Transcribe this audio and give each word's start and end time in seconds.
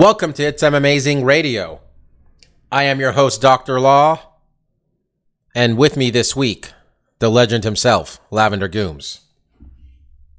Welcome 0.00 0.32
to 0.32 0.44
It's 0.44 0.62
M 0.62 0.74
Amazing 0.74 1.26
Radio. 1.26 1.82
I 2.72 2.84
am 2.84 3.00
your 3.00 3.12
host, 3.12 3.42
Dr. 3.42 3.78
Law, 3.78 4.18
and 5.54 5.76
with 5.76 5.94
me 5.94 6.08
this 6.08 6.34
week, 6.34 6.72
the 7.18 7.28
legend 7.28 7.64
himself, 7.64 8.18
Lavender 8.30 8.66
Gooms. 8.66 9.20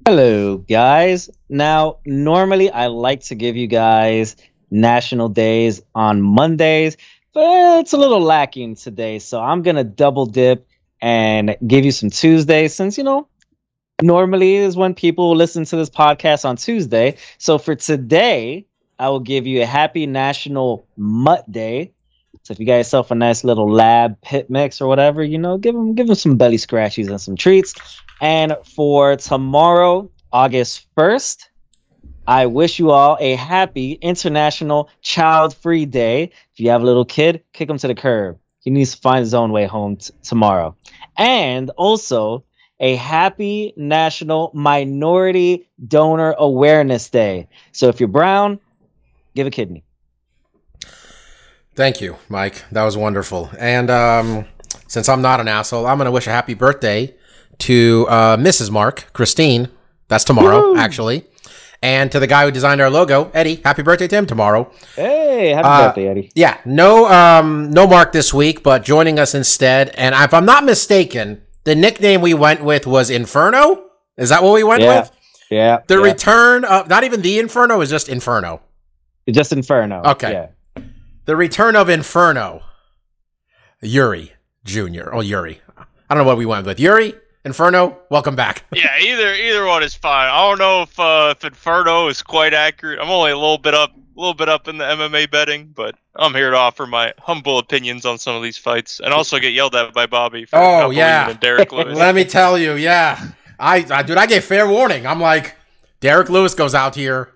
Hello, 0.04 0.56
guys. 0.56 1.30
Now, 1.48 1.98
normally 2.04 2.72
I 2.72 2.88
like 2.88 3.20
to 3.26 3.36
give 3.36 3.56
you 3.56 3.68
guys 3.68 4.34
national 4.72 5.28
days 5.28 5.80
on 5.94 6.20
Mondays, 6.22 6.96
but 7.32 7.78
it's 7.78 7.92
a 7.92 7.98
little 7.98 8.20
lacking 8.20 8.74
today. 8.74 9.20
So 9.20 9.40
I'm 9.40 9.62
going 9.62 9.76
to 9.76 9.84
double 9.84 10.26
dip 10.26 10.66
and 11.00 11.56
give 11.64 11.84
you 11.84 11.92
some 11.92 12.10
Tuesdays 12.10 12.74
since, 12.74 12.98
you 12.98 13.04
know, 13.04 13.28
normally 14.02 14.56
is 14.56 14.76
when 14.76 14.92
people 14.92 15.36
listen 15.36 15.64
to 15.66 15.76
this 15.76 15.88
podcast 15.88 16.44
on 16.44 16.56
Tuesday. 16.56 17.16
So 17.38 17.58
for 17.58 17.76
today, 17.76 18.66
I 19.02 19.08
will 19.08 19.18
give 19.18 19.48
you 19.48 19.62
a 19.62 19.66
happy 19.66 20.06
National 20.06 20.86
Mutt 20.96 21.50
Day. 21.50 21.92
So 22.44 22.52
if 22.52 22.60
you 22.60 22.66
got 22.66 22.76
yourself 22.76 23.10
a 23.10 23.16
nice 23.16 23.42
little 23.42 23.68
lab 23.68 24.20
pit 24.20 24.48
mix 24.48 24.80
or 24.80 24.86
whatever, 24.86 25.24
you 25.24 25.38
know, 25.38 25.58
give 25.58 25.74
them 25.74 25.96
give 25.96 26.06
them 26.06 26.14
some 26.14 26.36
belly 26.36 26.56
scratchies 26.56 27.08
and 27.08 27.20
some 27.20 27.34
treats. 27.34 27.74
And 28.20 28.54
for 28.76 29.16
tomorrow, 29.16 30.08
August 30.32 30.86
1st, 30.96 31.48
I 32.28 32.46
wish 32.46 32.78
you 32.78 32.92
all 32.92 33.16
a 33.18 33.34
happy 33.34 33.94
International 33.94 34.88
Child 35.00 35.56
Free 35.56 35.84
Day. 35.84 36.30
If 36.52 36.60
you 36.60 36.70
have 36.70 36.82
a 36.82 36.86
little 36.86 37.04
kid, 37.04 37.42
kick 37.52 37.68
him 37.68 37.78
to 37.78 37.88
the 37.88 37.96
curb. 37.96 38.38
He 38.60 38.70
needs 38.70 38.94
to 38.94 39.00
find 39.00 39.18
his 39.18 39.34
own 39.34 39.50
way 39.50 39.66
home 39.66 39.96
t- 39.96 40.14
tomorrow. 40.22 40.76
And 41.18 41.70
also, 41.70 42.44
a 42.78 42.94
happy 42.94 43.74
National 43.76 44.52
Minority 44.54 45.68
Donor 45.88 46.36
Awareness 46.38 47.10
Day. 47.10 47.48
So 47.72 47.88
if 47.88 47.98
you're 47.98 48.08
brown, 48.08 48.60
give 49.34 49.46
a 49.46 49.50
kidney. 49.50 49.84
Thank 51.74 52.00
you, 52.00 52.16
Mike. 52.28 52.64
That 52.70 52.84
was 52.84 52.96
wonderful. 52.96 53.50
And 53.58 53.90
um, 53.90 54.44
since 54.88 55.08
I'm 55.08 55.22
not 55.22 55.40
an 55.40 55.48
asshole, 55.48 55.86
I'm 55.86 55.96
going 55.96 56.06
to 56.06 56.10
wish 56.12 56.26
a 56.26 56.30
happy 56.30 56.54
birthday 56.54 57.14
to 57.58 58.06
uh, 58.08 58.36
Mrs. 58.36 58.70
Mark, 58.70 59.12
Christine. 59.12 59.68
That's 60.08 60.24
tomorrow, 60.24 60.76
actually. 60.76 61.24
And 61.82 62.12
to 62.12 62.20
the 62.20 62.26
guy 62.26 62.44
who 62.44 62.50
designed 62.50 62.80
our 62.80 62.90
logo, 62.90 63.30
Eddie. 63.32 63.56
Happy 63.64 63.82
birthday 63.82 64.06
to 64.06 64.16
him 64.16 64.26
tomorrow. 64.26 64.70
Hey, 64.94 65.48
happy 65.48 65.66
Uh, 65.66 65.86
birthday, 65.88 66.08
Eddie. 66.08 66.30
Yeah, 66.34 66.58
no, 66.64 67.06
um, 67.10 67.70
no 67.70 67.86
Mark 67.86 68.12
this 68.12 68.32
week, 68.34 68.62
but 68.62 68.84
joining 68.84 69.18
us 69.18 69.34
instead. 69.34 69.88
And 69.96 70.14
if 70.14 70.32
I'm 70.34 70.44
not 70.44 70.64
mistaken, 70.64 71.42
the 71.64 71.74
nickname 71.74 72.20
we 72.20 72.34
went 72.34 72.62
with 72.62 72.86
was 72.86 73.08
Inferno. 73.10 73.84
Is 74.18 74.28
that 74.28 74.42
what 74.42 74.52
we 74.52 74.62
went 74.62 74.82
Yeah. 74.82 75.00
with? 75.00 75.10
Yeah. 75.50 75.78
The 75.88 75.96
yeah. 75.96 76.02
return 76.02 76.64
of 76.64 76.88
not 76.88 77.02
even 77.04 77.22
the 77.22 77.38
Inferno 77.38 77.80
is 77.80 77.88
just 77.90 78.08
Inferno. 78.08 78.60
Just 79.30 79.52
Inferno. 79.52 80.02
Okay. 80.04 80.32
Yeah. 80.76 80.82
The 81.26 81.36
return 81.36 81.76
of 81.76 81.88
Inferno. 81.88 82.62
Yuri 83.80 84.32
Jr. 84.64 85.10
Oh, 85.12 85.20
Yuri. 85.20 85.60
I 85.76 86.14
don't 86.14 86.18
know 86.18 86.24
what 86.28 86.36
we 86.36 86.46
went 86.46 86.66
with. 86.66 86.78
Yuri, 86.78 87.14
Inferno, 87.44 87.98
welcome 88.10 88.36
back. 88.36 88.64
yeah, 88.72 88.98
either 89.00 89.34
either 89.34 89.64
one 89.66 89.82
is 89.82 89.94
fine. 89.94 90.28
I 90.28 90.48
don't 90.48 90.58
know 90.58 90.82
if 90.82 90.98
uh, 91.00 91.34
if 91.36 91.44
Inferno 91.44 92.08
is 92.08 92.22
quite 92.22 92.54
accurate. 92.54 92.98
I'm 93.00 93.10
only 93.10 93.32
a 93.32 93.36
little 93.36 93.58
bit 93.58 93.74
up, 93.74 93.90
a 93.94 94.20
little 94.20 94.34
bit 94.34 94.48
up 94.48 94.68
in 94.68 94.78
the 94.78 94.84
MMA 94.84 95.30
betting, 95.30 95.72
but 95.74 95.96
I'm 96.16 96.34
here 96.34 96.50
to 96.50 96.56
offer 96.56 96.86
my 96.86 97.12
humble 97.18 97.58
opinions 97.58 98.04
on 98.04 98.18
some 98.18 98.36
of 98.36 98.42
these 98.42 98.58
fights, 98.58 99.00
and 99.00 99.12
also 99.12 99.38
get 99.40 99.52
yelled 99.52 99.74
at 99.74 99.92
by 99.94 100.06
Bobby. 100.06 100.44
For 100.44 100.56
Oh, 100.56 100.60
not 100.60 100.80
believing 100.82 100.98
yeah. 100.98 101.30
in 101.30 101.36
Derek 101.38 101.72
Lewis. 101.72 101.98
Let 101.98 102.14
me 102.14 102.24
tell 102.24 102.56
you, 102.58 102.74
yeah. 102.74 103.28
I, 103.58 103.84
I 103.90 104.02
dude, 104.02 104.18
I 104.18 104.26
gave 104.26 104.44
fair 104.44 104.68
warning. 104.68 105.06
I'm 105.06 105.20
like, 105.20 105.56
Derek 106.00 106.28
Lewis 106.30 106.54
goes 106.54 106.74
out 106.74 106.94
here. 106.94 107.31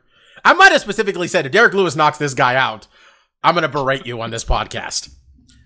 I 0.46 0.52
might 0.52 0.70
have 0.70 0.80
specifically 0.80 1.26
said 1.26 1.44
if 1.44 1.50
Derek 1.50 1.74
Lewis 1.74 1.96
knocks 1.96 2.18
this 2.18 2.32
guy 2.32 2.54
out, 2.54 2.86
I'm 3.42 3.54
gonna 3.54 3.68
berate 3.68 4.06
you 4.06 4.20
on 4.20 4.30
this 4.30 4.44
podcast. 4.44 5.10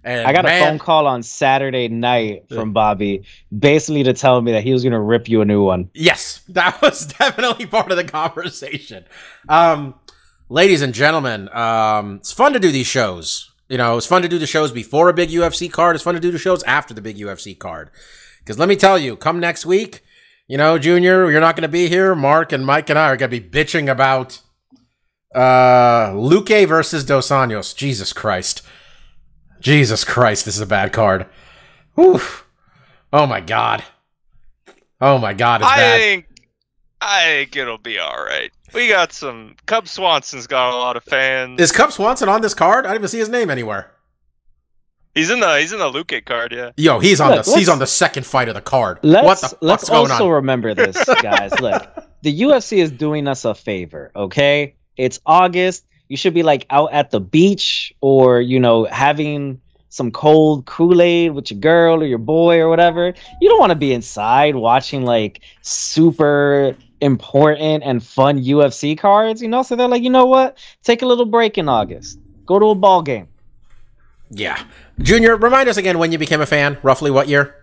And 0.02 0.26
I 0.26 0.32
got 0.32 0.44
man, 0.44 0.62
a 0.62 0.66
phone 0.66 0.78
call 0.78 1.06
on 1.06 1.22
Saturday 1.22 1.88
night 1.88 2.48
from 2.48 2.72
Bobby, 2.72 3.24
basically 3.56 4.02
to 4.04 4.14
tell 4.14 4.40
me 4.40 4.52
that 4.52 4.62
he 4.62 4.72
was 4.72 4.82
going 4.82 4.94
to 4.94 4.98
rip 4.98 5.28
you 5.28 5.42
a 5.42 5.44
new 5.44 5.62
one. 5.62 5.90
Yes, 5.92 6.40
that 6.48 6.80
was 6.80 7.04
definitely 7.04 7.66
part 7.66 7.90
of 7.90 7.98
the 7.98 8.04
conversation. 8.04 9.04
Um, 9.46 9.94
ladies 10.48 10.80
and 10.80 10.94
gentlemen, 10.94 11.50
um, 11.54 12.16
it's 12.16 12.32
fun 12.32 12.54
to 12.54 12.58
do 12.58 12.72
these 12.72 12.86
shows. 12.86 13.52
You 13.68 13.76
know, 13.76 13.98
it's 13.98 14.06
fun 14.06 14.22
to 14.22 14.28
do 14.28 14.38
the 14.38 14.46
shows 14.46 14.72
before 14.72 15.10
a 15.10 15.12
big 15.12 15.28
UFC 15.28 15.70
card. 15.70 15.96
It's 15.96 16.04
fun 16.04 16.14
to 16.14 16.20
do 16.20 16.30
the 16.30 16.38
shows 16.38 16.62
after 16.62 16.94
the 16.94 17.02
big 17.02 17.18
UFC 17.18 17.56
card. 17.58 17.90
Because 18.38 18.58
let 18.58 18.70
me 18.70 18.76
tell 18.76 18.98
you, 18.98 19.16
come 19.16 19.38
next 19.38 19.66
week, 19.66 20.02
you 20.48 20.56
know, 20.56 20.78
Junior, 20.78 21.30
you're 21.30 21.42
not 21.42 21.56
going 21.56 21.62
to 21.62 21.68
be 21.68 21.88
here. 21.88 22.14
Mark 22.14 22.52
and 22.52 22.64
Mike 22.64 22.88
and 22.88 22.98
I 22.98 23.08
are 23.08 23.18
going 23.18 23.30
to 23.30 23.40
be 23.40 23.46
bitching 23.46 23.92
about 23.92 24.40
uh, 25.34 26.10
Luque 26.12 26.66
versus 26.66 27.04
Dos 27.04 27.28
Anjos. 27.28 27.74
Jesus 27.74 28.12
Christ. 28.12 28.62
Jesus 29.60 30.04
Christ, 30.04 30.44
this 30.44 30.56
is 30.56 30.60
a 30.62 30.66
bad 30.66 30.92
card. 30.92 31.26
Oof. 31.98 32.46
Oh 33.12 33.26
my 33.26 33.40
God. 33.40 33.84
Oh 35.00 35.18
my 35.18 35.32
God, 35.34 35.60
it's 35.62 35.70
I 35.70 35.76
bad. 35.76 35.98
think 35.98 36.26
I 37.00 37.22
think 37.24 37.56
it'll 37.56 37.78
be 37.78 37.98
all 37.98 38.24
right. 38.24 38.50
We 38.74 38.88
got 38.88 39.12
some 39.12 39.56
Cub 39.66 39.88
Swanson's 39.88 40.46
got 40.46 40.72
a 40.72 40.76
lot 40.76 40.96
of 40.96 41.04
fans. 41.04 41.60
Is 41.60 41.72
Cub 41.72 41.92
Swanson 41.92 42.28
on 42.28 42.40
this 42.40 42.54
card? 42.54 42.84
I 42.86 42.90
didn't 42.90 43.00
even 43.02 43.08
see 43.08 43.18
his 43.18 43.28
name 43.28 43.50
anywhere. 43.50 43.90
he's 45.14 45.30
in 45.30 45.40
the 45.40 45.58
he's 45.58 45.72
in 45.72 45.78
the 45.78 45.90
Luque 45.90 46.24
card, 46.24 46.52
yeah. 46.52 46.70
Yo, 46.76 46.98
he's 47.00 47.20
on 47.20 47.30
Look, 47.32 47.44
the 47.44 47.56
he's 47.56 47.68
on 47.68 47.78
the 47.80 47.86
second 47.86 48.24
fight 48.26 48.48
of 48.48 48.54
the 48.54 48.60
card. 48.60 48.98
Let's, 49.02 49.24
what 49.24 49.40
the 49.40 49.48
fuck's 49.48 49.62
let's 49.62 49.90
also 49.90 50.26
on? 50.26 50.32
remember 50.32 50.74
this, 50.74 51.02
guys. 51.20 51.58
Look, 51.60 51.86
the 52.22 52.40
UFC 52.42 52.78
is 52.78 52.90
doing 52.90 53.26
us 53.28 53.44
a 53.44 53.54
favor, 53.54 54.10
okay? 54.14 54.76
It's 55.00 55.18
August. 55.24 55.86
You 56.08 56.16
should 56.16 56.34
be 56.34 56.42
like 56.42 56.66
out 56.68 56.92
at 56.92 57.10
the 57.10 57.20
beach 57.20 57.94
or, 58.00 58.40
you 58.40 58.60
know, 58.60 58.84
having 58.84 59.60
some 59.88 60.10
cold 60.10 60.66
Kool 60.66 61.00
Aid 61.00 61.32
with 61.32 61.50
your 61.50 61.58
girl 61.58 62.02
or 62.02 62.06
your 62.06 62.18
boy 62.18 62.58
or 62.58 62.68
whatever. 62.68 63.14
You 63.40 63.48
don't 63.48 63.58
want 63.58 63.70
to 63.70 63.76
be 63.76 63.92
inside 63.92 64.56
watching 64.56 65.04
like 65.04 65.40
super 65.62 66.76
important 67.00 67.82
and 67.82 68.02
fun 68.02 68.38
UFC 68.42 68.98
cards, 68.98 69.40
you 69.40 69.48
know? 69.48 69.62
So 69.62 69.74
they're 69.74 69.88
like, 69.88 70.02
you 70.02 70.10
know 70.10 70.26
what? 70.26 70.58
Take 70.82 71.00
a 71.00 71.06
little 71.06 71.24
break 71.24 71.56
in 71.56 71.68
August. 71.68 72.18
Go 72.44 72.58
to 72.58 72.66
a 72.66 72.74
ball 72.74 73.02
game. 73.02 73.28
Yeah, 74.28 74.62
Junior, 75.00 75.36
remind 75.36 75.68
us 75.68 75.76
again 75.76 75.98
when 75.98 76.12
you 76.12 76.18
became 76.18 76.40
a 76.40 76.46
fan. 76.46 76.78
Roughly 76.82 77.10
what 77.10 77.26
year? 77.26 77.56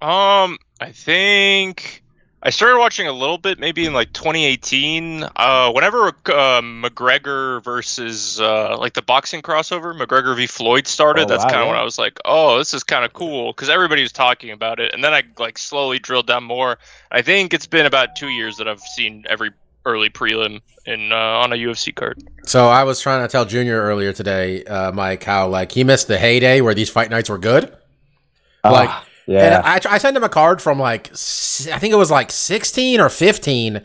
Um, 0.00 0.58
I 0.80 0.92
think 0.92 2.03
I 2.46 2.50
started 2.50 2.78
watching 2.78 3.06
a 3.06 3.12
little 3.12 3.38
bit, 3.38 3.58
maybe 3.58 3.86
in 3.86 3.94
like 3.94 4.12
2018. 4.12 5.24
Uh, 5.34 5.72
whenever 5.72 6.08
uh, 6.08 6.60
McGregor 6.60 7.64
versus 7.64 8.38
uh, 8.38 8.76
like 8.78 8.92
the 8.92 9.00
boxing 9.00 9.40
crossover, 9.40 9.98
McGregor 9.98 10.36
v 10.36 10.46
Floyd 10.46 10.86
started. 10.86 11.22
Oh, 11.22 11.28
that's 11.28 11.44
wow, 11.44 11.50
kind 11.50 11.62
of 11.62 11.66
yeah. 11.66 11.72
when 11.72 11.80
I 11.80 11.84
was 11.84 11.98
like, 11.98 12.20
oh, 12.26 12.58
this 12.58 12.74
is 12.74 12.84
kind 12.84 13.02
of 13.02 13.14
cool 13.14 13.52
because 13.52 13.70
everybody 13.70 14.02
was 14.02 14.12
talking 14.12 14.50
about 14.50 14.78
it, 14.78 14.92
and 14.92 15.02
then 15.02 15.14
I 15.14 15.22
like 15.38 15.56
slowly 15.56 15.98
drilled 15.98 16.26
down 16.26 16.44
more. 16.44 16.78
I 17.10 17.22
think 17.22 17.54
it's 17.54 17.66
been 17.66 17.86
about 17.86 18.14
two 18.14 18.28
years 18.28 18.58
that 18.58 18.68
I've 18.68 18.80
seen 18.80 19.24
every 19.26 19.52
early 19.86 20.10
prelim 20.10 20.60
in 20.84 21.12
uh, 21.12 21.16
on 21.16 21.50
a 21.50 21.56
UFC 21.56 21.94
card. 21.94 22.22
So 22.44 22.66
I 22.68 22.84
was 22.84 23.00
trying 23.00 23.22
to 23.22 23.28
tell 23.28 23.46
Junior 23.46 23.80
earlier 23.80 24.12
today, 24.12 24.64
uh, 24.64 24.92
Mike, 24.92 25.24
how 25.24 25.48
like 25.48 25.72
he 25.72 25.82
missed 25.82 26.08
the 26.08 26.18
heyday 26.18 26.60
where 26.60 26.74
these 26.74 26.90
fight 26.90 27.08
nights 27.08 27.30
were 27.30 27.38
good. 27.38 27.74
Like, 28.62 28.88
Ah, 28.90 29.04
yeah. 29.26 29.56
And 29.58 29.86
I, 29.86 29.94
I 29.94 29.98
sent 29.98 30.16
him 30.16 30.24
a 30.24 30.28
card 30.28 30.60
from 30.62 30.78
like, 30.78 31.10
I 31.12 31.78
think 31.78 31.92
it 31.92 31.96
was 31.98 32.10
like 32.10 32.30
16 32.30 33.00
or 33.00 33.08
15 33.08 33.82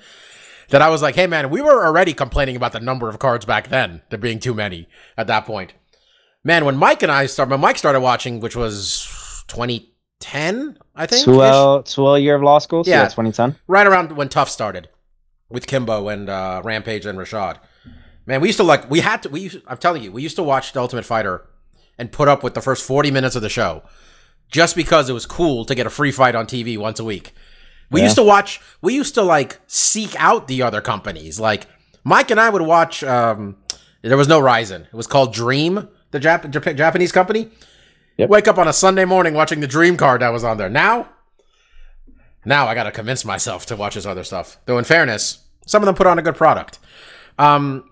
that 0.69 0.81
I 0.81 0.89
was 0.89 1.01
like, 1.01 1.15
hey 1.15 1.27
man, 1.27 1.50
we 1.50 1.62
were 1.62 1.86
already 1.86 2.13
complaining 2.13 2.56
about 2.56 2.71
the 2.74 2.80
number 2.80 3.09
of 3.09 3.19
cards 3.19 3.45
back 3.45 3.69
then, 3.69 4.01
there 4.09 4.19
being 4.19 4.39
too 4.39 4.53
many 4.53 4.88
at 5.18 5.27
that 5.27 5.45
point. 5.45 5.74
Man, 6.44 6.63
when 6.65 6.77
Mike 6.77 7.03
and 7.03 7.12
I 7.12 7.25
started, 7.25 7.51
when 7.51 7.59
Mike 7.59 7.77
started 7.77 8.00
watching, 8.00 8.39
which 8.39 8.56
was 8.56 9.44
2010, 9.47 10.77
I 10.95 11.06
think. 11.06 11.25
Two 11.25 11.44
L, 11.44 11.83
two 11.83 12.06
L 12.06 12.18
year 12.18 12.36
of 12.36 12.44
law 12.44 12.59
school. 12.59 12.83
So 12.83 12.89
Yeah. 12.91 13.03
yeah, 13.03 13.06
2010. 13.09 13.56
right 13.68 13.86
around 13.88 14.13
when 14.13 14.30
Tough 14.30 14.50
started 14.50 14.89
with 15.50 15.68
Kimbo 15.68 16.07
and 16.07 16.30
uh, 16.30 16.62
Rampage 16.63 17.06
and 17.06 17.18
Rashad. 17.18 17.57
Man, 18.25 18.41
we 18.41 18.50
used 18.50 18.57
to 18.57 18.63
like 18.63 18.89
we 18.89 19.00
had 19.00 19.24
to. 19.24 19.30
We 19.30 19.41
used, 19.41 19.57
I'm 19.68 19.77
telling 19.77 20.03
you, 20.03 20.12
we 20.12 20.21
used 20.21 20.36
to 20.36 20.44
watch 20.44 20.71
The 20.74 20.80
Ultimate 20.80 21.06
Fighter 21.06 21.47
and 21.97 22.12
put 22.12 22.27
up 22.27 22.44
with 22.44 22.53
the 22.53 22.62
first 22.62 22.86
40 22.86 23.12
minutes 23.12 23.36
of 23.36 23.41
the 23.41 23.50
show 23.50 23.81
just 24.50 24.75
because 24.75 25.10
it 25.10 25.13
was 25.13 25.25
cool 25.25 25.66
to 25.66 25.75
get 25.75 25.86
a 25.86 25.90
free 25.90 26.12
fight 26.12 26.36
on 26.36 26.46
TV 26.48 26.78
once 26.78 27.00
a 27.00 27.04
week. 27.04 27.34
We 27.92 28.01
Yeah. 28.01 28.06
used 28.06 28.16
to 28.18 28.24
watch. 28.24 28.60
We 28.81 28.94
used 28.94 29.16
to 29.16 29.22
like 29.24 29.60
seek 29.68 30.16
out 30.18 30.48
the 30.48 30.62
other 30.62 30.81
companies. 30.81 31.40
Like 31.40 31.68
Mike 32.04 32.31
and 32.31 32.40
I 32.40 32.50
would 32.50 32.62
watch. 32.62 33.04
Um, 33.04 33.57
there 34.01 34.18
was 34.18 34.28
no 34.28 34.40
Rizin. 34.40 34.84
It 34.84 34.94
was 34.96 35.07
called 35.07 35.34
Dream, 35.34 35.88
the 36.12 36.19
Jap- 36.19 36.50
Jap- 36.51 36.75
Japanese 36.75 37.12
company. 37.12 37.50
Yep. 38.18 38.30
Wake 38.30 38.48
up 38.48 38.57
on 38.57 38.68
a 38.68 38.74
Sunday 38.74 39.06
morning 39.06 39.34
watching 39.34 39.60
the 39.60 39.68
Dream 39.68 39.98
card 39.98 40.22
that 40.22 40.30
was 40.34 40.44
on 40.44 40.57
there. 40.57 40.69
Now, 40.69 41.07
now 42.46 42.68
I 42.68 42.75
got 42.75 42.84
to 42.84 42.92
convince 42.92 43.24
myself 43.25 43.66
to 43.68 43.75
watch 43.75 43.96
this 43.96 44.06
other 44.06 44.24
stuff. 44.24 44.57
Though, 44.66 44.78
in 44.78 44.86
fairness, 44.86 45.40
some 45.66 45.81
of 45.81 45.86
them 45.86 45.96
put 45.96 46.07
on 46.07 46.19
a 46.19 46.22
good 46.22 46.36
product. 46.36 46.80
Um, 47.38 47.84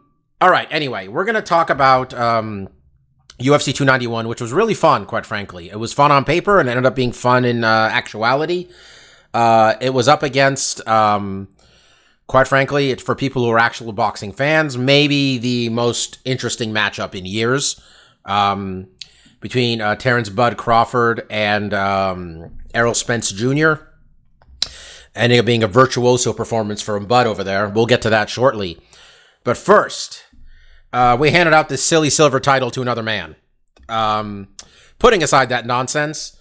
all 0.41 0.49
right. 0.49 0.67
Anyway, 0.71 1.07
we're 1.07 1.25
gonna 1.25 1.41
talk 1.41 1.69
about 1.69 2.13
um, 2.13 2.69
UFC 3.39 3.73
291, 3.73 4.27
which 4.27 4.41
was 4.41 4.51
really 4.51 4.73
fun, 4.73 5.05
quite 5.05 5.25
frankly. 5.25 5.69
It 5.69 5.79
was 5.79 5.93
fun 5.93 6.11
on 6.11 6.25
paper 6.25 6.59
and 6.59 6.67
ended 6.67 6.85
up 6.85 6.95
being 6.95 7.11
fun 7.11 7.45
in 7.45 7.63
uh, 7.63 7.89
actuality. 7.91 8.67
Uh, 9.33 9.75
it 9.79 9.93
was 9.93 10.07
up 10.07 10.23
against, 10.23 10.85
um, 10.87 11.47
quite 12.25 12.47
frankly, 12.47 12.95
for 12.95 13.13
people 13.13 13.43
who 13.43 13.51
are 13.51 13.59
actual 13.59 13.93
boxing 13.93 14.31
fans, 14.31 14.77
maybe 14.77 15.37
the 15.37 15.69
most 15.69 16.17
interesting 16.25 16.71
matchup 16.71 17.13
in 17.13 17.25
years 17.25 17.79
um, 18.25 18.87
between 19.39 19.81
uh, 19.81 19.95
Terrence 19.95 20.29
Bud 20.29 20.57
Crawford 20.57 21.27
and 21.29 21.75
um, 21.75 22.57
Errol 22.73 22.95
Spence 22.95 23.31
Jr. 23.31 23.73
Ending 25.13 25.39
up 25.39 25.45
being 25.45 25.63
a 25.63 25.67
virtuoso 25.67 26.33
performance 26.33 26.81
from 26.81 27.05
Bud 27.05 27.27
over 27.27 27.43
there. 27.43 27.69
We'll 27.69 27.85
get 27.85 28.01
to 28.03 28.09
that 28.09 28.29
shortly. 28.29 28.79
But 29.43 29.57
first, 29.57 30.23
uh, 30.97 31.15
we 31.15 31.29
handed 31.29 31.53
out 31.53 31.69
this 31.69 31.83
silly 31.83 32.09
silver 32.09 32.39
title 32.39 32.71
to 32.71 32.81
another 32.81 33.03
man. 33.03 33.35
Um, 33.87 34.47
putting 34.97 35.21
aside 35.21 35.49
that 35.49 35.67
nonsense, 35.67 36.35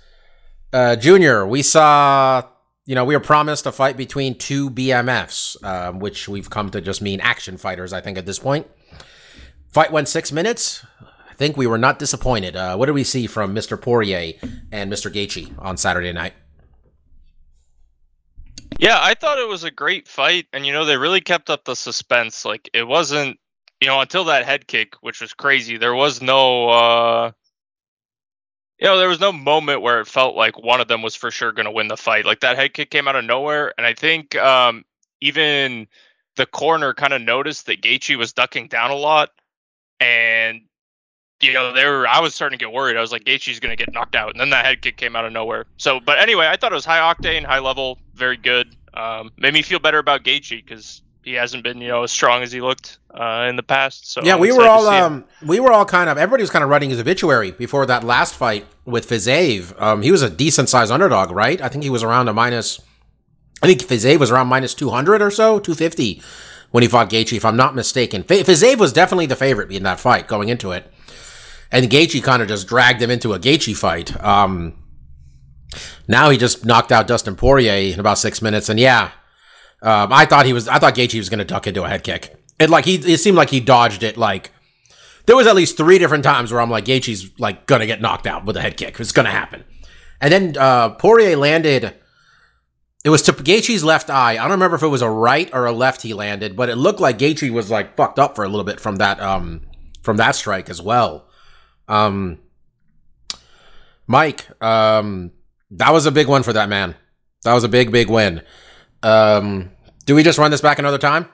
uh, 0.72 0.96
Junior, 0.96 1.46
we 1.46 1.60
saw, 1.60 2.42
you 2.86 2.94
know, 2.94 3.04
we 3.04 3.14
were 3.14 3.20
promised 3.20 3.66
a 3.66 3.72
fight 3.72 3.98
between 3.98 4.34
two 4.34 4.70
BMFs, 4.70 5.62
um, 5.62 5.98
which 5.98 6.26
we've 6.26 6.48
come 6.48 6.70
to 6.70 6.80
just 6.80 7.02
mean 7.02 7.20
action 7.20 7.58
fighters, 7.58 7.92
I 7.92 8.00
think, 8.00 8.16
at 8.16 8.24
this 8.24 8.38
point. 8.38 8.66
Fight 9.68 9.92
went 9.92 10.08
six 10.08 10.32
minutes. 10.32 10.86
I 11.02 11.34
think 11.34 11.58
we 11.58 11.66
were 11.66 11.76
not 11.76 11.98
disappointed. 11.98 12.56
Uh, 12.56 12.76
what 12.76 12.86
did 12.86 12.94
we 12.94 13.04
see 13.04 13.26
from 13.26 13.54
Mr. 13.54 13.78
Poirier 13.78 14.32
and 14.72 14.90
Mr. 14.90 15.12
Gaethje 15.12 15.52
on 15.58 15.76
Saturday 15.76 16.14
night? 16.14 16.32
Yeah, 18.78 18.98
I 18.98 19.12
thought 19.12 19.38
it 19.38 19.48
was 19.48 19.64
a 19.64 19.70
great 19.70 20.08
fight, 20.08 20.46
and 20.54 20.64
you 20.64 20.72
know 20.72 20.86
they 20.86 20.96
really 20.96 21.20
kept 21.20 21.50
up 21.50 21.66
the 21.66 21.76
suspense. 21.76 22.46
Like 22.46 22.70
it 22.72 22.86
wasn't, 22.88 23.38
you 23.80 23.86
know, 23.86 24.00
until 24.00 24.24
that 24.24 24.44
head 24.44 24.66
kick, 24.66 24.94
which 25.00 25.20
was 25.20 25.32
crazy. 25.32 25.76
There 25.76 25.94
was 25.94 26.22
no, 26.22 26.68
uh 26.68 27.32
you 28.78 28.86
know, 28.86 28.98
there 28.98 29.08
was 29.08 29.20
no 29.20 29.32
moment 29.32 29.80
where 29.80 30.00
it 30.00 30.06
felt 30.06 30.36
like 30.36 30.62
one 30.62 30.82
of 30.82 30.88
them 30.88 31.00
was 31.00 31.16
for 31.16 31.30
sure 31.30 31.50
going 31.50 31.64
to 31.64 31.72
win 31.72 31.88
the 31.88 31.96
fight. 31.96 32.26
Like 32.26 32.40
that 32.40 32.56
head 32.56 32.74
kick 32.74 32.90
came 32.90 33.08
out 33.08 33.16
of 33.16 33.24
nowhere, 33.24 33.72
and 33.78 33.86
I 33.86 33.94
think 33.94 34.36
um 34.36 34.84
even 35.20 35.86
the 36.36 36.46
corner 36.46 36.92
kind 36.94 37.12
of 37.12 37.22
noticed 37.22 37.66
that 37.66 37.80
Gaethje 37.80 38.16
was 38.16 38.32
ducking 38.32 38.68
down 38.68 38.90
a 38.90 38.94
lot, 38.94 39.30
and 40.00 40.62
you 41.40 41.52
know, 41.52 41.72
they 41.72 41.84
were. 41.84 42.08
I 42.08 42.20
was 42.20 42.34
starting 42.34 42.58
to 42.58 42.64
get 42.64 42.72
worried. 42.72 42.96
I 42.96 43.00
was 43.00 43.12
like, 43.12 43.24
Gaethje's 43.24 43.60
going 43.60 43.76
to 43.76 43.82
get 43.82 43.92
knocked 43.92 44.14
out, 44.14 44.30
and 44.30 44.40
then 44.40 44.50
that 44.50 44.64
head 44.64 44.80
kick 44.80 44.96
came 44.96 45.14
out 45.16 45.24
of 45.24 45.32
nowhere. 45.32 45.66
So, 45.76 46.00
but 46.00 46.18
anyway, 46.18 46.46
I 46.46 46.56
thought 46.56 46.72
it 46.72 46.74
was 46.74 46.84
high 46.84 47.14
octane, 47.14 47.44
high 47.44 47.58
level, 47.58 47.98
very 48.14 48.36
good. 48.36 48.74
Um, 48.94 49.30
made 49.36 49.52
me 49.52 49.60
feel 49.60 49.78
better 49.78 49.98
about 49.98 50.24
Gaethje 50.24 50.64
because 50.64 51.02
he 51.26 51.32
hasn't 51.32 51.64
been, 51.64 51.80
you 51.80 51.88
know, 51.88 52.04
as 52.04 52.12
strong 52.12 52.44
as 52.44 52.52
he 52.52 52.60
looked 52.60 52.98
uh, 53.12 53.46
in 53.48 53.56
the 53.56 53.62
past. 53.62 54.12
So 54.12 54.20
yeah, 54.22 54.36
we 54.36 54.52
were 54.52 54.64
all 54.64 54.86
um, 54.86 55.24
we 55.44 55.58
were 55.58 55.72
all 55.72 55.84
kind 55.84 56.08
of 56.08 56.16
everybody 56.16 56.44
was 56.44 56.50
kind 56.50 56.62
of 56.62 56.70
writing 56.70 56.88
his 56.88 57.00
obituary 57.00 57.50
before 57.50 57.84
that 57.84 58.04
last 58.04 58.34
fight 58.36 58.64
with 58.84 59.08
Fiziev. 59.08 59.78
Um, 59.82 60.02
he 60.02 60.12
was 60.12 60.22
a 60.22 60.30
decent 60.30 60.68
sized 60.68 60.92
underdog, 60.92 61.32
right? 61.32 61.60
I 61.60 61.68
think 61.68 61.82
he 61.82 61.90
was 61.90 62.04
around 62.04 62.28
a 62.28 62.32
minus. 62.32 62.80
I 63.60 63.66
think 63.66 63.80
Fiziev 63.80 64.20
was 64.20 64.30
around 64.30 64.46
minus 64.46 64.72
two 64.72 64.90
hundred 64.90 65.20
or 65.20 65.32
so, 65.32 65.58
two 65.58 65.74
fifty 65.74 66.22
when 66.70 66.82
he 66.82 66.88
fought 66.88 67.10
Gaethje, 67.10 67.36
if 67.36 67.44
I'm 67.44 67.56
not 67.56 67.74
mistaken. 67.74 68.24
F- 68.28 68.46
Fiziev 68.46 68.78
was 68.78 68.92
definitely 68.92 69.26
the 69.26 69.36
favorite 69.36 69.72
in 69.72 69.82
that 69.82 69.98
fight 69.98 70.28
going 70.28 70.48
into 70.48 70.70
it, 70.70 70.88
and 71.72 71.90
Gaethje 71.90 72.22
kind 72.22 72.40
of 72.40 72.46
just 72.46 72.68
dragged 72.68 73.02
him 73.02 73.10
into 73.10 73.32
a 73.32 73.40
Gaethje 73.40 73.76
fight. 73.76 74.22
Um, 74.22 74.74
now 76.06 76.30
he 76.30 76.38
just 76.38 76.64
knocked 76.64 76.92
out 76.92 77.08
Dustin 77.08 77.34
Poirier 77.34 77.92
in 77.92 77.98
about 77.98 78.18
six 78.18 78.40
minutes, 78.40 78.68
and 78.68 78.78
yeah, 78.78 79.10
um, 79.82 80.12
I 80.12 80.24
thought 80.26 80.46
he 80.46 80.52
was. 80.52 80.68
I 80.68 80.78
thought 80.78 80.94
Gaethje 80.94 81.18
was 81.18 81.28
going 81.28 81.38
to 81.38 81.44
duck 81.44 81.66
into 81.66 81.84
a 81.84 81.88
head 81.88 82.04
kick. 82.04 82.34
It 82.58 82.70
like 82.70 82.84
he. 82.84 82.94
It 82.94 83.18
seemed 83.18 83.36
like 83.36 83.50
he 83.50 83.60
dodged 83.60 84.02
it. 84.02 84.16
Like 84.16 84.50
there 85.26 85.36
was 85.36 85.46
at 85.46 85.54
least 85.56 85.76
three 85.76 85.98
different 85.98 86.24
times 86.24 86.52
where 86.52 86.60
I'm 86.60 86.70
like 86.70 86.84
Gaethje's 86.84 87.30
like 87.38 87.66
going 87.66 87.80
to 87.80 87.86
get 87.86 88.00
knocked 88.00 88.26
out 88.26 88.44
with 88.44 88.56
a 88.56 88.62
head 88.62 88.76
kick. 88.76 88.98
It's 88.98 89.12
going 89.12 89.26
to 89.26 89.32
happen. 89.32 89.64
And 90.20 90.32
then 90.32 90.56
uh, 90.58 90.90
Poirier 90.90 91.36
landed. 91.36 91.94
It 93.04 93.10
was 93.10 93.22
to 93.22 93.32
Gaethje's 93.32 93.84
left 93.84 94.10
eye. 94.10 94.32
I 94.32 94.42
don't 94.42 94.52
remember 94.52 94.76
if 94.76 94.82
it 94.82 94.88
was 94.88 95.02
a 95.02 95.10
right 95.10 95.48
or 95.52 95.66
a 95.66 95.72
left 95.72 96.02
he 96.02 96.12
landed, 96.12 96.56
but 96.56 96.68
it 96.68 96.76
looked 96.76 96.98
like 96.98 97.18
Gaethje 97.18 97.50
was 97.50 97.70
like 97.70 97.96
fucked 97.96 98.18
up 98.18 98.34
for 98.34 98.44
a 98.44 98.48
little 98.48 98.64
bit 98.64 98.80
from 98.80 98.96
that 98.96 99.20
um 99.20 99.62
from 100.02 100.16
that 100.16 100.34
strike 100.34 100.70
as 100.70 100.80
well. 100.80 101.28
Um, 101.88 102.38
Mike, 104.06 104.46
um, 104.62 105.32
that 105.70 105.92
was 105.92 106.06
a 106.06 106.12
big 106.12 106.28
one 106.28 106.42
for 106.42 106.52
that 106.52 106.68
man. 106.68 106.94
That 107.42 107.54
was 107.54 107.64
a 107.64 107.68
big, 107.68 107.90
big 107.90 108.08
win. 108.08 108.42
Um, 109.02 109.70
do 110.04 110.14
we 110.14 110.22
just 110.22 110.38
run 110.38 110.50
this 110.50 110.60
back 110.60 110.78
another 110.78 110.98
time? 110.98 111.28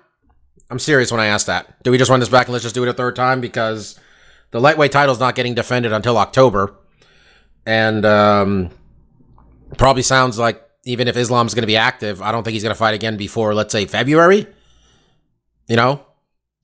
I'm 0.71 0.79
serious 0.79 1.11
when 1.11 1.21
I 1.21 1.27
ask 1.27 1.47
that. 1.47 1.83
Do 1.83 1.91
we 1.91 1.99
just 1.99 2.11
run 2.11 2.21
this 2.21 2.29
back 2.29 2.47
and 2.47 2.53
let's 2.53 2.63
just 2.63 2.75
do 2.75 2.83
it 2.83 2.89
a 2.89 2.93
third 2.95 3.15
time 3.17 3.41
because 3.41 3.99
the 4.51 4.61
lightweight 4.61 4.93
title's 4.93 5.21
not 5.21 5.35
getting 5.35 5.55
defended 5.55 5.93
until 5.93 6.17
October, 6.19 6.75
and 7.67 8.05
um, 8.07 8.71
probably 9.77 10.03
sounds 10.03 10.39
like 10.39 10.63
even 10.85 11.09
if 11.09 11.17
Islam's 11.17 11.55
going 11.55 11.63
to 11.63 11.67
be 11.67 11.77
active, 11.77 12.21
I 12.23 12.33
don't 12.33 12.43
think 12.43 12.55
he's 12.55 12.63
going 12.63 12.75
to 12.75 12.79
fight 12.79 12.95
again 12.95 13.17
before 13.17 13.55
let's 13.55 13.73
say 13.73 13.85
February. 13.87 14.47
You 15.69 15.77
know, 15.77 16.05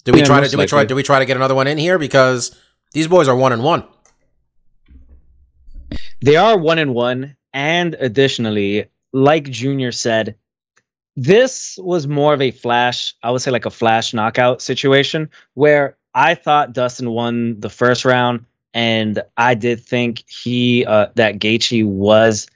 do 0.04 0.12
we 0.12 0.20
Yeah, 0.20 0.24
try 0.24 0.40
to 0.40 0.48
do 0.48 0.58
we 0.58 0.66
try 0.66 0.78
likely. 0.78 0.88
do 0.88 0.94
we 0.96 1.02
try 1.02 1.18
to 1.18 1.24
get 1.26 1.36
another 1.36 1.54
one 1.54 1.66
in 1.66 1.78
here 1.78 1.98
because 1.98 2.56
these 2.92 3.06
boys 3.06 3.28
are 3.28 3.36
one 3.36 3.52
and 3.52 3.62
one. 3.62 3.84
They 6.20 6.36
are 6.36 6.58
one 6.58 6.78
and 6.78 6.94
one, 6.94 7.36
and 7.52 7.94
additionally, 7.94 8.86
like 9.12 9.44
Junior 9.44 9.92
said, 9.92 10.36
this 11.19 11.76
was 11.82 12.06
more 12.06 12.32
of 12.32 12.41
a 12.41 12.53
flash. 12.53 13.12
I 13.25 13.32
would 13.32 13.43
say 13.43 13.50
like 13.50 13.67
a 13.67 13.70
flash 13.70 14.15
knockout 14.15 14.62
situation 14.62 15.29
where 15.55 15.97
I 16.15 16.37
thought 16.37 16.73
Dustin 16.73 17.11
won 17.11 17.59
the 17.59 17.69
first 17.69 18.05
round, 18.05 18.44
and 18.73 19.20
I 19.37 19.55
did 19.55 19.81
think 19.81 20.23
he 20.29 20.87
uh, 20.87 21.09
that 21.17 21.41
Gaethje 21.41 21.85
was 21.85 22.47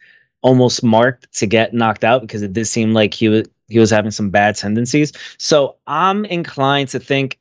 almost 0.43 0.85
marked 0.85 1.33
to 1.39 1.47
get 1.47 1.75
knocked 1.75 2.05
out 2.05 2.23
because 2.23 2.43
it 2.43 2.53
did 2.53 2.67
seem 2.67 2.95
like 2.95 3.15
he 3.15 3.29
was 3.29 3.49
he 3.69 3.81
was 3.81 3.91
having 3.91 4.13
some 4.13 4.31
bad 4.31 4.55
tendencies. 4.55 5.13
So 5.39 5.77
I'm 5.89 6.25
inclined 6.27 6.89
to 6.91 7.01
think 7.01 7.41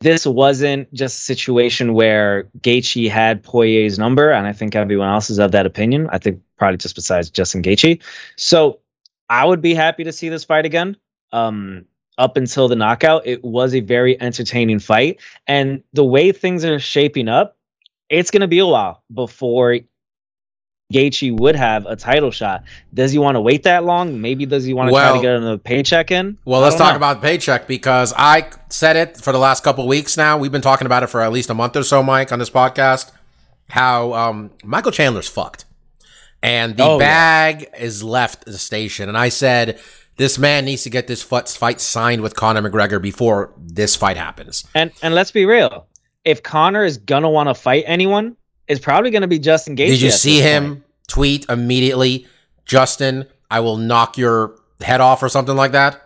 this 0.00 0.26
wasn't 0.26 0.92
just 0.94 1.18
a 1.18 1.22
situation 1.22 1.92
where 1.92 2.48
Gaethje 2.60 3.10
had 3.10 3.42
Poirier's 3.42 3.98
number, 3.98 4.30
and 4.30 4.46
I 4.46 4.54
think 4.54 4.74
everyone 4.74 5.08
else 5.08 5.28
is 5.28 5.38
of 5.38 5.52
that 5.52 5.66
opinion. 5.66 6.08
I 6.10 6.16
think 6.16 6.40
probably 6.56 6.78
just 6.78 6.94
besides 6.94 7.28
Justin 7.28 7.62
Gaethje. 7.62 8.00
So 8.36 8.80
I 9.28 9.44
would 9.44 9.60
be 9.60 9.74
happy 9.74 10.04
to 10.04 10.12
see 10.12 10.28
this 10.28 10.44
fight 10.44 10.66
again. 10.66 10.96
Um, 11.32 11.86
up 12.16 12.36
until 12.36 12.68
the 12.68 12.76
knockout, 12.76 13.26
it 13.26 13.42
was 13.42 13.74
a 13.74 13.80
very 13.80 14.20
entertaining 14.20 14.78
fight, 14.78 15.20
and 15.48 15.82
the 15.92 16.04
way 16.04 16.30
things 16.30 16.64
are 16.64 16.78
shaping 16.78 17.28
up, 17.28 17.56
it's 18.08 18.30
going 18.30 18.42
to 18.42 18.48
be 18.48 18.60
a 18.60 18.66
while 18.66 19.02
before 19.12 19.78
Gaethje 20.92 21.38
would 21.40 21.56
have 21.56 21.86
a 21.86 21.96
title 21.96 22.30
shot. 22.30 22.64
Does 22.92 23.10
he 23.10 23.18
want 23.18 23.36
to 23.36 23.40
wait 23.40 23.62
that 23.64 23.84
long? 23.84 24.20
Maybe 24.20 24.46
does 24.46 24.64
he 24.64 24.74
want 24.74 24.90
to 24.90 24.94
try 24.94 25.16
to 25.16 25.20
get 25.20 25.34
another 25.34 25.58
paycheck 25.58 26.10
in? 26.10 26.38
Well, 26.44 26.60
let's 26.60 26.76
talk 26.76 26.92
know. 26.92 26.96
about 26.96 27.22
paycheck 27.22 27.66
because 27.66 28.12
I 28.16 28.48
said 28.68 28.96
it 28.96 29.16
for 29.16 29.32
the 29.32 29.38
last 29.38 29.64
couple 29.64 29.86
weeks 29.88 30.16
now. 30.16 30.38
We've 30.38 30.52
been 30.52 30.62
talking 30.62 30.86
about 30.86 31.02
it 31.02 31.08
for 31.08 31.20
at 31.22 31.32
least 31.32 31.50
a 31.50 31.54
month 31.54 31.74
or 31.76 31.82
so, 31.82 32.02
Mike, 32.02 32.30
on 32.32 32.38
this 32.38 32.50
podcast. 32.50 33.10
How 33.70 34.12
um, 34.12 34.50
Michael 34.62 34.92
Chandler's 34.92 35.28
fucked, 35.28 35.64
and 36.44 36.76
the 36.76 36.84
Oh, 36.84 36.92
yeah. 36.98 37.04
bag 37.06 37.68
is 37.78 38.02
left 38.04 38.44
the 38.44 38.58
station. 38.58 39.08
And 39.08 39.16
I 39.18 39.28
said 39.30 39.80
this 40.16 40.38
man 40.38 40.64
needs 40.64 40.82
to 40.84 40.90
get 40.90 41.06
this 41.06 41.22
fight 41.22 41.48
fight 41.48 41.80
signed 41.80 42.22
with 42.22 42.36
Conor 42.36 42.62
McGregor 42.62 43.00
before 43.02 43.52
this 43.58 43.96
fight 43.96 44.16
happens. 44.16 44.64
And 44.74 44.92
and 45.02 45.14
let's 45.14 45.30
be 45.32 45.44
real. 45.46 45.86
If 46.24 46.42
Conor 46.42 46.84
is 46.84 46.98
gonna 46.98 47.28
want 47.30 47.48
to 47.48 47.54
fight 47.54 47.84
anyone, 47.86 48.36
it's 48.68 48.80
probably 48.80 49.10
gonna 49.10 49.26
be 49.28 49.38
Justin 49.38 49.74
Gaethje. 49.76 49.88
Did 49.88 50.00
you 50.02 50.10
see 50.10 50.40
him 50.40 50.64
point. 50.76 50.84
tweet 51.08 51.46
immediately, 51.48 52.26
Justin? 52.64 53.26
I 53.50 53.60
will 53.60 53.76
knock 53.76 54.16
your 54.18 54.56
head 54.80 55.00
off 55.00 55.22
or 55.22 55.28
something 55.28 55.54
like 55.56 55.72
that. 55.72 56.00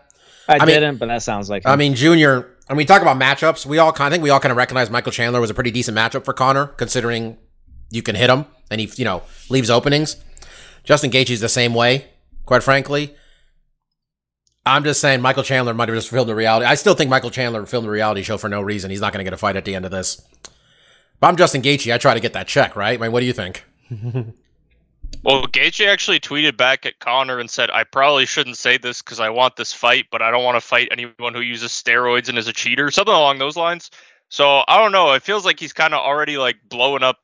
I, 0.48 0.54
I 0.54 0.58
mean- 0.60 0.66
didn't, 0.68 0.96
but 0.96 1.06
that 1.08 1.22
sounds 1.22 1.48
like. 1.50 1.66
I 1.66 1.76
mean, 1.76 1.94
Junior. 1.94 2.48
I 2.70 2.74
mean, 2.74 2.86
talk 2.86 3.00
about 3.00 3.16
matchups. 3.18 3.64
We 3.64 3.78
all 3.78 3.92
kind, 3.92 4.08
I 4.08 4.10
think 4.10 4.22
we 4.22 4.28
all 4.30 4.40
kind 4.40 4.50
of 4.50 4.58
recognize 4.58 4.90
Michael 4.90 5.12
Chandler 5.12 5.40
was 5.40 5.48
a 5.48 5.54
pretty 5.54 5.70
decent 5.70 5.96
matchup 5.96 6.24
for 6.26 6.34
Conor, 6.34 6.66
considering 6.66 7.38
you 7.90 8.02
can 8.02 8.14
hit 8.14 8.28
him 8.28 8.44
and 8.70 8.78
he, 8.80 8.90
you 8.96 9.06
know, 9.06 9.22
leaves 9.48 9.70
openings. 9.70 10.16
Justin 10.88 11.10
Gaethje's 11.10 11.40
the 11.40 11.50
same 11.50 11.74
way, 11.74 12.06
quite 12.46 12.62
frankly. 12.62 13.14
I'm 14.64 14.84
just 14.84 15.02
saying 15.02 15.20
Michael 15.20 15.42
Chandler 15.42 15.74
might 15.74 15.90
have 15.90 15.98
just 15.98 16.08
filmed 16.08 16.30
the 16.30 16.34
reality. 16.34 16.64
I 16.64 16.76
still 16.76 16.94
think 16.94 17.10
Michael 17.10 17.28
Chandler 17.28 17.66
filmed 17.66 17.86
the 17.86 17.90
reality 17.90 18.22
show 18.22 18.38
for 18.38 18.48
no 18.48 18.62
reason. 18.62 18.90
He's 18.90 19.02
not 19.02 19.12
going 19.12 19.18
to 19.18 19.24
get 19.24 19.34
a 19.34 19.36
fight 19.36 19.56
at 19.56 19.66
the 19.66 19.74
end 19.74 19.84
of 19.84 19.90
this. 19.90 20.26
But 21.20 21.26
I'm 21.26 21.36
Justin 21.36 21.60
Gaethje. 21.60 21.92
I 21.92 21.98
try 21.98 22.14
to 22.14 22.20
get 22.20 22.32
that 22.32 22.48
check, 22.48 22.74
right? 22.74 22.98
I 22.98 23.02
mean, 23.02 23.12
what 23.12 23.20
do 23.20 23.26
you 23.26 23.34
think? 23.34 23.66
Well, 25.24 25.46
Gaethje 25.46 25.86
actually 25.86 26.20
tweeted 26.20 26.56
back 26.56 26.86
at 26.86 27.00
Conor 27.00 27.40
and 27.40 27.50
said, 27.50 27.70
"I 27.70 27.82
probably 27.82 28.24
shouldn't 28.24 28.56
say 28.56 28.78
this 28.78 29.02
because 29.02 29.18
I 29.18 29.30
want 29.30 29.56
this 29.56 29.72
fight, 29.72 30.06
but 30.12 30.22
I 30.22 30.30
don't 30.30 30.44
want 30.44 30.56
to 30.56 30.60
fight 30.60 30.88
anyone 30.92 31.34
who 31.34 31.40
uses 31.40 31.72
steroids 31.72 32.28
and 32.28 32.38
is 32.38 32.46
a 32.46 32.52
cheater." 32.52 32.90
Something 32.90 33.14
along 33.14 33.38
those 33.38 33.56
lines. 33.56 33.90
So 34.28 34.62
I 34.68 34.78
don't 34.78 34.92
know. 34.92 35.14
It 35.14 35.22
feels 35.22 35.44
like 35.44 35.58
he's 35.58 35.72
kind 35.72 35.92
of 35.92 36.00
already 36.00 36.36
like 36.36 36.56
blowing 36.68 37.02
up. 37.02 37.18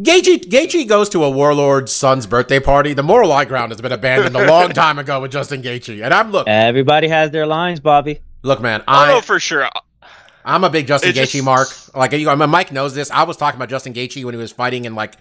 Gaethje, 0.00 0.48
Gaethje 0.48 0.88
goes 0.88 1.08
to 1.10 1.22
a 1.24 1.30
warlord's 1.30 1.92
son's 1.92 2.26
birthday 2.26 2.58
party. 2.60 2.92
The 2.92 3.02
moral 3.02 3.32
high 3.32 3.44
ground 3.44 3.72
has 3.72 3.80
been 3.80 3.92
abandoned 3.92 4.34
a 4.34 4.46
long 4.46 4.70
time 4.70 4.98
ago 4.98 5.20
with 5.20 5.30
Justin 5.32 5.62
Gaethje. 5.62 6.02
And 6.04 6.12
I'm 6.12 6.32
look, 6.32 6.48
Everybody 6.48 7.08
has 7.08 7.30
their 7.30 7.46
lines, 7.46 7.80
Bobby. 7.80 8.20
look, 8.42 8.60
man. 8.60 8.82
I 8.88 9.06
don't 9.06 9.16
know 9.16 9.20
for 9.20 9.38
sure. 9.38 9.68
I'm 10.44 10.64
a 10.64 10.70
big 10.70 10.86
Justin 10.86 11.10
It 11.10 11.16
Gaethje 11.16 11.32
just- 11.32 11.44
mark. 11.44 11.68
Like 11.94 12.12
you, 12.12 12.28
I 12.28 12.34
mean, 12.34 12.50
Mike 12.50 12.72
knows 12.72 12.94
this. 12.94 13.10
I 13.10 13.22
was 13.24 13.36
talking 13.36 13.58
about 13.58 13.68
Justin 13.68 13.92
Gaethje 13.92 14.24
when 14.24 14.34
he 14.34 14.38
was 14.40 14.52
fighting 14.52 14.84
in 14.86 14.94
like 14.94 15.14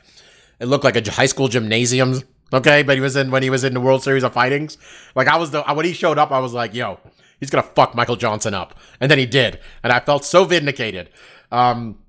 it 0.59 0.65
looked 0.65 0.83
like 0.83 0.95
a 0.95 1.11
high 1.11 1.25
school 1.27 1.47
gymnasium. 1.47 2.21
Okay, 2.51 2.81
but 2.81 2.95
he 2.95 3.01
was 3.01 3.15
in 3.15 3.29
when 3.29 3.43
he 3.43 3.49
was 3.51 3.63
in 3.63 3.73
the 3.75 3.79
World 3.81 4.01
Series 4.03 4.23
of 4.23 4.33
Fightings. 4.33 4.77
Like 5.15 5.27
I 5.27 5.37
was 5.37 5.51
the 5.51 5.61
when 5.63 5.85
he 5.85 5.93
showed 5.93 6.17
up, 6.17 6.31
I 6.31 6.39
was 6.39 6.53
like, 6.53 6.73
yo, 6.73 6.99
he's 7.39 7.49
gonna 7.51 7.63
fuck 7.75 7.93
Michael 7.93 8.15
Johnson 8.15 8.53
up, 8.55 8.79
and 8.99 9.11
then 9.11 9.19
he 9.19 9.25
did, 9.27 9.59
and 9.83 9.93
I 9.93 9.99
felt 9.99 10.25
so 10.25 10.45
vindicated. 10.45 11.09
Um, 11.51 11.99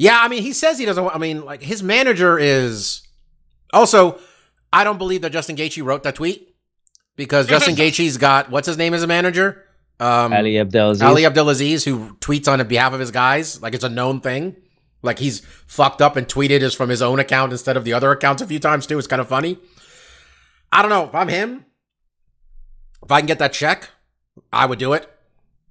yeah, 0.00 0.18
I 0.18 0.28
mean, 0.28 0.42
he 0.42 0.54
says 0.54 0.78
he 0.78 0.86
doesn't. 0.86 1.04
want- 1.04 1.14
I 1.14 1.18
mean, 1.18 1.44
like 1.44 1.62
his 1.62 1.82
manager 1.82 2.38
is 2.38 3.02
also. 3.72 4.18
I 4.72 4.82
don't 4.84 4.96
believe 4.96 5.20
that 5.22 5.32
Justin 5.32 5.56
Gaethje 5.56 5.84
wrote 5.84 6.04
that 6.04 6.14
tweet 6.14 6.54
because 7.16 7.46
Justin 7.54 7.74
Gaethje's 7.76 8.16
got 8.16 8.50
what's 8.50 8.66
his 8.66 8.78
name 8.78 8.94
as 8.94 9.02
a 9.02 9.06
manager. 9.06 9.64
Um, 9.98 10.32
Ali 10.32 10.58
Abdelaziz. 10.58 11.02
Ali 11.02 11.26
Abdelaziz, 11.26 11.84
who 11.84 12.14
tweets 12.20 12.48
on 12.50 12.66
behalf 12.66 12.94
of 12.94 13.00
his 13.00 13.10
guys, 13.10 13.60
like 13.60 13.74
it's 13.74 13.84
a 13.84 13.90
known 13.90 14.20
thing. 14.22 14.56
Like 15.02 15.18
he's 15.18 15.40
fucked 15.66 16.00
up 16.00 16.16
and 16.16 16.26
tweeted 16.26 16.62
is 16.62 16.72
from 16.74 16.88
his 16.88 17.02
own 17.02 17.18
account 17.18 17.52
instead 17.52 17.76
of 17.76 17.84
the 17.84 17.92
other 17.92 18.10
accounts 18.10 18.40
a 18.40 18.46
few 18.46 18.58
times 18.58 18.86
too. 18.86 18.96
It's 18.98 19.06
kind 19.06 19.20
of 19.20 19.28
funny. 19.28 19.58
I 20.72 20.80
don't 20.80 20.90
know. 20.90 21.04
If 21.08 21.14
I'm 21.14 21.28
him, 21.28 21.66
if 23.02 23.12
I 23.12 23.20
can 23.20 23.26
get 23.26 23.38
that 23.40 23.52
check, 23.52 23.90
I 24.50 24.64
would 24.64 24.78
do 24.78 24.94
it. 24.94 25.06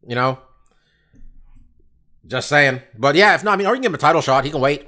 You 0.07 0.13
know? 0.15 0.39
Just 2.29 2.47
saying. 2.47 2.81
But 2.97 3.15
yeah, 3.15 3.35
if 3.35 3.43
not, 3.43 3.53
I 3.53 3.57
mean, 3.57 3.67
or 3.67 3.71
you 3.71 3.75
can 3.77 3.83
give 3.83 3.91
him 3.91 3.95
a 3.95 3.97
title 3.97 4.21
shot. 4.21 4.45
He 4.45 4.51
can 4.51 4.61
wait. 4.61 4.87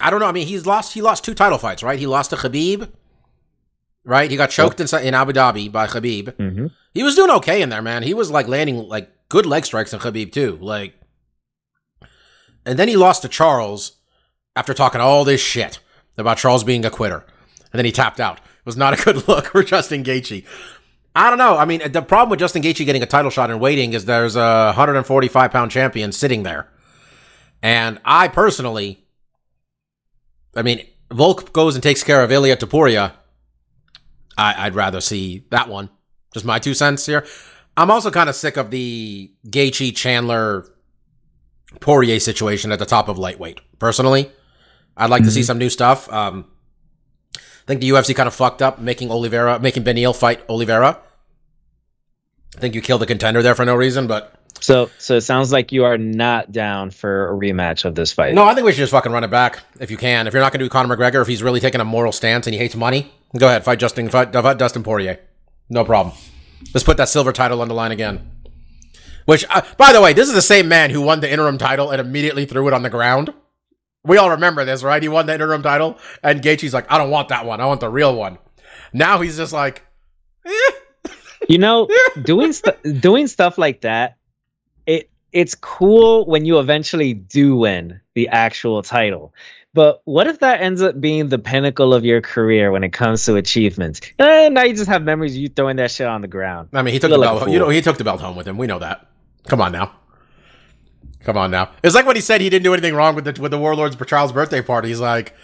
I 0.00 0.10
don't 0.10 0.20
know. 0.20 0.26
I 0.26 0.32
mean, 0.32 0.46
he's 0.46 0.66
lost. 0.66 0.92
He 0.92 1.02
lost 1.02 1.24
two 1.24 1.34
title 1.34 1.58
fights, 1.58 1.82
right? 1.82 1.98
He 1.98 2.06
lost 2.06 2.30
to 2.30 2.36
Khabib, 2.36 2.90
right? 4.04 4.30
He 4.30 4.36
got 4.36 4.50
choked 4.50 4.80
in, 4.80 4.86
in 5.04 5.14
Abu 5.14 5.32
Dhabi 5.32 5.70
by 5.70 5.86
Khabib. 5.86 6.34
hmm 6.36 6.66
He 6.92 7.02
was 7.02 7.14
doing 7.14 7.30
okay 7.30 7.62
in 7.62 7.68
there, 7.68 7.82
man. 7.82 8.02
He 8.02 8.14
was 8.14 8.30
like 8.30 8.48
landing 8.48 8.76
like 8.88 9.10
good 9.28 9.46
leg 9.46 9.64
strikes 9.64 9.92
in 9.92 10.00
Khabib 10.00 10.32
too. 10.32 10.58
Like, 10.60 10.94
and 12.66 12.78
then 12.78 12.88
he 12.88 12.96
lost 12.96 13.22
to 13.22 13.28
Charles 13.28 13.92
after 14.56 14.74
talking 14.74 15.00
all 15.00 15.24
this 15.24 15.40
shit 15.40 15.78
about 16.18 16.38
Charles 16.38 16.64
being 16.64 16.84
a 16.84 16.90
quitter, 16.90 17.24
and 17.72 17.78
then 17.78 17.84
he 17.84 17.92
tapped 17.92 18.20
out. 18.20 18.38
It 18.38 18.66
was 18.66 18.76
not 18.76 18.98
a 18.98 19.02
good 19.04 19.28
look 19.28 19.46
for 19.46 19.62
Justin 19.62 20.02
Gaethje. 20.02 20.44
I 21.14 21.28
don't 21.28 21.38
know. 21.38 21.56
I 21.56 21.64
mean, 21.64 21.90
the 21.92 22.02
problem 22.02 22.30
with 22.30 22.38
Justin 22.38 22.62
Gaethje 22.62 22.84
getting 22.86 23.02
a 23.02 23.06
title 23.06 23.30
shot 23.30 23.50
and 23.50 23.60
waiting 23.60 23.92
is 23.94 24.04
there's 24.04 24.36
a 24.36 24.66
145 24.66 25.50
pound 25.50 25.70
champion 25.70 26.12
sitting 26.12 26.42
there, 26.44 26.68
and 27.62 28.00
I 28.04 28.28
personally, 28.28 29.04
I 30.54 30.62
mean, 30.62 30.86
Volk 31.10 31.52
goes 31.52 31.74
and 31.74 31.82
takes 31.82 32.04
care 32.04 32.22
of 32.22 32.30
Ilia 32.30 32.56
Topuria. 32.56 33.12
I, 34.38 34.66
I'd 34.66 34.74
rather 34.74 35.00
see 35.00 35.44
that 35.50 35.68
one. 35.68 35.90
Just 36.32 36.46
my 36.46 36.58
two 36.58 36.74
cents 36.74 37.06
here. 37.06 37.26
I'm 37.76 37.90
also 37.90 38.10
kind 38.10 38.28
of 38.28 38.36
sick 38.36 38.56
of 38.56 38.70
the 38.70 39.32
Gaethje 39.46 39.96
Chandler 39.96 40.66
Poirier 41.80 42.20
situation 42.20 42.72
at 42.72 42.78
the 42.78 42.86
top 42.86 43.08
of 43.08 43.18
lightweight. 43.18 43.60
Personally, 43.78 44.30
I'd 44.96 45.10
like 45.10 45.24
to 45.24 45.30
see 45.30 45.42
some 45.42 45.58
new 45.58 45.70
stuff. 45.70 46.10
Um, 46.12 46.46
I 47.36 47.40
think 47.66 47.80
the 47.80 47.90
UFC 47.90 48.14
kind 48.14 48.26
of 48.26 48.34
fucked 48.34 48.62
up 48.62 48.80
making 48.80 49.10
Oliveira, 49.10 49.58
making 49.60 49.84
Beneil 49.84 50.16
fight 50.16 50.42
Oliveira. 50.48 51.00
I 52.56 52.60
think 52.60 52.74
you 52.74 52.82
killed 52.82 53.00
the 53.00 53.06
contender 53.06 53.42
there 53.42 53.54
for 53.54 53.64
no 53.64 53.74
reason, 53.76 54.06
but 54.06 54.39
So, 54.60 54.90
so 54.98 55.16
it 55.16 55.22
sounds 55.22 55.52
like 55.52 55.72
you 55.72 55.84
are 55.84 55.96
not 55.96 56.52
down 56.52 56.90
for 56.90 57.28
a 57.28 57.32
rematch 57.32 57.84
of 57.84 57.94
this 57.94 58.12
fight. 58.12 58.34
no, 58.34 58.44
I 58.44 58.54
think 58.54 58.64
we 58.64 58.72
should 58.72 58.78
just 58.78 58.92
fucking 58.92 59.12
run 59.12 59.24
it 59.24 59.30
back 59.30 59.60
if 59.78 59.90
you 59.90 59.96
can. 59.96 60.26
If 60.26 60.34
you're 60.34 60.42
not 60.42 60.52
going 60.52 60.60
to 60.60 60.66
do 60.66 60.68
Conor 60.68 60.96
McGregor, 60.96 61.22
if 61.22 61.28
he's 61.28 61.42
really 61.42 61.60
taking 61.60 61.80
a 61.80 61.84
moral 61.84 62.12
stance 62.12 62.46
and 62.46 62.54
he 62.54 62.58
hates 62.58 62.76
money, 62.76 63.12
go 63.36 63.46
ahead 63.46 63.64
fight 63.64 63.78
Justin, 63.78 64.08
fight, 64.08 64.32
fight 64.32 64.58
Dustin 64.58 64.82
Poirier. 64.82 65.18
No 65.68 65.84
problem. 65.84 66.14
Let's 66.74 66.84
put 66.84 66.96
that 66.98 67.08
silver 67.08 67.32
title 67.32 67.62
on 67.62 67.68
the 67.68 67.74
line 67.74 67.92
again. 67.92 68.30
Which, 69.24 69.44
uh, 69.48 69.62
by 69.76 69.92
the 69.92 70.00
way, 70.00 70.12
this 70.12 70.28
is 70.28 70.34
the 70.34 70.42
same 70.42 70.68
man 70.68 70.90
who 70.90 71.00
won 71.00 71.20
the 71.20 71.30
interim 71.30 71.58
title 71.58 71.90
and 71.90 72.00
immediately 72.00 72.46
threw 72.46 72.66
it 72.68 72.74
on 72.74 72.82
the 72.82 72.90
ground. 72.90 73.32
We 74.04 74.16
all 74.16 74.30
remember 74.30 74.64
this, 74.64 74.82
right? 74.82 75.02
He 75.02 75.08
won 75.08 75.26
the 75.26 75.34
interim 75.34 75.62
title, 75.62 75.98
and 76.22 76.42
Gaethje's 76.42 76.72
like, 76.74 76.90
"I 76.90 76.98
don't 76.98 77.10
want 77.10 77.28
that 77.28 77.44
one. 77.46 77.60
I 77.60 77.66
want 77.66 77.80
the 77.80 77.88
real 77.90 78.14
one." 78.14 78.38
Now 78.92 79.20
he's 79.20 79.36
just 79.36 79.52
like, 79.52 79.84
eh. 80.46 81.10
You 81.48 81.58
know, 81.58 81.88
doing 82.22 82.52
st- 82.52 83.00
doing 83.00 83.26
stuff 83.26 83.58
like 83.58 83.82
that, 83.82 84.16
it's 85.32 85.54
cool 85.54 86.26
when 86.26 86.44
you 86.44 86.58
eventually 86.58 87.14
do 87.14 87.56
win 87.56 88.00
the 88.14 88.28
actual 88.28 88.82
title. 88.82 89.34
But 89.72 90.02
what 90.04 90.26
if 90.26 90.40
that 90.40 90.60
ends 90.60 90.82
up 90.82 91.00
being 91.00 91.28
the 91.28 91.38
pinnacle 91.38 91.94
of 91.94 92.04
your 92.04 92.20
career 92.20 92.72
when 92.72 92.82
it 92.82 92.92
comes 92.92 93.24
to 93.26 93.36
achievements? 93.36 94.00
And 94.18 94.54
now 94.54 94.64
you 94.64 94.74
just 94.74 94.88
have 94.88 95.02
memories 95.02 95.34
of 95.34 95.38
you 95.38 95.48
throwing 95.48 95.76
that 95.76 95.92
shit 95.92 96.08
on 96.08 96.22
the 96.22 96.28
ground. 96.28 96.70
I 96.72 96.82
mean, 96.82 96.92
he 96.92 96.98
took 96.98 97.10
You 97.10 97.16
the 97.16 97.20
like 97.20 97.38
belt. 97.38 97.50
You 97.50 97.58
know, 97.60 97.68
he 97.68 97.80
took 97.80 97.96
the 97.96 98.04
belt 98.04 98.20
home 98.20 98.34
with 98.34 98.48
him. 98.48 98.58
We 98.58 98.66
know 98.66 98.80
that. 98.80 99.06
Come 99.46 99.60
on 99.60 99.70
now. 99.70 99.92
Come 101.22 101.36
on 101.36 101.50
now. 101.50 101.70
It's 101.82 101.94
like 101.94 102.06
when 102.06 102.16
he 102.16 102.22
said 102.22 102.40
he 102.40 102.50
didn't 102.50 102.64
do 102.64 102.72
anything 102.72 102.94
wrong 102.94 103.14
with 103.14 103.24
the 103.24 103.40
with 103.40 103.50
the 103.50 103.58
Warlords 103.58 103.94
for 103.94 104.04
Charles' 104.04 104.32
birthday 104.32 104.62
party. 104.62 104.88
He's 104.88 105.00
like, 105.00 105.34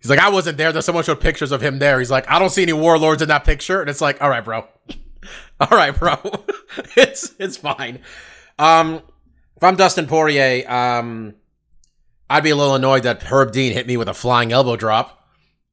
he's 0.00 0.08
like, 0.08 0.20
I 0.20 0.30
wasn't 0.30 0.56
there. 0.56 0.72
There's 0.72 0.84
someone 0.84 1.04
showed 1.04 1.20
pictures 1.20 1.52
of 1.52 1.60
him 1.60 1.80
there. 1.80 1.98
He's 1.98 2.10
like, 2.10 2.30
I 2.30 2.38
don't 2.38 2.50
see 2.50 2.62
any 2.62 2.72
Warlords 2.72 3.20
in 3.20 3.28
that 3.28 3.44
picture. 3.44 3.80
And 3.80 3.90
it's 3.90 4.00
like, 4.00 4.22
all 4.22 4.30
right, 4.30 4.44
bro. 4.44 4.66
all 5.60 5.76
right, 5.76 5.98
bro. 5.98 6.16
it's 6.96 7.34
it's 7.38 7.56
fine. 7.56 8.00
Um, 8.58 9.02
if 9.56 9.62
I'm 9.62 9.76
Dustin 9.76 10.06
Poirier, 10.06 10.68
um, 10.70 11.34
I'd 12.28 12.44
be 12.44 12.50
a 12.50 12.56
little 12.56 12.74
annoyed 12.74 13.02
that 13.04 13.22
Herb 13.22 13.52
Dean 13.52 13.72
hit 13.72 13.86
me 13.86 13.96
with 13.96 14.08
a 14.08 14.14
flying 14.14 14.52
elbow 14.52 14.76
drop. 14.76 15.20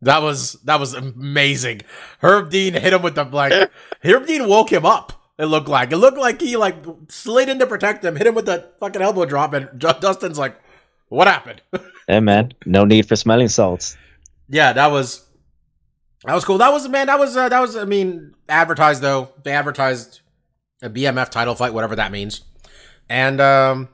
That 0.01 0.21
was 0.21 0.53
that 0.63 0.79
was 0.79 0.93
amazing. 0.93 1.81
Herb 2.19 2.49
Dean 2.49 2.73
hit 2.73 2.93
him 2.93 3.01
with 3.01 3.15
the 3.15 3.23
like. 3.23 3.71
Herb 4.03 4.25
Dean 4.25 4.47
woke 4.47 4.71
him 4.71 4.85
up. 4.85 5.13
It 5.37 5.45
looked 5.45 5.67
like 5.67 5.91
it 5.91 5.97
looked 5.97 6.17
like 6.17 6.41
he 6.41 6.57
like 6.57 6.75
slid 7.09 7.49
in 7.49 7.59
to 7.59 7.67
protect 7.67 8.03
him, 8.03 8.15
hit 8.15 8.27
him 8.27 8.35
with 8.35 8.45
the 8.45 8.69
fucking 8.79 9.01
elbow 9.01 9.25
drop, 9.25 9.53
and 9.53 9.69
Dustin's 9.79 10.39
like, 10.39 10.55
"What 11.09 11.27
happened?" 11.27 11.61
Hey 12.07 12.19
man, 12.19 12.51
no 12.65 12.83
need 12.83 13.07
for 13.07 13.15
smelling 13.15 13.47
salts. 13.47 13.95
yeah, 14.49 14.73
that 14.73 14.87
was 14.87 15.25
that 16.25 16.33
was 16.33 16.43
cool. 16.43 16.57
That 16.57 16.73
was 16.73 16.89
man. 16.89 17.07
That 17.07 17.19
was 17.19 17.37
uh, 17.37 17.47
that 17.47 17.59
was. 17.59 17.75
I 17.77 17.85
mean, 17.85 18.33
advertised 18.49 19.01
though. 19.01 19.29
They 19.43 19.51
advertised 19.51 20.19
a 20.81 20.89
BMF 20.89 21.29
title 21.29 21.55
fight, 21.55 21.73
whatever 21.73 21.95
that 21.95 22.11
means, 22.11 22.41
and 23.11 23.41
um, 23.41 23.89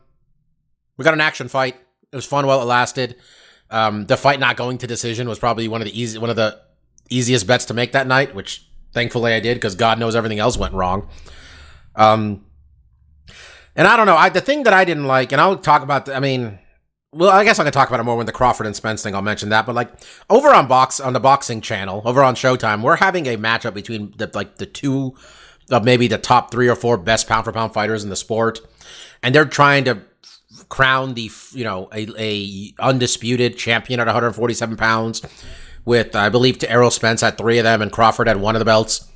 we 0.96 1.04
got 1.04 1.16
an 1.16 1.22
action 1.22 1.48
fight. 1.48 1.76
It 2.12 2.16
was 2.16 2.26
fun 2.26 2.46
while 2.46 2.62
it 2.62 2.66
lasted. 2.66 3.16
Um, 3.72 4.06
the 4.06 4.16
fight 4.16 4.40
not 4.40 4.58
going 4.58 4.78
to 4.78 4.88
decision 4.88 5.28
was 5.28 5.40
probably 5.40 5.68
one 5.68 5.82
of 5.82 5.86
the 5.86 6.00
easy 6.00 6.20
one 6.20 6.30
of 6.30 6.36
the 6.36 6.62
easiest 7.10 7.48
bets 7.48 7.66
to 7.66 7.74
make 7.74 7.94
that 7.94 8.06
night, 8.06 8.36
which 8.36 8.70
thankfully 8.94 9.34
I 9.34 9.40
did 9.40 9.56
because 9.56 9.74
God 9.74 9.98
knows 9.98 10.16
everything 10.16 10.38
else 10.38 10.56
went 10.56 10.76
wrong. 10.76 11.10
Um, 11.96 12.46
and 13.76 13.88
I 13.88 13.98
don't 13.98 14.06
know. 14.06 14.16
I 14.16 14.30
the 14.30 14.40
thing 14.40 14.64
that 14.64 14.74
I 14.74 14.86
didn't 14.86 15.08
like, 15.08 15.32
and 15.32 15.42
I'll 15.42 15.58
talk 15.58 15.82
about. 15.82 16.06
The, 16.06 16.16
I 16.16 16.20
mean, 16.20 16.60
well, 17.12 17.32
I 17.32 17.44
guess 17.44 17.58
I 17.58 17.64
can 17.64 17.74
talk 17.74 17.88
about 17.88 18.00
it 18.00 18.04
more 18.04 18.18
when 18.18 18.28
the 18.28 18.32
Crawford 18.32 18.68
and 18.68 18.76
Spence 18.76 19.02
thing. 19.02 19.16
I'll 19.16 19.24
mention 19.24 19.50
that. 19.50 19.66
But 19.66 19.74
like 19.74 19.92
over 20.30 20.50
on 20.50 20.68
box 20.68 21.00
on 21.00 21.14
the 21.14 21.20
boxing 21.20 21.62
channel, 21.62 22.04
over 22.06 22.24
on 22.24 22.36
Showtime, 22.36 22.84
we're 22.84 22.98
having 22.98 23.26
a 23.26 23.36
matchup 23.36 23.74
between 23.74 24.14
the 24.16 24.30
like 24.36 24.58
the 24.58 24.68
two 24.68 25.16
of 25.70 25.84
maybe 25.84 26.08
the 26.08 26.18
top 26.18 26.52
three 26.52 26.68
or 26.68 26.76
four 26.76 26.98
best 26.98 27.28
pound 27.28 27.46
for 27.46 27.52
pound 27.52 27.74
fighters 27.74 28.04
in 28.04 28.10
the 28.10 28.16
sport, 28.16 28.60
and 29.22 29.34
they're 29.34 29.46
trying 29.46 29.84
to 29.86 30.02
crown 30.70 31.14
the 31.14 31.30
you 31.52 31.64
know 31.64 31.90
a, 31.94 32.08
a 32.18 32.74
undisputed 32.80 33.58
champion 33.58 34.00
at 34.00 34.08
147 34.08 34.78
pounds. 34.78 35.22
With 35.86 36.18
I 36.18 36.28
believe 36.28 36.58
to 36.60 36.70
Errol 36.70 36.92
Spence 36.92 37.24
at 37.24 37.38
three 37.38 37.60
of 37.60 37.64
them, 37.64 37.82
and 37.82 37.92
Crawford 37.92 38.28
at 38.28 38.40
one 38.40 38.56
of 38.56 38.60
the 38.60 38.66
belts. 38.66 39.10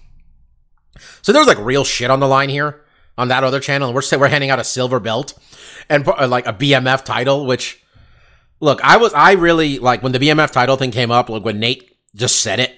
So 1.22 1.34
there's 1.34 1.48
like 1.48 1.58
real 1.60 1.84
shit 1.84 2.10
on 2.10 2.22
the 2.22 2.27
line 2.27 2.50
here 2.50 2.86
on 3.17 3.27
that 3.27 3.43
other 3.43 3.60
channel, 3.60 3.89
and 3.89 3.96
we're 3.96 4.17
we're 4.17 4.29
handing 4.29 4.50
out 4.50 4.60
a 4.60 4.63
silver 4.63 5.00
belt 5.00 5.38
and 5.89 6.05
like 6.08 6.48
a 6.48 6.53
BMF 6.53 7.03
title. 7.03 7.46
Which, 7.46 7.84
look, 8.60 8.81
I 8.84 8.98
was 8.98 9.13
I 9.13 9.34
really 9.34 9.79
like 9.79 10.01
when 10.01 10.12
the 10.12 10.20
BMF 10.20 10.51
title 10.51 10.77
thing 10.77 10.91
came 10.91 11.12
up. 11.12 11.29
Like 11.29 11.43
when 11.43 11.60
Nate 11.60 11.98
just 12.15 12.41
said 12.41 12.60
it, 12.60 12.74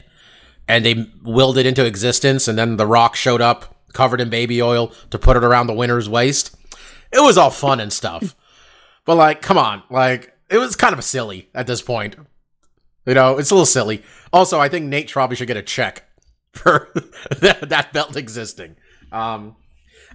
and 0.67 0.86
they 0.86 1.10
willed 1.24 1.58
it 1.58 1.65
into 1.65 1.86
existence, 1.86 2.48
and 2.48 2.58
then 2.58 2.77
The 2.77 2.88
Rock 2.88 3.15
showed 3.15 3.41
up 3.41 3.75
covered 3.93 4.20
in 4.22 4.29
baby 4.29 4.62
oil 4.62 4.91
to 5.12 5.20
put 5.20 5.38
it 5.38 5.43
around 5.43 5.67
the 5.67 5.74
winner's 5.74 6.10
waist. 6.10 6.55
It 7.12 7.22
was 7.22 7.38
all 7.38 7.51
fun 7.51 7.79
and 7.79 7.93
stuff, 7.93 8.36
but 9.05 9.15
like, 9.15 9.41
come 9.41 9.58
on, 9.58 9.84
like 9.89 10.34
it 10.50 10.58
was 10.58 10.75
kind 10.75 10.93
of 10.93 11.03
silly 11.03 11.50
at 11.53 11.67
this 11.67 11.82
point. 11.82 12.15
You 13.05 13.13
know, 13.13 13.38
it's 13.38 13.51
a 13.51 13.53
little 13.53 13.65
silly. 13.65 14.01
Also, 14.32 14.60
I 14.60 14.70
think 14.70 14.86
Nate 14.86 15.12
probably 15.12 15.36
should 15.36 15.48
get 15.48 15.58
a 15.58 15.62
check 15.62 16.03
for 16.53 16.89
that, 17.41 17.67
that 17.70 17.91
belt 17.93 18.15
existing. 18.15 18.75
Um, 19.12 19.55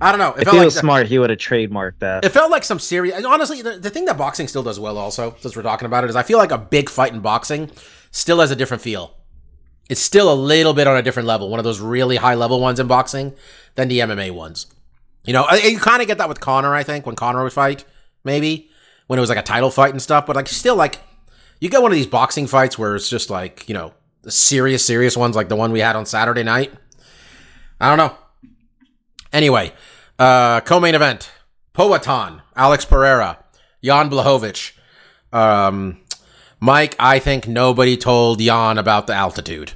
I 0.01 0.11
don't 0.11 0.19
know. 0.19 0.33
It 0.33 0.39
If 0.43 0.45
felt 0.45 0.55
he 0.55 0.59
like 0.61 0.65
was 0.67 0.75
the- 0.75 0.81
smart, 0.81 1.07
he 1.09 1.19
would 1.19 1.29
have 1.31 1.39
trademarked 1.39 1.99
that. 1.99 2.25
it 2.25 2.31
felt 2.31 2.51
like 2.51 2.65
some 2.65 2.79
serious. 2.79 3.25
Honestly, 3.25 3.63
the, 3.63 3.79
the 3.79 3.91
thing 3.91 4.07
that 4.07 4.17
boxing 4.17 4.49
still 4.49 4.63
does 4.63 4.81
well, 4.81 4.97
also, 4.97 5.37
since 5.41 5.55
we're 5.55 5.63
talking 5.63 5.87
about 5.87 6.05
it, 6.05 6.11
is 6.11 6.17
I 6.17 6.23
feel 6.23 6.39
like 6.39 6.51
a 6.53 6.59
big 6.59 6.89
fight 6.89 7.13
in 7.13 7.21
boxing 7.21 7.71
still 8.11 8.41
has 8.41 8.51
a 8.51 8.57
different 8.57 8.83
feel. 8.83 9.15
It's 9.89 10.01
still 10.01 10.33
a 10.33 10.35
little 10.35 10.75
bit 10.75 10.87
on 10.87 10.97
a 10.97 11.03
different 11.03 11.27
level, 11.27 11.49
one 11.49 11.61
of 11.61 11.65
those 11.65 11.81
really 11.81 12.17
high 12.17 12.35
level 12.35 12.61
ones 12.61 12.79
in 12.79 12.87
boxing 12.87 13.35
than 13.75 13.89
the 13.89 14.01
MMA 14.01 14.31
ones. 14.33 14.67
You 15.25 15.33
know, 15.33 15.47
you 15.51 15.79
kind 15.79 16.03
of 16.03 16.09
get 16.09 16.19
that 16.19 16.29
with 16.29 16.41
Conor, 16.41 16.75
I 16.75 16.83
think, 16.83 17.07
when 17.07 17.17
Conor 17.17 17.43
would 17.43 17.53
fight, 17.53 17.85
maybe 18.25 18.71
when 19.07 19.19
it 19.19 19.21
was 19.21 19.29
like 19.29 19.39
a 19.39 19.43
title 19.43 19.71
fight 19.71 19.91
and 19.91 20.01
stuff. 20.01 20.27
But 20.27 20.37
like, 20.37 20.49
still, 20.49 20.77
like, 20.77 21.01
you 21.61 21.69
get 21.69 21.83
one 21.83 21.91
of 21.91 21.97
these 21.97 22.07
boxing 22.07 22.47
fights 22.47 22.79
where 22.79 22.95
it's 22.95 23.09
just 23.09 23.31
like, 23.31 23.69
you 23.69 23.75
know, 23.75 23.93
the 24.23 24.31
serious, 24.31 24.85
serious 24.85 25.17
ones, 25.17 25.37
like 25.37 25.49
the 25.49 25.57
one 25.57 25.73
we 25.73 25.81
had 25.81 25.97
on 25.97 26.07
Saturday 26.07 26.43
night. 26.43 26.73
I 27.81 27.89
don't 27.89 27.99
know. 27.99 28.17
Anyway, 29.33 29.73
uh, 30.19 30.61
co-main 30.61 30.95
event: 30.95 31.31
Poatan, 31.75 32.43
Alex 32.57 32.85
Pereira, 32.85 33.39
Jan 33.83 34.11
Błachowicz. 34.11 34.73
Um, 35.33 36.01
Mike, 36.61 36.97
I 36.99 37.19
think 37.19 37.47
nobody 37.47 37.97
told 37.97 38.41
Jan 38.41 38.79
about 38.79 39.07
the 39.07 39.15
altitude, 39.15 39.73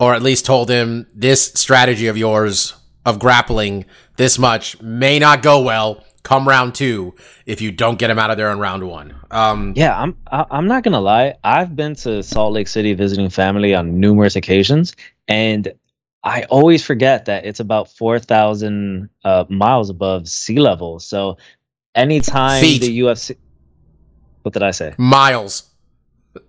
or 0.00 0.14
at 0.14 0.22
least 0.22 0.44
told 0.46 0.68
him 0.68 1.06
this 1.14 1.52
strategy 1.54 2.08
of 2.08 2.16
yours 2.16 2.74
of 3.06 3.18
grappling 3.20 3.84
this 4.16 4.38
much 4.38 4.80
may 4.82 5.18
not 5.20 5.42
go 5.42 5.60
well 5.62 6.04
come 6.22 6.46
round 6.46 6.74
two 6.74 7.14
if 7.46 7.60
you 7.62 7.70
don't 7.72 7.98
get 7.98 8.10
him 8.10 8.18
out 8.18 8.30
of 8.30 8.36
there 8.36 8.50
in 8.50 8.58
round 8.58 8.86
one. 8.86 9.14
Um, 9.30 9.72
Yeah, 9.76 9.96
I'm 9.98 10.16
I- 10.30 10.46
I'm 10.50 10.66
not 10.66 10.82
gonna 10.82 11.00
lie. 11.00 11.34
I've 11.44 11.74
been 11.76 11.94
to 11.96 12.22
Salt 12.22 12.52
Lake 12.52 12.68
City 12.68 12.92
visiting 12.94 13.30
family 13.30 13.74
on 13.74 14.00
numerous 14.00 14.36
occasions, 14.36 14.94
and 15.28 15.72
I 16.22 16.42
always 16.50 16.84
forget 16.84 17.24
that 17.26 17.46
it's 17.46 17.60
about 17.60 17.88
four 17.90 18.18
thousand 18.18 19.08
uh, 19.24 19.44
miles 19.48 19.88
above 19.88 20.28
sea 20.28 20.58
level. 20.60 20.98
So 21.00 21.38
anytime 21.94 22.60
Feet. 22.60 22.82
the 22.82 23.00
UFC, 23.00 23.36
what 24.42 24.52
did 24.52 24.62
I 24.62 24.72
say? 24.72 24.94
miles. 24.98 25.70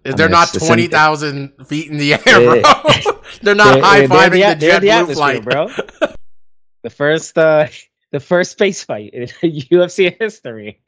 They're 0.03 0.27
mean, 0.27 0.31
not 0.31 0.50
it's- 0.50 0.55
it's 0.55 0.63
in- 0.63 0.67
twenty 0.67 0.88
thousand 0.88 1.53
feet 1.67 1.89
in 1.89 1.98
the 1.98 2.13
air, 2.13 2.20
bro. 2.25 2.62
They're 3.41 3.55
not 3.55 3.75
They're- 3.75 3.83
high 3.83 4.07
they're 4.07 4.29
the, 4.29 4.65
the, 4.79 4.88
JetBlue 4.88 5.13
flight, 5.13 5.43
bro. 5.43 5.67
the 6.83 6.89
first 6.89 7.38
uh, 7.38 7.67
the 8.11 8.19
first 8.19 8.51
space 8.51 8.83
fight 8.83 9.13
in 9.13 9.23
UFC 9.43 10.17
history. 10.19 10.81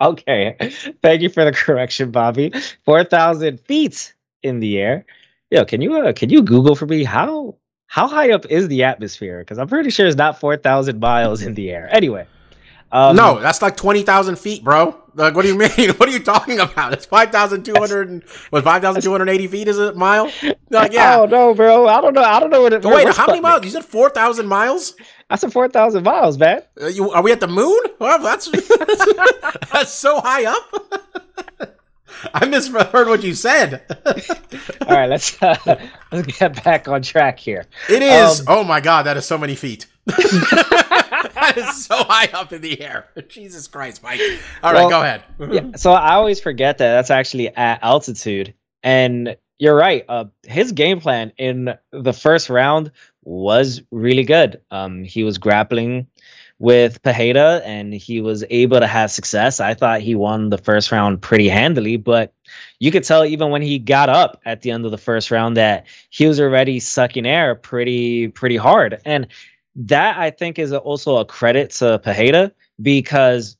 okay, 0.00 0.56
thank 1.02 1.22
you 1.22 1.28
for 1.28 1.44
the 1.44 1.52
correction, 1.52 2.10
Bobby. 2.10 2.52
Four 2.84 3.04
thousand 3.04 3.60
feet 3.60 4.14
in 4.42 4.60
the 4.60 4.78
air. 4.78 5.04
Yo, 5.50 5.64
can 5.64 5.80
you 5.80 5.96
uh, 5.96 6.12
can 6.12 6.30
you 6.30 6.42
Google 6.42 6.74
for 6.74 6.86
me 6.86 7.04
how 7.04 7.56
how 7.88 8.08
high 8.08 8.32
up 8.32 8.46
is 8.46 8.68
the 8.68 8.82
atmosphere? 8.84 9.40
Because 9.40 9.58
I'm 9.58 9.68
pretty 9.68 9.90
sure 9.90 10.06
it's 10.06 10.16
not 10.16 10.40
four 10.40 10.56
thousand 10.56 11.00
miles 11.00 11.42
in 11.42 11.54
the 11.54 11.70
air. 11.70 11.88
Anyway, 11.92 12.26
um, 12.96 13.14
no, 13.14 13.38
that's 13.40 13.60
like 13.60 13.76
twenty 13.76 14.02
thousand 14.02 14.38
feet, 14.38 14.64
bro. 14.64 14.96
Like, 15.14 15.34
what 15.34 15.42
do 15.42 15.48
you 15.48 15.54
mean? 15.58 15.90
What 15.96 16.08
are 16.08 16.12
you 16.12 16.18
talking 16.18 16.58
about? 16.60 16.94
It's 16.94 17.04
five 17.04 17.30
thousand 17.30 17.64
two 17.64 17.74
hundred. 17.74 18.24
What 18.48 18.64
five 18.64 18.80
thousand 18.80 19.02
two 19.02 19.10
hundred 19.12 19.28
eighty 19.28 19.46
feet 19.46 19.68
is 19.68 19.78
a 19.78 19.92
mile? 19.92 20.32
Like, 20.70 20.94
yeah. 20.94 21.16
Oh 21.20 21.26
no, 21.26 21.52
bro! 21.52 21.86
I 21.88 22.00
don't 22.00 22.14
know. 22.14 22.22
I 22.22 22.40
don't 22.40 22.48
know 22.48 22.62
what 22.62 22.72
it. 22.72 22.82
So 22.82 22.94
wait, 22.94 23.08
how 23.14 23.26
many 23.26 23.40
miles? 23.40 23.64
You 23.64 23.70
said 23.70 23.84
four 23.84 24.08
thousand 24.08 24.46
miles? 24.46 24.94
I 25.28 25.36
said 25.36 25.52
four 25.52 25.68
thousand 25.68 26.04
miles, 26.04 26.38
man. 26.38 26.62
Uh, 26.80 26.86
you, 26.86 27.10
are 27.10 27.22
we 27.22 27.32
at 27.32 27.40
the 27.40 27.48
moon? 27.48 27.80
Well, 27.98 28.18
that's 28.22 28.50
that's 29.72 29.92
so 29.92 30.20
high 30.20 30.46
up. 30.46 31.52
I 32.32 32.46
misheard 32.46 33.08
what 33.08 33.22
you 33.22 33.34
said. 33.34 33.82
All 34.86 34.96
right, 34.96 35.06
let's 35.06 35.42
uh, 35.42 35.56
let's 36.12 36.38
get 36.38 36.64
back 36.64 36.88
on 36.88 37.02
track 37.02 37.38
here. 37.38 37.66
It 37.90 38.02
is. 38.02 38.40
Um, 38.40 38.46
oh 38.48 38.64
my 38.64 38.80
god, 38.80 39.02
that 39.02 39.18
is 39.18 39.26
so 39.26 39.36
many 39.36 39.54
feet. 39.54 39.86
that 41.34 41.56
is 41.56 41.84
so 41.84 41.96
high 41.96 42.26
up 42.32 42.52
in 42.52 42.60
the 42.62 42.80
air. 42.80 43.06
Jesus 43.28 43.66
Christ, 43.66 44.02
Mike. 44.02 44.20
All 44.62 44.72
right, 44.72 44.80
Well, 44.80 44.90
go 44.90 45.02
ahead. 45.02 45.22
yeah, 45.52 45.76
so 45.76 45.92
I 45.92 46.14
always 46.14 46.40
forget 46.40 46.78
that 46.78 46.92
that's 46.94 47.10
actually 47.10 47.48
at 47.56 47.80
altitude. 47.82 48.54
And 48.82 49.36
you're 49.58 49.76
right. 49.76 50.04
Uh, 50.08 50.26
his 50.44 50.72
game 50.72 51.00
plan 51.00 51.32
in 51.38 51.74
the 51.92 52.12
first 52.12 52.50
round 52.50 52.90
was 53.24 53.82
really 53.90 54.22
good. 54.24 54.60
Um, 54.70 55.02
he 55.04 55.24
was 55.24 55.38
grappling 55.38 56.06
with 56.58 57.02
Pereira 57.02 57.56
and 57.64 57.92
he 57.92 58.20
was 58.20 58.44
able 58.48 58.80
to 58.80 58.86
have 58.86 59.10
success. 59.10 59.60
I 59.60 59.74
thought 59.74 60.00
he 60.00 60.14
won 60.14 60.48
the 60.48 60.56
first 60.58 60.90
round 60.90 61.20
pretty 61.20 61.48
handily, 61.48 61.96
but 61.98 62.32
you 62.78 62.90
could 62.90 63.04
tell 63.04 63.24
even 63.26 63.50
when 63.50 63.60
he 63.60 63.78
got 63.78 64.08
up 64.08 64.40
at 64.46 64.62
the 64.62 64.70
end 64.70 64.84
of 64.86 64.90
the 64.90 64.96
first 64.98 65.30
round 65.30 65.56
that 65.56 65.86
he 66.10 66.26
was 66.26 66.40
already 66.40 66.80
sucking 66.80 67.26
air 67.26 67.54
pretty 67.54 68.28
pretty 68.28 68.56
hard. 68.56 69.00
And 69.04 69.26
that 69.76 70.18
I 70.18 70.30
think 70.30 70.58
is 70.58 70.72
also 70.72 71.18
a 71.18 71.24
credit 71.24 71.70
to 71.72 71.98
Pereira 71.98 72.52
because 72.80 73.56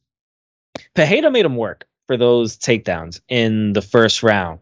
Pereira 0.95 1.31
made 1.31 1.45
him 1.45 1.57
work 1.57 1.87
for 2.07 2.17
those 2.17 2.57
takedowns 2.57 3.21
in 3.29 3.75
the 3.75 3.83
first 3.83 4.23
round. 4.23 4.61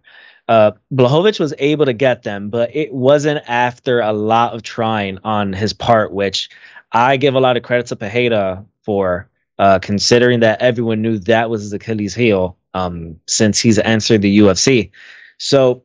Uh, 0.49 0.73
Błachowicz 0.93 1.41
was 1.41 1.55
able 1.59 1.87
to 1.87 1.93
get 1.93 2.23
them, 2.23 2.51
but 2.51 2.75
it 2.75 2.93
wasn't 2.93 3.43
after 3.49 4.01
a 4.01 4.13
lot 4.13 4.55
of 4.55 4.63
trying 4.63 5.19
on 5.25 5.53
his 5.53 5.73
part, 5.73 6.13
which 6.13 6.51
I 6.93 7.17
give 7.17 7.35
a 7.35 7.41
lot 7.41 7.57
of 7.57 7.63
credit 7.63 7.87
to 7.87 7.97
Pereira 7.97 8.65
for, 8.83 9.29
uh, 9.59 9.79
considering 9.79 10.41
that 10.41 10.61
everyone 10.61 11.01
knew 11.01 11.19
that 11.21 11.49
was 11.49 11.63
his 11.63 11.73
Achilles 11.73 12.15
heel 12.15 12.59
um, 12.75 13.19
since 13.27 13.61
he's 13.61 13.79
entered 13.79 14.23
the 14.23 14.39
UFC. 14.39 14.91
So 15.39 15.83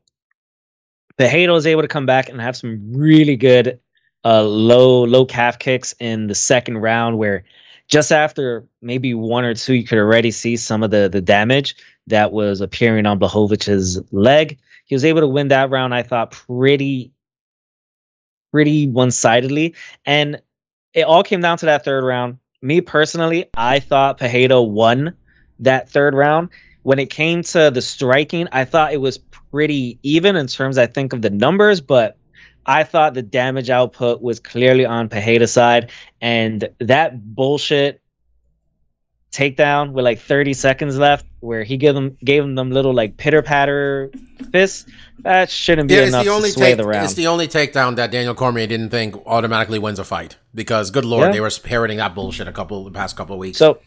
Pereira 1.17 1.53
was 1.53 1.67
able 1.67 1.83
to 1.83 1.87
come 1.87 2.05
back 2.05 2.27
and 2.27 2.41
have 2.41 2.57
some 2.57 2.91
really 2.91 3.37
good 3.37 3.79
uh, 4.25 4.43
low 4.43 5.05
low 5.05 5.25
calf 5.25 5.59
kicks 5.59 5.93
in 5.99 6.27
the 6.27 6.35
second 6.35 6.77
round, 6.79 7.17
where 7.17 7.43
just 7.87 8.11
after 8.11 8.65
maybe 8.81 9.13
one 9.13 9.45
or 9.45 9.53
two, 9.53 9.73
you 9.73 9.85
could 9.85 9.97
already 9.97 10.31
see 10.31 10.57
some 10.57 10.83
of 10.83 10.91
the 10.91 11.09
the 11.11 11.21
damage 11.21 11.75
that 12.07 12.31
was 12.31 12.61
appearing 12.61 13.05
on 13.05 13.19
Błachowicz's 13.19 14.01
leg. 14.11 14.57
He 14.85 14.95
was 14.95 15.05
able 15.05 15.21
to 15.21 15.27
win 15.27 15.49
that 15.49 15.69
round, 15.69 15.93
I 15.93 16.03
thought, 16.03 16.31
pretty 16.31 17.11
pretty 18.51 18.87
one 18.87 19.11
sidedly, 19.11 19.75
and 20.05 20.41
it 20.93 21.03
all 21.03 21.23
came 21.23 21.41
down 21.41 21.57
to 21.59 21.67
that 21.67 21.85
third 21.85 22.03
round. 22.03 22.37
Me 22.61 22.81
personally, 22.81 23.45
I 23.55 23.79
thought 23.79 24.17
Pereira 24.17 24.61
won 24.61 25.13
that 25.59 25.89
third 25.89 26.13
round. 26.13 26.49
When 26.83 26.99
it 26.99 27.09
came 27.09 27.43
to 27.43 27.69
the 27.71 27.81
striking, 27.81 28.47
I 28.51 28.65
thought 28.65 28.93
it 28.93 29.01
was 29.01 29.17
pretty 29.17 29.99
even 30.03 30.35
in 30.35 30.47
terms, 30.47 30.77
I 30.77 30.87
think, 30.87 31.13
of 31.13 31.21
the 31.21 31.29
numbers, 31.29 31.81
but 31.81 32.17
I 32.69 32.83
thought 32.83 33.15
the 33.15 33.23
damage 33.23 33.71
output 33.71 34.21
was 34.21 34.39
clearly 34.39 34.85
on 34.85 35.09
Pereira's 35.09 35.51
side, 35.51 35.89
and 36.21 36.69
that 36.79 37.33
bullshit 37.35 37.99
takedown 39.31 39.91
with 39.91 40.05
like 40.05 40.19
30 40.19 40.53
seconds 40.53 40.97
left, 40.97 41.25
where 41.39 41.63
he 41.63 41.77
gave 41.77 41.93
them 41.95 42.17
gave 42.23 42.43
them 42.43 42.55
them 42.55 42.71
little 42.71 42.93
like 42.93 43.17
pitter 43.17 43.41
patter 43.41 44.11
fists, 44.51 44.85
that 45.19 45.49
shouldn't 45.49 45.87
be 45.87 45.95
Yeah, 45.95 46.01
it's 46.01 46.09
enough 46.09 46.25
the 46.25 46.31
only 46.31 46.49
to 46.49 46.53
sway 46.55 46.69
take, 46.69 46.77
the 46.77 46.83
round. 46.83 47.05
It's 47.05 47.13
the 47.15 47.27
only 47.27 47.47
takedown 47.47 47.95
that 47.95 48.11
Daniel 48.11 48.35
Cormier 48.35 48.67
didn't 48.67 48.89
think 48.89 49.15
automatically 49.25 49.79
wins 49.79 49.97
a 49.99 50.03
fight 50.03 50.37
because, 50.53 50.91
good 50.91 51.05
lord, 51.05 51.27
Yeah. 51.27 51.31
they 51.31 51.39
were 51.41 51.51
parroting 51.63 51.97
that 51.97 52.13
bullshit 52.15 52.47
a 52.47 52.51
couple 52.51 52.83
the 52.83 52.91
past 52.91 53.15
couple 53.15 53.33
of 53.33 53.39
weeks. 53.39 53.57
so 53.57 53.79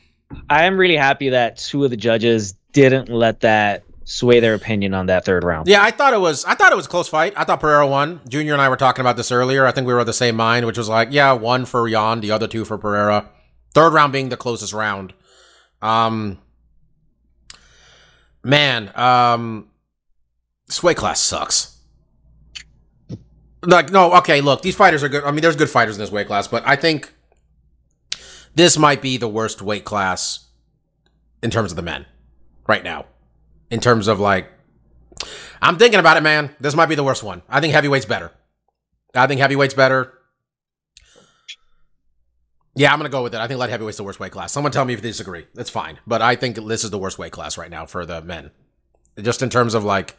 I 0.50 0.64
am 0.64 0.76
really 0.76 0.96
happy 0.96 1.28
that 1.30 1.58
two 1.58 1.84
of 1.84 1.90
the 1.90 1.96
judges 1.96 2.54
didn't 2.72 3.08
let 3.10 3.40
that 3.40 3.82
sway 4.04 4.40
their 4.40 4.54
opinion 4.54 4.94
on 4.94 5.06
that 5.06 5.24
third 5.24 5.44
round. 5.44 5.68
Yeah, 5.68 5.82
I 5.82 5.90
thought 5.90 6.14
it 6.14 6.20
was. 6.20 6.44
I 6.44 6.54
thought 6.54 6.72
it 6.72 6.76
was 6.76 6.86
a 6.86 6.88
close 6.88 7.08
fight. 7.08 7.34
I 7.36 7.44
thought 7.44 7.60
Pereira 7.60 7.86
won. 7.86 8.20
Junior 8.28 8.52
and 8.52 8.62
I 8.62 8.68
were 8.68 8.76
talking 8.76 9.00
about 9.00 9.16
this 9.16 9.32
earlier. 9.32 9.66
I 9.66 9.72
think 9.72 9.86
we 9.86 9.92
were 9.92 10.00
of 10.00 10.06
the 10.06 10.12
same 10.12 10.36
mind, 10.36 10.66
which 10.66 10.78
was 10.78 10.88
like, 10.88 11.08
yeah, 11.10 11.32
one 11.32 11.64
for 11.64 11.88
Jan, 11.88 12.20
the 12.20 12.30
other 12.30 12.48
two 12.48 12.64
for 12.64 12.78
Pereira. 12.78 13.28
Third 13.74 13.92
round 13.92 14.12
being 14.12 14.28
the 14.28 14.36
closest 14.36 14.72
round. 14.72 15.14
Um, 15.80 16.38
man, 18.44 18.90
um, 18.94 19.68
weight 20.82 20.96
class 20.96 21.20
sucks. 21.20 21.78
Like, 23.64 23.90
no, 23.90 24.14
okay, 24.14 24.40
look, 24.40 24.62
these 24.62 24.74
fighters 24.74 25.02
are 25.02 25.08
good. 25.08 25.24
I 25.24 25.30
mean, 25.30 25.40
there's 25.40 25.56
good 25.56 25.70
fighters 25.70 25.96
in 25.96 26.00
this 26.00 26.10
weight 26.10 26.26
class, 26.26 26.48
but 26.48 26.66
I 26.66 26.74
think 26.74 27.12
this 28.54 28.76
might 28.76 29.00
be 29.00 29.16
the 29.16 29.28
worst 29.28 29.62
weight 29.62 29.84
class 29.84 30.48
in 31.42 31.50
terms 31.50 31.70
of 31.72 31.76
the 31.76 31.82
men 31.82 32.06
right 32.66 32.82
now. 32.82 33.06
In 33.72 33.80
terms 33.80 34.06
of 34.06 34.20
like 34.20 34.48
I'm 35.62 35.78
thinking 35.78 35.98
about 35.98 36.16
it, 36.16 36.22
man. 36.22 36.54
This 36.60 36.74
might 36.74 36.86
be 36.86 36.94
the 36.94 37.02
worst 37.02 37.22
one. 37.22 37.42
I 37.48 37.60
think 37.60 37.72
heavyweight's 37.72 38.04
better. 38.04 38.30
I 39.14 39.26
think 39.26 39.40
heavyweight's 39.40 39.74
better. 39.74 40.12
Yeah, 42.74 42.92
I'm 42.92 42.98
gonna 42.98 43.08
go 43.08 43.22
with 43.22 43.34
it. 43.34 43.40
I 43.40 43.48
think 43.48 43.58
light 43.58 43.70
heavyweight's 43.70 43.96
the 43.98 44.04
worst 44.04 44.20
weight 44.20 44.32
class. 44.32 44.52
Someone 44.52 44.72
tell 44.72 44.84
me 44.84 44.94
if 44.94 45.02
they 45.02 45.08
disagree. 45.08 45.46
That's 45.54 45.70
fine, 45.70 45.98
but 46.06 46.22
I 46.22 46.36
think 46.36 46.56
this 46.56 46.84
is 46.84 46.90
the 46.90 46.98
worst 46.98 47.18
weight 47.18 47.32
class 47.32 47.58
right 47.58 47.70
now 47.70 47.86
for 47.86 48.06
the 48.06 48.22
men. 48.22 48.50
Just 49.20 49.42
in 49.42 49.50
terms 49.50 49.74
of 49.74 49.84
like 49.84 50.16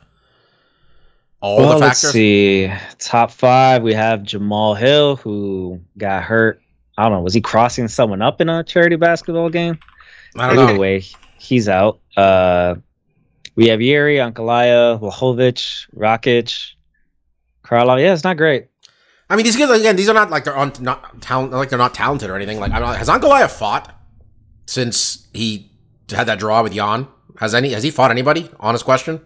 all 1.40 1.58
well, 1.58 1.70
the 1.74 1.78
let's 1.78 2.02
factors. 2.02 2.12
see. 2.14 2.72
Top 3.00 3.32
five, 3.32 3.82
we 3.84 3.94
have 3.94 4.22
Jamahal 4.22 4.78
Hill, 4.78 5.16
who 5.18 5.82
got 5.98 6.24
hurt. 6.24 6.62
I 6.98 7.04
don't 7.04 7.12
know. 7.14 7.22
Was 7.22 7.34
he 7.34 7.42
crossing 7.42 7.88
someone 7.88 8.22
up 8.22 8.40
in 8.40 8.50
a 8.50 8.64
charity 8.64 8.96
basketball 8.96 9.50
game? 9.50 9.80
I 10.38 10.48
don't 10.48 10.60
Either 10.60 10.74
know. 10.74 10.80
way, 10.80 11.04
he's 11.40 11.68
out. 11.68 12.00
Uh, 12.16 12.76
we 13.56 13.68
have 13.68 13.82
Yuri, 13.82 14.18
Ankalaev, 14.18 15.00
Lahovic, 15.02 15.88
Rakic, 15.96 16.74
Krylov. 17.64 18.02
Yeah, 18.02 18.14
it's 18.14 18.24
not 18.24 18.38
great. 18.38 18.68
I 19.30 19.36
mean, 19.36 19.46
these 19.46 19.56
guys 19.56 19.70
again. 19.80 19.96
These 19.96 20.10
are 20.10 20.14
not 20.14 20.30
like 20.30 20.44
they're 20.44 20.58
un- 20.58 20.74
not 20.80 21.22
talent. 21.22 21.52
Like 21.52 21.70
they're 21.70 21.78
not 21.80 21.94
talented 21.94 22.30
or 22.30 22.36
anything. 22.36 22.60
Like 22.60 22.72
I'm 22.72 22.82
not, 22.82 22.98
has 22.98 23.10
Ankalaev 23.10 23.50
fought 23.50 23.94
since 24.66 25.28
he 25.34 25.72
had 26.10 26.26
that 26.28 26.40
draw 26.40 26.62
with 26.62 26.74
Jan? 26.74 27.08
Has 27.40 27.56
any? 27.56 27.72
Has 27.72 27.84
he 27.84 27.92
fought 27.92 28.12
anybody? 28.12 28.50
Honest 28.60 28.86
question. 28.86 29.22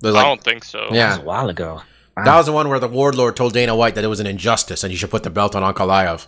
There's 0.00 0.14
I 0.14 0.22
don't 0.22 0.42
think 0.42 0.64
so. 0.64 0.86
That 0.90 0.94
yeah. 0.94 1.10
was 1.10 1.18
a 1.18 1.22
while 1.22 1.48
ago. 1.48 1.82
That 2.16 2.36
was 2.36 2.46
the 2.46 2.52
one 2.52 2.68
where 2.68 2.78
the 2.78 2.88
Warlord 2.88 3.34
told 3.34 3.54
Dana 3.54 3.74
White 3.74 3.96
that 3.96 4.04
it 4.04 4.08
was 4.08 4.20
an 4.20 4.26
injustice 4.26 4.84
and 4.84 4.92
you 4.92 4.96
should 4.96 5.10
put 5.10 5.24
the 5.24 5.30
belt 5.30 5.56
on 5.56 5.62
Ankalaev. 5.62 6.26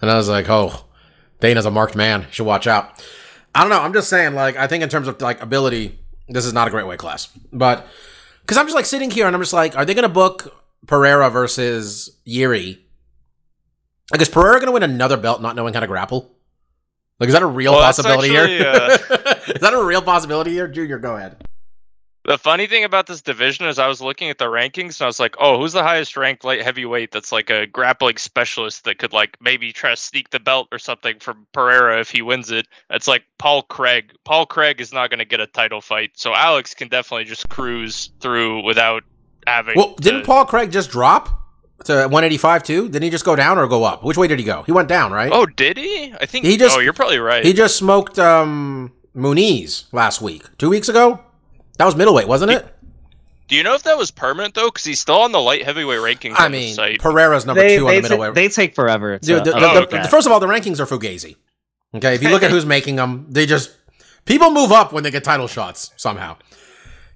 And 0.00 0.10
I 0.10 0.16
was 0.16 0.28
like, 0.28 0.48
oh, 0.48 0.86
Dana's 1.38 1.66
a 1.66 1.70
marked 1.70 1.94
man. 1.94 2.22
You 2.22 2.26
should 2.32 2.46
watch 2.46 2.66
out. 2.66 3.00
I 3.54 3.60
don't 3.60 3.70
know. 3.70 3.80
I'm 3.80 3.92
just 3.92 4.08
saying, 4.08 4.34
like, 4.34 4.56
I 4.56 4.66
think 4.66 4.82
in 4.82 4.88
terms 4.88 5.06
of 5.06 5.20
like 5.20 5.40
ability, 5.40 5.98
this 6.30 6.46
is 6.46 6.52
not 6.52 6.68
a 6.68 6.70
great 6.70 6.86
weight 6.86 6.98
class. 6.98 7.28
But 7.52 7.86
because 8.42 8.56
I'm 8.56 8.66
just 8.66 8.74
like 8.76 8.86
sitting 8.86 9.10
here 9.10 9.26
and 9.26 9.34
I'm 9.36 9.42
just 9.42 9.52
like, 9.52 9.76
are 9.76 9.84
they 9.84 9.94
going 9.94 10.02
to 10.04 10.08
book 10.08 10.62
Pereira 10.86 11.28
versus 11.30 12.16
Yuri? 12.24 12.84
Like, 14.12 14.20
is 14.22 14.28
Pereira 14.28 14.54
going 14.54 14.66
to 14.66 14.72
win 14.72 14.82
another 14.82 15.16
belt 15.16 15.40
not 15.42 15.54
knowing 15.56 15.74
how 15.74 15.80
to 15.80 15.86
grapple? 15.86 16.34
Like, 17.20 17.28
is 17.28 17.34
that 17.34 17.42
a 17.42 17.46
real 17.46 17.72
Well, 17.72 17.82
possibility 17.82 18.34
actually, 18.36 18.58
here? 18.58 18.66
uh, 18.66 19.34
is 19.54 19.60
that 19.60 19.74
a 19.74 19.84
real 19.84 20.02
possibility 20.02 20.52
here? 20.52 20.66
Junior, 20.66 20.98
go 20.98 21.16
ahead. 21.16 21.46
The 22.26 22.36
funny 22.36 22.66
thing 22.66 22.84
about 22.84 23.06
this 23.06 23.22
division 23.22 23.66
is 23.66 23.78
I 23.78 23.88
was 23.88 24.02
looking 24.02 24.28
at 24.28 24.36
the 24.36 24.44
rankings 24.44 25.00
and 25.00 25.02
I 25.02 25.06
was 25.06 25.18
like, 25.18 25.36
oh, 25.38 25.58
who's 25.58 25.72
the 25.72 25.82
highest 25.82 26.18
ranked 26.18 26.44
light 26.44 26.60
heavyweight 26.62 27.12
that's 27.12 27.32
like 27.32 27.48
a 27.48 27.66
grappling 27.66 28.18
specialist 28.18 28.84
that 28.84 28.98
could 28.98 29.14
like 29.14 29.38
maybe 29.40 29.72
try 29.72 29.90
to 29.90 29.96
sneak 29.96 30.28
the 30.28 30.38
belt 30.38 30.68
or 30.70 30.78
something 30.78 31.18
from 31.18 31.46
Pereira 31.52 31.98
if 31.98 32.10
he 32.10 32.20
wins 32.20 32.50
it? 32.50 32.66
It's 32.90 33.08
like 33.08 33.24
Paul 33.38 33.62
Craig. 33.62 34.12
Paul 34.24 34.44
Craig 34.44 34.82
is 34.82 34.92
not 34.92 35.08
going 35.08 35.18
to 35.20 35.24
get 35.24 35.40
a 35.40 35.46
title 35.46 35.80
fight, 35.80 36.10
so 36.14 36.34
Alex 36.34 36.74
can 36.74 36.88
definitely 36.88 37.24
just 37.24 37.48
cruise 37.48 38.10
through 38.20 38.64
without 38.64 39.02
having. 39.46 39.74
Well, 39.76 39.94
to- 39.94 40.02
didn't 40.02 40.24
Paul 40.26 40.44
Craig 40.44 40.70
just 40.70 40.90
drop 40.90 41.30
to 41.84 41.94
185 42.02 42.62
too? 42.64 42.82
Didn't 42.90 43.02
he 43.02 43.10
just 43.10 43.24
go 43.24 43.34
down 43.34 43.56
or 43.56 43.66
go 43.66 43.82
up? 43.84 44.04
Which 44.04 44.18
way 44.18 44.28
did 44.28 44.38
he 44.38 44.44
go? 44.44 44.62
He 44.64 44.72
went 44.72 44.88
down, 44.88 45.10
right? 45.10 45.32
Oh, 45.32 45.46
did 45.46 45.78
he? 45.78 46.12
I 46.20 46.26
think 46.26 46.44
He 46.44 46.58
just- 46.58 46.76
Oh, 46.76 46.80
you're 46.80 46.92
probably 46.92 47.18
right. 47.18 47.42
He 47.46 47.54
just 47.54 47.76
smoked 47.76 48.18
um 48.18 48.92
Muniz 49.16 49.84
last 49.90 50.20
week. 50.20 50.44
Two 50.58 50.68
weeks 50.68 50.90
ago? 50.90 51.20
That 51.80 51.86
was 51.86 51.96
middleweight, 51.96 52.28
wasn't 52.28 52.50
it? 52.50 52.66
Do 53.48 53.56
you 53.56 53.62
know 53.62 53.72
if 53.74 53.84
that 53.84 53.96
was 53.96 54.10
permanent 54.10 54.52
though? 54.54 54.66
Because 54.68 54.84
he's 54.84 55.00
still 55.00 55.22
on 55.22 55.32
the 55.32 55.40
light 55.40 55.64
heavyweight 55.64 55.98
rankings. 56.00 56.34
I 56.38 56.44
on 56.44 56.52
the 56.52 56.58
mean, 56.58 56.74
site. 56.74 57.00
Pereira's 57.00 57.46
number 57.46 57.62
they, 57.62 57.78
two 57.78 57.86
on 57.88 57.94
they, 57.94 58.00
the 58.02 58.08
ta- 58.08 58.14
middleweight. 58.16 58.34
they 58.34 58.48
take 58.50 58.74
forever. 58.74 59.18
To 59.18 59.26
Dude, 59.26 59.44
the, 59.46 59.52
the- 59.52 59.56
Oh, 59.56 59.74
the- 59.76 59.80
okay. 59.84 60.02
the- 60.02 60.08
first 60.08 60.26
of 60.26 60.32
all, 60.34 60.40
the 60.40 60.46
rankings 60.46 60.78
are 60.78 60.84
fugazi. 60.84 61.36
Okay, 61.94 62.14
if 62.14 62.22
you 62.22 62.28
look 62.28 62.42
at 62.42 62.50
who's 62.52 62.66
making 62.66 62.96
them, 62.96 63.24
they 63.30 63.46
just 63.46 63.74
people 64.26 64.50
move 64.50 64.72
up 64.72 64.92
when 64.92 65.04
they 65.04 65.10
get 65.10 65.24
title 65.24 65.48
shots 65.48 65.90
somehow. 65.96 66.36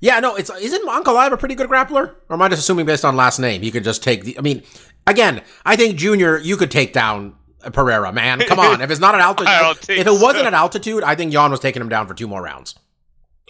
Yeah, 0.01 0.19
no, 0.21 0.35
it's 0.35 0.49
isn't 0.49 0.89
Ankalaev 0.89 1.33
a 1.33 1.37
pretty 1.37 1.57
good 1.57 1.69
grappler? 1.69 2.15
Or 2.31 2.33
am 2.35 2.41
I 2.41 2.49
just 2.49 2.61
assuming 2.63 2.87
based 2.87 3.05
on 3.05 3.17
last 3.17 3.39
name 3.39 3.63
You 3.63 3.71
could 3.71 3.85
just 3.85 4.03
take 4.03 4.25
the? 4.25 4.39
I 4.39 4.41
mean, 4.41 4.63
again, 5.07 5.43
I 5.67 5.77
think 5.77 5.97
Junior, 5.97 6.39
you 6.39 6.57
could 6.57 6.71
take 6.71 6.95
down 6.95 7.35
Pereira, 7.71 8.15
man. 8.15 8.41
Come 8.41 8.59
on, 8.69 8.81
if 8.81 8.91
it's 8.91 8.99
not 8.99 9.15
at 9.15 9.21
altitude, 9.21 9.49
I 9.49 9.71
if 9.73 10.07
it 10.07 10.11
wasn't 10.11 10.45
so. 10.45 10.47
at 10.47 10.55
altitude, 10.55 11.03
I 11.05 11.15
think 11.17 11.33
Jan 11.33 11.51
was 11.51 11.61
taking 11.61 11.83
him 11.83 11.91
down 11.91 12.07
for 12.09 12.15
two 12.15 12.27
more 12.27 12.41
rounds. 12.43 12.75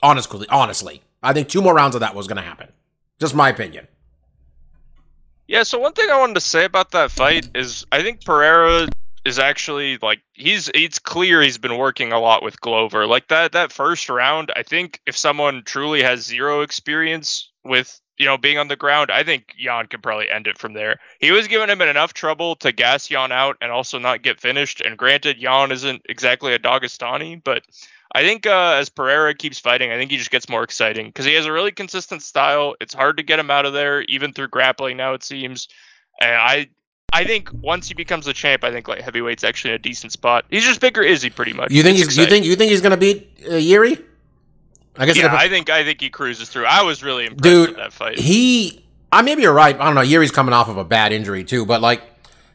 Honestly, 0.03 0.47
honestly, 0.51 1.03
I 1.23 1.33
think 1.33 1.49
two 1.49 1.63
more 1.63 1.75
rounds 1.75 1.95
of 1.95 2.01
that 2.01 2.15
was 2.15 2.27
going 2.27 2.37
to 2.37 2.43
happen. 2.43 2.69
Just 3.19 3.35
my 3.35 3.49
opinion. 3.49 3.87
Yeah, 5.47 5.63
so 5.63 5.79
one 5.79 5.93
thing 5.93 6.11
I 6.11 6.19
wanted 6.19 6.35
to 6.35 6.41
say 6.41 6.65
about 6.65 6.93
that 6.93 7.11
fight 7.11 7.49
is 7.55 7.87
I 7.93 8.03
think 8.03 8.25
Pereira 8.25 8.89
is 9.25 9.39
actually 9.39 9.99
like 9.99 10.21
he's 10.33 10.71
it's 10.75 10.99
clear 10.99 11.41
he's 11.41 11.59
been 11.59 11.79
working 11.79 12.13
a 12.13 12.19
lot 12.19 12.43
with 12.43 12.61
Glover. 12.61 13.07
Like 13.07 13.29
that 13.29 13.53
that 13.53 13.73
first 13.73 14.09
round, 14.09 14.53
I 14.55 14.63
think 14.63 15.01
if 15.07 15.17
someone 15.17 15.63
truly 15.65 16.03
has 16.03 16.25
zero 16.25 16.61
experience 16.61 17.51
with 17.65 18.01
you 18.19 18.27
know 18.27 18.37
being 18.37 18.59
on 18.59 18.69
the 18.69 18.77
ground, 18.77 19.11
I 19.11 19.23
think 19.23 19.55
Jan 19.59 19.87
could 19.87 20.03
probably 20.03 20.31
end 20.31 20.47
it 20.47 20.59
from 20.59 20.73
there. 20.75 20.99
He 21.21 21.31
was 21.31 21.49
giving 21.49 21.69
him 21.69 21.81
enough 21.81 22.15
trouble 22.15 22.57
to 22.57 22.73
gas 22.73 23.09
Jan 23.09 23.33
out 23.33 23.57
and 23.61 23.71
also 23.71 23.99
not 23.99 24.23
get 24.23 24.41
finished. 24.41 24.81
And 24.81 24.97
granted, 24.99 25.41
Jan 25.41 25.73
isn't 25.73 26.03
exactly 26.09 26.55
a 26.55 26.59
Dagestani, 26.59 27.43
but 27.43 27.65
I 28.15 28.23
think 28.23 28.47
uh, 28.47 28.77
as 28.79 28.89
Pereira 28.89 29.35
keeps 29.35 29.59
fighting, 29.59 29.91
I 29.91 29.97
think 29.97 30.11
he 30.11 30.17
just 30.17 30.31
gets 30.31 30.49
more 30.49 30.63
exciting 30.63 31.07
because 31.07 31.25
he 31.25 31.35
has 31.35 31.47
a 31.47 31.53
really 31.53 31.73
consistent 31.73 32.23
style. 32.23 32.77
It's 32.81 32.95
hard 32.95 33.17
to 33.17 33.23
get 33.25 33.39
him 33.41 33.51
out 33.51 33.67
of 33.67 33.73
there, 33.73 34.03
even 34.03 34.33
through 34.33 34.49
grappling. 34.49 34.97
Now 34.97 35.15
it 35.15 35.25
seems, 35.25 35.67
and 36.21 36.33
I, 36.35 36.69
I 37.13 37.25
think 37.25 37.51
once 37.53 37.89
he 37.89 37.95
becomes 37.95 38.29
a 38.29 38.33
champ, 38.33 38.63
I 38.63 38.71
think 38.71 38.87
light 38.87 39.03
heavyweight's 39.03 39.43
actually 39.43 39.71
in 39.71 39.77
a 39.77 39.81
decent 39.81 40.13
spot. 40.13 40.45
He's 40.49 40.65
just 40.65 40.81
bigger 40.81 41.03
Izzy, 41.03 41.31
pretty 41.31 41.53
much. 41.53 41.73
You 41.73 41.83
think 41.83 41.99
It's 41.99 42.07
he's, 42.09 42.19
you 42.19 42.27
think 42.27 42.45
you 42.45 42.55
think 42.55 42.71
he's 42.71 42.81
going 42.81 42.93
to 42.93 42.97
beat 42.97 43.29
uh, 43.51 43.57
Yuri? 43.57 43.99
I 44.97 45.07
guess 45.07 45.17
Yeah, 45.17 45.25
depends- 45.25 45.43
I 45.43 45.49
think 45.49 45.71
I 45.71 45.85
think 45.85 46.01
he 46.01 46.09
cruises 46.09 46.49
through. 46.49 46.67
I 46.67 46.83
was 46.83 47.03
really 47.03 47.27
impressed 47.27 47.43
Dude, 47.43 47.69
with 47.71 47.79
that 47.79 47.93
fight. 47.93 48.19
he 48.19 48.85
I 49.11 49.23
maybe 49.23 49.43
you're 49.43 49.53
right. 49.53 49.79
I 49.79 49.85
don't 49.85 49.95
know. 49.95 50.03
Yuri's 50.03 50.31
coming 50.31 50.53
off 50.53 50.69
of 50.69 50.77
a 50.77 50.85
bad 50.85 51.13
injury 51.13 51.45
too, 51.45 51.67
but 51.67 51.81
like 51.81 52.03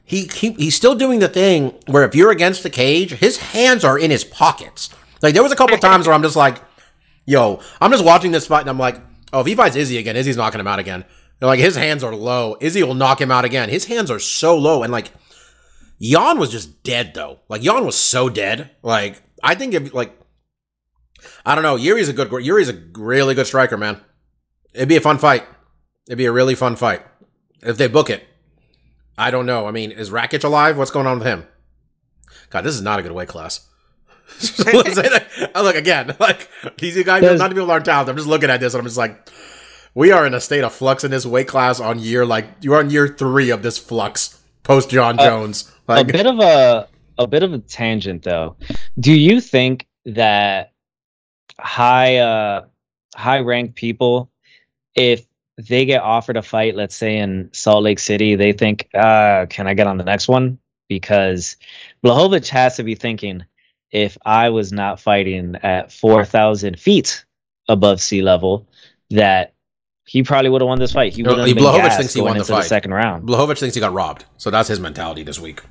he, 0.04 0.26
he 0.26 0.52
he's 0.54 0.76
still 0.76 0.96
doing 0.96 1.20
the 1.20 1.30
thing 1.30 1.74
where 1.88 2.04
if 2.04 2.16
you're 2.16 2.32
against 2.32 2.64
the 2.64 2.70
cage, 2.70 3.12
his 3.12 3.38
hands 3.38 3.84
are 3.84 3.98
in 4.00 4.10
his 4.12 4.24
pockets. 4.24 4.90
Like 5.22 5.34
there 5.34 5.44
was 5.44 5.52
a 5.52 5.56
couple 5.56 5.78
times 5.78 6.08
where 6.08 6.14
I'm 6.14 6.24
just 6.24 6.36
like, 6.36 6.62
yo, 7.26 7.62
I'm 7.82 7.92
just 7.92 8.06
watching 8.06 8.32
this 8.32 8.48
fight 8.48 8.62
and 8.62 8.70
I'm 8.70 8.80
like, 8.80 9.02
oh, 9.34 9.42
if 9.42 9.48
he 9.48 9.56
fights 9.56 9.76
Izzy 9.76 9.98
again, 9.98 10.16
Izzy's 10.16 10.38
knocking 10.38 10.60
him 10.60 10.68
out 10.68 10.80
again. 10.80 11.06
They're 11.40 11.48
like 11.48 11.60
his 11.60 11.76
hands 11.76 12.04
are 12.04 12.16
low. 12.16 12.58
Izzy 12.60 12.84
will 12.84 12.96
knock 12.96 13.22
him 13.22 13.32
out 13.32 13.46
again. 13.46 13.70
His 13.70 13.86
hands 13.86 14.12
are 14.12 14.20
so 14.20 14.58
low 14.58 14.84
and 14.84 14.92
like 14.92 15.12
Jan 16.02 16.40
was 16.40 16.50
just 16.50 16.84
dead 16.84 17.14
though. 17.14 17.40
Like 17.50 17.62
Jan 17.62 17.86
was 17.86 17.96
so 17.96 18.30
dead. 18.30 18.72
Like 18.82 19.22
I 19.44 19.56
think 19.56 19.74
if 19.74 19.94
like 19.94 20.18
I 21.46 21.56
don't 21.56 21.64
know. 21.64 21.76
Yuri's 21.76 22.10
a 22.10 22.14
good 22.14 22.30
Yuri's 22.44 22.70
a 22.70 22.82
really 22.98 23.36
good 23.36 23.48
striker, 23.48 23.78
man. 23.78 24.02
It'd 24.74 24.90
be 24.90 24.98
a 24.98 25.02
fun 25.02 25.18
fight. 25.18 25.46
It'd 26.08 26.18
be 26.18 26.26
a 26.26 26.32
really 26.32 26.56
fun 26.56 26.76
fight 26.76 27.04
if 27.62 27.78
they 27.78 27.88
book 27.88 28.10
it. 28.10 28.24
I 29.18 29.32
don't 29.32 29.46
know. 29.46 29.68
I 29.68 29.72
mean, 29.72 29.92
is 29.92 30.12
Rakic 30.12 30.44
alive? 30.44 30.78
What's 30.78 30.92
going 30.92 31.08
on 31.08 31.20
with 31.20 31.28
him? 31.28 31.46
God, 32.50 32.62
this 32.62 32.76
is 32.76 32.82
not 32.82 33.00
a 33.00 33.04
good 33.04 33.12
weight 33.12 33.28
class. 33.28 33.69
I 35.56 35.62
look 35.62 35.76
again, 35.76 36.16
like 36.20 36.50
these 36.78 37.02
guys, 37.04 37.22
There's- 37.22 37.40
not 37.40 37.50
people 37.52 37.70
aren't 37.72 37.86
talented. 37.86 38.12
I'm 38.12 38.18
just 38.18 38.28
looking 38.28 38.50
at 38.50 38.60
this 38.60 38.74
and 38.74 38.80
I'm 38.82 38.86
just 38.88 38.98
like, 38.98 39.30
we 39.96 40.12
are 40.12 40.26
in 40.26 40.34
a 40.34 40.40
state 40.42 40.64
of 40.64 40.74
flux 40.74 41.04
in 41.04 41.12
this 41.12 41.26
weight 41.26 41.48
class 41.48 41.80
on 41.80 42.00
year 42.00 42.26
like 42.26 42.46
you're 42.62 42.78
on 42.78 42.90
year 42.90 43.08
three 43.08 43.50
of 43.50 43.64
this 43.64 43.78
flux 43.78 44.40
post 44.64 44.90
Jon 44.90 45.20
Uh, 45.20 45.26
Jones. 45.26 45.72
a 45.88 46.04
bit 46.04 46.26
of 46.28 46.40
a 46.40 46.88
a 47.18 47.28
bit 47.28 47.44
of 47.44 47.54
a 47.54 47.58
tangent 47.60 48.24
though. 48.24 48.56
Do 49.00 49.12
you 49.14 49.42
think 49.42 49.88
that 50.06 50.72
high 51.60 52.18
uh 52.18 52.66
high 53.16 53.40
ranked 53.40 53.76
people 53.76 54.32
if 54.96 55.26
they 55.58 55.84
get 55.86 56.02
offered 56.02 56.38
a 56.38 56.42
fight, 56.42 56.76
let's 56.76 56.96
say 56.96 57.18
in 57.18 57.50
Salt 57.52 57.84
Lake 57.84 58.00
City, 58.00 58.36
they 58.36 58.54
think, 58.54 58.88
uh, 58.94 59.46
can 59.50 59.68
I 59.68 59.74
get 59.74 59.88
on 59.88 59.98
the 59.98 60.06
next 60.06 60.30
one? 60.30 60.58
Because 60.88 61.58
Błachowicz 62.02 62.48
has 62.48 62.78
to 62.78 62.84
be 62.84 62.96
thinking, 62.96 63.44
if 63.92 64.18
I 64.26 64.50
was 64.50 64.72
not 64.72 65.00
fighting 65.00 65.56
at 65.64 65.92
4,000 65.92 66.80
feet 66.80 67.26
above 67.68 68.02
sea 68.02 68.22
level, 68.22 68.68
that 69.10 69.54
he 70.06 70.24
probably 70.24 70.50
would 70.50 70.62
have 70.62 70.68
won 70.68 70.80
this 70.80 70.92
fight. 70.92 71.14
He 71.14 71.22
would 71.22 71.38
have 71.38 71.56
been 71.56 71.92
thinks 71.92 72.14
he 72.16 72.22
won 72.22 72.38
the 72.38 72.44
fight. 72.44 72.66
second 72.66 72.94
round. 72.94 73.28
Błachowicz 73.28 73.60
thinks 73.60 73.76
he 73.76 73.80
got 73.80 73.94
robbed, 73.94 74.26
so 74.38 74.50
that's 74.50 74.68
his 74.68 74.80
mentality 74.80 75.22
this 75.22 75.40
week. 75.40 75.62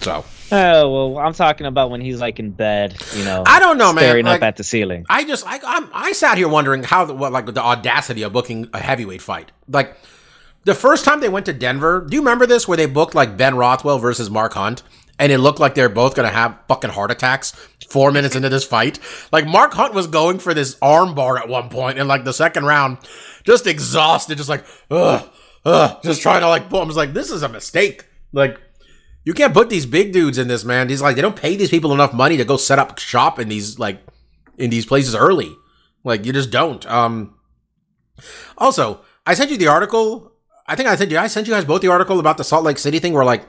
So 0.00 0.24
Oh 0.52 1.14
well, 1.14 1.18
I'm 1.18 1.32
talking 1.32 1.66
about 1.66 1.90
when 1.90 2.00
he's 2.00 2.20
like 2.20 2.38
in 2.38 2.52
bed, 2.52 2.96
you 3.16 3.24
know. 3.24 3.42
I 3.44 3.58
don't 3.58 3.76
know, 3.76 3.92
man. 3.92 4.04
staring 4.04 4.26
Like, 4.26 4.40
up 4.40 4.46
at 4.46 4.56
the 4.56 4.62
ceiling. 4.62 5.04
I 5.10 5.24
just 5.24 5.44
I 5.46 5.58
I'm, 5.64 5.88
I 5.92 6.12
sat 6.12 6.38
here 6.38 6.48
wondering 6.48 6.84
how 6.84 7.06
the 7.06 7.14
what 7.14 7.32
like 7.32 7.46
the 7.46 7.60
audacity 7.60 8.22
of 8.22 8.32
booking 8.32 8.70
a 8.72 8.78
heavyweight 8.78 9.20
fight. 9.20 9.50
Like 9.68 9.96
the 10.64 10.74
first 10.74 11.04
time 11.04 11.20
they 11.20 11.28
went 11.28 11.46
to 11.46 11.52
Denver, 11.52 12.06
do 12.08 12.14
you 12.14 12.20
remember 12.20 12.46
this 12.46 12.68
where 12.68 12.76
they 12.76 12.86
booked 12.86 13.16
like 13.16 13.36
Ben 13.36 13.56
Rothwell 13.56 13.98
versus 13.98 14.30
Mark 14.30 14.54
Hunt 14.54 14.84
and 15.18 15.32
it 15.32 15.38
looked 15.38 15.60
like 15.60 15.74
they're 15.74 15.88
both 15.88 16.14
to 16.14 16.28
have 16.28 16.58
fucking 16.68 16.90
heart 16.90 17.10
attacks 17.10 17.52
4 17.88 18.12
minutes 18.12 18.36
into 18.36 18.48
this 18.48 18.64
fight? 18.64 18.98
Like 19.32 19.46
Mark 19.46 19.72
Hunt 19.74 19.94
was 19.94 20.06
going 20.06 20.38
for 20.38 20.54
this 20.54 20.76
armbar 20.76 21.38
at 21.38 21.48
one 21.48 21.68
point 21.68 21.98
in 21.98 22.08
like 22.08 22.24
the 22.24 22.32
second 22.32 22.64
round 22.64 22.98
just 23.44 23.66
exhausted 23.66 24.36
just 24.36 24.48
like 24.48 24.64
ugh 24.90 25.28
ugh 25.64 26.02
just 26.02 26.22
trying 26.22 26.40
to 26.40 26.48
like 26.48 26.68
pull. 26.68 26.80
I 26.80 26.84
was 26.84 26.96
like 26.96 27.14
this 27.14 27.30
is 27.30 27.42
a 27.42 27.48
mistake. 27.48 28.06
Like 28.32 28.60
you 29.24 29.34
can't 29.34 29.54
put 29.54 29.68
these 29.68 29.86
big 29.86 30.12
dudes 30.12 30.38
in 30.38 30.48
this, 30.48 30.64
man. 30.64 30.88
He's 30.88 31.02
like 31.02 31.16
they 31.16 31.22
don't 31.22 31.36
pay 31.36 31.56
these 31.56 31.70
people 31.70 31.92
enough 31.92 32.12
money 32.12 32.36
to 32.36 32.44
go 32.44 32.56
set 32.56 32.78
up 32.78 32.98
shop 32.98 33.38
in 33.38 33.48
these 33.48 33.78
like 33.78 34.00
in 34.56 34.70
these 34.70 34.86
places 34.86 35.14
early. 35.14 35.54
Like 36.04 36.24
you 36.24 36.32
just 36.32 36.50
don't. 36.50 36.84
Um 36.86 37.34
also, 38.56 39.02
I 39.26 39.34
sent 39.34 39.50
you 39.50 39.56
the 39.56 39.68
article. 39.68 40.32
I 40.66 40.74
think 40.74 40.88
I 40.88 40.96
sent 40.96 41.10
you 41.10 41.18
I 41.18 41.26
sent 41.26 41.46
you 41.46 41.54
guys 41.54 41.64
both 41.64 41.82
the 41.82 41.88
article 41.88 42.20
about 42.20 42.36
the 42.36 42.44
Salt 42.44 42.64
Lake 42.64 42.78
City 42.78 42.98
thing 42.98 43.12
where 43.12 43.24
like 43.24 43.46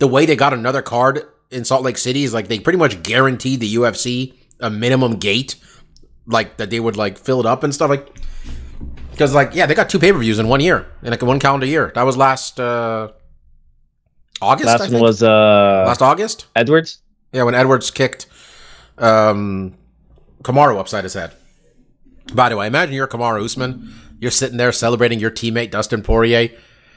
the 0.00 0.08
way 0.08 0.26
they 0.26 0.34
got 0.34 0.52
another 0.52 0.82
card 0.82 1.22
in 1.50 1.64
Salt 1.64 1.82
Lake 1.84 1.96
City 1.98 2.24
is 2.24 2.34
like 2.34 2.48
they 2.48 2.58
pretty 2.58 2.78
much 2.78 3.02
guaranteed 3.04 3.60
the 3.60 3.74
UFC 3.76 4.34
a 4.58 4.68
minimum 4.68 5.16
gate 5.16 5.54
like 6.26 6.56
that 6.58 6.70
they 6.70 6.80
would 6.80 6.96
like 6.96 7.16
fill 7.16 7.38
it 7.40 7.46
up 7.46 7.62
and 7.62 7.72
stuff 7.74 7.88
like 7.90 8.08
because 9.12 9.34
like 9.34 9.54
yeah 9.54 9.66
they 9.66 9.74
got 9.74 9.88
two 9.88 9.98
pay-per-views 9.98 10.38
in 10.38 10.48
one 10.48 10.60
year 10.60 10.86
in 11.02 11.10
like 11.10 11.22
one 11.22 11.38
calendar 11.40 11.66
year 11.66 11.90
that 11.94 12.02
was 12.02 12.16
last 12.16 12.60
uh 12.60 13.08
august 14.42 14.68
I 14.68 14.72
Last 14.72 14.80
think? 14.82 14.92
one 14.94 15.02
was 15.02 15.22
uh 15.22 15.84
last 15.86 16.02
august 16.02 16.46
Edwards. 16.56 16.98
yeah, 17.32 17.42
when 17.44 17.54
Edwards 17.54 17.90
kicked 17.90 18.26
um, 18.98 19.74
Kamaru 20.42 20.78
upside 20.78 21.04
his 21.04 21.14
head. 21.14 21.32
By 22.34 22.48
the 22.50 22.56
way, 22.56 22.66
imagine 22.66 22.94
you're 22.94 23.08
Kamaru 23.08 23.42
Usman. 23.44 23.94
You're 24.20 24.30
sitting 24.30 24.58
there 24.58 24.72
celebrating 24.72 25.18
your 25.18 25.30
teammate 25.30 25.70
Dustin 25.70 26.02
Poirier, 26.02 26.50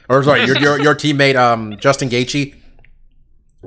or 0.09 0.21
sorry, 0.23 0.43
your 0.45 0.57
your, 0.59 0.81
your 0.81 0.95
teammate 1.03 1.35
um, 1.35 1.77
Justin 1.77 2.09
Gaethje 2.09 2.55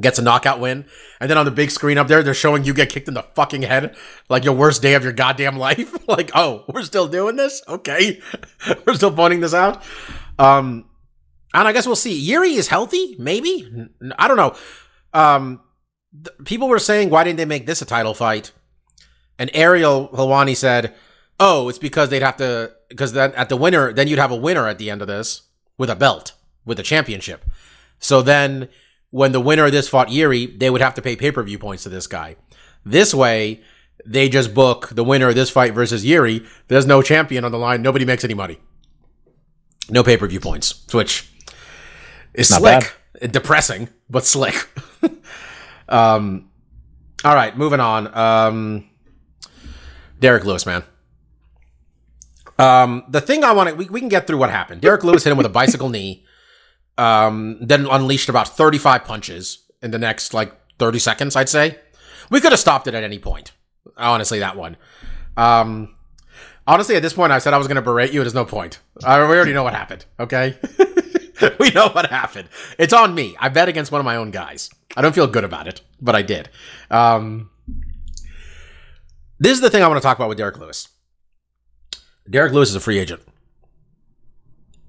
gets 0.01 0.19
a 0.19 0.23
knockout 0.23 0.61
win, 0.61 0.85
and 1.21 1.31
then 1.31 1.39
on 1.39 1.45
the 1.45 1.51
big 1.51 1.71
screen 1.71 1.99
up 1.99 2.09
there, 2.09 2.23
they're 2.23 2.35
showing 2.35 2.65
you 2.65 2.75
get 2.75 2.91
kicked 2.91 3.09
in 3.09 3.15
the 3.15 3.23
fucking 3.23 3.63
head, 3.63 3.97
like 4.29 4.45
your 4.45 4.55
worst 4.55 4.83
day 4.83 4.95
of 4.95 5.03
your 5.05 5.13
goddamn 5.13 5.57
life. 5.69 6.07
like, 6.09 6.31
oh, 6.35 6.65
we're 6.69 6.83
still 6.83 7.09
doing 7.09 7.37
this? 7.37 7.63
Okay, 7.69 8.21
we're 8.87 8.95
still 8.95 9.13
pointing 9.13 9.41
this 9.41 9.55
out. 9.55 9.83
Um, 10.39 10.85
And 11.55 11.67
I 11.67 11.73
guess 11.73 11.87
we'll 11.87 11.97
see. 11.97 12.19
Yuri 12.19 12.55
is 12.55 12.69
healthy, 12.69 13.17
maybe. 13.19 13.89
I 14.19 14.29
don't 14.29 14.37
know. 14.37 14.55
Um, 15.15 15.61
th- 16.13 16.37
people 16.45 16.69
were 16.69 16.79
saying, 16.79 17.09
why 17.09 17.25
didn't 17.25 17.39
they 17.39 17.47
make 17.47 17.65
this 17.67 17.81
a 17.81 17.87
title 17.87 18.13
fight? 18.13 18.53
And 19.39 19.51
Ariel 19.55 20.09
Helwani 20.15 20.57
said, 20.57 20.95
"Oh, 21.39 21.69
it's 21.69 21.79
because 21.79 22.09
they'd 22.09 22.23
have 22.23 22.37
to 22.39 22.73
because 22.89 23.13
then 23.13 23.33
at 23.35 23.49
the 23.49 23.57
winner, 23.57 23.93
then 23.93 24.09
you'd 24.09 24.19
have 24.19 24.31
a 24.31 24.37
winner 24.37 24.67
at 24.69 24.79
the 24.79 24.89
end 24.91 25.03
of 25.03 25.09
this 25.09 25.43
with 25.77 25.91
a 25.91 25.97
belt, 25.97 26.33
with 26.65 26.79
a 26.81 26.83
championship. 26.83 27.45
So 27.99 28.23
then 28.23 28.69
when 29.17 29.33
the 29.33 29.41
winner 29.41 29.65
of 29.65 29.73
this 29.73 29.89
fought 29.89 30.11
Yuri, 30.11 30.45
they 30.45 30.69
would 30.69 30.83
have 30.83 30.93
to 30.93 31.01
pay 31.01 31.17
pay-per-view 31.17 31.59
points 31.59 31.85
to 31.85 31.89
this 31.89 32.07
guy. 32.07 32.37
This 32.85 33.15
way, 33.15 33.63
they 34.05 34.29
just 34.29 34.53
book 34.53 34.91
the 34.91 35.03
winner 35.03 35.31
of 35.31 35.35
this 35.35 35.49
fight 35.49 35.73
versus 35.73 36.05
Yuri. 36.05 36.45
There's 36.69 36.85
no 36.85 37.01
champion 37.01 37.43
on 37.43 37.51
the 37.51 37.57
line. 37.57 37.81
Nobody 37.81 38.05
makes 38.05 38.25
any 38.25 38.35
money. 38.35 38.59
No 39.89 40.03
pay-per-view 40.03 40.41
points, 40.41 40.85
which 40.93 41.33
is 42.35 42.51
Not 42.51 42.61
slick, 42.61 43.33
depressing, 43.33 43.89
but 44.11 44.27
slick. 44.27 44.69
um, 45.89 46.51
all 47.25 47.35
right, 47.35 47.57
moving 47.57 47.81
on. 47.81 48.15
Um, 48.15 48.91
Derek 50.21 50.45
Lewis, 50.45 50.67
man. 50.67 50.85
Um, 52.59 53.05
the 53.09 53.23
thing 53.23 53.45
I 53.45 53.53
want 53.53 53.71
to, 53.71 53.75
we, 53.77 53.87
we 53.87 54.01
can 54.01 54.11
get 54.11 54.27
through 54.27 54.37
what 54.37 54.51
happened. 54.51 54.83
Derek 54.83 55.05
Lewis 55.05 55.25
hit 55.25 55.31
him 55.31 55.39
with 55.39 55.47
a 55.47 55.51
bicycle 55.51 55.89
knee, 55.89 56.26
um, 56.99 57.59
then 57.61 57.87
unleashed 57.87 58.29
about 58.29 58.49
35 58.49 59.05
punches 59.05 59.65
in 59.83 59.91
the 59.91 59.99
next 59.99 60.35
like 60.35 60.53
30 60.79 60.99
seconds, 60.99 61.37
I'd 61.37 61.49
say. 61.49 61.79
We 62.31 62.41
could 62.41 62.53
have 62.53 62.61
stopped 62.61 62.87
it 62.87 62.95
at 62.95 63.05
any 63.05 63.19
point. 63.19 63.53
Honestly, 63.97 64.39
that 64.41 64.57
one. 64.57 64.77
Um, 65.37 65.95
honestly, 66.67 66.97
at 66.97 67.03
this 67.03 67.13
point, 67.13 67.33
I 67.33 67.39
said 67.39 67.55
I 67.55 67.59
was 67.59 67.67
going 67.67 67.77
to 67.77 67.83
berate 67.83 68.13
you. 68.13 68.21
There's 68.21 68.35
no 68.35 68.45
point. 68.45 68.81
I, 69.05 69.19
we 69.21 69.37
already 69.37 69.53
know 69.53 69.63
what 69.63 69.75
happened, 69.75 70.05
okay? 70.19 70.59
we 71.61 71.71
know 71.71 71.89
what 71.89 72.11
happened. 72.11 72.49
It's 72.79 72.93
on 72.93 73.15
me. 73.15 73.37
I 73.39 73.49
bet 73.49 73.69
against 73.69 73.93
one 73.93 74.01
of 74.01 74.05
my 74.05 74.17
own 74.17 74.31
guys. 74.31 74.71
I 74.97 75.03
don't 75.03 75.15
feel 75.15 75.27
good 75.27 75.45
about 75.45 75.69
it, 75.69 75.83
but 76.01 76.15
I 76.15 76.23
did. 76.23 76.49
Um, 76.91 77.51
this 79.39 79.53
is 79.53 79.61
the 79.61 79.71
thing 79.71 79.83
I 79.83 79.89
want 79.89 79.99
to 79.99 80.03
talk 80.03 80.17
about 80.17 80.29
with 80.29 80.39
Derek 80.39 80.59
Lewis. 80.59 80.89
Derek 82.29 82.53
Lewis 82.53 82.71
is 82.71 82.75
a 82.75 82.81
free 82.81 82.99
agent. 82.99 83.23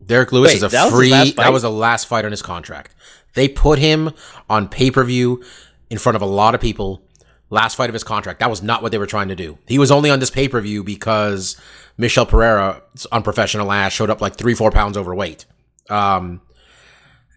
Derek 0.07 0.31
Lewis 0.31 0.49
Wait, 0.51 0.57
is 0.57 0.63
a 0.63 0.69
that 0.69 0.91
free. 0.91 1.11
last 1.11 1.35
that 1.35 1.53
was 1.53 1.61
the 1.61 1.71
last 1.71 2.07
fight 2.07 2.25
on 2.25 2.31
his 2.31 2.41
contract. 2.41 2.95
They 3.33 3.47
put 3.47 3.77
him 3.77 4.11
on 4.49 4.67
pay 4.69 4.89
per 4.89 5.03
view 5.03 5.43
in 5.89 5.97
front 5.97 6.15
of 6.15 6.21
a 6.21 6.25
lot 6.25 6.55
of 6.55 6.61
people. 6.61 7.03
Last 7.49 7.75
fight 7.75 7.89
of 7.89 7.93
his 7.93 8.03
contract. 8.03 8.41
That 8.41 8.49
was 8.49 8.61
not 8.61 8.81
what 8.81 8.91
they 8.91 8.97
were 8.97 9.05
trying 9.05 9.29
to 9.29 9.35
do. 9.35 9.57
He 9.67 9.79
was 9.79 9.89
only 9.89 10.09
on 10.09 10.19
this 10.19 10.29
pay 10.29 10.49
per 10.49 10.59
view 10.59 10.83
because 10.83 11.55
Michel 11.97 12.25
Pereira, 12.25 12.81
unprofessional 13.11 13.71
ass, 13.71 13.93
showed 13.93 14.09
up 14.09 14.19
like 14.19 14.35
three, 14.35 14.53
four 14.53 14.71
pounds 14.71 14.97
overweight. 14.97 15.45
Um, 15.89 16.41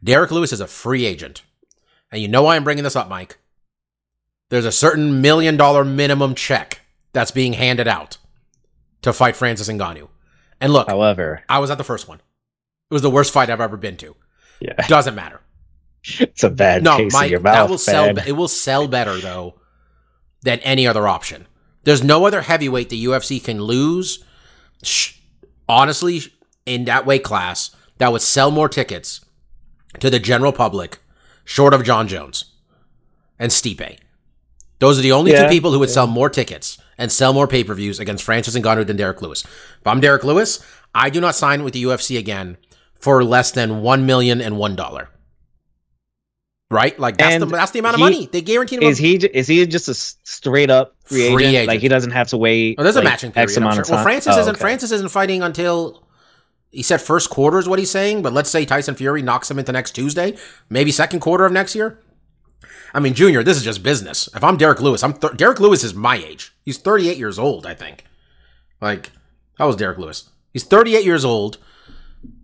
Derek 0.02 0.30
Lewis 0.30 0.52
is 0.52 0.61
a 0.61 0.66
free 0.66 1.04
agent. 1.04 1.42
And 2.11 2.20
you 2.20 2.26
know 2.26 2.42
why 2.42 2.56
I'm 2.56 2.64
bringing 2.64 2.83
this 2.83 2.96
up, 2.96 3.09
Mike? 3.09 3.38
There's 4.48 4.64
a 4.64 4.72
certain 4.72 5.20
million 5.20 5.56
dollar 5.56 5.85
minimum 5.85 6.35
check 6.35 6.80
that's 7.12 7.30
being 7.30 7.52
handed 7.52 7.87
out 7.87 8.18
to 9.02 9.12
fight 9.12 9.37
Francis 9.37 9.68
Ngannou. 9.68 10.09
And 10.61 10.72
look, 10.72 10.88
However, 10.88 11.44
I 11.48 11.61
was 11.61 11.70
at 11.70 11.78
the 11.78 11.85
first 11.85 12.09
one. 12.09 12.20
It 12.90 12.94
was 12.94 13.03
the 13.03 13.11
worst 13.11 13.33
fight 13.33 13.50
I've 13.50 13.61
ever 13.61 13.76
been 13.76 13.96
to. 13.98 14.16
yeah, 14.61 14.87
Doesn't 14.88 15.14
matter. 15.14 15.40
it's 16.05 16.42
a 16.42 16.50
bad 16.50 16.83
No, 16.83 16.96
taste 16.98 17.12
Mike, 17.14 17.26
in 17.26 17.31
your 17.33 17.40
that 17.40 17.68
will 17.68 17.79
sell. 17.79 18.12
man. 18.12 18.24
It 18.26 18.33
will 18.33 18.48
sell 18.48 18.88
better 18.88 19.16
though 19.18 19.61
than 20.42 20.59
any 20.61 20.87
other 20.87 21.07
option. 21.07 21.46
There's 21.85 22.03
no 22.03 22.26
other 22.26 22.42
heavyweight 22.42 22.88
the 22.90 23.05
UFC 23.05 23.42
can 23.42 23.62
lose. 23.62 24.24
Sh- 24.83 25.14
honestly, 25.68 26.22
in 26.66 26.85
that 26.87 27.07
weight 27.07 27.22
class, 27.22 27.74
that 27.98 28.12
would 28.12 28.22
sell 28.22 28.50
more 28.50 28.68
tickets 28.68 29.24
to 29.98 30.11
the 30.11 30.18
general 30.18 30.53
public, 30.53 30.98
short 31.44 31.74
of 31.74 31.85
Jon 31.85 32.09
Jones 32.09 32.44
and 33.38 33.50
Stipe. 33.53 33.98
Those 34.79 34.98
are 34.98 35.03
the 35.03 35.12
only 35.12 35.33
two 35.33 35.48
people 35.48 35.72
who 35.72 35.79
would 35.79 35.90
sell 35.90 36.07
more 36.07 36.31
tickets 36.31 36.79
and 36.96 37.12
sell 37.12 37.33
more 37.35 37.46
pay 37.46 37.62
per 37.64 37.74
views 37.74 38.00
against 38.00 38.24
Francis 38.24 38.55
and 38.55 38.64
Ngannou 38.64 38.87
than 38.87 38.96
Derek 38.96 39.20
Lewis. 39.22 39.44
If 39.44 39.87
I'm 39.87 40.00
Derek 40.00 40.24
Lewis, 40.24 40.64
I 40.94 41.11
do 41.11 41.20
not 41.20 41.35
sign 41.35 41.62
with 41.62 41.74
the 41.74 41.83
UFC 41.85 42.18
again 42.18 42.57
for 43.00 43.24
less 43.24 43.50
than 43.52 43.82
one 43.82 44.06
million 44.06 44.40
and 44.40 44.56
one 44.58 44.76
dollar. 44.76 45.08
Right? 46.70 46.96
Like 47.00 47.16
that's 47.16 47.38
the 47.40 47.46
that's 47.46 47.72
the 47.72 47.80
amount 47.80 47.94
of 47.94 47.98
he- 47.98 48.04
money 48.04 48.26
they 48.30 48.42
guaranteed 48.42 48.80
him. 48.82 48.88
Is 48.88 48.96
he 48.98 49.16
is 49.16 49.48
he 49.48 49.66
just 49.66 49.88
a 49.88 49.94
straight 49.94 50.70
up 50.70 50.94
free, 51.02 51.32
Free 51.32 51.44
agent? 51.44 51.54
agent. 51.56 51.66
Like 51.68 51.80
he 51.80 51.88
doesn't 51.88 52.12
have 52.12 52.28
to 52.28 52.36
wait. 52.36 52.76
Oh, 52.78 52.84
there's 52.84 52.94
a 52.96 53.02
matching 53.02 53.32
period. 53.32 53.48
X 53.50 53.56
amount 53.56 53.74
sure. 53.74 53.82
of 53.82 53.88
time. 53.88 53.94
Well, 53.96 54.04
Francis 54.04 54.36
Oh, 54.36 54.40
isn't 54.40 54.54
okay. 54.54 54.60
Francis 54.60 54.92
isn't 54.92 55.10
fighting 55.10 55.42
until 55.42 56.04
he 56.70 56.82
said 56.84 57.00
first 57.00 57.28
quarter 57.28 57.58
is 57.58 57.68
what 57.68 57.80
he's 57.80 57.90
saying. 57.90 58.22
But 58.22 58.32
let's 58.32 58.48
say 58.50 58.64
Tyson 58.64 58.94
Fury 58.94 59.20
knocks 59.20 59.50
him 59.50 59.58
into 59.58 59.72
next 59.72 59.92
Tuesday, 59.92 60.36
maybe 60.68 60.92
second 60.92 61.18
quarter 61.18 61.44
of 61.44 61.50
next 61.50 61.74
year. 61.74 61.98
I 62.94 63.00
mean, 63.00 63.14
Junior, 63.14 63.42
this 63.42 63.56
is 63.56 63.64
just 63.64 63.82
business. 63.82 64.28
If 64.34 64.44
I'm 64.44 64.56
Derek 64.56 64.80
Lewis, 64.80 65.02
I'm 65.02 65.14
th- 65.14 65.36
Derek 65.36 65.58
Lewis 65.58 65.82
is 65.82 65.94
my 65.94 66.16
age. 66.16 66.52
He's 66.64 66.78
38 66.78 67.16
years 67.18 67.38
old, 67.38 67.66
I 67.66 67.74
think. 67.74 68.04
Like, 68.80 69.10
how 69.58 69.66
was 69.66 69.76
Derek 69.76 69.98
Lewis? 69.98 70.30
He's 70.52 70.64
38 70.64 71.04
years 71.04 71.24
old. 71.24 71.58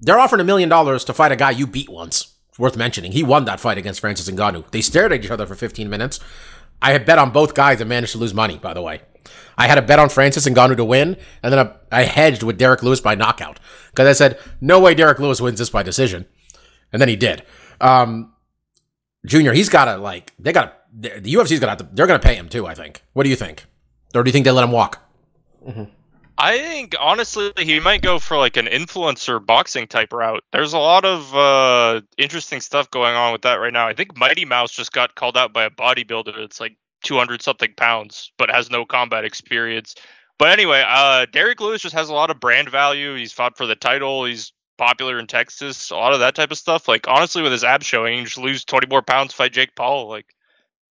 They're 0.00 0.18
offering 0.18 0.40
a 0.40 0.44
million 0.44 0.68
dollars 0.68 1.04
to 1.04 1.14
fight 1.14 1.32
a 1.32 1.36
guy 1.36 1.50
you 1.50 1.66
beat 1.66 1.88
once. 1.88 2.34
It's 2.48 2.58
worth 2.58 2.76
mentioning. 2.76 3.12
He 3.12 3.22
won 3.22 3.44
that 3.44 3.60
fight 3.60 3.78
against 3.78 4.00
Francis 4.00 4.30
Ngannou. 4.30 4.70
They 4.70 4.80
stared 4.80 5.12
at 5.12 5.24
each 5.24 5.30
other 5.30 5.46
for 5.46 5.54
15 5.54 5.90
minutes. 5.90 6.20
I 6.80 6.92
had 6.92 7.04
bet 7.06 7.18
on 7.18 7.30
both 7.30 7.54
guys 7.54 7.80
and 7.80 7.88
managed 7.88 8.12
to 8.12 8.18
lose 8.18 8.34
money, 8.34 8.58
by 8.58 8.74
the 8.74 8.82
way. 8.82 9.02
I 9.58 9.66
had 9.66 9.78
a 9.78 9.82
bet 9.82 9.98
on 9.98 10.08
Francis 10.08 10.46
Ngannou 10.46 10.76
to 10.76 10.84
win, 10.84 11.16
and 11.42 11.52
then 11.52 11.70
I, 11.90 12.02
hedged 12.04 12.42
with 12.42 12.58
Derek 12.58 12.82
Lewis 12.82 13.00
by 13.00 13.14
knockout. 13.14 13.58
Because 13.90 14.06
I 14.06 14.12
said, 14.12 14.38
no 14.60 14.80
way 14.80 14.94
Derek 14.94 15.18
Lewis 15.18 15.40
wins 15.40 15.58
this 15.58 15.70
by 15.70 15.82
decision. 15.82 16.26
And 16.92 17.00
then 17.00 17.08
he 17.08 17.16
did. 17.16 17.42
Um, 17.80 18.32
Junior, 19.26 19.52
he's 19.52 19.68
got 19.68 19.86
to, 19.86 19.96
like, 19.96 20.32
they 20.38 20.52
got 20.52 20.86
to, 21.02 21.20
the 21.20 21.34
UFC's 21.34 21.60
got 21.60 21.78
to, 21.78 21.88
they're 21.92 22.06
going 22.06 22.20
to 22.20 22.26
pay 22.26 22.34
him 22.34 22.48
too, 22.48 22.66
I 22.66 22.74
think. 22.74 23.02
What 23.12 23.24
do 23.24 23.30
you 23.30 23.36
think? 23.36 23.64
Or 24.14 24.22
do 24.22 24.28
you 24.28 24.32
think 24.32 24.44
they 24.44 24.50
let 24.50 24.64
him 24.64 24.72
walk? 24.72 25.02
I 26.38 26.58
think 26.58 26.94
honestly 27.00 27.52
he 27.58 27.80
might 27.80 28.02
go 28.02 28.18
for 28.18 28.36
like 28.36 28.56
an 28.56 28.66
influencer 28.66 29.44
boxing 29.44 29.86
type 29.86 30.12
route. 30.12 30.44
There's 30.52 30.74
a 30.74 30.78
lot 30.78 31.04
of 31.04 31.34
uh, 31.34 32.02
interesting 32.18 32.60
stuff 32.60 32.90
going 32.90 33.14
on 33.14 33.32
with 33.32 33.42
that 33.42 33.54
right 33.54 33.72
now. 33.72 33.88
I 33.88 33.94
think 33.94 34.16
Mighty 34.16 34.44
Mouse 34.44 34.72
just 34.72 34.92
got 34.92 35.14
called 35.14 35.36
out 35.36 35.52
by 35.52 35.64
a 35.64 35.70
bodybuilder 35.70 36.36
that's 36.36 36.60
like 36.60 36.76
200 37.04 37.40
something 37.40 37.72
pounds, 37.76 38.32
but 38.36 38.50
has 38.50 38.70
no 38.70 38.84
combat 38.84 39.24
experience. 39.24 39.94
But 40.38 40.50
anyway, 40.50 40.84
uh, 40.86 41.26
Derek 41.32 41.60
Lewis 41.60 41.80
just 41.80 41.94
has 41.94 42.10
a 42.10 42.14
lot 42.14 42.30
of 42.30 42.40
brand 42.40 42.68
value. 42.68 43.14
He's 43.14 43.32
fought 43.32 43.56
for 43.56 43.66
the 43.66 43.76
title. 43.76 44.26
He's 44.26 44.52
popular 44.76 45.18
in 45.18 45.26
Texas. 45.26 45.90
A 45.90 45.96
lot 45.96 46.12
of 46.12 46.20
that 46.20 46.34
type 46.34 46.50
of 46.50 46.58
stuff. 46.58 46.88
Like 46.88 47.08
honestly, 47.08 47.42
with 47.42 47.52
his 47.52 47.64
abs 47.64 47.86
showing, 47.86 48.24
just 48.24 48.36
lose 48.36 48.64
20 48.64 48.88
more 48.88 49.02
pounds, 49.02 49.32
fight 49.32 49.52
Jake 49.52 49.74
Paul. 49.74 50.08
Like 50.08 50.26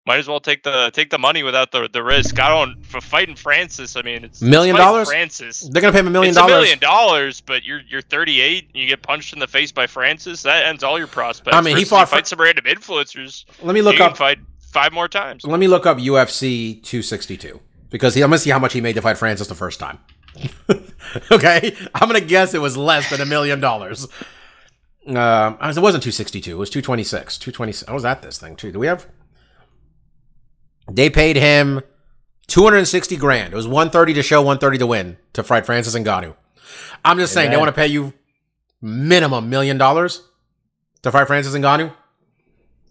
might 0.06 0.20
as 0.20 0.28
well 0.28 0.39
take 0.39 0.63
the 0.63 0.92
take 0.94 1.10
the 1.10 1.18
money 1.18 1.44
without 1.44 1.72
the 1.72 1.89
the 1.92 2.04
risk. 2.04 2.39
I 2.39 2.50
don't 2.50 2.86
for 2.86 3.00
fighting 3.00 3.36
Francis. 3.36 3.96
I 3.96 4.02
mean, 4.02 4.26
it's 4.26 4.42
Million 4.42 4.76
it's 4.76 4.84
dollars? 4.84 5.08
Francis. 5.08 5.62
They're 5.62 5.82
going 5.82 5.94
to 5.94 5.96
pay 5.96 6.00
him 6.00 6.08
a 6.08 6.12
million 6.12 6.30
it's 6.32 6.38
dollars. 6.38 6.54
a 6.54 6.58
million 6.58 6.80
dollars, 6.80 7.42
but 7.42 7.63
you're 7.63 7.82
you're 7.88 8.02
38 8.02 8.68
and 8.74 8.76
you 8.76 8.88
get 8.88 9.02
punched 9.02 9.34
in 9.34 9.39
the 9.39 9.48
face 9.48 9.72
by 9.72 9.88
Francis. 9.88 10.44
That 10.44 10.66
ends 10.66 10.84
all 10.84 10.98
your 10.98 11.08
prospects. 11.08 11.56
I 11.56 11.62
mean, 11.62 11.78
he 11.78 11.86
fought 11.86 12.10
fight 12.10 12.28
some 12.28 12.39
random 12.39 12.66
influencers. 12.66 13.46
Let 13.62 13.74
me 13.74 13.82
look 13.82 14.00
up. 14.00 14.18
fight 14.18 14.39
five 14.60 14.92
more 14.92 15.08
times. 15.08 15.46
Let 15.46 15.60
me 15.60 15.68
look 15.68 15.86
up 15.86 15.98
UFC 15.98 16.84
262 16.84 17.62
because 17.89 18.13
he, 18.16 18.22
I'm 18.24 18.30
gonna 18.30 18.39
see 18.39 18.50
how 18.50 18.60
much 18.60 18.74
he 18.74 18.82
made 18.82 18.96
to 18.96 19.02
fight 19.02 19.18
Francis 19.18 19.48
the 19.48 19.56
first 19.56 19.80
time. 19.80 20.00
okay, 21.32 21.76
I'm 21.96 22.08
gonna 22.10 22.20
guess 22.22 22.54
it 22.54 22.62
was 22.62 22.76
less 22.76 23.10
than 23.10 23.22
a 23.22 23.26
million 23.26 23.62
dollars. 23.62 24.08
Um, 25.06 25.58
it 25.62 25.80
wasn't 25.80 26.04
262. 26.04 26.52
It 26.52 26.58
was 26.58 26.70
226. 26.70 27.38
226. 27.38 27.89
I 27.89 27.94
was 27.94 28.06
at 28.06 28.22
this 28.22 28.38
thing 28.38 28.56
too. 28.56 28.72
Do 28.72 28.80
we 28.80 28.88
have? 28.88 29.06
They 30.91 31.10
paid 31.10 31.36
him 31.36 31.82
260 32.48 33.15
grand. 33.17 33.54
It 33.54 33.56
was 33.56 33.67
130 33.67 34.13
to 34.15 34.24
show, 34.24 34.41
130 34.41 34.78
to 34.80 34.88
win 34.88 35.17
to 35.34 35.43
fight 35.43 35.65
Francis 35.65 35.96
and 35.96 36.06
Ngannou. 36.06 36.36
I'm 37.06 37.17
just 37.17 37.34
saying 37.34 37.52
they 37.52 37.58
want 37.58 37.69
to 37.69 37.74
pay 37.74 37.88
you 37.88 38.13
minimum 38.82 39.50
million 39.50 39.78
dollars 39.78 40.22
to 41.04 41.12
fight 41.12 41.28
Francis 41.28 41.54
and 41.54 41.63
Ngannou. 41.63 41.93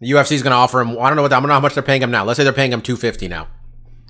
The 0.00 0.11
UFC 0.11 0.33
is 0.33 0.42
going 0.42 0.50
to 0.52 0.57
offer 0.57 0.81
him. 0.81 0.98
I 0.98 1.09
don't 1.09 1.16
know 1.16 1.22
what. 1.22 1.33
I 1.33 1.38
don't 1.38 1.48
know 1.48 1.55
how 1.55 1.61
much 1.61 1.74
they're 1.74 1.83
paying 1.83 2.02
him 2.02 2.11
now. 2.11 2.24
Let's 2.24 2.37
say 2.37 2.44
they're 2.44 2.52
paying 2.52 2.72
him 2.72 2.83
two 2.83 2.96
fifty 2.96 3.28
now. 3.28 3.46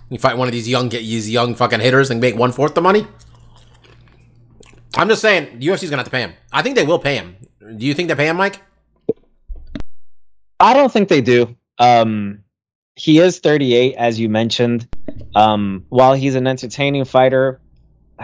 You 0.08 0.18
fight 0.18 0.36
one 0.36 0.48
of 0.48 0.52
these 0.52 0.68
young, 0.68 0.88
get 0.88 0.98
these 0.98 1.30
young 1.30 1.54
fucking 1.54 1.80
hitters 1.80 2.10
and 2.10 2.20
make 2.20 2.36
one 2.36 2.52
fourth 2.52 2.74
the 2.74 2.82
money. 2.82 3.06
I'm 4.94 5.08
just 5.08 5.22
saying, 5.22 5.58
the 5.58 5.66
UFC 5.66 5.84
is 5.84 5.90
going 5.90 5.92
to 5.92 5.96
have 5.98 6.04
to 6.04 6.10
pay 6.10 6.20
him. 6.20 6.34
I 6.52 6.60
think 6.62 6.76
they 6.76 6.84
will 6.84 6.98
pay 6.98 7.16
him. 7.16 7.36
Do 7.78 7.86
you 7.86 7.94
think 7.94 8.08
they 8.08 8.14
pay 8.14 8.28
him, 8.28 8.36
Mike? 8.36 8.60
I 10.60 10.74
don't 10.74 10.92
think 10.92 11.08
they 11.08 11.22
do. 11.22 11.56
Um, 11.78 12.44
he 12.96 13.18
is 13.18 13.38
38, 13.38 13.94
as 13.96 14.18
you 14.20 14.28
mentioned. 14.28 14.88
Um, 15.34 15.84
while 15.88 16.14
he's 16.14 16.34
an 16.34 16.46
entertaining 16.46 17.04
fighter, 17.04 17.60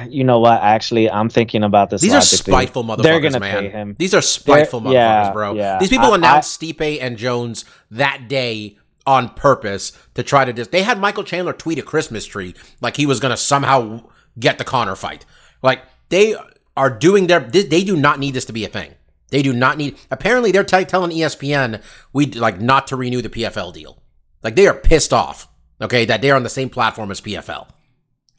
you 0.09 0.23
know 0.25 0.39
what? 0.39 0.61
Actually, 0.63 1.11
I'm 1.11 1.29
thinking 1.29 1.65
about 1.65 1.91
this. 1.91 2.03
These 2.03 2.15
are 2.15 2.21
spiteful 2.21 2.85
motherfuckers, 2.85 3.03
They're 3.03 3.21
gonna 3.21 3.41
man. 3.41 3.63
pay 3.65 3.69
him. 3.71 3.97
These 3.99 4.15
are 4.15 4.21
spiteful 4.23 4.81
They're- 4.81 4.93
motherfuckers, 4.93 5.25
yeah, 5.25 5.33
bro. 5.33 5.55
yeah. 5.55 5.79
These 5.79 5.89
people 5.89 6.13
I- 6.13 6.17
announced 6.17 6.61
Stipe 6.61 6.99
and 7.01 7.17
Jones 7.17 7.65
that 7.91 8.29
day 8.29 8.77
on 9.07 9.31
purpose 9.31 9.93
to 10.15 10.23
try 10.23 10.45
to 10.45 10.53
just. 10.53 10.71
They 10.71 10.83
had 10.83 11.01
Michael 11.01 11.25
Chandler 11.25 11.53
tweet 11.53 11.79
a 11.79 11.83
Christmas 11.83 12.27
tree 12.27 12.55
like 12.81 12.97
he 12.97 13.07
was 13.07 13.19
going 13.21 13.31
to 13.31 13.37
somehow 13.37 14.03
get 14.39 14.59
the 14.59 14.65
Conor 14.65 14.95
fight. 14.95 15.25
Like 15.63 15.83
they 16.11 16.37
are 16.77 16.91
doing 16.91 17.27
their. 17.27 17.41
They, 17.41 17.63
they 17.63 17.83
do 17.83 17.97
not 17.97 18.19
need 18.21 18.35
this 18.35 18.45
to 18.45 18.53
be 18.53 18.65
a 18.65 18.69
thing. 18.69 18.93
They 19.31 19.43
do 19.43 19.53
not 19.53 19.79
need. 19.79 19.97
Apparently, 20.11 20.53
they're 20.53 20.63
t- 20.65 20.85
telling 20.85 21.11
ESPN 21.11 21.83
we 22.13 22.27
like 22.27 22.61
not 22.61 22.87
to 22.89 22.97
renew 22.97 23.21
the 23.23 23.29
PFL 23.31 23.73
deal. 23.73 24.01
Like 24.43 24.57
they 24.57 24.67
are 24.67 24.75
pissed 24.75 25.13
off. 25.13 25.49
Okay, 25.81 26.05
that 26.07 26.23
they're 26.23 26.35
on 26.35 26.43
the 26.43 26.49
same 26.49 26.71
platform 26.71 27.11
as 27.11 27.21
PFL. 27.21 27.69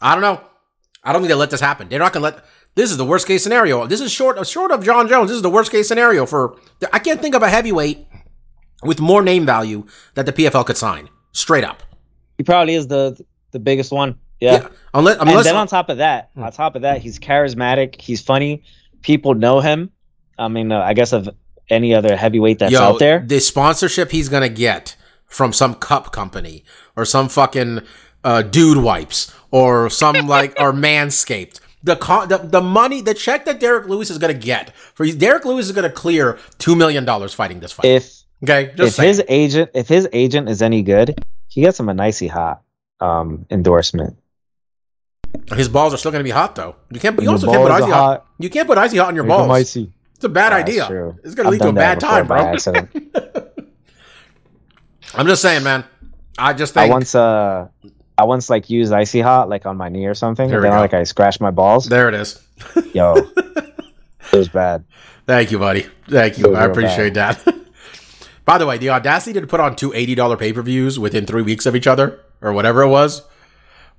I 0.02 0.14
don't 0.14 0.22
know. 0.22 0.42
I 1.04 1.14
don't 1.14 1.22
think 1.22 1.30
they'll 1.30 1.38
let 1.38 1.52
this 1.52 1.62
happen. 1.62 1.88
They're 1.90 2.00
not 2.00 2.14
gonna 2.14 2.24
let. 2.24 2.46
This 2.76 2.92
is 2.92 2.98
the 2.98 3.06
worst 3.06 3.28
case 3.28 3.44
scenario. 3.44 3.86
This 3.88 4.02
is 4.02 4.12
short 4.12 4.46
short 4.46 4.72
of 4.72 4.84
Jon 4.84 5.08
Jones. 5.08 5.30
This 5.30 5.38
is 5.38 5.42
the 5.42 5.50
worst 5.50 5.72
case 5.72 5.88
scenario 5.88 6.26
for. 6.26 6.58
I 6.92 7.00
can't 7.00 7.22
think 7.22 7.36
of 7.36 7.44
a 7.44 7.50
heavyweight 7.50 8.06
with 8.84 9.00
more 9.00 9.22
name 9.22 9.46
value 9.46 9.86
that 10.16 10.26
the 10.26 10.34
PFL 10.34 10.66
could 10.66 10.78
sign. 10.78 11.10
Straight 11.32 11.64
up. 11.64 11.84
He 12.38 12.44
probably 12.44 12.76
is 12.76 12.88
the 12.88 13.20
the 13.52 13.60
biggest 13.60 13.92
one. 13.92 14.20
Yeah. 14.40 14.68
Unless, 14.94 15.18
and 15.18 15.30
then 15.30 15.56
on 15.56 15.68
top 15.68 15.90
of 15.90 15.98
that, 15.98 16.30
on 16.38 16.50
top 16.52 16.76
of 16.76 16.84
that, 16.84 17.02
he's 17.02 17.20
charismatic. 17.20 18.00
He's 18.00 18.22
funny. 18.22 18.64
People 19.02 19.34
know 19.34 19.60
him. 19.60 19.92
I 20.38 20.48
mean, 20.48 20.72
uh, 20.72 20.80
I 20.80 20.94
guess 20.94 21.12
of 21.12 21.30
any 21.70 21.94
other 21.94 22.16
heavyweight 22.16 22.60
that's 22.60 22.72
Yo, 22.72 22.82
out 22.82 23.00
there. 23.00 23.20
The 23.20 23.40
sponsorship 23.40 24.12
he's 24.12 24.30
gonna 24.30 24.50
get 24.50 24.96
from 25.30 25.54
some 25.54 25.76
cup 25.76 26.12
company 26.12 26.64
or 26.96 27.06
some 27.06 27.30
fucking 27.30 27.82
uh, 28.24 28.42
dude 28.42 28.84
wipes 28.84 29.34
or 29.52 29.90
some 29.90 30.28
like 30.28 30.52
or 30.60 30.74
manscaped. 30.88 31.60
The, 31.82 31.96
con- 31.96 32.28
the 32.28 32.40
the 32.40 32.60
money, 32.60 33.00
the 33.02 33.14
check 33.14 33.46
that 33.46 33.62
Derrick 33.62 33.88
Lewis 33.88 34.10
is 34.10 34.18
gonna 34.18 34.34
get 34.34 34.76
for 34.76 35.06
Derrick 35.06 35.46
Lewis 35.46 35.68
is 35.68 35.72
gonna 35.72 35.90
clear 35.90 36.38
two 36.58 36.76
million 36.76 37.06
dollars 37.06 37.34
fighting 37.34 37.62
this 37.62 37.72
fight. 37.72 37.86
If 37.86 38.24
okay, 38.44 38.74
if 38.78 38.94
saying. 38.96 39.08
his 39.08 39.24
agent 39.30 39.72
if 39.74 39.88
his 39.88 40.06
agent 40.12 40.50
is 40.50 40.62
any 40.62 40.82
good, 40.84 41.24
he 41.48 41.62
gets 41.62 41.80
him 41.80 41.88
a 41.88 41.94
nicey 41.94 42.28
hot 42.28 42.64
um 43.00 43.46
endorsement. 43.50 44.18
His 45.56 45.70
balls 45.70 45.94
are 45.94 45.98
still 45.98 46.12
gonna 46.12 46.24
be 46.26 46.32
hot 46.32 46.56
though. 46.56 46.76
You 46.92 47.00
can't. 47.00 47.18
You 47.22 47.30
also 47.30 47.48
can't 47.50 47.64
put 47.64 47.72
icy 47.72 47.84
hot. 47.86 47.94
hot. 47.94 48.26
You 48.40 48.50
can't 48.50 48.68
put 48.68 48.78
icy 48.78 48.98
hot 48.98 49.08
on 49.10 49.16
your 49.16 49.24
Make 49.24 49.40
'em 49.40 49.48
balls. 49.48 49.58
icy. 49.60 49.94
It's 50.16 50.26
a 50.26 50.30
bad 50.30 50.52
That's 50.52 50.70
idea. 50.70 50.86
true. 50.88 51.18
It's 51.24 51.34
gonna 51.34 51.48
I've 51.48 51.54
lead 51.54 51.62
to 51.62 51.68
a 51.70 51.74
bad 51.74 52.02
that 52.02 52.26
before 52.28 52.74
time, 52.74 52.90
bro. 52.92 53.42
I'm 55.14 55.28
just 55.28 55.42
saying, 55.42 55.64
man. 55.64 55.84
I 56.38 56.54
just 56.54 56.78
I 56.78 56.88
once 56.88 57.16
uh 57.16 57.68
I 58.18 58.24
once 58.24 58.50
like 58.50 58.70
used 58.70 58.94
icy 58.94 59.22
hot 59.22 59.50
like 59.50 59.66
on 59.66 59.78
my 59.78 59.90
knee 59.90 60.06
or 60.06 60.14
something, 60.14 60.52
and 60.52 60.64
then 60.64 60.72
go. 60.72 60.78
like 60.78 60.94
I 60.94 61.04
scratched 61.04 61.42
my 61.42 61.52
balls. 61.52 61.86
there 61.88 62.10
it 62.10 62.16
is. 62.16 62.42
Yo, 62.94 63.16
it 63.16 64.34
was 64.34 64.50
bad. 64.50 64.84
Thank 65.26 65.52
you, 65.52 65.60
buddy. 65.60 65.86
Thank 66.10 66.38
you. 66.38 66.56
I 66.56 66.66
appreciate 66.66 67.14
that. 67.14 67.44
By 68.46 68.58
the 68.58 68.66
way, 68.66 68.78
the 68.78 68.90
audacity 68.90 69.40
to 69.40 69.46
put 69.46 69.60
on 69.60 69.76
two 69.76 69.92
$80 69.92 70.40
pay 70.40 70.54
per 70.54 70.62
views 70.64 70.98
within 70.98 71.26
three 71.26 71.44
weeks 71.44 71.66
of 71.66 71.76
each 71.76 71.86
other, 71.86 72.20
or 72.42 72.52
whatever 72.52 72.82
it 72.82 72.90
was. 72.90 73.22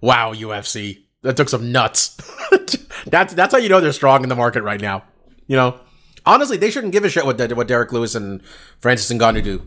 Wow, 0.01 0.35
UFC. 0.35 1.05
That 1.23 1.37
took 1.37 1.49
some 1.49 1.71
nuts. 1.71 2.17
that's 3.07 3.35
that's 3.35 3.55
how 3.55 3.59
you 3.61 3.69
know 3.69 3.81
they're 3.81 3.93
strong 3.93 4.23
in 4.23 4.29
the 4.29 4.37
market 4.37 4.63
right 4.63 4.81
now. 4.81 5.05
You 5.47 5.57
know, 5.57 5.81
honestly, 6.27 6.57
they 6.57 6.71
shouldn't 6.71 6.93
give 6.93 7.05
a 7.05 7.11
shit 7.11 7.25
what 7.25 7.39
what 7.57 7.69
Derrick 7.69 7.93
Lewis 7.93 8.15
and 8.15 8.43
Francis 8.81 9.11
Ngannou 9.17 9.45
do. 9.45 9.63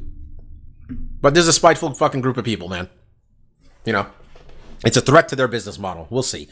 But 1.23 1.33
there's 1.33 1.47
a 1.47 1.53
spiteful 1.53 1.93
fucking 1.93 2.19
group 2.19 2.35
of 2.35 2.43
people, 2.43 2.67
man. 2.67 2.89
You 3.85 3.93
know, 3.93 4.07
it's 4.85 4.97
a 4.97 5.01
threat 5.01 5.29
to 5.29 5.37
their 5.37 5.47
business 5.47 5.79
model. 5.79 6.05
We'll 6.09 6.21
see. 6.21 6.49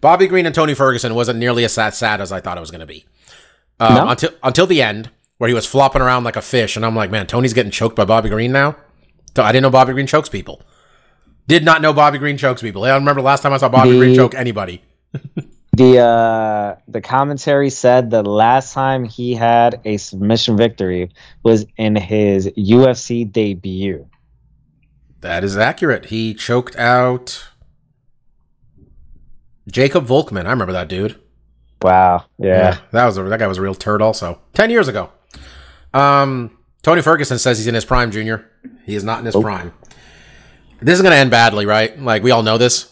Bobby 0.00 0.28
Green 0.28 0.46
and 0.46 0.54
Tony 0.54 0.74
Ferguson 0.74 1.16
wasn't 1.16 1.40
nearly 1.40 1.64
as 1.64 1.72
sad, 1.72 1.92
sad 1.94 2.20
as 2.20 2.30
I 2.30 2.40
thought 2.40 2.56
it 2.56 2.60
was 2.60 2.70
going 2.70 2.82
to 2.82 2.86
be. 2.86 3.04
Um, 3.80 3.94
No? 3.96 4.08
Until 4.08 4.30
until 4.44 4.66
the 4.68 4.80
end, 4.80 5.10
where 5.38 5.48
he 5.48 5.54
was 5.54 5.66
flopping 5.66 6.00
around 6.00 6.22
like 6.22 6.36
a 6.36 6.40
fish, 6.42 6.76
and 6.76 6.86
I'm 6.86 6.94
like, 6.94 7.10
man, 7.10 7.26
Tony's 7.26 7.52
getting 7.52 7.72
choked 7.72 7.96
by 7.96 8.04
Bobby 8.04 8.28
Green 8.28 8.52
now. 8.52 8.76
I 9.36 9.50
didn't 9.50 9.64
know 9.64 9.70
Bobby 9.70 9.92
Green 9.92 10.06
chokes 10.06 10.28
people. 10.28 10.62
Did 11.48 11.64
not 11.64 11.82
know 11.82 11.92
Bobby 11.92 12.18
Green 12.18 12.36
chokes 12.36 12.62
people. 12.62 12.84
I 12.84 12.88
don't 12.88 13.00
remember 13.02 13.22
last 13.22 13.42
time 13.42 13.52
I 13.52 13.56
saw 13.56 13.68
Bobby 13.68 13.90
The- 13.90 13.98
Green 13.98 14.14
choke 14.14 14.34
anybody. 14.36 14.82
The 15.74 16.00
uh 16.00 16.76
the 16.86 17.00
commentary 17.00 17.70
said 17.70 18.10
the 18.10 18.22
last 18.22 18.74
time 18.74 19.04
he 19.04 19.32
had 19.32 19.80
a 19.86 19.96
submission 19.96 20.54
victory 20.58 21.12
was 21.42 21.64
in 21.78 21.96
his 21.96 22.46
UFC 22.48 23.30
debut. 23.32 24.06
That 25.22 25.42
is 25.44 25.56
accurate. 25.56 26.06
He 26.06 26.34
choked 26.34 26.76
out 26.76 27.48
Jacob 29.68 30.06
Volkman. 30.06 30.46
I 30.46 30.50
remember 30.50 30.72
that 30.72 30.88
dude. 30.88 31.18
Wow. 31.80 32.26
Yeah. 32.38 32.78
that 32.92 33.06
was 33.06 33.16
a, 33.18 33.22
that 33.24 33.38
guy 33.38 33.46
was 33.46 33.58
a 33.58 33.62
real 33.62 33.74
turd. 33.74 34.02
Also, 34.02 34.40
ten 34.52 34.70
years 34.70 34.88
ago. 34.88 35.10
Um, 35.94 36.58
Tony 36.82 37.02
Ferguson 37.02 37.38
says 37.38 37.58
he's 37.58 37.66
in 37.66 37.74
his 37.74 37.84
prime, 37.84 38.10
Junior. 38.10 38.48
He 38.84 38.94
is 38.94 39.04
not 39.04 39.20
in 39.20 39.26
his 39.26 39.34
Nope. 39.34 39.44
prime. 39.44 39.72
This 40.80 40.96
is 40.96 41.02
gonna 41.02 41.16
end 41.16 41.30
badly, 41.30 41.66
right? 41.66 41.98
Like 42.00 42.22
we 42.22 42.30
all 42.32 42.42
know 42.42 42.58
this. 42.58 42.91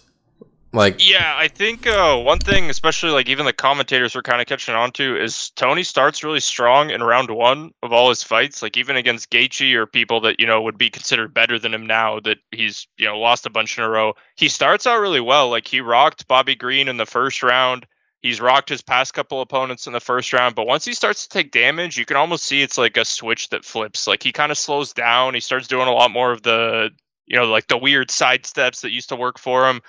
Like 0.73 1.09
Yeah, 1.09 1.35
I 1.37 1.49
think 1.49 1.87
uh, 1.87 2.17
one 2.17 2.39
thing, 2.39 2.71
especially 2.71 3.11
like 3.11 3.29
even 3.29 3.45
the 3.45 3.53
commentators 3.53 4.15
were 4.15 4.23
kind 4.23 4.41
of 4.41 4.47
catching 4.47 4.75
on 4.75 4.93
to, 4.93 5.21
is 5.21 5.51
Tony 5.51 5.83
starts 5.83 6.23
really 6.23 6.41
strong 6.41 6.91
in 6.91 7.03
round 7.03 7.31
one 7.31 7.73
of 7.83 7.93
all 7.93 8.09
his 8.09 8.23
fights. 8.23 8.63
Like 8.63 8.77
even 8.77 8.97
against 8.97 9.31
Gaethje 9.31 9.75
or 9.75 9.87
people 9.87 10.21
that 10.23 10.39
you 10.39 10.47
know 10.47 10.63
would 10.63 10.79
be 10.79 10.91
considered 10.91 11.35
better 11.35 11.59
than 11.59 11.75
him 11.75 11.87
now 11.87 12.21
that 12.21 12.39
he's 12.53 12.87
you 12.97 13.07
know 13.07 13.19
lost 13.19 13.47
a 13.47 13.51
bunch 13.51 13.79
in 13.79 13.85
a 13.85 13.89
row. 13.89 14.15
He 14.37 14.49
starts 14.49 14.87
out 14.87 15.01
really 15.01 15.21
well. 15.21 15.51
Like 15.51 15.67
he 15.67 15.81
rocked 15.81 16.29
Bobby 16.29 16.55
Green 16.55 16.87
in 16.87 16.99
the 16.99 17.07
first 17.07 17.43
round. 17.43 17.87
He's 18.23 18.41
rocked 18.41 18.69
his 18.69 18.83
past 18.83 19.15
couple 19.15 19.41
opponents 19.41 19.87
in 19.87 19.93
the 19.93 20.01
first 20.01 20.33
round, 20.33 20.55
but 20.55 20.67
once 20.67 20.85
he 20.85 20.93
starts 20.93 21.23
to 21.23 21.31
take 21.31 21.53
damage, 21.53 21.97
you 21.97 22.05
can 22.05 22.19
almost 22.19 22.45
see 22.45 22.61
it's 22.61 22.77
like 22.77 22.99
a 22.99 23.05
switch 23.05 23.49
that 23.49 23.65
flips. 23.65 24.07
Like 24.07 24.23
he 24.23 24.31
kind 24.31 24.53
of 24.53 24.59
slows 24.59 24.93
down. 24.93 25.35
He 25.35 25.41
starts 25.41 25.67
doing 25.67 25.89
a 25.89 25.93
lot 25.93 26.13
more 26.13 26.31
of 26.31 26.43
the 26.43 26.91
you 27.27 27.37
know 27.37 27.47
like 27.47 27.67
the 27.67 27.79
weird 27.79 28.13
side 28.13 28.47
steps 28.47 28.83
that 28.83 28.93
used 28.93 29.09
to 29.09 29.17
work 29.17 29.37
for 29.37 29.69
him 29.69 29.81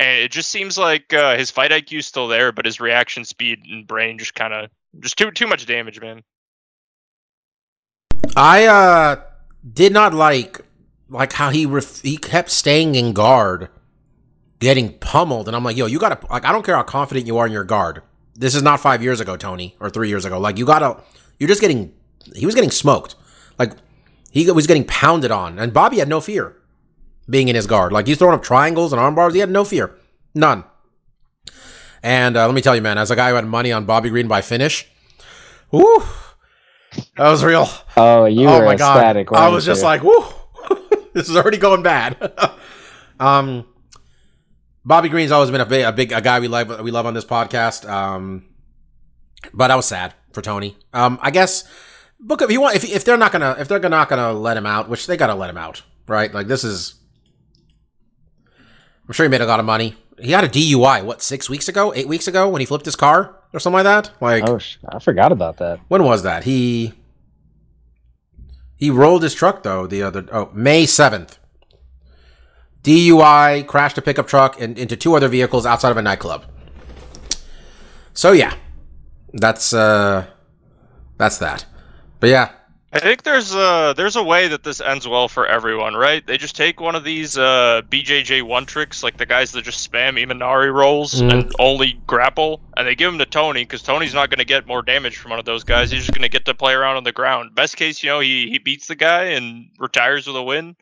and 0.00 0.18
it 0.18 0.32
just 0.32 0.48
seems 0.48 0.78
like 0.78 1.12
uh, 1.12 1.36
his 1.36 1.50
fight 1.50 1.70
IQ 1.70 1.98
is 1.98 2.06
still 2.06 2.26
there, 2.26 2.52
but 2.52 2.64
his 2.64 2.80
reaction 2.80 3.26
speed 3.26 3.60
and 3.70 3.86
brain 3.86 4.18
just 4.18 4.34
kind 4.34 4.54
of 4.54 4.70
just 4.98 5.18
too 5.18 5.30
too 5.30 5.46
much 5.46 5.66
damage, 5.66 6.00
man. 6.00 6.22
I 8.34 8.64
uh 8.64 9.16
did 9.70 9.92
not 9.92 10.14
like 10.14 10.62
like 11.10 11.34
how 11.34 11.50
he 11.50 11.66
ref- 11.66 12.00
he 12.00 12.16
kept 12.16 12.50
staying 12.50 12.94
in 12.94 13.12
guard, 13.12 13.68
getting 14.58 14.94
pummeled, 14.98 15.48
and 15.48 15.54
I'm 15.54 15.64
like, 15.64 15.76
yo, 15.76 15.84
you 15.84 15.98
gotta 15.98 16.18
like 16.30 16.46
I 16.46 16.52
don't 16.52 16.64
care 16.64 16.76
how 16.76 16.82
confident 16.82 17.26
you 17.26 17.36
are 17.36 17.46
in 17.46 17.52
your 17.52 17.64
guard. 17.64 18.02
This 18.34 18.54
is 18.54 18.62
not 18.62 18.80
five 18.80 19.02
years 19.02 19.20
ago, 19.20 19.36
Tony, 19.36 19.76
or 19.80 19.90
three 19.90 20.08
years 20.08 20.24
ago. 20.24 20.40
Like 20.40 20.56
you 20.56 20.64
gotta, 20.64 21.02
you're 21.38 21.48
just 21.48 21.60
getting. 21.60 21.92
He 22.34 22.46
was 22.46 22.54
getting 22.54 22.70
smoked. 22.70 23.16
Like 23.58 23.72
he 24.30 24.50
was 24.50 24.66
getting 24.66 24.86
pounded 24.86 25.30
on, 25.30 25.58
and 25.58 25.74
Bobby 25.74 25.98
had 25.98 26.08
no 26.08 26.22
fear 26.22 26.56
being 27.30 27.48
in 27.48 27.54
his 27.54 27.66
guard. 27.66 27.92
Like 27.92 28.06
he's 28.06 28.18
throwing 28.18 28.34
up 28.34 28.42
triangles 28.42 28.92
and 28.92 29.00
arm 29.00 29.14
bars. 29.14 29.32
He 29.32 29.40
had 29.40 29.50
no 29.50 29.64
fear, 29.64 29.94
none. 30.34 30.64
And 32.02 32.36
uh, 32.36 32.46
let 32.46 32.54
me 32.54 32.60
tell 32.60 32.74
you, 32.74 32.82
man, 32.82 32.98
as 32.98 33.10
a 33.10 33.16
guy 33.16 33.30
who 33.30 33.36
had 33.36 33.46
money 33.46 33.72
on 33.72 33.84
Bobby 33.84 34.10
Green 34.10 34.26
by 34.26 34.40
finish, 34.40 34.88
whoo, 35.70 36.02
that 37.16 37.28
was 37.28 37.44
real. 37.44 37.68
Oh, 37.96 38.24
you 38.24 38.48
oh 38.48 38.58
were 38.58 38.64
my 38.64 38.76
god! 38.76 38.96
ecstatic. 38.96 39.32
I 39.32 39.48
was 39.48 39.64
just 39.64 39.82
you? 39.82 39.86
like, 39.86 40.02
"Woo, 40.02 40.24
this 41.12 41.28
is 41.28 41.36
already 41.36 41.58
going 41.58 41.82
bad." 41.82 42.32
um, 43.20 43.66
Bobby 44.84 45.08
Green's 45.08 45.30
always 45.30 45.50
been 45.50 45.60
a 45.60 45.66
big, 45.66 45.84
a 45.84 45.92
big, 45.92 46.12
a 46.12 46.20
guy 46.20 46.40
we 46.40 46.48
love, 46.48 46.80
we 46.80 46.90
love 46.90 47.06
on 47.06 47.14
this 47.14 47.24
podcast. 47.24 47.88
Um, 47.88 48.46
but 49.52 49.70
I 49.70 49.76
was 49.76 49.86
sad 49.86 50.14
for 50.32 50.42
Tony. 50.42 50.76
Um, 50.92 51.18
I 51.20 51.30
guess 51.30 51.64
book 52.18 52.42
if 52.42 52.50
you 52.50 52.60
want, 52.60 52.76
if 52.76 52.84
if 52.84 53.04
they're 53.04 53.16
not 53.16 53.32
gonna, 53.32 53.56
if 53.58 53.68
they're 53.68 53.78
not 53.80 54.08
gonna 54.08 54.32
let 54.32 54.56
him 54.56 54.66
out, 54.66 54.88
which 54.88 55.06
they 55.06 55.16
gotta 55.16 55.34
let 55.34 55.50
him 55.50 55.58
out, 55.58 55.82
right? 56.06 56.32
Like 56.32 56.46
this 56.46 56.64
is, 56.64 56.94
I'm 59.10 59.14
sure 59.14 59.26
he 59.26 59.28
made 59.28 59.40
a 59.40 59.46
lot 59.46 59.58
of 59.58 59.66
money. 59.66 59.96
He 60.20 60.30
had 60.30 60.44
a 60.44 60.48
DUI, 60.48 61.02
what 61.02 61.20
six 61.20 61.50
weeks 61.50 61.68
ago, 61.68 61.92
eight 61.96 62.06
weeks 62.06 62.28
ago, 62.28 62.48
when 62.48 62.60
he 62.60 62.64
flipped 62.64 62.84
his 62.84 62.94
car 62.94 63.34
or 63.52 63.58
something 63.58 63.82
like 63.82 63.82
that. 63.82 64.12
Like, 64.20 64.48
oh, 64.48 64.60
I 64.88 65.00
forgot 65.00 65.32
about 65.32 65.56
that. 65.56 65.80
when 65.88 66.04
was 66.04 66.22
that? 66.22 66.44
He 66.44 66.94
he 68.76 68.88
rolled 68.88 69.24
his 69.24 69.34
truck 69.34 69.64
though 69.64 69.88
the 69.88 70.00
other 70.00 70.26
oh 70.30 70.50
May 70.54 70.86
seventh. 70.86 71.40
DUI 72.84 73.66
crashed 73.66 73.98
a 73.98 74.02
pickup 74.02 74.28
truck 74.28 74.60
and 74.60 74.78
into 74.78 74.96
two 74.96 75.16
other 75.16 75.26
vehicles 75.26 75.66
outside 75.66 75.90
of 75.90 75.96
a 75.96 76.02
nightclub. 76.02 76.44
So 78.14 78.30
yeah, 78.30 78.54
that's 79.32 79.72
uh 79.72 80.26
that's 81.18 81.38
that. 81.38 81.64
But 82.20 82.30
yeah, 82.30 82.52
I 82.92 82.98
think 82.98 83.22
there's 83.22 83.54
a 83.54 83.94
there's 83.96 84.16
a 84.16 84.22
way 84.22 84.48
that 84.48 84.64
this 84.64 84.80
ends 84.80 85.06
well 85.06 85.28
for 85.28 85.46
everyone, 85.46 85.94
right? 85.94 86.26
They 86.26 86.36
just 86.38 86.56
take 86.56 86.80
one 86.80 86.96
of 86.96 87.04
these 87.04 87.38
uh, 87.38 87.82
BJJ 87.88 88.42
one 88.42 88.66
tricks, 88.66 89.04
like 89.04 89.16
the 89.16 89.26
guys 89.26 89.52
that 89.52 89.62
just 89.62 89.88
spam 89.88 90.18
Imanari 90.20 90.74
rolls 90.74 91.22
Mhm. 91.22 91.32
and 91.32 91.52
only 91.60 92.00
grapple, 92.08 92.60
and 92.76 92.88
they 92.88 92.96
give 92.96 93.12
them 93.12 93.18
to 93.20 93.26
Tony 93.26 93.62
because 93.62 93.82
Tony's 93.82 94.12
not 94.12 94.28
going 94.28 94.38
to 94.40 94.44
get 94.44 94.66
more 94.66 94.82
damage 94.82 95.18
from 95.18 95.30
one 95.30 95.38
of 95.38 95.44
those 95.44 95.62
guys. 95.62 95.92
He's 95.92 96.00
just 96.00 96.12
going 96.12 96.22
to 96.22 96.28
get 96.28 96.46
to 96.46 96.54
play 96.54 96.72
around 96.72 96.96
on 96.96 97.04
the 97.04 97.12
ground. 97.12 97.54
Best 97.54 97.76
case, 97.76 98.02
you 98.02 98.10
know, 98.10 98.18
he 98.18 98.48
he 98.50 98.58
beats 98.58 98.88
the 98.88 98.96
guy 98.96 99.24
and 99.26 99.66
retires 99.78 100.26
with 100.26 100.34
a 100.34 100.42
win. 100.42 100.74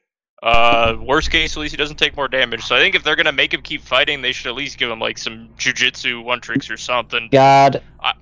Uh, 0.43 0.97
worst 1.01 1.31
case, 1.31 1.57
at 1.57 1.61
least 1.61 1.73
he 1.73 1.77
doesn't 1.77 1.97
take 1.99 2.17
more 2.17 2.29
damage. 2.29 2.63
So 2.65 2.75
I 2.75 2.79
think 2.79 2.95
if 2.95 3.03
they're 3.03 3.17
gonna 3.17 3.33
make 3.33 3.53
him 3.53 3.61
keep 3.61 3.83
fighting, 3.83 4.23
they 4.23 4.33
should 4.33 4.47
at 4.47 4.55
least 4.55 4.79
give 4.79 4.89
him 4.91 4.99
like 5.01 5.19
some 5.19 5.51
jujitsu 5.59 6.25
one 6.25 6.41
tricks 6.41 6.71
or 6.71 6.79
something. 6.79 7.29
God, 7.31 7.83
I- 8.03 8.15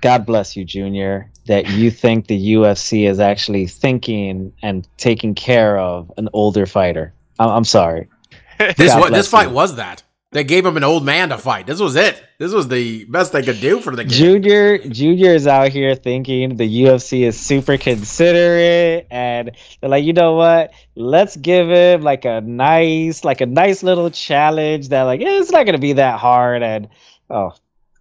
God 0.00 0.24
bless 0.26 0.56
you, 0.56 0.64
Junior, 0.64 1.29
that 1.50 1.68
you 1.68 1.90
think 1.90 2.28
the 2.28 2.52
UFC 2.54 3.10
is 3.10 3.18
actually 3.18 3.66
thinking 3.66 4.52
and 4.62 4.86
taking 4.98 5.34
care 5.34 5.76
of 5.78 6.12
an 6.16 6.28
older 6.32 6.64
fighter. 6.64 7.12
I'm, 7.40 7.48
I'm 7.48 7.64
sorry. 7.64 8.08
this 8.76 8.94
what 8.94 9.12
this 9.12 9.26
fight 9.26 9.48
you. 9.48 9.54
was 9.54 9.74
that. 9.74 10.04
They 10.30 10.44
gave 10.44 10.64
him 10.64 10.76
an 10.76 10.84
old 10.84 11.04
man 11.04 11.30
to 11.30 11.38
fight. 11.38 11.66
This 11.66 11.80
was 11.80 11.96
it. 11.96 12.22
This 12.38 12.52
was 12.52 12.68
the 12.68 13.04
best 13.06 13.32
they 13.32 13.42
could 13.42 13.60
do 13.60 13.80
for 13.80 13.96
the 13.96 14.04
game. 14.04 14.16
Junior 14.16 14.78
Junior 14.78 15.34
is 15.34 15.48
out 15.48 15.70
here 15.70 15.96
thinking 15.96 16.54
the 16.54 16.82
UFC 16.84 17.26
is 17.26 17.36
super 17.36 17.76
considerate 17.76 19.08
and 19.10 19.50
they're 19.80 19.90
like, 19.90 20.04
you 20.04 20.12
know 20.12 20.34
what? 20.36 20.70
Let's 20.94 21.36
give 21.36 21.68
him 21.68 22.02
like 22.02 22.24
a 22.26 22.42
nice, 22.42 23.24
like 23.24 23.40
a 23.40 23.46
nice 23.46 23.82
little 23.82 24.10
challenge 24.10 24.90
that 24.90 25.02
like 25.02 25.20
eh, 25.20 25.40
it's 25.40 25.50
not 25.50 25.66
gonna 25.66 25.78
be 25.78 25.94
that 25.94 26.20
hard 26.20 26.62
and 26.62 26.88
oh 27.28 27.54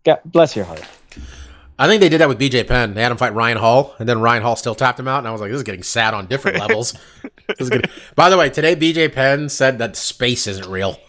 God 0.04 0.20
bless 0.24 0.56
your 0.56 0.66
heart. 0.66 0.86
I 1.80 1.88
think 1.88 2.02
they 2.02 2.10
did 2.10 2.20
that 2.20 2.28
with 2.28 2.38
BJ 2.40 2.68
Penn. 2.68 2.94
They 2.94 3.02
had 3.02 3.12
him 3.12 3.18
fight 3.18 3.34
Ryan 3.34 3.58
Hall, 3.58 3.96
and 4.00 4.08
then 4.08 4.20
Ryan 4.20 4.44
Hall 4.44 4.56
still 4.58 4.76
tapped 4.76 5.00
him 5.00 5.08
out. 5.08 5.20
And 5.20 5.28
I 5.28 5.32
was 5.32 5.40
like, 5.40 5.50
this 5.50 5.58
is 5.58 5.64
getting 5.64 5.82
sad 5.84 6.14
on 6.14 6.26
different 6.28 6.58
levels. 6.60 6.92
This 7.48 7.62
is 7.62 7.70
getting- 7.70 7.90
By 8.16 8.30
the 8.30 8.38
way, 8.38 8.50
today 8.50 8.76
BJ 8.76 9.12
Penn 9.14 9.48
said 9.50 9.80
that 9.80 9.96
space 9.96 10.46
isn't 10.46 10.68
real. 10.68 11.00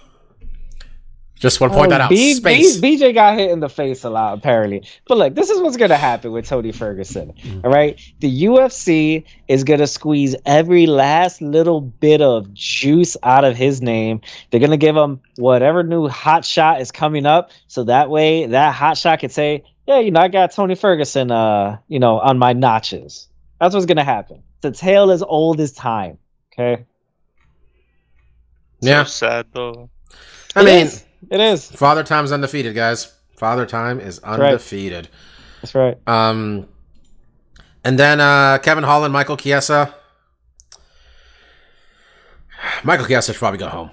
Just 1.37 1.59
want 1.59 1.73
to 1.73 1.77
point 1.79 1.89
Oh, 1.89 1.91
that 1.93 2.01
out. 2.03 2.11
B- 2.11 2.35
space. 2.35 2.77
B- 2.77 2.99
BJ 2.99 3.15
got 3.15 3.39
hit 3.39 3.51
in 3.51 3.61
the 3.61 3.69
face 3.71 4.05
a 4.05 4.11
lot, 4.11 4.37
apparently. 4.37 4.87
But 5.09 5.17
look, 5.17 5.35
this 5.35 5.49
is 5.49 5.59
what's 5.63 5.79
going 5.79 5.89
to 5.89 5.97
happen 5.97 6.33
with 6.33 6.47
Tony 6.47 6.71
Ferguson. 6.71 7.33
Mm. 7.43 7.65
All 7.65 7.71
right. 7.71 7.99
The 8.21 8.45
UFC 8.45 9.25
is 9.49 9.65
going 9.65 9.81
to 9.81 9.87
squeeze 9.87 10.37
every 10.45 10.87
last 10.87 11.41
little 11.41 11.81
bit 11.81 12.21
of 12.21 12.53
juice 12.53 13.17
out 13.23 13.45
of 13.45 13.57
his 13.57 13.81
name. 13.81 14.21
They're 14.51 14.61
going 14.61 14.71
to 14.71 14.77
give 14.77 14.95
him 14.95 15.21
whatever 15.37 15.83
new 15.83 16.09
hot 16.09 16.45
shot 16.45 16.83
is 16.83 16.93
coming 16.93 17.25
up. 17.25 17.53
So 17.69 17.85
that 17.85 18.11
way, 18.11 18.45
that 18.45 18.75
hot 18.75 18.99
shot 18.99 19.21
could 19.21 19.33
say, 19.33 19.65
yeah, 19.91 19.99
you 19.99 20.13
know, 20.13 20.21
I 20.21 20.29
got 20.29 20.53
Tony 20.53 20.77
Ferguson, 20.77 21.33
uh, 21.33 21.79
you 21.89 21.99
know, 21.99 22.21
on 22.21 22.39
my 22.39 22.53
notches. 22.53 23.27
That's 23.61 23.75
what's 23.75 23.87
going 23.87 23.97
to 23.97 24.05
happen. 24.05 24.41
The 24.61 24.71
tale 24.71 25.11
is 25.11 25.21
old 25.21 25.59
as 25.59 25.73
time. 25.73 26.19
Okay. 26.53 26.85
yeah. 28.81 29.03
So 29.03 29.11
sad 29.11 29.47
though. 29.53 29.91
I 30.55 30.61
It 30.61 30.65
mean, 30.65 30.87
is. 30.87 31.05
it 31.29 31.41
is. 31.41 31.71
Father 31.73 32.05
Time's 32.05 32.31
undefeated, 32.31 32.75
guys. 32.75 33.13
Father 33.37 33.67
Time 33.67 33.99
is 33.99 34.21
right. 34.23 34.39
undefeated. 34.41 35.09
That's 35.61 35.75
right. 35.75 35.99
Um, 36.07 36.69
and 37.83 37.99
then 37.99 38.21
uh, 38.21 38.59
Kevin 38.59 38.85
Holland, 38.85 39.13
Michael 39.13 39.37
Chiesa. 39.37 39.93
Michael 42.85 43.07
Chiesa 43.07 43.33
should 43.33 43.39
probably 43.39 43.59
go 43.59 43.69
home. 43.69 43.91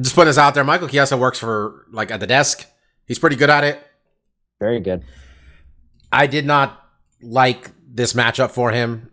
Just 0.00 0.14
putting 0.14 0.28
this 0.28 0.38
out 0.38 0.54
there. 0.54 0.64
Michael 0.64 0.88
Chiesa 0.88 1.18
works 1.18 1.38
for 1.38 1.84
like 1.90 2.10
at 2.10 2.20
the 2.20 2.26
desk. 2.26 2.64
He's 3.06 3.18
pretty 3.18 3.36
good 3.36 3.50
at 3.50 3.64
it. 3.64 3.86
Very 4.60 4.78
good. 4.78 5.02
I 6.12 6.26
did 6.26 6.46
not 6.46 6.86
like 7.20 7.70
this 7.88 8.12
matchup 8.12 8.50
for 8.50 8.70
him. 8.70 9.10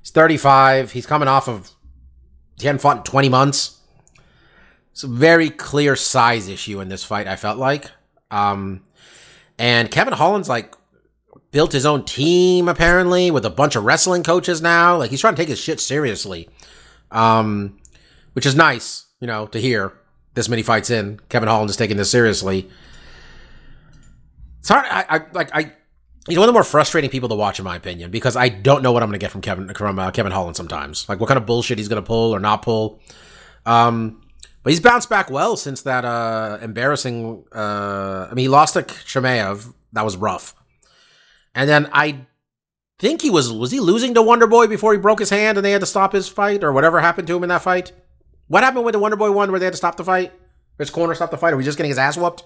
He's 0.00 0.10
35. 0.10 0.92
He's 0.92 1.06
coming 1.06 1.28
off 1.28 1.48
of 1.48 1.70
he 2.58 2.66
hadn't 2.66 2.80
fought 2.80 2.98
in 2.98 3.02
20 3.02 3.28
months. 3.28 3.78
It's 4.92 5.02
a 5.02 5.08
very 5.08 5.50
clear 5.50 5.96
size 5.96 6.48
issue 6.48 6.80
in 6.80 6.88
this 6.88 7.02
fight, 7.04 7.26
I 7.26 7.36
felt 7.36 7.58
like. 7.58 7.90
Um, 8.30 8.82
and 9.58 9.90
Kevin 9.90 10.12
Holland's 10.12 10.48
like 10.48 10.74
built 11.50 11.72
his 11.72 11.86
own 11.86 12.04
team 12.04 12.68
apparently 12.68 13.30
with 13.30 13.44
a 13.44 13.50
bunch 13.50 13.76
of 13.76 13.84
wrestling 13.84 14.22
coaches 14.22 14.60
now. 14.60 14.96
Like 14.96 15.10
he's 15.10 15.20
trying 15.20 15.34
to 15.34 15.40
take 15.40 15.48
his 15.48 15.58
shit 15.58 15.80
seriously. 15.80 16.48
Um, 17.10 17.78
which 18.34 18.46
is 18.46 18.54
nice, 18.54 19.06
you 19.20 19.26
know, 19.26 19.46
to 19.46 19.60
hear 19.60 19.92
this 20.34 20.48
many 20.48 20.62
fights 20.62 20.90
in. 20.90 21.18
Kevin 21.28 21.48
Holland 21.48 21.70
is 21.70 21.76
taking 21.76 21.96
this 21.96 22.10
seriously. 22.10 22.68
It's 24.60 24.68
hard. 24.68 24.86
I, 24.88 25.04
I 25.08 25.20
like 25.32 25.54
I. 25.54 25.72
He's 26.28 26.38
one 26.38 26.44
of 26.44 26.48
the 26.48 26.52
more 26.52 26.64
frustrating 26.64 27.10
people 27.10 27.28
to 27.30 27.34
watch, 27.34 27.58
in 27.58 27.64
my 27.64 27.76
opinion, 27.76 28.10
because 28.10 28.36
I 28.36 28.48
don't 28.48 28.82
know 28.82 28.92
what 28.92 29.02
I'm 29.02 29.08
going 29.08 29.18
to 29.18 29.24
get 29.24 29.32
from 29.32 29.40
Kevin 29.40 29.72
from 29.74 29.98
uh, 29.98 30.10
Kevin 30.10 30.32
Holland 30.32 30.56
sometimes. 30.56 31.08
Like 31.08 31.18
what 31.18 31.28
kind 31.28 31.38
of 31.38 31.46
bullshit 31.46 31.78
he's 31.78 31.88
going 31.88 32.02
to 32.02 32.06
pull 32.06 32.34
or 32.34 32.40
not 32.40 32.62
pull. 32.62 33.00
Um, 33.66 34.22
but 34.62 34.70
he's 34.70 34.80
bounced 34.80 35.08
back 35.08 35.30
well 35.30 35.56
since 35.56 35.82
that 35.82 36.04
uh, 36.04 36.58
embarrassing. 36.60 37.44
Uh, 37.54 38.28
I 38.30 38.34
mean, 38.34 38.44
he 38.44 38.48
lost 38.48 38.74
to 38.74 38.82
Chimaev. 38.82 39.72
That 39.92 40.04
was 40.04 40.16
rough. 40.16 40.54
And 41.54 41.68
then 41.68 41.88
I 41.92 42.26
think 42.98 43.22
he 43.22 43.30
was 43.30 43.50
was 43.50 43.70
he 43.70 43.80
losing 43.80 44.14
to 44.14 44.22
Wonder 44.22 44.46
Boy 44.46 44.66
before 44.66 44.92
he 44.92 44.98
broke 44.98 45.18
his 45.18 45.30
hand 45.30 45.56
and 45.56 45.64
they 45.64 45.72
had 45.72 45.80
to 45.80 45.86
stop 45.86 46.12
his 46.12 46.28
fight 46.28 46.62
or 46.62 46.72
whatever 46.72 47.00
happened 47.00 47.26
to 47.28 47.36
him 47.36 47.42
in 47.42 47.48
that 47.48 47.62
fight. 47.62 47.92
What 48.46 48.62
happened 48.62 48.84
with 48.84 48.92
the 48.92 48.98
Wonder 48.98 49.16
Boy 49.16 49.32
one 49.32 49.50
where 49.50 49.58
they 49.58 49.66
had 49.66 49.72
to 49.72 49.78
stop 49.78 49.96
the 49.96 50.04
fight? 50.04 50.32
His 50.78 50.90
corner 50.90 51.14
stopped 51.14 51.30
the 51.30 51.38
fight, 51.38 51.52
or 51.52 51.56
was 51.56 51.64
he 51.64 51.68
just 51.68 51.78
getting 51.78 51.90
his 51.90 51.98
ass 51.98 52.16
whooped? 52.16 52.44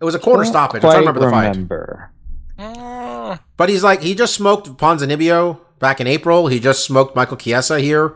It 0.00 0.04
was 0.04 0.14
a 0.14 0.18
quarter 0.18 0.44
Don't 0.44 0.52
stoppage. 0.52 0.84
I'm 0.84 0.90
trying 0.90 1.00
remember 1.00 1.20
the 1.20 1.30
fight. 1.30 1.48
remember. 1.50 2.12
Uh, 2.58 3.36
But 3.56 3.68
he's 3.68 3.84
like 3.84 4.02
he 4.02 4.14
just 4.14 4.34
smoked 4.34 4.68
Ponzinibbio 4.76 5.60
back 5.78 6.00
in 6.00 6.06
April. 6.06 6.46
He 6.48 6.58
just 6.60 6.84
smoked 6.84 7.14
Michael 7.14 7.36
Chiesa 7.36 7.80
here. 7.80 8.14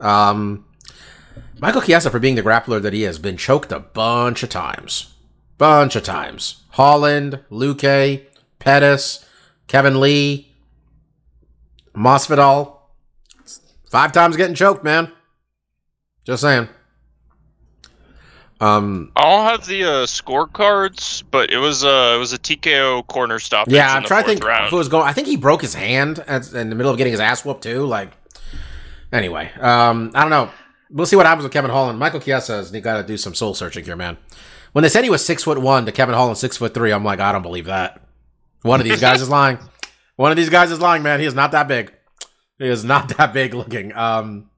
Um, 0.00 0.64
Michael 1.60 1.80
Chiesa, 1.82 2.10
for 2.10 2.18
being 2.18 2.34
the 2.34 2.42
grappler 2.42 2.82
that 2.82 2.92
he 2.92 3.02
has, 3.02 3.18
been 3.20 3.36
choked 3.36 3.70
a 3.70 3.78
bunch 3.78 4.42
of 4.42 4.48
times, 4.48 5.14
bunch 5.58 5.94
of 5.94 6.02
times. 6.02 6.64
Holland, 6.70 7.38
Luque, 7.50 8.24
Pettis, 8.58 9.24
Kevin 9.68 10.00
Lee, 10.00 10.52
Masvidal, 11.94 12.78
five 13.88 14.10
times 14.10 14.36
getting 14.36 14.56
choked, 14.56 14.82
man. 14.82 15.12
Just 16.24 16.42
saying. 16.42 16.68
Um, 18.62 19.10
I 19.16 19.22
don't 19.22 19.44
have 19.44 19.66
the 19.66 19.82
uh, 19.82 20.06
scorecards, 20.06 21.24
but 21.32 21.50
it 21.50 21.58
was 21.58 21.84
uh, 21.84 22.12
it 22.14 22.18
was 22.18 22.32
a 22.32 22.38
TKO 22.38 23.04
corner 23.08 23.40
stoppage. 23.40 23.74
Yeah, 23.74 23.92
I'm 23.92 24.04
trying 24.04 24.22
to 24.22 24.28
think 24.28 24.44
round. 24.44 24.68
if 24.68 24.72
it 24.72 24.76
was 24.76 24.88
going. 24.88 25.04
I 25.04 25.12
think 25.12 25.26
he 25.26 25.36
broke 25.36 25.62
his 25.62 25.74
hand 25.74 26.20
at, 26.28 26.52
in 26.52 26.70
the 26.70 26.76
middle 26.76 26.92
of 26.92 26.96
getting 26.96 27.10
his 27.12 27.18
ass 27.18 27.44
whooped 27.44 27.64
too. 27.64 27.84
Like, 27.84 28.12
anyway, 29.10 29.50
um, 29.58 30.12
I 30.14 30.20
don't 30.20 30.30
know. 30.30 30.48
We'll 30.90 31.06
see 31.06 31.16
what 31.16 31.26
happens 31.26 31.42
with 31.42 31.52
Kevin 31.52 31.72
Holland. 31.72 31.98
Michael 31.98 32.20
Chiesa 32.20 32.58
has 32.58 32.70
got 32.70 32.98
to 32.98 33.02
do 33.02 33.16
some 33.16 33.34
soul 33.34 33.54
searching 33.54 33.84
here, 33.84 33.96
man. 33.96 34.16
When 34.70 34.82
they 34.82 34.88
said 34.88 35.02
he 35.02 35.10
was 35.10 35.24
six 35.24 35.42
foot 35.42 35.58
one 35.58 35.84
to 35.86 35.92
Kevin 35.92 36.14
Holland 36.14 36.38
six 36.38 36.56
foot 36.56 36.72
three, 36.72 36.92
I'm 36.92 37.04
like, 37.04 37.18
I 37.18 37.32
don't 37.32 37.42
believe 37.42 37.64
that. 37.64 38.00
One 38.62 38.78
of 38.78 38.84
these 38.84 39.00
guys 39.00 39.20
is 39.20 39.28
lying. 39.28 39.58
One 40.14 40.30
of 40.30 40.36
these 40.36 40.50
guys 40.50 40.70
is 40.70 40.78
lying, 40.78 41.02
man. 41.02 41.18
He 41.18 41.26
is 41.26 41.34
not 41.34 41.50
that 41.50 41.66
big. 41.66 41.92
He 42.60 42.68
is 42.68 42.84
not 42.84 43.08
that 43.16 43.32
big 43.32 43.54
looking. 43.54 43.92
Um, 43.92 44.50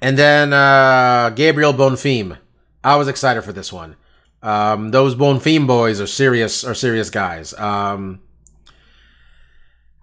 and 0.00 0.18
then 0.18 0.52
uh, 0.52 1.30
Gabriel 1.30 1.72
Bonfim. 1.72 2.38
I 2.84 2.96
was 2.96 3.08
excited 3.08 3.42
for 3.42 3.52
this 3.52 3.72
one. 3.72 3.96
Um, 4.42 4.90
those 4.90 5.14
Bonfim 5.14 5.66
boys 5.66 6.00
are 6.00 6.06
serious 6.06 6.64
are 6.64 6.74
serious 6.74 7.10
guys. 7.10 7.54
Um, 7.54 8.20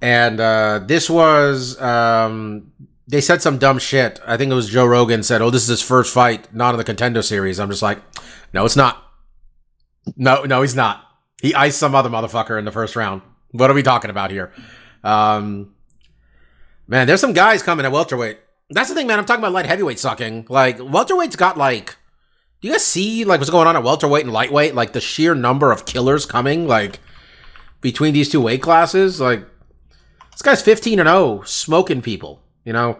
and 0.01 0.39
uh, 0.39 0.81
this 0.85 1.09
was 1.09 1.81
um, 1.81 2.71
they 3.07 3.21
said 3.21 3.41
some 3.41 3.57
dumb 3.57 3.79
shit. 3.79 4.19
I 4.25 4.37
think 4.37 4.51
it 4.51 4.55
was 4.55 4.69
Joe 4.69 4.85
Rogan 4.85 5.23
said, 5.23 5.41
"Oh, 5.41 5.49
this 5.49 5.63
is 5.63 5.69
his 5.69 5.81
first 5.81 6.13
fight, 6.13 6.53
not 6.53 6.73
in 6.73 6.77
the 6.77 6.83
contender 6.83 7.21
series." 7.21 7.59
I'm 7.59 7.69
just 7.69 7.81
like, 7.81 7.99
no, 8.53 8.65
it's 8.65 8.75
not. 8.75 9.01
No, 10.15 10.43
no, 10.43 10.61
he's 10.61 10.75
not. 10.75 11.03
He 11.41 11.53
iced 11.53 11.77
some 11.77 11.95
other 11.95 12.09
motherfucker 12.09 12.57
in 12.57 12.65
the 12.65 12.71
first 12.71 12.95
round. 12.95 13.21
What 13.51 13.69
are 13.69 13.73
we 13.73 13.83
talking 13.83 14.09
about 14.09 14.31
here? 14.31 14.53
Um, 15.03 15.73
man, 16.87 17.07
there's 17.07 17.21
some 17.21 17.33
guys 17.33 17.63
coming 17.63 17.85
at 17.85 17.91
welterweight. 17.91 18.39
That's 18.69 18.89
the 18.89 18.95
thing, 18.95 19.07
man. 19.07 19.19
I'm 19.19 19.25
talking 19.25 19.43
about 19.43 19.53
light 19.53 19.65
heavyweight 19.65 19.99
sucking. 19.99 20.47
Like 20.49 20.77
welterweight's 20.79 21.35
got 21.35 21.57
like 21.57 21.97
do 22.65 22.69
you 22.69 22.73
guys 22.73 22.83
see 22.83 23.25
like 23.25 23.39
what's 23.39 23.51
going 23.51 23.67
on 23.67 23.75
at 23.75 23.83
welterweight 23.83 24.23
and 24.23 24.33
lightweight? 24.33 24.73
Like 24.73 24.93
the 24.93 25.01
sheer 25.01 25.35
number 25.35 25.71
of 25.71 25.85
killers 25.85 26.25
coming 26.25 26.67
like 26.67 26.99
between 27.81 28.13
these 28.13 28.27
two 28.27 28.41
weight 28.41 28.61
classes. 28.63 29.21
Like 29.21 29.45
this 30.31 30.41
guy's 30.41 30.63
15 30.63 30.99
and 30.99 31.07
0, 31.07 31.43
smoking 31.45 32.01
people. 32.01 32.41
You 32.63 32.73
know, 32.73 32.99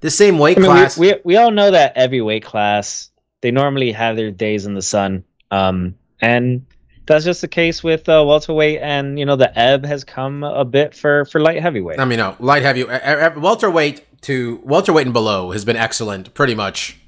this 0.00 0.14
same 0.14 0.38
weight 0.38 0.58
I 0.58 0.60
mean, 0.60 0.70
class. 0.70 0.98
we, 0.98 1.12
we 1.12 1.20
we 1.24 1.36
all 1.36 1.50
know 1.50 1.70
that 1.70 1.94
every 1.96 2.20
weight 2.20 2.44
class 2.44 3.10
they 3.40 3.50
normally 3.50 3.92
have 3.92 4.16
their 4.16 4.30
days 4.30 4.66
in 4.66 4.74
the 4.74 4.82
sun, 4.82 5.24
um, 5.50 5.94
and 6.20 6.66
that's 7.06 7.24
just 7.24 7.40
the 7.40 7.48
case 7.48 7.82
with 7.82 8.06
uh, 8.10 8.22
welterweight. 8.26 8.80
And 8.82 9.18
you 9.18 9.24
know, 9.24 9.36
the 9.36 9.58
ebb 9.58 9.86
has 9.86 10.04
come 10.04 10.44
a 10.44 10.66
bit 10.66 10.94
for 10.94 11.24
for 11.24 11.40
light 11.40 11.62
heavyweight. 11.62 11.98
I 11.98 12.04
mean, 12.04 12.18
no 12.18 12.36
light 12.40 12.62
heavy. 12.62 12.84
welterweight 12.84 14.04
to 14.22 14.60
welterweight 14.64 15.06
and 15.06 15.12
below 15.12 15.50
has 15.52 15.64
been 15.64 15.76
excellent, 15.76 16.34
pretty 16.34 16.54
much 16.54 16.98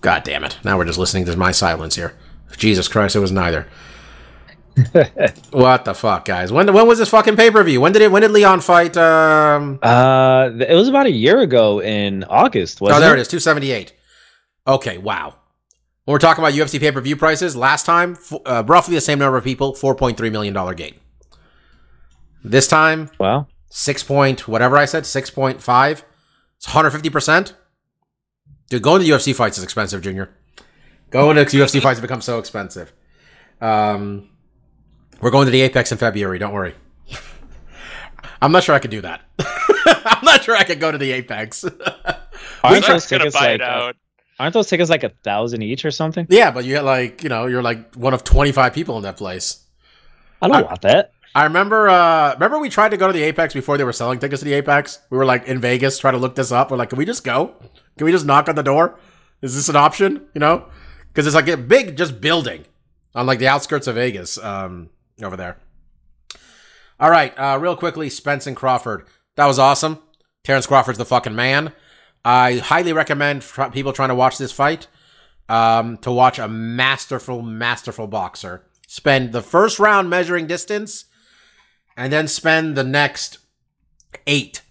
God 0.00 0.24
damn 0.24 0.44
it. 0.44 0.56
Now 0.64 0.78
we're 0.78 0.86
just 0.86 0.98
listening 0.98 1.26
to 1.26 1.36
my 1.36 1.52
silence 1.52 1.94
here. 1.96 2.14
Jesus 2.56 2.88
Christ, 2.88 3.14
it 3.16 3.20
was 3.20 3.32
neither. 3.32 3.66
what 5.50 5.84
the 5.84 5.92
fuck, 5.94 6.24
guys? 6.24 6.50
When 6.50 6.72
when 6.72 6.86
was 6.86 6.98
this 6.98 7.10
fucking 7.10 7.36
pay-per-view? 7.36 7.78
When 7.80 7.92
did 7.92 8.00
it 8.02 8.10
when 8.10 8.22
did 8.22 8.30
Leon 8.30 8.60
fight 8.62 8.96
um 8.96 9.78
Uh, 9.82 10.48
it 10.66 10.74
was 10.74 10.88
about 10.88 11.04
a 11.06 11.10
year 11.10 11.40
ago 11.40 11.82
in 11.82 12.24
August. 12.24 12.80
Wasn't 12.80 12.96
Oh, 12.96 13.00
there 13.00 13.14
it 13.14 13.18
it 13.18 13.22
is, 13.22 13.28
278. 13.28 13.92
Okay, 14.66 14.96
wow. 14.98 15.34
When 16.04 16.14
we're 16.14 16.18
talking 16.18 16.42
about 16.42 16.54
UFC 16.54 16.80
pay-per-view 16.80 17.16
prices, 17.16 17.54
last 17.54 17.84
time 17.84 18.16
uh, 18.46 18.64
roughly 18.66 18.94
the 18.94 19.00
same 19.00 19.18
number 19.18 19.36
of 19.36 19.44
people, 19.44 19.74
4.3 19.74 20.32
million 20.32 20.54
dollar 20.54 20.74
gate. 20.74 20.98
This 22.44 22.66
time 22.66 23.10
Wow. 23.18 23.46
six 23.70 24.02
point 24.02 24.46
whatever 24.48 24.76
I 24.76 24.84
said, 24.84 25.06
six 25.06 25.30
point 25.30 25.62
five. 25.62 26.04
It's 26.56 26.66
one 26.66 26.72
hundred 26.74 26.90
fifty 26.90 27.10
percent. 27.10 27.54
Dude, 28.68 28.82
going 28.82 29.02
to 29.02 29.08
UFC 29.08 29.34
fights 29.34 29.58
is 29.58 29.64
expensive, 29.64 30.00
Junior. 30.02 30.30
Going 31.10 31.36
to 31.36 31.42
UFC 31.44 31.80
fights 31.82 31.98
has 31.98 32.00
become 32.00 32.22
so 32.22 32.38
expensive. 32.38 32.92
Um, 33.60 34.30
we're 35.20 35.30
going 35.30 35.44
to 35.44 35.50
the 35.52 35.60
Apex 35.60 35.92
in 35.92 35.98
February. 35.98 36.38
Don't 36.38 36.52
worry. 36.54 36.74
I'm 38.42 38.50
not 38.50 38.64
sure 38.64 38.74
I 38.74 38.78
could 38.78 38.90
do 38.90 39.02
that. 39.02 39.20
I'm 39.38 40.24
not 40.24 40.42
sure 40.42 40.56
I 40.56 40.64
could 40.64 40.80
go 40.80 40.90
to 40.90 40.98
the 40.98 41.12
Apex. 41.12 41.64
Aren't 42.64 42.86
those 42.86 43.06
tickets 43.06 43.34
like? 43.34 43.56
it 43.56 43.60
out. 43.62 43.96
Aren't 44.40 44.54
those 44.54 44.68
tickets 44.68 44.90
like 44.90 45.04
a 45.04 45.10
thousand 45.10 45.62
each 45.62 45.84
or 45.84 45.90
something? 45.90 46.26
yeah, 46.30 46.50
but 46.50 46.64
you 46.64 46.72
get 46.74 46.84
like 46.84 47.22
you 47.22 47.28
know 47.28 47.46
you're 47.46 47.62
like 47.62 47.94
one 47.94 48.14
of 48.14 48.24
25 48.24 48.72
people 48.72 48.96
in 48.96 49.02
that 49.02 49.16
place. 49.16 49.64
I 50.40 50.48
don't 50.48 50.56
I- 50.56 50.62
want 50.62 50.80
that. 50.82 51.12
I 51.34 51.44
remember 51.44 51.88
uh 51.88 52.34
remember 52.34 52.58
we 52.58 52.68
tried 52.68 52.90
to 52.90 52.96
go 52.96 53.06
to 53.06 53.12
the 53.12 53.22
Apex 53.22 53.54
before 53.54 53.78
they 53.78 53.84
were 53.84 53.92
selling 53.92 54.18
tickets 54.18 54.40
to 54.40 54.44
the 54.44 54.54
Apex? 54.54 55.00
We 55.10 55.18
were 55.18 55.24
like 55.24 55.46
in 55.46 55.60
Vegas 55.60 55.98
trying 55.98 56.14
to 56.14 56.18
look 56.18 56.34
this 56.34 56.52
up. 56.52 56.70
We're 56.70 56.76
like, 56.76 56.90
can 56.90 56.98
we 56.98 57.06
just 57.06 57.24
go? 57.24 57.54
Can 57.96 58.04
we 58.04 58.12
just 58.12 58.26
knock 58.26 58.48
on 58.48 58.54
the 58.54 58.62
door? 58.62 58.98
Is 59.40 59.54
this 59.54 59.68
an 59.68 59.76
option? 59.76 60.26
You 60.34 60.40
know? 60.40 60.66
Because 61.08 61.26
it's 61.26 61.34
like 61.34 61.48
a 61.48 61.56
big 61.56 61.96
just 61.96 62.20
building 62.20 62.64
on 63.14 63.26
like 63.26 63.38
the 63.38 63.48
outskirts 63.48 63.86
of 63.86 63.96
Vegas, 63.96 64.38
um, 64.38 64.90
over 65.22 65.36
there. 65.36 65.58
All 66.98 67.10
right, 67.10 67.34
uh, 67.36 67.58
real 67.60 67.76
quickly, 67.76 68.08
Spence 68.08 68.46
and 68.46 68.56
Crawford. 68.56 69.06
That 69.36 69.46
was 69.46 69.58
awesome. 69.58 69.98
Terrence 70.44 70.66
Crawford's 70.66 70.98
the 70.98 71.04
fucking 71.04 71.34
man. 71.34 71.72
I 72.24 72.58
highly 72.58 72.92
recommend 72.92 73.42
tr- 73.42 73.64
people 73.64 73.92
trying 73.92 74.08
to 74.10 74.14
watch 74.14 74.38
this 74.38 74.52
fight 74.52 74.86
um, 75.48 75.98
to 75.98 76.12
watch 76.12 76.38
a 76.38 76.48
masterful, 76.48 77.42
masterful 77.42 78.06
boxer 78.06 78.64
spend 78.86 79.32
the 79.32 79.42
first 79.42 79.78
round 79.78 80.10
measuring 80.10 80.46
distance 80.46 81.06
and 81.96 82.12
then 82.12 82.28
spend 82.28 82.76
the 82.76 82.84
next 82.84 83.38
eight 84.26 84.62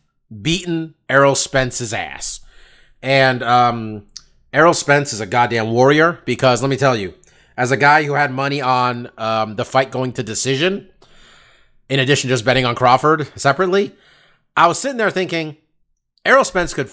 beating 0.42 0.94
Errol 1.10 1.36
Spence's 1.36 1.94
ass. 1.94 2.40
And 3.02 3.42
um, 3.44 4.06
Errol 4.54 4.74
Spence 4.74 5.14
is 5.14 5.20
a 5.20 5.26
goddamn 5.26 5.72
warrior 5.72 6.20
because 6.26 6.62
let 6.62 6.70
me 6.70 6.78
tell 6.78 6.96
you, 6.96 7.14
as 7.58 7.72
a 7.72 7.78
guy 7.78 8.04
who 8.04 8.14
had 8.14 8.32
money 8.32 8.62
on 8.62 9.10
um, 9.18 9.56
the 9.56 9.66
fight 9.66 9.92
going 9.92 10.14
to 10.14 10.24
decision, 10.24 10.90
in 11.90 12.00
addition 12.00 12.28
to 12.30 12.34
just 12.34 12.46
betting 12.46 12.66
on 12.66 12.76
Crawford 12.76 13.28
separately, 13.36 13.96
I 14.56 14.68
was 14.68 14.80
sitting 14.80 14.98
there 14.98 15.12
thinking, 15.12 15.58
Errol 16.26 16.44
Spence 16.46 16.74
could 16.74 16.92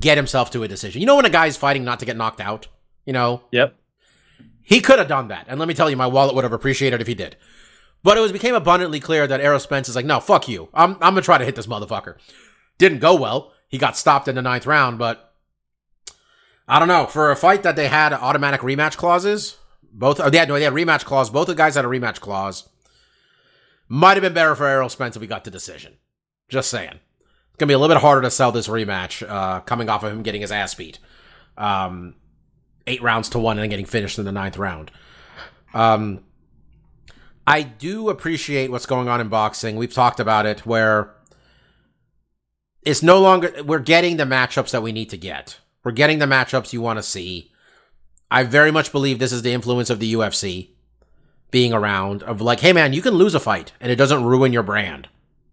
get 0.00 0.16
himself 0.16 0.50
to 0.52 0.62
a 0.62 0.68
decision. 0.68 1.00
You 1.00 1.06
know 1.06 1.16
when 1.16 1.26
a 1.26 1.30
guy's 1.30 1.56
fighting 1.56 1.84
not 1.84 2.00
to 2.00 2.06
get 2.06 2.16
knocked 2.16 2.40
out? 2.40 2.66
You 3.06 3.12
know, 3.12 3.42
Yep. 3.52 3.76
he 4.62 4.80
could 4.80 4.98
have 4.98 5.08
done 5.08 5.28
that. 5.28 5.46
And 5.48 5.58
let 5.58 5.68
me 5.68 5.74
tell 5.74 5.90
you, 5.90 5.96
my 5.96 6.06
wallet 6.06 6.34
would 6.34 6.44
have 6.44 6.52
appreciated 6.52 7.00
if 7.00 7.06
he 7.06 7.14
did. 7.14 7.36
But 8.02 8.16
it 8.16 8.20
was 8.20 8.32
became 8.32 8.54
abundantly 8.54 9.00
clear 9.00 9.26
that 9.26 9.40
Errol 9.40 9.60
Spence 9.60 9.88
is 9.88 9.96
like, 9.96 10.06
no, 10.06 10.20
fuck 10.20 10.48
you. 10.48 10.68
I'm, 10.72 10.92
I'm 10.94 11.14
gonna 11.14 11.22
try 11.22 11.38
to 11.38 11.44
hit 11.44 11.56
this 11.56 11.66
motherfucker. 11.66 12.16
Didn't 12.78 13.00
go 13.00 13.14
well. 13.14 13.52
He 13.68 13.78
got 13.78 13.96
stopped 13.96 14.26
in 14.26 14.34
the 14.34 14.42
ninth 14.42 14.66
round, 14.66 14.98
but 14.98 15.34
I 16.66 16.78
don't 16.78 16.88
know. 16.88 17.06
For 17.06 17.30
a 17.30 17.36
fight 17.36 17.62
that 17.62 17.76
they 17.76 17.88
had 17.88 18.12
automatic 18.12 18.62
rematch 18.62 18.96
clauses, 18.96 19.58
both 19.92 20.18
oh, 20.20 20.30
they 20.30 20.38
had 20.38 20.48
no, 20.48 20.54
they 20.54 20.64
had 20.64 20.72
rematch 20.72 21.04
clause. 21.04 21.30
Both 21.30 21.48
the 21.48 21.54
guys 21.54 21.74
had 21.74 21.84
a 21.84 21.88
rematch 21.88 22.20
clause. 22.20 22.68
Might 23.88 24.14
have 24.14 24.22
been 24.22 24.34
better 24.34 24.54
for 24.54 24.66
Errol 24.66 24.88
Spence 24.88 25.16
if 25.16 25.20
we 25.20 25.26
got 25.26 25.44
the 25.44 25.50
decision. 25.50 25.96
Just 26.48 26.70
saying. 26.70 27.00
It's 27.48 27.56
gonna 27.58 27.68
be 27.68 27.74
a 27.74 27.78
little 27.78 27.94
bit 27.94 28.00
harder 28.00 28.22
to 28.22 28.30
sell 28.30 28.50
this 28.50 28.68
rematch, 28.68 29.28
uh, 29.28 29.60
coming 29.60 29.88
off 29.88 30.02
of 30.02 30.12
him 30.12 30.22
getting 30.22 30.40
his 30.40 30.52
ass 30.52 30.74
beat. 30.74 30.98
Um, 31.58 32.14
eight 32.86 33.02
rounds 33.02 33.28
to 33.30 33.38
one 33.38 33.58
and 33.58 33.62
then 33.62 33.70
getting 33.70 33.84
finished 33.84 34.18
in 34.18 34.24
the 34.24 34.32
ninth 34.32 34.56
round. 34.56 34.90
Um, 35.74 36.24
I 37.46 37.62
do 37.62 38.10
appreciate 38.10 38.70
what's 38.70 38.86
going 38.86 39.08
on 39.08 39.20
in 39.20 39.28
boxing. 39.28 39.76
We've 39.76 39.92
talked 39.92 40.20
about 40.20 40.46
it 40.46 40.64
where 40.66 41.14
it's 42.82 43.02
no 43.02 43.20
longer, 43.20 43.62
we're 43.64 43.78
getting 43.78 44.16
the 44.16 44.24
matchups 44.24 44.70
that 44.70 44.82
we 44.82 44.92
need 44.92 45.10
to 45.10 45.16
get. 45.16 45.58
We're 45.82 45.92
getting 45.92 46.18
the 46.18 46.26
matchups 46.26 46.72
you 46.72 46.80
want 46.80 46.98
to 46.98 47.02
see. 47.02 47.52
I 48.30 48.44
very 48.44 48.70
much 48.70 48.92
believe 48.92 49.18
this 49.18 49.32
is 49.32 49.42
the 49.42 49.52
influence 49.52 49.90
of 49.90 49.98
the 49.98 50.12
UFC 50.14 50.70
being 51.50 51.72
around 51.72 52.22
of 52.22 52.40
like, 52.40 52.60
hey 52.60 52.72
man, 52.72 52.92
you 52.92 53.02
can 53.02 53.14
lose 53.14 53.34
a 53.34 53.40
fight 53.40 53.72
and 53.80 53.90
it 53.90 53.96
doesn't 53.96 54.24
ruin 54.24 54.52
your 54.52 54.62
brand. 54.62 55.08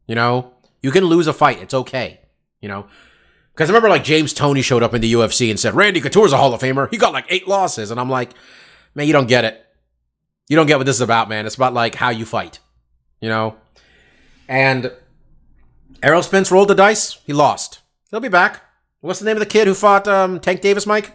You 0.06 0.16
know, 0.16 0.54
you 0.82 0.92
can 0.92 1.06
lose 1.06 1.28
a 1.28 1.34
fight. 1.34 1.62
It's 1.62 1.74
okay. 1.74 2.22
You 2.62 2.70
know, 2.70 2.88
because 3.54 3.70
I 3.70 3.74
remember 3.74 3.90
like 3.90 4.04
James 4.04 4.34
Toney 4.34 4.62
showed 4.62 4.84
up 4.84 4.94
in 4.94 5.02
the 5.02 5.14
UFC 5.14 5.50
and 5.50 5.60
said, 5.60 5.74
Randy 5.74 6.00
Couture's 6.00 6.34
a 6.34 6.38
Hall 6.38 6.54
of 6.54 6.62
Famer. 6.62 6.90
He 6.92 6.98
got 6.98 7.14
like 7.14 7.26
eight 7.30 7.48
losses. 7.48 7.90
And 7.90 8.00
I'm 8.00 8.10
like, 8.10 8.34
man, 8.94 9.08
you 9.08 9.14
don't 9.14 9.28
get 9.28 9.46
it. 9.46 9.67
You 10.48 10.56
don't 10.56 10.68
get 10.68 10.78
what 10.78 10.86
this 10.86 10.96
is 10.98 11.02
about, 11.02 11.30
man. 11.30 11.46
It's 11.46 11.56
about 11.56 11.74
like 11.74 11.96
how 11.96 12.10
you 12.10 12.26
fight, 12.26 12.60
you 13.22 13.30
know? 13.30 13.56
And 14.48 14.92
Errol 16.02 16.24
Spence 16.24 16.52
rolled 16.52 16.70
the 16.70 16.76
dice. 16.76 17.20
He 17.26 17.34
lost. 17.34 17.82
He'll 18.12 18.20
be 18.22 18.30
back. 18.30 18.62
What's 19.02 19.20
the 19.20 19.26
name 19.26 19.36
of 19.36 19.40
the 19.42 19.46
kid 19.46 19.68
who 19.68 19.74
fought 19.74 20.08
um, 20.08 20.40
Tank 20.40 20.62
Davis, 20.62 20.86
Mike? 20.86 21.12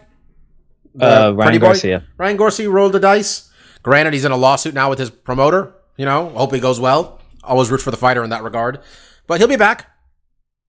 The 0.93 1.29
Uh, 1.29 1.31
Ryan? 1.31 1.59
Garcia. 1.59 2.03
Ryan 2.17 2.37
Garcia 2.37 2.69
rolled 2.69 2.93
the 2.93 2.99
dice. 2.99 3.49
Granted, 3.81 4.13
he's 4.13 4.25
in 4.25 4.31
a 4.31 4.37
lawsuit 4.37 4.73
now 4.73 4.89
with 4.89 4.99
his 4.99 5.09
promoter. 5.09 5.73
You 5.97 6.05
know, 6.05 6.29
hope 6.29 6.53
it 6.53 6.59
goes 6.61 6.79
well. 6.79 7.19
Always 7.43 7.69
root 7.71 7.81
for 7.81 7.91
the 7.91 7.97
fighter 7.97 8.23
in 8.23 8.29
that 8.29 8.43
regard. 8.43 8.79
But 9.27 9.39
he'll 9.39 9.47
be 9.47 9.55
back. 9.57 9.89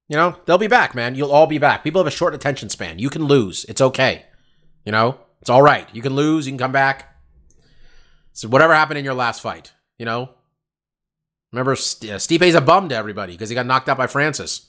You 0.09 0.17
know, 0.17 0.37
they'll 0.45 0.59
be 0.59 0.67
back, 0.67 0.95
man. 0.95 1.15
You'll 1.15 1.31
all 1.33 1.47
be 1.47 1.59
back. 1.59 1.85
People 1.85 2.01
have 2.01 2.07
a 2.07 2.11
short 2.17 2.35
attention 2.35 2.69
span. 2.69 2.99
You 2.99 3.09
can 3.11 3.25
lose. 3.25 3.65
It's 3.67 3.81
okay. 3.81 4.25
You 4.85 4.93
know, 4.93 5.19
it's 5.41 5.49
all 5.51 5.63
right. 5.63 5.89
You 5.95 6.03
can 6.03 6.15
lose. 6.15 6.47
You 6.47 6.53
can 6.53 6.59
come 6.59 6.73
back. 6.73 7.14
So 8.35 8.49
whatever 8.49 8.75
happened 8.75 8.99
in 8.99 9.05
your 9.05 9.15
last 9.15 9.41
fight, 9.41 9.73
you 9.97 10.05
know. 10.05 10.31
Remember, 11.53 11.73
uh, 11.73 12.19
Stipe's 12.19 12.55
a 12.55 12.61
bum 12.61 12.89
to 12.89 12.97
everybody 12.97 13.33
because 13.33 13.49
he 13.49 13.55
got 13.55 13.65
knocked 13.65 13.89
out 13.89 13.97
by 13.97 14.09
Francis. 14.09 14.67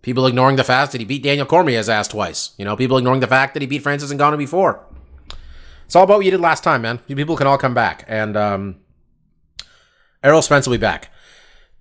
People 0.00 0.26
ignoring 0.26 0.56
the 0.56 0.64
fact 0.64 0.92
that 0.92 1.00
he 1.00 1.04
beat 1.04 1.24
Daniel 1.24 1.44
Cormier's 1.44 1.88
ass 1.88 2.06
twice. 2.06 2.54
You 2.56 2.64
know, 2.64 2.76
people 2.76 2.96
ignoring 2.96 3.20
the 3.20 3.26
fact 3.26 3.54
that 3.54 3.62
he 3.62 3.66
beat 3.66 3.82
Francis 3.82 4.12
and 4.12 4.18
Ngannou 4.18 4.38
before. 4.38 4.84
It's 5.86 5.96
all 5.96 6.04
about 6.04 6.18
what 6.18 6.24
you 6.24 6.30
did 6.30 6.40
last 6.40 6.62
time, 6.62 6.82
man. 6.82 7.00
You 7.08 7.16
people 7.16 7.36
can 7.36 7.48
all 7.48 7.58
come 7.58 7.74
back, 7.74 8.04
and 8.06 8.36
um, 8.36 8.76
Errol 10.22 10.40
Spence 10.40 10.66
will 10.66 10.74
be 10.74 10.80
back. 10.80 11.10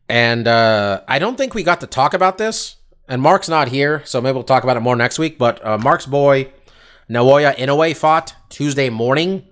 And 0.09 0.47
uh, 0.47 1.01
I 1.07 1.19
don't 1.19 1.37
think 1.37 1.53
we 1.53 1.63
got 1.63 1.79
to 1.81 1.87
talk 1.87 2.13
about 2.13 2.37
this. 2.37 2.77
And 3.07 3.21
Mark's 3.21 3.49
not 3.49 3.67
here, 3.67 4.01
so 4.05 4.19
maybe 4.19 4.33
we'll 4.33 4.43
talk 4.43 4.63
about 4.63 4.77
it 4.77 4.81
more 4.81 4.95
next 4.95 5.19
week. 5.19 5.37
But 5.37 5.63
uh, 5.65 5.77
Mark's 5.77 6.05
boy, 6.05 6.51
Naoya 7.09 7.55
Inoue, 7.55 7.95
fought 7.95 8.35
Tuesday 8.49 8.89
morning. 8.89 9.45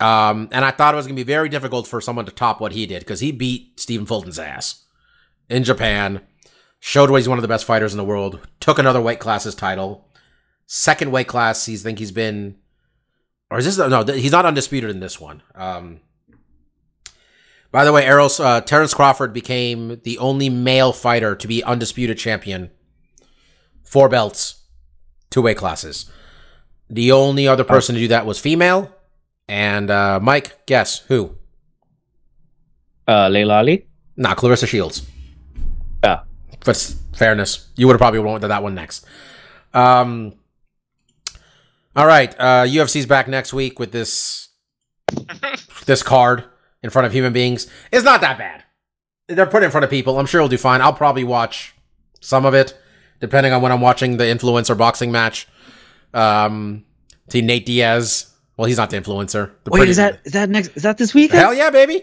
Um, 0.00 0.48
and 0.50 0.64
I 0.64 0.70
thought 0.70 0.94
it 0.94 0.96
was 0.96 1.06
going 1.06 1.16
to 1.16 1.24
be 1.24 1.30
very 1.30 1.50
difficult 1.50 1.86
for 1.86 2.00
someone 2.00 2.24
to 2.24 2.32
top 2.32 2.60
what 2.60 2.72
he 2.72 2.86
did 2.86 3.00
because 3.00 3.20
he 3.20 3.32
beat 3.32 3.78
Stephen 3.78 4.06
Fulton's 4.06 4.38
ass 4.38 4.86
in 5.50 5.62
Japan, 5.62 6.22
showed 6.78 7.10
why 7.10 7.18
he's 7.18 7.28
one 7.28 7.36
of 7.36 7.42
the 7.42 7.48
best 7.48 7.66
fighters 7.66 7.92
in 7.92 7.98
the 7.98 8.04
world, 8.04 8.40
took 8.60 8.78
another 8.78 9.00
weight 9.00 9.18
class's 9.18 9.54
title. 9.54 10.08
Second 10.66 11.10
weight 11.10 11.28
class, 11.28 11.66
he's 11.66 11.82
think 11.82 11.98
he's 11.98 12.12
been, 12.12 12.56
or 13.50 13.58
is 13.58 13.66
this 13.66 13.76
no? 13.76 14.04
He's 14.04 14.32
not 14.32 14.46
undisputed 14.46 14.88
in 14.88 15.00
this 15.00 15.20
one. 15.20 15.42
Um, 15.54 16.00
by 17.72 17.84
the 17.84 17.92
way, 17.92 18.04
Errol 18.04 18.30
uh, 18.38 18.60
Terrence 18.62 18.94
Crawford 18.94 19.32
became 19.32 20.00
the 20.04 20.18
only 20.18 20.48
male 20.48 20.92
fighter 20.92 21.36
to 21.36 21.48
be 21.48 21.62
undisputed 21.62 22.18
champion, 22.18 22.70
four 23.84 24.08
belts, 24.08 24.62
two 25.28 25.42
weight 25.42 25.56
classes. 25.56 26.10
The 26.88 27.12
only 27.12 27.46
other 27.46 27.64
person 27.64 27.94
to 27.94 28.00
do 28.00 28.08
that 28.08 28.26
was 28.26 28.40
female. 28.40 28.94
And 29.50 29.90
uh, 29.90 30.20
Mike, 30.22 30.64
guess 30.66 31.00
who? 31.08 31.34
Uh, 33.08 33.28
Laila 33.28 33.54
Ali. 33.54 33.84
Nah, 34.16 34.36
Claressa 34.36 34.68
Shields. 34.68 35.04
Yeah. 36.04 36.20
For 36.60 36.72
fairness, 36.72 37.68
you 37.74 37.88
would 37.88 37.94
have 37.94 37.98
probably 38.00 38.20
went 38.20 38.42
to 38.42 38.48
that 38.48 38.62
one 38.62 38.76
next. 38.76 39.04
Um. 39.74 40.34
All 41.96 42.06
right, 42.06 42.32
uh, 42.38 42.64
UFC's 42.64 43.06
back 43.06 43.26
next 43.26 43.52
week 43.52 43.80
with 43.80 43.90
this 43.90 44.50
this 45.86 46.04
card 46.04 46.44
in 46.84 46.90
front 46.90 47.06
of 47.06 47.12
human 47.12 47.32
beings. 47.32 47.66
It's 47.90 48.04
not 48.04 48.20
that 48.20 48.38
bad. 48.38 48.62
They're 49.26 49.46
put 49.46 49.64
in 49.64 49.72
front 49.72 49.82
of 49.82 49.90
people. 49.90 50.20
I'm 50.20 50.26
sure 50.26 50.38
it'll 50.40 50.48
do 50.48 50.58
fine. 50.58 50.80
I'll 50.80 50.92
probably 50.92 51.24
watch 51.24 51.74
some 52.20 52.46
of 52.46 52.54
it, 52.54 52.78
depending 53.18 53.52
on 53.52 53.62
when 53.62 53.72
I'm 53.72 53.80
watching 53.80 54.16
the 54.16 54.24
influencer 54.24 54.78
boxing 54.78 55.10
match. 55.10 55.48
Um, 56.14 56.84
see 57.28 57.42
Nate 57.42 57.66
Diaz. 57.66 58.29
Well, 58.60 58.66
he's 58.66 58.76
not 58.76 58.90
the 58.90 59.00
influencer. 59.00 59.52
The 59.64 59.70
Wait, 59.70 59.88
is 59.88 59.96
that 59.96 60.20
is 60.22 60.32
that 60.32 60.50
next? 60.50 60.76
Is 60.76 60.82
that 60.82 60.98
this 60.98 61.14
weekend? 61.14 61.40
Hell 61.40 61.54
yeah, 61.54 61.70
baby! 61.70 62.02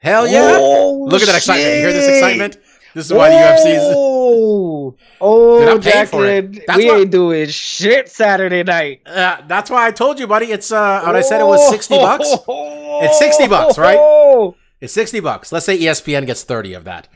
Hell 0.00 0.26
yeah! 0.26 0.56
Oh, 0.58 1.06
Look 1.08 1.22
at 1.22 1.26
that 1.26 1.36
excitement. 1.36 1.72
You 1.72 1.80
hear 1.82 1.92
this 1.92 2.08
excitement? 2.08 2.58
This 2.94 3.06
is 3.06 3.12
why 3.12 3.28
the 3.28 3.36
UFC's. 3.36 3.94
Oh, 4.26 4.96
oh, 5.20 5.78
it. 5.78 6.64
We 6.76 6.86
what- 6.86 7.00
ain't 7.00 7.10
doing 7.12 7.46
shit 7.46 8.08
Saturday 8.08 8.64
night. 8.64 9.02
Uh, 9.06 9.42
that's 9.46 9.70
why 9.70 9.86
I 9.86 9.92
told 9.92 10.18
you, 10.18 10.26
buddy. 10.26 10.46
It's 10.46 10.72
uh, 10.72 11.02
when 11.06 11.14
I 11.14 11.20
said 11.20 11.40
it 11.40 11.44
was 11.44 11.70
sixty 11.70 11.96
bucks. 11.96 12.28
It's 12.48 13.18
60 13.20 13.46
bucks, 13.46 13.78
right? 13.78 13.98
It's 14.80 14.92
sixty 14.92 15.20
bucks. 15.20 15.52
Let's 15.52 15.64
say 15.64 15.78
ESPN 15.78 16.26
gets 16.26 16.42
thirty 16.42 16.74
of 16.74 16.82
that. 16.84 17.06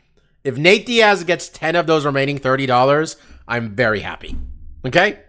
If 0.45 0.57
Nate 0.57 0.85
Diaz 0.85 1.25
gets 1.25 1.49
ten 1.49 1.75
of 1.75 1.85
those 1.85 2.05
remaining 2.05 2.37
thirty 2.37 2.65
dollars, 2.65 3.17
I'm 3.45 3.75
very 3.75 3.99
happy. 3.99 4.37
Okay, 4.85 5.19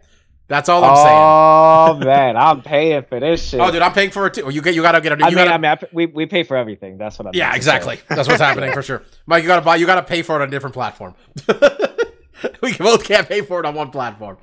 that's 0.51 0.69
all 0.69 0.83
I'm 0.85 0.97
saying. 0.97 2.05
Oh 2.05 2.05
man, 2.05 2.37
I'm 2.37 2.61
paying 2.61 3.05
for 3.05 3.21
this 3.21 3.49
shit. 3.51 3.61
Oh, 3.61 3.71
dude, 3.71 3.83
I'm 3.83 3.93
paying 3.93 4.11
for 4.11 4.27
it 4.27 4.35
too. 4.35 4.51
You 4.51 4.61
get, 4.61 4.75
you 4.75 4.83
gotta 4.83 5.01
get 5.01 5.13
a. 5.13 5.17
You 5.17 5.25
I 5.25 5.29
mean, 5.29 5.37
gotta, 5.37 5.53
I 5.53 5.59
mean, 5.59 5.71
I, 5.71 5.79
we 5.93 6.07
we 6.07 6.27
pay 6.27 6.43
for 6.43 6.57
everything. 6.57 6.99
That's 6.99 7.17
what 7.21 7.29
I'm. 7.29 7.33
Saying. 7.35 7.39
Yeah, 7.39 7.55
exactly. 7.55 8.01
That's 8.09 8.29
what's 8.29 8.41
happening 8.41 8.73
for 8.73 8.83
sure. 8.83 9.05
Mike, 9.27 9.45
you 9.45 9.47
gotta 9.47 9.65
buy. 9.65 9.77
You 9.77 9.87
gotta 9.87 10.03
pay 10.03 10.23
for 10.23 10.35
it 10.35 10.43
on 10.43 10.49
a 10.49 10.51
different 10.51 10.75
platform. 10.75 11.15
we 12.63 12.77
both 12.77 13.05
can't 13.05 13.29
pay 13.29 13.43
for 13.43 13.61
it 13.61 13.67
on 13.67 13.77
one 13.77 13.91
platform. 13.93 14.39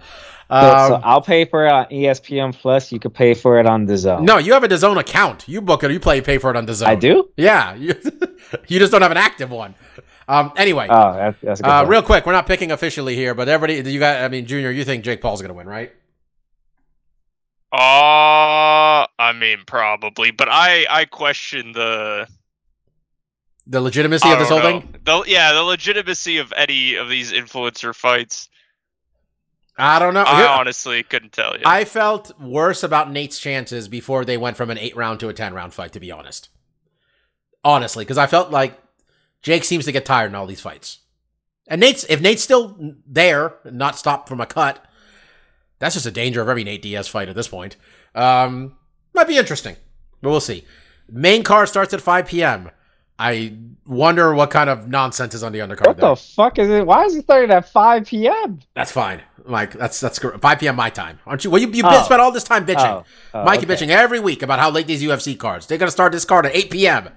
So, 0.50 0.56
Um, 0.56 0.88
so 0.88 1.02
I'll 1.04 1.22
pay 1.22 1.44
for 1.44 1.66
it 1.66 1.72
on 1.74 1.86
ESPN 1.88 2.54
Plus. 2.56 2.90
You 2.94 3.00
could 3.02 3.14
pay 3.14 3.34
for 3.34 3.60
it 3.60 3.66
on 3.66 3.86
DAZN. 3.86 4.22
no, 4.24 4.38
you 4.38 4.54
have 4.54 4.64
a 4.64 4.70
DAZN 4.70 4.98
account. 4.98 5.46
You 5.46 5.60
book 5.60 5.84
it. 5.84 5.92
You 5.92 6.00
play. 6.00 6.22
Pay 6.22 6.38
for 6.38 6.50
it 6.50 6.56
on 6.56 6.66
DAZN. 6.66 6.86
I 6.88 6.96
do. 6.96 7.30
Yeah, 7.36 7.76
you, 7.76 7.94
you 8.70 8.80
just 8.80 8.94
don't 8.94 9.02
have 9.02 9.12
an 9.12 9.18
active 9.18 9.52
one. 9.52 9.76
Um. 10.30 10.52
Anyway, 10.58 10.88
Oh, 10.90 11.14
that's, 11.14 11.38
that's 11.42 11.60
a 11.62 11.64
good. 11.64 11.70
uh, 11.70 11.86
real 11.88 12.02
quick, 12.02 12.26
we're 12.26 12.34
not 12.34 12.48
picking 12.48 12.72
officially 12.72 13.16
here, 13.16 13.34
but 13.34 13.48
everybody, 13.48 13.90
you 13.90 14.00
got. 14.00 14.22
I 14.22 14.28
mean, 14.28 14.46
Junior, 14.46 14.72
you 14.72 14.84
think 14.84 15.04
Jake 15.06 15.22
Paul's 15.22 15.42
gonna 15.42 15.54
win, 15.54 15.68
right? 15.68 15.94
Uh, 17.72 19.06
I 19.20 19.34
mean, 19.36 19.60
probably, 19.66 20.32
but 20.32 20.48
I 20.50 20.86
I 20.90 21.06
question 21.06 21.74
the 21.74 22.28
The 23.68 23.82
legitimacy 23.82 24.28
I 24.28 24.34
of 24.34 24.40
this 24.40 24.50
whole 24.50 24.60
know. 24.60 24.80
thing. 24.82 24.96
The, 25.04 25.24
yeah, 25.28 25.54
the 25.54 25.64
legitimacy 25.64 26.38
of 26.38 26.54
any 26.56 26.96
of 26.96 27.10
these 27.10 27.32
influencer 27.34 27.94
fights. 27.94 28.50
I 29.78 30.00
don't 30.00 30.14
know. 30.14 30.24
I 30.26 30.38
Here- 30.38 30.48
honestly 30.48 31.04
couldn't 31.04 31.34
tell 31.34 31.56
you. 31.56 31.64
I 31.66 31.84
felt 31.86 32.40
worse 32.40 32.84
about 32.84 33.12
Nate's 33.12 33.38
chances 33.38 33.88
before 33.88 34.26
they 34.26 34.38
went 34.38 34.58
from 34.58 34.72
an 34.72 34.78
eight 34.78 34.96
round 34.96 35.20
to 35.20 35.30
a 35.30 35.34
ten 35.34 35.54
round 35.54 35.74
fight. 35.74 35.92
To 35.94 36.00
be 36.00 36.12
honest, 36.12 36.50
honestly, 37.64 38.06
because 38.06 38.18
I 38.18 38.28
felt 38.28 38.50
like 38.50 38.80
Jake 39.42 39.64
seems 39.64 39.86
to 39.86 39.92
get 39.92 40.06
tired 40.06 40.28
in 40.28 40.36
all 40.36 40.46
these 40.48 40.62
fights, 40.62 41.00
and 41.68 41.80
Nate's 41.82 42.04
if 42.10 42.22
Nate's 42.22 42.42
still 42.44 42.96
there, 43.06 43.56
not 43.66 43.98
stopped 43.98 44.28
from 44.28 44.42
a 44.42 44.46
cut, 44.46 44.84
that's 45.80 45.96
just 45.96 46.06
a 46.06 46.12
danger 46.12 46.42
of 46.42 46.50
every 46.50 46.64
Nate 46.64 46.82
Diaz 46.82 47.08
fight 47.08 47.30
at 47.30 47.36
this 47.36 47.48
point. 47.48 47.76
Um, 48.16 48.76
might 49.14 49.28
be 49.28 49.38
interesting, 49.38 49.76
but 50.22 50.30
we'll 50.30 50.40
see. 50.40 50.66
Main 51.10 51.44
card 51.44 51.70
starts 51.70 51.94
at 51.94 52.02
five 52.02 52.28
p.m. 52.28 52.72
I 53.20 53.54
wonder 53.88 54.34
what 54.36 54.52
kind 54.52 54.70
of 54.70 54.88
nonsense 54.88 55.34
is 55.34 55.42
on 55.44 55.52
the 55.52 55.58
undercard. 55.60 55.88
What 55.88 55.98
there. 55.98 56.10
the 56.10 56.16
fuck 56.16 56.60
is 56.60 56.70
it? 56.70 56.86
Why 56.86 57.04
is 57.06 57.16
it 57.16 57.24
starting 57.24 57.50
at 57.50 57.68
5 57.68 58.06
p.m.? 58.06 58.60
That's 58.76 58.92
fine, 58.92 59.24
Mike. 59.44 59.74
That's 59.74 60.00
that's 60.00 60.20
gr- 60.20 60.38
5 60.38 60.60
p.m. 60.60 60.76
my 60.76 60.92
time, 60.92 61.18
aren't 61.26 61.44
you? 61.44 61.50
Well, 61.50 61.60
you 61.60 61.68
you 61.70 61.82
Oh. 61.84 62.04
spent 62.04 62.22
all 62.22 62.32
this 62.32 62.44
time 62.44 62.64
bitching. 62.68 62.86
Oh, 62.86 63.06
oh, 63.34 63.44
Mike, 63.44 63.62
you 63.62 63.68
okay. 63.68 63.74
bitching 63.86 63.90
every 63.90 64.20
week 64.20 64.44
about 64.44 64.60
how 64.60 64.70
late 64.70 64.86
these 64.86 65.02
UFC 65.02 65.36
cards. 65.36 65.66
They're 65.66 65.80
gonna 65.80 65.90
start 65.90 66.12
this 66.12 66.26
card 66.26 66.46
at 66.46 66.56
8 66.56 66.70
p.m. 66.70 67.10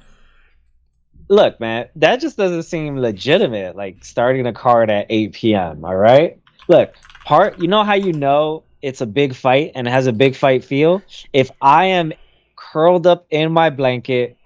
Look, 1.30 1.58
man, 1.60 1.88
that 1.96 2.20
just 2.20 2.36
doesn't 2.36 2.64
seem 2.64 2.98
legitimate. 2.98 3.76
Like 3.76 4.04
starting 4.04 4.46
a 4.46 4.52
card 4.52 4.90
at 4.90 5.06
8 5.08 5.32
p.m. 5.32 5.84
All 5.84 5.96
right. 5.96 6.38
Look, 6.68 6.92
part. 7.24 7.58
You 7.60 7.68
know 7.68 7.84
how 7.84 7.94
you 7.94 8.12
know 8.12 8.64
it's 8.82 9.00
a 9.00 9.06
big 9.06 9.34
fight 9.34 9.72
and 9.74 9.86
it 9.86 9.90
has 9.90 10.06
a 10.06 10.12
big 10.12 10.34
fight 10.36 10.64
feel. 10.64 11.02
If 11.32 11.50
I 11.62 11.86
am 11.86 12.12
curled 12.56 13.06
up 13.06 13.26
in 13.30 13.52
my 13.52 13.70
blanket 13.70 14.36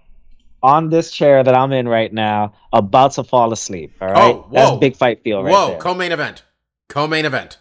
on 0.62 0.90
this 0.90 1.10
chair 1.10 1.42
that 1.42 1.54
I'm 1.54 1.72
in 1.72 1.88
right 1.88 2.12
now, 2.12 2.54
about 2.72 3.12
to 3.12 3.24
fall 3.24 3.52
asleep. 3.52 3.92
All 4.00 4.08
right. 4.08 4.34
Oh, 4.34 4.48
That's 4.52 4.70
whoa. 4.70 4.78
big 4.78 4.96
fight 4.96 5.22
feel 5.22 5.42
right 5.42 5.52
Whoa, 5.52 5.68
there. 5.70 5.78
co-main 5.78 6.12
event, 6.12 6.42
co-main 6.88 7.24
event. 7.24 7.58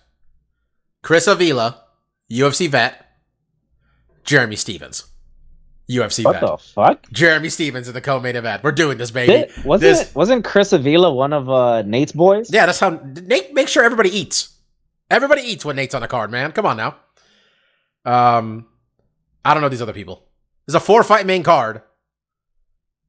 Chris 1.01 1.27
Avila, 1.27 1.81
UFC 2.31 2.69
vet. 2.69 2.99
Jeremy 4.23 4.55
Stephens, 4.55 5.03
UFC 5.89 6.23
what 6.23 6.33
vet. 6.33 6.41
the 6.41 6.57
fuck? 6.57 7.11
Jeremy 7.11 7.49
Stephens 7.49 7.87
in 7.87 7.93
the 7.93 8.01
co-main 8.01 8.35
event. 8.35 8.63
We're 8.63 8.71
doing 8.71 8.97
this, 8.97 9.11
baby. 9.11 9.51
Wasn't 9.65 9.81
This- 9.81 10.15
wasn't 10.15 10.45
Chris 10.45 10.71
Avila 10.73 11.13
one 11.13 11.33
of 11.33 11.49
uh, 11.49 11.81
Nate's 11.81 12.11
boys? 12.13 12.51
Yeah, 12.53 12.65
that's 12.65 12.79
how 12.79 13.01
Nate 13.21 13.53
make 13.53 13.67
sure 13.67 13.83
everybody 13.83 14.09
eats. 14.09 14.55
Everybody 15.11 15.41
eats 15.41 15.65
when 15.65 15.75
Nate's 15.75 15.93
on 15.93 16.01
the 16.01 16.07
card, 16.07 16.31
man. 16.31 16.51
Come 16.53 16.65
on 16.65 16.77
now. 16.77 16.95
Um, 18.05 18.67
I 19.45 19.53
don't 19.53 19.61
know 19.61 19.69
these 19.69 19.81
other 19.81 19.93
people. 19.93 20.23
There's 20.65 20.75
a 20.75 20.79
four 20.79 21.03
fight 21.03 21.25
main 21.25 21.43
card. 21.43 21.81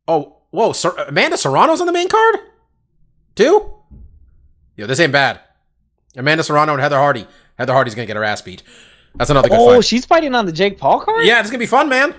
Oh, 0.07 0.39
whoa! 0.51 0.73
Amanda 1.09 1.37
Serrano's 1.37 1.81
on 1.81 1.87
the 1.87 1.93
main 1.93 2.09
card, 2.09 2.37
Two. 3.35 3.73
Yo, 4.77 4.87
this 4.87 4.99
ain't 5.01 5.13
bad. 5.13 5.41
Amanda 6.17 6.43
Serrano 6.43 6.73
and 6.73 6.81
Heather 6.83 6.99
Hardy. 6.99 7.27
Heather 7.57 7.73
Hardy's 7.73 7.95
gonna 7.95 8.07
get 8.07 8.17
her 8.17 8.25
ass 8.25 8.43
beat. 8.43 8.63
That's 9.15 9.31
another 9.31 9.49
good 9.49 9.59
Oh, 9.59 9.75
fight. 9.77 9.85
she's 9.85 10.05
fighting 10.05 10.35
on 10.35 10.47
the 10.47 10.53
Jake 10.53 10.79
Paul 10.79 11.01
card. 11.01 11.25
Yeah, 11.25 11.41
it's 11.41 11.49
gonna 11.51 11.59
be 11.59 11.67
fun, 11.67 11.89
man. 11.89 12.15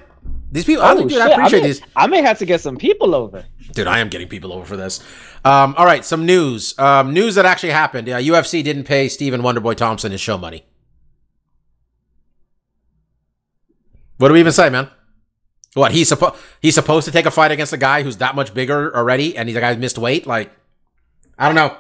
These 0.56 0.64
people, 0.64 0.84
I 0.84 0.94
Oh, 0.94 0.98
think, 0.98 1.10
dude, 1.10 1.18
shit. 1.22 1.28
I 1.28 1.32
appreciate 1.34 1.62
may, 1.64 1.68
these. 1.68 1.82
I 1.98 2.08
may 2.08 2.22
have 2.22 2.40
to 2.40 2.46
get 2.46 2.62
some 2.62 2.78
people 2.78 3.14
over. 3.14 3.44
Dude, 3.74 3.88
I 3.88 4.00
am 4.00 4.08
getting 4.08 4.30
people 4.30 4.54
over 4.54 4.66
for 4.66 4.78
this. 4.78 5.02
Um, 5.44 5.76
all 5.78 5.86
right, 5.86 6.06
some 6.06 6.26
news. 6.26 6.80
Um, 6.80 7.14
news 7.14 7.36
that 7.36 7.46
actually 7.46 7.72
happened. 7.72 8.08
Uh, 8.08 8.20
UFC 8.20 8.64
didn't 8.64 8.86
pay 8.86 9.10
Stephen 9.10 9.42
Wonderboy 9.42 9.76
Thompson 9.76 10.14
his 10.14 10.22
show 10.22 10.38
money. 10.38 10.64
What 14.16 14.30
do 14.30 14.34
we 14.34 14.40
even 14.40 14.54
say, 14.54 14.70
man? 14.70 14.90
What 15.74 15.92
he's 15.92 16.08
supposed 16.08 16.36
he's 16.62 16.76
supposed 16.76 17.04
to 17.04 17.12
take 17.12 17.26
a 17.26 17.32
fight 17.32 17.52
against 17.52 17.74
a 17.74 17.78
guy 17.78 18.04
who's 18.04 18.16
that 18.18 18.34
much 18.34 18.54
bigger 18.54 18.96
already, 18.96 19.36
and 19.36 19.50
he's 19.50 19.58
a 19.58 19.60
guy 19.60 19.76
missed 19.76 19.98
weight. 19.98 20.26
Like, 20.26 20.52
I 21.38 21.48
don't 21.48 21.56
know. 21.56 21.76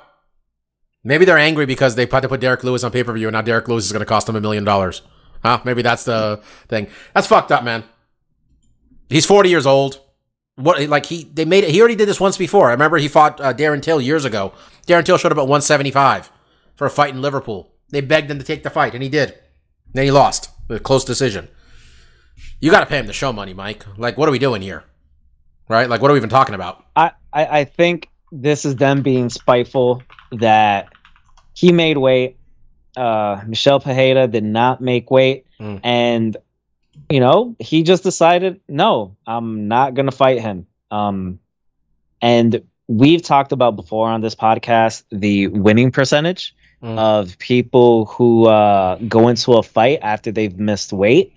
Maybe 1.02 1.24
they're 1.24 1.38
angry 1.38 1.66
because 1.66 1.96
they 1.96 2.08
had 2.08 2.20
to 2.24 2.28
put 2.28 2.42
Derrick 2.42 2.66
Lewis 2.66 2.84
on 2.84 2.92
pay 2.92 3.06
per 3.06 3.14
view, 3.14 3.30
and 3.30 3.36
now 3.36 3.42
Derrick 3.42 3.70
Lewis 3.70 3.86
is 3.86 3.94
going 3.94 4.02
to 4.02 4.06
cost 4.06 4.28
them 4.28 4.36
a 4.36 4.42
million 4.42 4.66
dollars. 4.66 5.02
Huh? 5.44 5.62
Maybe 5.64 5.82
that's 5.82 6.04
the 6.04 6.42
thing. 6.68 6.88
That's 7.14 7.28
fucked 7.28 7.54
up, 7.54 7.64
man. 7.64 7.86
He's 9.10 9.26
forty 9.26 9.50
years 9.50 9.66
old. 9.66 10.02
What 10.56 10.82
like 10.90 11.06
he 11.06 11.24
they 11.26 11.46
made 11.46 11.64
it. 11.66 11.72
He 11.72 11.80
already 11.82 11.96
did 11.96 12.08
this 12.08 12.20
once 12.20 12.38
before. 12.38 12.70
I 12.70 12.72
remember 12.72 12.98
he 12.98 13.08
fought 13.08 13.42
uh, 13.42 13.54
Darren 13.54 13.82
Till 13.82 14.00
years 14.00 14.24
ago. 14.26 14.54
Darren 14.88 15.04
Till 15.04 15.18
showed 15.18 15.32
up 15.32 15.38
at 15.38 15.42
175 15.42 16.32
for 16.76 16.86
a 16.88 16.90
fight 16.90 17.14
in 17.14 17.22
Liverpool. 17.22 17.72
They 17.90 18.02
begged 18.02 18.32
him 18.32 18.40
to 18.40 18.46
take 18.46 18.64
the 18.64 18.70
fight, 18.70 18.94
and 18.94 19.04
he 19.04 19.10
did. 19.10 19.38
Then 19.94 20.06
he 20.06 20.12
lost 20.12 20.50
with 20.68 20.78
a 20.80 20.84
close 20.84 21.04
decision. 21.04 21.48
You 22.60 22.72
got 22.72 22.80
to 22.82 22.86
pay 22.86 22.98
him 23.00 23.08
the 23.08 23.14
show 23.14 23.32
money, 23.34 23.54
Mike. 23.54 23.86
Like, 23.98 24.18
what 24.18 24.28
are 24.28 24.32
we 24.32 24.40
doing 24.40 24.62
here? 24.62 24.84
Right? 25.70 25.90
Like, 25.90 26.02
what 26.02 26.10
are 26.10 26.14
we 26.14 26.20
even 26.20 26.30
talking 26.30 26.56
about? 26.56 26.84
I, 26.96 27.12
I, 27.34 27.46
I 27.60 27.64
think 27.66 28.10
this 28.32 28.66
is 28.66 28.76
them 28.76 29.02
being 29.02 29.30
spiteful 29.30 30.04
that 30.32 30.90
he 31.54 31.72
made 31.72 31.98
weight. 31.98 32.38
Uh, 32.98 33.42
Michel 33.46 33.80
Pereira 33.80 34.28
did 34.28 34.44
not 34.44 34.80
make 34.82 35.12
weight, 35.12 35.46
Mm. 35.60 35.80
and 35.84 36.38
you 37.10 37.20
know 37.20 37.56
he 37.60 37.84
just 37.84 38.04
decided, 38.04 38.62
no, 38.68 39.16
I'm 39.28 39.68
not 39.68 39.94
gonna 39.94 40.12
fight 40.12 40.42
him. 40.42 40.68
Um, 40.92 41.40
and 42.22 42.64
we've 42.88 43.22
talked 43.22 43.52
about 43.52 43.76
before 43.76 44.10
on 44.10 44.22
this 44.22 44.36
podcast 44.36 45.04
the 45.12 45.48
winning 45.48 45.92
percentage 45.92 46.56
Mm. 46.84 47.00
of 47.00 47.40
people 47.40 48.06
who 48.06 48.46
uh, 48.48 48.98
go 49.08 49.30
into 49.30 49.54
a 49.54 49.64
fight 49.64 50.00
after 50.02 50.32
they've 50.32 50.60
missed 50.60 50.92
weight, 50.92 51.34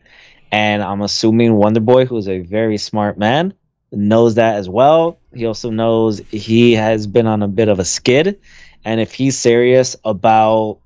And 0.50 0.82
I'm 0.82 1.00
assuming 1.00 1.54
Wonder 1.54 1.80
Boy, 1.80 2.06
who's 2.06 2.28
a 2.28 2.40
very 2.40 2.76
smart 2.76 3.16
man, 3.18 3.54
knows 3.92 4.34
that 4.34 4.56
as 4.56 4.68
well. 4.68 5.20
He 5.32 5.46
also 5.46 5.70
knows 5.70 6.18
he 6.30 6.72
has 6.74 7.06
been 7.06 7.26
on 7.26 7.42
a 7.42 7.48
bit 7.48 7.68
of 7.68 7.78
a 7.78 7.84
skid. 7.84 8.40
And 8.84 9.00
if 9.00 9.14
he's 9.14 9.38
serious 9.38 9.94
about 10.04 10.80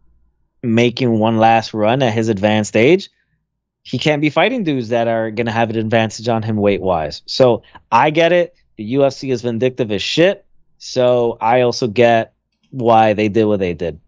making 0.63 1.19
one 1.19 1.39
last 1.39 1.73
run 1.75 2.03
at 2.03 2.13
his 2.13 2.29
advanced 2.29 2.77
age, 2.77 3.09
he 3.83 3.99
can't 3.99 4.21
be 4.23 4.31
fighting 4.31 4.63
dudes 4.65 4.89
that 4.91 5.09
are 5.09 5.31
going 5.31 5.47
to 5.47 5.53
have 5.53 5.71
an 5.71 5.77
advantage 5.77 6.29
on 6.29 6.43
him 6.43 6.57
weight 6.57 6.81
wise. 6.81 7.23
So 7.27 7.63
I 7.91 8.11
get 8.11 8.33
it. 8.33 8.55
The 8.77 8.95
UFC 8.95 9.33
is 9.33 9.43
vindictive 9.43 9.91
as 9.91 10.03
shit. 10.03 10.45
So 10.79 11.37
I 11.41 11.61
also 11.63 11.87
get 11.89 12.33
why 12.71 13.13
they 13.13 13.29
did 13.29 13.45
what 13.45 13.59
they 13.61 13.75
did. 13.75 14.01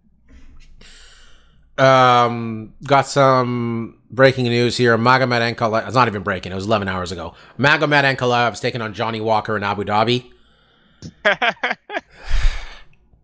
Um, 1.77 2.73
got 2.85 3.07
some 3.09 3.99
breaking 4.11 4.45
news 4.45 4.77
here. 4.77 4.97
Magomed 4.97 5.55
Ankalaev, 5.55 5.87
it's 5.87 5.95
not 5.95 6.07
even 6.07 6.23
breaking, 6.23 6.53
it 6.53 6.55
was 6.55 6.67
11 6.67 6.87
hours 6.87 7.11
ago. 7.11 7.35
Magomed 7.59 8.17
Ankalaev 8.17 8.53
is 8.53 8.61
taking 8.61 8.81
on 8.81 8.95
Johnny 8.95 9.21
Walker 9.21 9.57
in 9.57 9.63
Abu 9.65 9.85
Dhabi. 9.85 10.31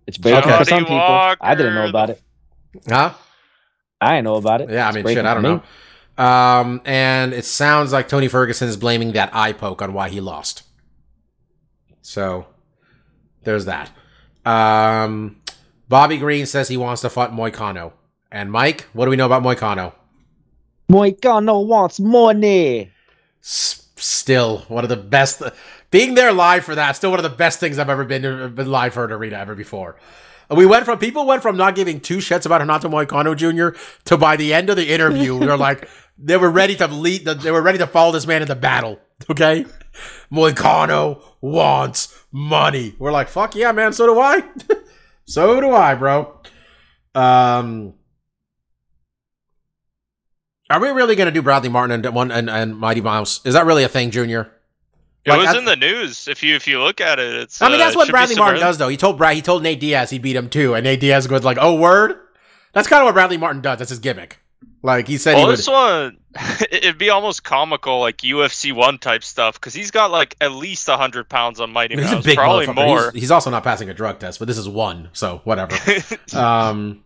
It's 0.07 0.19
breaking 0.19 0.43
Okay. 0.51 0.59
for 0.59 0.65
some 0.65 0.85
Johnny 0.85 0.99
people. 0.99 1.37
I 1.41 1.55
didn't 1.55 1.75
know 1.75 1.89
about 1.89 2.11
it. 2.11 2.21
Huh? 2.89 3.13
I 4.01 4.11
didn't 4.17 4.25
know 4.25 4.35
about 4.37 4.61
it. 4.61 4.71
Yeah, 4.71 4.89
I 4.89 4.93
mean, 4.93 5.07
shit, 5.07 5.25
I 5.25 5.35
don't 5.35 5.43
me. 5.45 5.61
Um, 6.21 6.83
and 6.85 7.33
it 7.33 7.47
sounds 7.47 7.93
like 7.95 8.07
Tony 8.07 8.29
Ferguson 8.29 8.69
is 8.69 8.77
blaming 8.77 9.13
that 9.13 9.35
eye 9.35 9.55
poke 9.55 9.81
on 9.81 9.95
why 9.95 10.11
he 10.11 10.21
lost. 10.21 10.65
So 12.03 12.47
there's 13.45 13.65
that. 13.65 13.91
Um, 14.45 15.41
Bobby 15.89 16.19
Green 16.19 16.45
says 16.45 16.69
he 16.69 16.77
wants 16.77 17.01
to 17.03 17.09
fight 17.09 17.31
Moicano. 17.31 17.93
And 18.31 18.53
Mike, 18.53 18.83
what 18.93 19.07
do 19.07 19.11
we 19.11 19.17
know 19.17 19.25
about 19.25 19.43
Moicano? 19.43 19.95
Moicano 20.91 21.67
wants 21.67 21.99
money. 21.99 22.91
S- 23.43 23.89
still 23.97 24.59
one 24.69 24.85
of 24.85 24.91
the 24.91 24.99
best. 24.99 25.43
Being 25.91 26.15
there 26.15 26.33
live 26.35 26.67
for 26.67 26.75
that, 26.75 26.97
still 26.97 27.11
one 27.11 27.19
of 27.19 27.25
the 27.25 27.31
best 27.31 27.61
things 27.61 27.79
I've 27.79 27.89
ever 27.89 28.05
been 28.05 28.55
been 28.55 28.71
live 28.71 28.93
for 28.93 29.07
an 29.07 29.13
arena 29.13 29.39
ever 29.39 29.55
before. 29.55 29.97
We 30.51 30.67
went 30.67 30.85
from 30.85 30.99
people 30.99 31.27
went 31.27 31.43
from 31.43 31.57
not 31.57 31.77
giving 31.77 32.01
two 32.01 32.19
shits 32.19 32.45
about 32.45 32.61
Renato 32.61 32.89
Moicano 32.89 33.37
Jr. 33.37 33.79
to 34.05 34.19
by 34.19 34.37
the 34.37 34.53
end 34.53 34.69
of 34.69 34.77
the 34.77 34.93
interview, 34.93 35.37
we 35.37 35.47
were 35.47 35.57
like 35.57 35.89
they 36.23 36.37
were 36.37 36.51
ready 36.51 36.77
to 36.77 36.87
lead. 36.87 37.25
They 37.25 37.51
were 37.51 37.63
ready 37.63 37.79
to 37.79 37.87
follow 37.87 38.13
this 38.13 38.27
man 38.27 38.43
into 38.43 38.55
battle. 38.55 38.99
Okay, 39.31 39.67
Moicano 40.33 41.23
wants 41.41 42.17
money. 42.33 42.95
We're 42.99 43.13
like, 43.13 43.29
fuck 43.29 43.55
yeah, 43.55 43.73
man. 43.73 43.93
So 43.93 44.07
do 44.07 44.19
I. 44.21 44.43
so 45.27 45.61
do 45.61 45.73
I, 45.73 45.95
bro. 45.95 46.41
Um. 47.15 47.95
Are 50.71 50.81
we 50.81 50.89
really 50.89 51.17
going 51.17 51.27
to 51.27 51.33
do 51.33 51.43
Bradley 51.43 51.69
Martin 51.69 52.05
and 52.05 52.15
one 52.15 52.31
and, 52.31 52.49
and 52.49 52.77
Mighty 52.79 53.01
Mouse? 53.01 53.45
Is 53.45 53.55
that 53.55 53.67
really 53.67 53.83
a 53.83 53.89
thing, 53.89 54.13
Junior? 54.13 54.53
It 55.25 55.31
Like, 55.31 55.41
was 55.41 55.49
I- 55.49 55.59
in 55.59 55.65
the 55.65 55.75
news. 55.77 56.29
If 56.29 56.43
you 56.45 56.55
if 56.55 56.67
you 56.69 56.81
look 56.81 57.01
at 57.01 57.19
it, 57.19 57.35
it's. 57.35 57.61
I 57.61 57.67
mean, 57.67 57.75
uh, 57.75 57.79
that's 57.79 57.95
it 57.95 57.99
what 57.99 58.09
Bradley 58.11 58.37
Martin 58.37 58.61
does, 58.61 58.79
though. 58.79 58.89
He 58.89 58.97
told 58.97 59.19
Brad, 59.19 59.35
he 59.35 59.43
told 59.43 59.63
Nate 59.65 59.81
Diaz 59.81 60.11
he 60.11 60.19
beat 60.19 60.37
him 60.37 60.49
too, 60.49 60.75
and 60.75 60.85
Nate 60.85 61.01
Diaz 61.01 61.27
goes 61.27 61.45
like, 61.45 61.59
"Oh, 61.61 61.75
word." 61.75 62.17
That's 62.73 62.87
kind 62.87 63.03
of 63.03 63.07
what 63.07 63.15
Bradley 63.15 63.37
Martin 63.37 63.61
does. 63.63 63.81
That's 63.81 63.91
his 63.91 63.99
gimmick. 63.99 64.39
Like 64.83 65.09
he 65.09 65.19
said, 65.19 65.35
Well, 65.35 65.43
he 65.43 65.47
would. 65.49 65.59
this 65.59 65.69
one, 65.69 66.17
it'd 66.71 66.97
be 66.97 67.11
almost 67.11 67.45
comical, 67.45 68.01
like 68.01 68.19
UFC 68.19 68.73
one 68.73 68.99
type 68.99 69.23
stuff, 69.23 69.55
because 69.55 69.75
he's 69.75 69.91
got 69.91 70.11
like 70.11 70.37
at 70.41 70.53
least 70.53 70.89
hundred 70.89 71.29
pounds 71.29 71.61
on 71.61 71.71
Mighty 71.71 71.97
He's 71.97 72.11
a 72.11 72.15
Mouse, 72.17 72.35
probably 72.35 72.67
more. 72.67 73.11
He's, 73.13 73.23
he's 73.23 73.31
also 73.31 73.51
not 73.51 73.63
passing 73.63 73.91
a 73.91 73.95
drug 73.95 74.19
test, 74.19 74.39
but 74.39 74.49
this 74.49 74.57
is 74.57 74.69
one, 74.69 75.11
so 75.13 75.43
whatever. 75.45 75.77
um, 76.35 77.05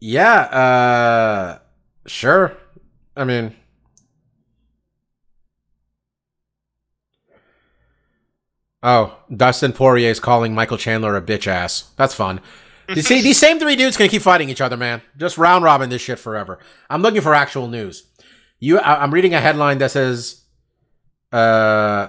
yeah, 0.00 0.40
uh, 0.40 1.58
sure. 2.06 2.56
I 3.16 3.24
mean, 3.24 3.54
oh, 8.82 9.16
Dustin 9.34 9.72
Poirier 9.72 10.10
is 10.10 10.20
calling 10.20 10.54
Michael 10.54 10.78
Chandler 10.78 11.16
a 11.16 11.22
bitch 11.22 11.46
ass. 11.46 11.90
That's 11.96 12.14
fun. 12.14 12.40
You 12.94 13.02
see, 13.02 13.22
these 13.22 13.38
same 13.38 13.58
three 13.58 13.76
dudes 13.76 13.96
gonna 13.96 14.10
keep 14.10 14.22
fighting 14.22 14.48
each 14.48 14.60
other, 14.60 14.76
man. 14.76 15.02
Just 15.16 15.38
round 15.38 15.64
robin 15.64 15.90
this 15.90 16.02
shit 16.02 16.18
forever. 16.18 16.58
I'm 16.88 17.02
looking 17.02 17.20
for 17.20 17.34
actual 17.34 17.68
news. 17.68 18.04
You, 18.58 18.78
I, 18.78 19.02
I'm 19.02 19.12
reading 19.12 19.32
a 19.32 19.40
headline 19.40 19.78
that 19.78 19.90
says, 19.90 20.42
uh, 21.32 22.08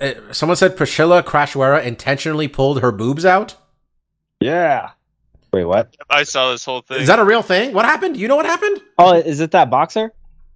eh, 0.00 0.14
someone 0.32 0.56
said 0.56 0.76
Priscilla 0.76 1.22
Cachoeira 1.22 1.84
intentionally 1.84 2.48
pulled 2.48 2.80
her 2.80 2.90
boobs 2.90 3.24
out. 3.24 3.56
Yeah. 4.40 4.90
Wait, 5.52 5.64
what? 5.64 5.94
I 6.08 6.22
saw 6.22 6.50
this 6.50 6.64
whole 6.64 6.80
thing. 6.80 7.00
Is 7.00 7.08
that 7.08 7.18
a 7.18 7.24
real 7.24 7.42
thing? 7.42 7.74
What 7.74 7.84
happened? 7.84 8.16
You 8.16 8.26
know 8.26 8.36
what 8.36 8.46
happened? 8.46 8.80
Oh, 8.98 9.12
is 9.14 9.40
it 9.40 9.50
that 9.50 9.70
boxer? 9.70 10.12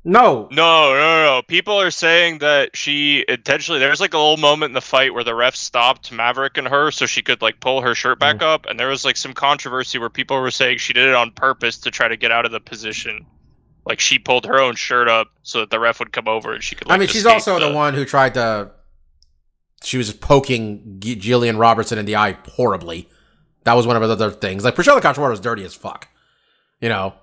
No. 0.09 0.47
No, 0.53 0.93
no, 0.95 0.95
no, 0.95 1.25
no. 1.37 1.43
People 1.49 1.81
are 1.81 1.91
saying 1.91 2.39
that 2.39 2.77
she 2.77 3.25
intentionally. 3.29 3.81
There's 3.81 4.01
like 4.01 4.15
a 4.15 4.19
little 4.19 4.37
moment 4.37 4.71
in 4.71 4.75
the 4.75 4.81
fight 4.81 5.13
where 5.13 5.25
the 5.25 5.35
ref 5.35 5.57
stopped 5.57 6.13
Maverick 6.13 6.57
and 6.59 6.69
her 6.69 6.93
so 6.93 7.07
she 7.07 7.23
could 7.23 7.43
like 7.43 7.59
pull 7.59 7.81
her 7.81 7.93
shirt 7.97 8.21
back 8.21 8.37
Mm. 8.37 8.43
up, 8.43 8.67
and 8.67 8.79
there 8.79 8.87
was 8.89 9.05
like 9.05 9.17
some 9.17 9.33
controversy 9.35 9.99
where 9.99 10.09
people 10.09 10.41
were 10.41 10.53
saying 10.53 10.79
she 10.79 10.93
did 10.93 11.09
it 11.09 11.15
on 11.17 11.33
purpose 11.33 11.79
to 11.79 11.91
try 11.91 12.07
to 12.07 12.17
get 12.17 12.31
out 12.31 12.47
of 12.47 12.53
the 12.53 12.61
position. 12.61 13.27
Like 13.85 13.99
she 13.99 14.21
pulled 14.21 14.47
her 14.47 14.61
own 14.61 14.77
shirt 14.77 15.09
up 15.09 15.27
so 15.43 15.59
that 15.61 15.71
the 15.71 15.81
ref 15.81 15.99
would 15.99 16.13
come 16.13 16.29
over 16.29 16.53
and 16.55 16.63
she 16.63 16.77
could. 16.77 16.87
Like, 16.87 16.95
I 16.95 16.99
mean, 17.01 17.09
she's 17.09 17.27
also 17.27 17.59
the 17.59 17.73
one 17.73 17.95
who 17.95 18.05
tried 18.05 18.35
to. 18.35 18.71
She 19.83 19.99
was 19.99 20.13
poking 20.13 20.99
G- 21.01 21.17
Jillian 21.17 21.59
Robertson 21.59 21.99
in 21.99 22.07
the 22.07 22.15
eye 22.15 22.37
horribly. 22.47 23.09
That 23.65 23.75
was 23.75 23.89
one 23.89 23.97
of 23.97 24.03
her 24.03 24.09
other 24.09 24.31
things. 24.31 24.63
Like 24.65 24.77
Priscilla 24.77 25.01
Cachoeira 25.01 25.31
was 25.31 25.41
dirty 25.41 25.65
as 25.65 25.75
fuck. 25.75 26.07
You 26.81 26.91
know, 26.91 27.15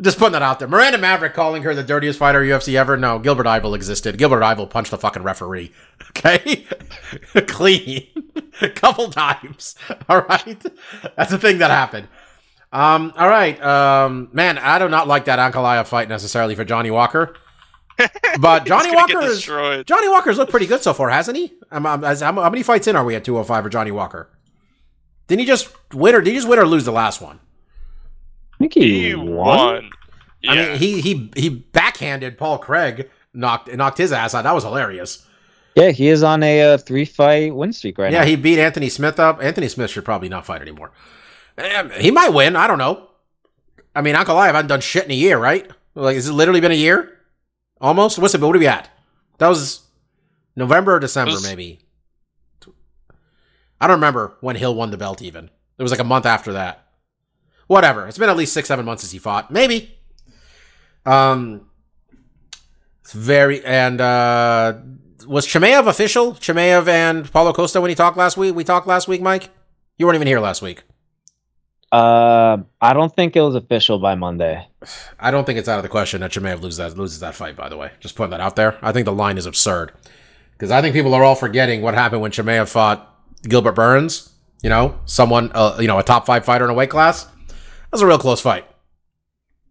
just 0.00 0.16
putting 0.18 0.32
that 0.34 0.42
out 0.42 0.60
there. 0.60 0.68
Miranda 0.68 0.96
Maverick 0.98 1.34
calling 1.34 1.64
her 1.64 1.74
the 1.74 1.82
dirtiest 1.82 2.20
fighter 2.20 2.40
UFC 2.40 2.76
ever. 2.78 2.96
No, 2.96 3.18
Gilbert 3.18 3.46
Yvel 3.46 3.74
existed. 3.74 4.16
Gilbert 4.16 4.42
Yvel 4.44 4.68
punched 4.68 4.92
the 4.92 4.98
fucking 4.98 5.22
referee. 5.22 5.72
Okay, 6.16 6.64
clean, 7.46 8.06
a 8.62 8.68
couple 8.74 9.10
times. 9.10 9.74
All 10.08 10.22
right, 10.22 10.64
that's 11.14 11.30
the 11.30 11.36
thing 11.38 11.58
that 11.58 11.70
happened. 11.70 12.08
Um, 12.72 13.12
all 13.16 13.28
right, 13.28 13.60
um, 13.62 14.28
man, 14.32 14.56
I 14.56 14.78
do 14.78 14.88
not 14.88 15.06
like 15.08 15.26
that 15.26 15.38
Ankalaev 15.38 15.86
fight 15.86 16.08
necessarily 16.08 16.54
for 16.54 16.64
Johnny 16.64 16.90
Walker. 16.90 17.36
But 18.40 18.64
Johnny 18.64 18.94
Walker 18.94 19.20
is. 19.22 19.42
Johnny 19.44 20.08
Walker's 20.08 20.38
looked 20.38 20.50
pretty 20.50 20.66
good 20.66 20.82
so 20.82 20.94
far, 20.94 21.10
hasn't 21.10 21.36
he? 21.36 21.52
Um, 21.70 21.84
as- 22.04 22.22
how, 22.22 22.32
how 22.32 22.48
many 22.50 22.62
fights 22.62 22.86
in 22.86 22.96
are 22.96 23.04
we 23.04 23.14
at 23.14 23.24
205 23.24 23.64
for 23.64 23.68
Johnny 23.68 23.90
Walker? 23.90 24.30
Didn't 25.28 25.40
he 25.40 25.46
just 25.46 25.68
win 25.94 26.14
or 26.14 26.20
did 26.22 26.30
he 26.30 26.36
just 26.36 26.48
win 26.48 26.58
or 26.58 26.66
lose 26.66 26.84
the 26.86 26.92
last 26.92 27.20
one? 27.20 27.40
I 28.56 28.58
think 28.58 28.74
he, 28.74 29.08
He 29.08 29.14
won. 29.14 29.26
won. 29.34 29.90
Yeah. 30.42 30.52
I 30.52 30.54
mean, 30.56 30.78
he 30.78 31.00
he 31.00 31.30
he 31.36 31.48
backhanded 31.48 32.38
Paul 32.38 32.58
Craig, 32.58 33.10
knocked 33.34 33.74
knocked 33.74 33.98
his 33.98 34.12
ass 34.12 34.34
out. 34.34 34.42
That 34.42 34.54
was 34.54 34.64
hilarious. 34.64 35.26
Yeah, 35.74 35.90
he 35.90 36.08
is 36.08 36.22
on 36.22 36.42
a 36.42 36.62
uh, 36.74 36.78
three 36.78 37.04
fight 37.04 37.54
win 37.54 37.72
streak 37.72 37.98
right 37.98 38.10
yeah, 38.10 38.20
now. 38.20 38.24
Yeah, 38.24 38.30
he 38.30 38.36
beat 38.36 38.58
Anthony 38.58 38.88
Smith 38.88 39.20
up. 39.20 39.42
Anthony 39.42 39.68
Smith 39.68 39.90
should 39.90 40.04
probably 40.06 40.28
not 40.30 40.46
fight 40.46 40.62
anymore. 40.62 40.90
Um, 41.58 41.90
he 41.90 42.10
might 42.10 42.32
win. 42.32 42.56
I 42.56 42.66
don't 42.66 42.78
know. 42.78 43.08
I 43.94 44.00
mean, 44.02 44.14
Uncle 44.14 44.38
I 44.38 44.46
haven't 44.46 44.68
done 44.68 44.80
shit 44.80 45.04
in 45.04 45.10
a 45.10 45.14
year, 45.14 45.38
right? 45.38 45.70
Like, 45.94 46.14
has 46.14 46.28
it 46.28 46.32
literally 46.32 46.60
been 46.60 46.72
a 46.72 46.74
year? 46.74 47.18
Almost. 47.80 48.18
What's 48.18 48.34
it? 48.34 48.40
What 48.40 48.54
are 48.56 48.58
we 48.58 48.66
at? 48.66 48.88
That 49.38 49.48
was 49.48 49.82
November 50.54 50.94
or 50.94 51.00
December, 51.00 51.32
was- 51.32 51.42
maybe. 51.46 51.80
I 53.78 53.86
don't 53.86 53.96
remember 53.96 54.36
when 54.40 54.56
Hill 54.56 54.74
won 54.74 54.90
the 54.90 54.96
belt. 54.96 55.20
Even 55.20 55.50
it 55.78 55.82
was 55.82 55.92
like 55.92 56.00
a 56.00 56.04
month 56.04 56.24
after 56.24 56.54
that. 56.54 56.85
Whatever. 57.66 58.06
It's 58.06 58.18
been 58.18 58.30
at 58.30 58.36
least 58.36 58.52
six, 58.52 58.68
seven 58.68 58.84
months 58.84 59.02
since 59.02 59.12
he 59.12 59.18
fought. 59.18 59.50
Maybe. 59.50 59.96
Um. 61.04 61.68
It's 63.02 63.12
very 63.12 63.64
and 63.64 64.00
uh 64.00 64.78
was 65.26 65.46
Chimaev 65.46 65.86
official? 65.86 66.32
Chimaev 66.34 66.88
and 66.88 67.30
Paulo 67.32 67.52
Costa 67.52 67.80
when 67.80 67.88
he 67.88 67.94
talked 67.94 68.16
last 68.16 68.36
week. 68.36 68.54
We 68.54 68.64
talked 68.64 68.86
last 68.86 69.08
week, 69.08 69.20
Mike. 69.20 69.50
You 69.98 70.06
weren't 70.06 70.16
even 70.16 70.28
here 70.28 70.40
last 70.40 70.62
week. 70.62 70.82
Uh, 71.92 72.58
I 72.80 72.92
don't 72.92 73.14
think 73.14 73.36
it 73.36 73.40
was 73.40 73.54
official 73.54 73.98
by 73.98 74.14
Monday. 74.14 74.66
I 75.20 75.30
don't 75.30 75.44
think 75.44 75.58
it's 75.58 75.68
out 75.68 75.78
of 75.78 75.82
the 75.82 75.88
question 75.88 76.20
that 76.20 76.32
Chimaev 76.32 76.60
loses 76.60 76.78
that 76.78 76.96
loses 76.96 77.20
that 77.20 77.34
fight. 77.34 77.56
By 77.56 77.68
the 77.68 77.76
way, 77.76 77.92
just 78.00 78.16
putting 78.16 78.30
that 78.30 78.40
out 78.40 78.56
there. 78.56 78.78
I 78.82 78.92
think 78.92 79.04
the 79.04 79.12
line 79.12 79.38
is 79.38 79.46
absurd 79.46 79.92
because 80.52 80.70
I 80.70 80.80
think 80.82 80.94
people 80.94 81.14
are 81.14 81.24
all 81.24 81.34
forgetting 81.34 81.82
what 81.82 81.94
happened 81.94 82.22
when 82.22 82.32
Chimaev 82.32 82.68
fought 82.68 83.14
Gilbert 83.42 83.72
Burns. 83.72 84.32
You 84.62 84.70
know, 84.70 84.98
someone, 85.04 85.52
uh, 85.54 85.76
you 85.78 85.86
know, 85.86 85.98
a 85.98 86.02
top 86.02 86.26
five 86.26 86.44
fighter 86.44 86.64
in 86.64 86.70
a 86.70 86.74
weight 86.74 86.90
class. 86.90 87.26
That 87.90 87.92
was 87.92 88.02
a 88.02 88.06
real 88.06 88.18
close 88.18 88.40
fight. 88.40 88.66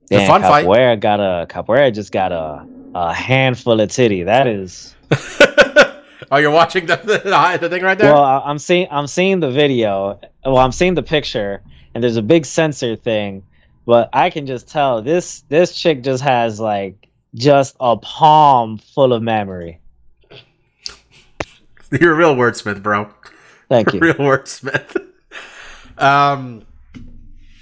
Damn, 0.09 0.28
fun 0.28 0.41
fight. 0.41 0.66
Cachoeira 0.66 0.99
got 0.99 1.20
a 1.20 1.47
Cachoeira 1.47 1.93
just 1.93 2.11
got 2.11 2.32
a 2.32 2.66
a 2.93 3.13
handful 3.13 3.80
of 3.82 3.89
titty. 3.89 4.24
That 4.24 4.47
is 4.47 4.95
oh, 6.32 6.38
you're 6.38 6.51
watching 6.51 6.86
the, 6.86 6.95
the, 6.97 7.57
the 7.59 7.70
thing 7.70 7.84
right 7.84 7.97
there. 7.97 8.13
well. 8.13 8.43
I'm 8.45 8.59
seeing 8.59 8.88
I'm 8.89 9.07
seeing 9.07 9.39
the 9.39 9.51
video. 9.51 10.20
Well, 10.43 10.57
I'm 10.57 10.72
seeing 10.72 10.93
the 10.93 11.03
picture, 11.03 11.61
and 11.93 12.03
there's 12.03 12.18
a 12.18 12.22
big 12.22 12.45
sensor 12.45 12.95
thing. 12.95 13.43
But 13.86 14.09
I 14.13 14.30
can 14.30 14.47
just 14.47 14.68
tell 14.68 15.01
this 15.01 15.41
this 15.41 15.76
chick 15.76 16.01
just 16.01 16.24
has 16.24 16.59
like 16.59 17.07
just 17.36 17.76
a 17.80 17.97
palm 17.97 18.78
full 18.78 19.13
of 19.13 19.22
memory. 19.22 19.80
you're 21.91 22.13
a 22.13 22.16
real 22.16 22.36
wordsmith, 22.36 22.82
bro. 22.82 23.09
Thank 23.70 23.93
you. 23.93 23.99
real 24.01 24.16
wordsmith. 24.16 25.09
um, 25.97 26.63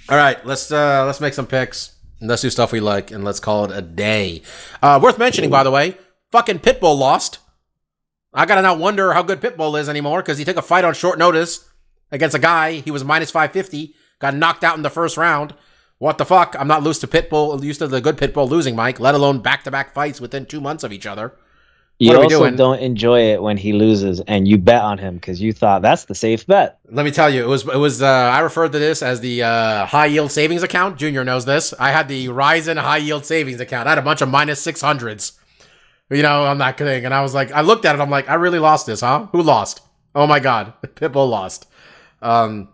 all 0.08 0.16
right, 0.16 0.44
let's 0.44 0.70
uh 0.70 1.04
let's 1.06 1.20
make 1.20 1.34
some 1.34 1.46
picks. 1.46 1.94
Let's 2.20 2.42
do 2.42 2.50
stuff 2.50 2.72
we 2.72 2.80
like, 2.80 3.10
and 3.10 3.24
let's 3.24 3.40
call 3.40 3.64
it 3.64 3.76
a 3.76 3.82
day. 3.82 4.42
Uh, 4.82 4.98
worth 5.02 5.18
mentioning, 5.18 5.50
by 5.50 5.62
the 5.62 5.70
way, 5.70 5.96
fucking 6.30 6.60
Pitbull 6.60 6.98
lost. 6.98 7.38
I 8.32 8.46
gotta 8.46 8.62
not 8.62 8.78
wonder 8.78 9.12
how 9.12 9.22
good 9.22 9.40
Pitbull 9.40 9.78
is 9.78 9.88
anymore 9.88 10.22
because 10.22 10.38
he 10.38 10.44
took 10.44 10.56
a 10.56 10.62
fight 10.62 10.84
on 10.84 10.94
short 10.94 11.18
notice 11.18 11.68
against 12.10 12.36
a 12.36 12.40
guy. 12.40 12.74
He 12.80 12.90
was 12.90 13.04
minus 13.04 13.30
550, 13.30 13.94
got 14.18 14.34
knocked 14.34 14.64
out 14.64 14.76
in 14.76 14.82
the 14.82 14.90
first 14.90 15.16
round. 15.16 15.54
What 15.98 16.18
the 16.18 16.24
fuck? 16.24 16.56
I'm 16.58 16.68
not 16.68 16.82
used 16.84 17.00
to 17.02 17.06
Pitbull, 17.06 17.62
used 17.62 17.78
to 17.78 17.86
the 17.86 18.00
good 18.00 18.18
Pitbull 18.18 18.48
losing, 18.48 18.76
Mike, 18.76 19.00
let 19.00 19.14
alone 19.14 19.40
back 19.40 19.64
to 19.64 19.70
back 19.70 19.94
fights 19.94 20.20
within 20.20 20.44
two 20.44 20.60
months 20.60 20.84
of 20.84 20.92
each 20.92 21.06
other. 21.06 21.34
You 22.00 22.08
What 22.08 22.16
are 22.16 22.26
we 22.26 22.34
also 22.34 22.50
don't 22.50 22.80
enjoy 22.80 23.20
it 23.32 23.40
when 23.40 23.56
he 23.56 23.72
loses 23.72 24.20
and 24.26 24.48
you 24.48 24.58
bet 24.58 24.82
on 24.82 24.98
him 24.98 25.14
because 25.14 25.40
you 25.40 25.52
thought 25.52 25.80
that's 25.80 26.06
the 26.06 26.14
safe 26.14 26.44
bet. 26.44 26.80
Let 26.90 27.04
me 27.04 27.12
tell 27.12 27.30
you, 27.30 27.44
it 27.44 27.46
was 27.46 27.62
it 27.68 27.76
was. 27.76 28.02
Uh, 28.02 28.08
I 28.08 28.40
referred 28.40 28.72
to 28.72 28.80
this 28.80 29.00
as 29.00 29.20
the 29.20 29.44
uh, 29.44 29.86
high 29.86 30.06
yield 30.06 30.32
savings 30.32 30.64
account. 30.64 30.98
Junior 30.98 31.24
knows 31.24 31.44
this. 31.44 31.72
I 31.78 31.92
had 31.92 32.08
the 32.08 32.28
Rizin 32.30 32.78
high 32.78 32.96
yield 32.96 33.24
savings 33.24 33.60
account. 33.60 33.86
I 33.86 33.90
had 33.90 33.98
a 33.98 34.02
bunch 34.02 34.22
of 34.22 34.28
minus 34.28 34.60
six 34.60 34.80
hundreds, 34.80 35.38
you 36.10 36.22
know, 36.22 36.44
on 36.46 36.58
that 36.58 36.76
thing, 36.78 37.04
and 37.04 37.14
I 37.14 37.22
was 37.22 37.32
like, 37.32 37.52
I 37.52 37.60
looked 37.60 37.84
at 37.84 37.94
it. 37.94 38.00
I'm 38.00 38.10
like, 38.10 38.28
I 38.28 38.34
really 38.34 38.58
lost 38.58 38.86
this, 38.86 39.00
huh? 39.00 39.28
Who 39.30 39.40
lost? 39.40 39.80
Oh 40.16 40.26
my 40.26 40.40
god, 40.40 40.72
Pitbull 40.82 41.30
lost. 41.30 41.68
Um, 42.20 42.70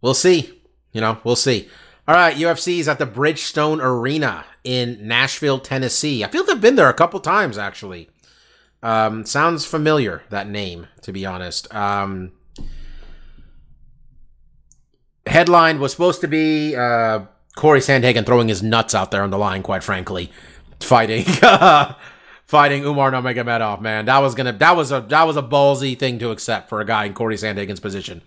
we'll 0.00 0.14
see. 0.14 0.62
You 0.92 1.02
know, 1.02 1.18
we'll 1.22 1.36
see. 1.36 1.68
All 2.08 2.14
right, 2.14 2.34
UFC 2.34 2.78
is 2.78 2.88
at 2.88 2.98
the 2.98 3.06
Bridgestone 3.06 3.82
Arena 3.82 4.46
in 4.66 4.98
Nashville, 5.06 5.60
Tennessee. 5.60 6.24
I 6.24 6.28
feel 6.28 6.42
like 6.42 6.50
I've 6.50 6.60
been 6.60 6.74
there 6.74 6.88
a 6.88 6.94
couple 6.94 7.20
times 7.20 7.56
actually. 7.56 8.10
Um, 8.82 9.24
sounds 9.24 9.64
familiar 9.64 10.24
that 10.30 10.48
name, 10.48 10.88
to 11.02 11.12
be 11.12 11.24
honest. 11.24 11.72
Um, 11.74 12.32
headline 15.26 15.78
was 15.78 15.92
supposed 15.92 16.20
to 16.20 16.28
be 16.28 16.74
uh, 16.74 17.20
Corey 17.56 17.80
Sandhagen 17.80 18.26
throwing 18.26 18.48
his 18.48 18.62
nuts 18.62 18.94
out 18.94 19.12
there 19.12 19.22
on 19.22 19.30
the 19.30 19.38
line. 19.38 19.62
Quite 19.62 19.84
frankly, 19.84 20.30
fighting 20.80 21.24
fighting 22.44 22.84
Umar 22.84 23.12
Nurmagomedov. 23.12 23.80
Man, 23.80 24.06
that 24.06 24.18
was 24.18 24.34
gonna 24.34 24.52
that 24.52 24.76
was 24.76 24.90
a 24.90 25.00
that 25.08 25.24
was 25.24 25.36
a 25.36 25.42
ballsy 25.42 25.98
thing 25.98 26.18
to 26.18 26.30
accept 26.30 26.68
for 26.68 26.80
a 26.80 26.84
guy 26.84 27.04
in 27.04 27.14
Corey 27.14 27.36
Sandhagen's 27.36 27.80
position, 27.80 28.20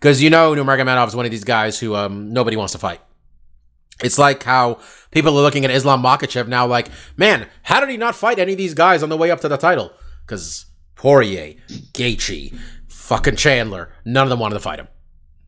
because 0.00 0.22
you 0.22 0.30
know 0.30 0.54
Nurmagomedov 0.54 1.08
is 1.08 1.16
one 1.16 1.26
of 1.26 1.30
these 1.30 1.44
guys 1.44 1.78
who 1.78 1.94
um, 1.94 2.32
nobody 2.32 2.56
wants 2.56 2.72
to 2.72 2.78
fight. 2.78 3.00
It's 4.02 4.18
like 4.18 4.42
how 4.42 4.80
people 5.10 5.38
are 5.38 5.42
looking 5.42 5.64
at 5.64 5.70
Islam 5.70 6.02
Makhachev 6.02 6.48
now, 6.48 6.66
like, 6.66 6.88
man, 7.16 7.48
how 7.62 7.80
did 7.80 7.88
he 7.88 7.96
not 7.96 8.14
fight 8.14 8.38
any 8.38 8.52
of 8.52 8.58
these 8.58 8.74
guys 8.74 9.02
on 9.02 9.08
the 9.08 9.16
way 9.16 9.30
up 9.30 9.40
to 9.40 9.48
the 9.48 9.56
title? 9.56 9.92
Because 10.26 10.66
Poirier, 10.96 11.54
Gaethje, 11.92 12.56
fucking 12.88 13.36
Chandler, 13.36 13.92
none 14.04 14.24
of 14.24 14.30
them 14.30 14.38
wanted 14.38 14.54
to 14.54 14.60
fight 14.60 14.78
him. 14.78 14.88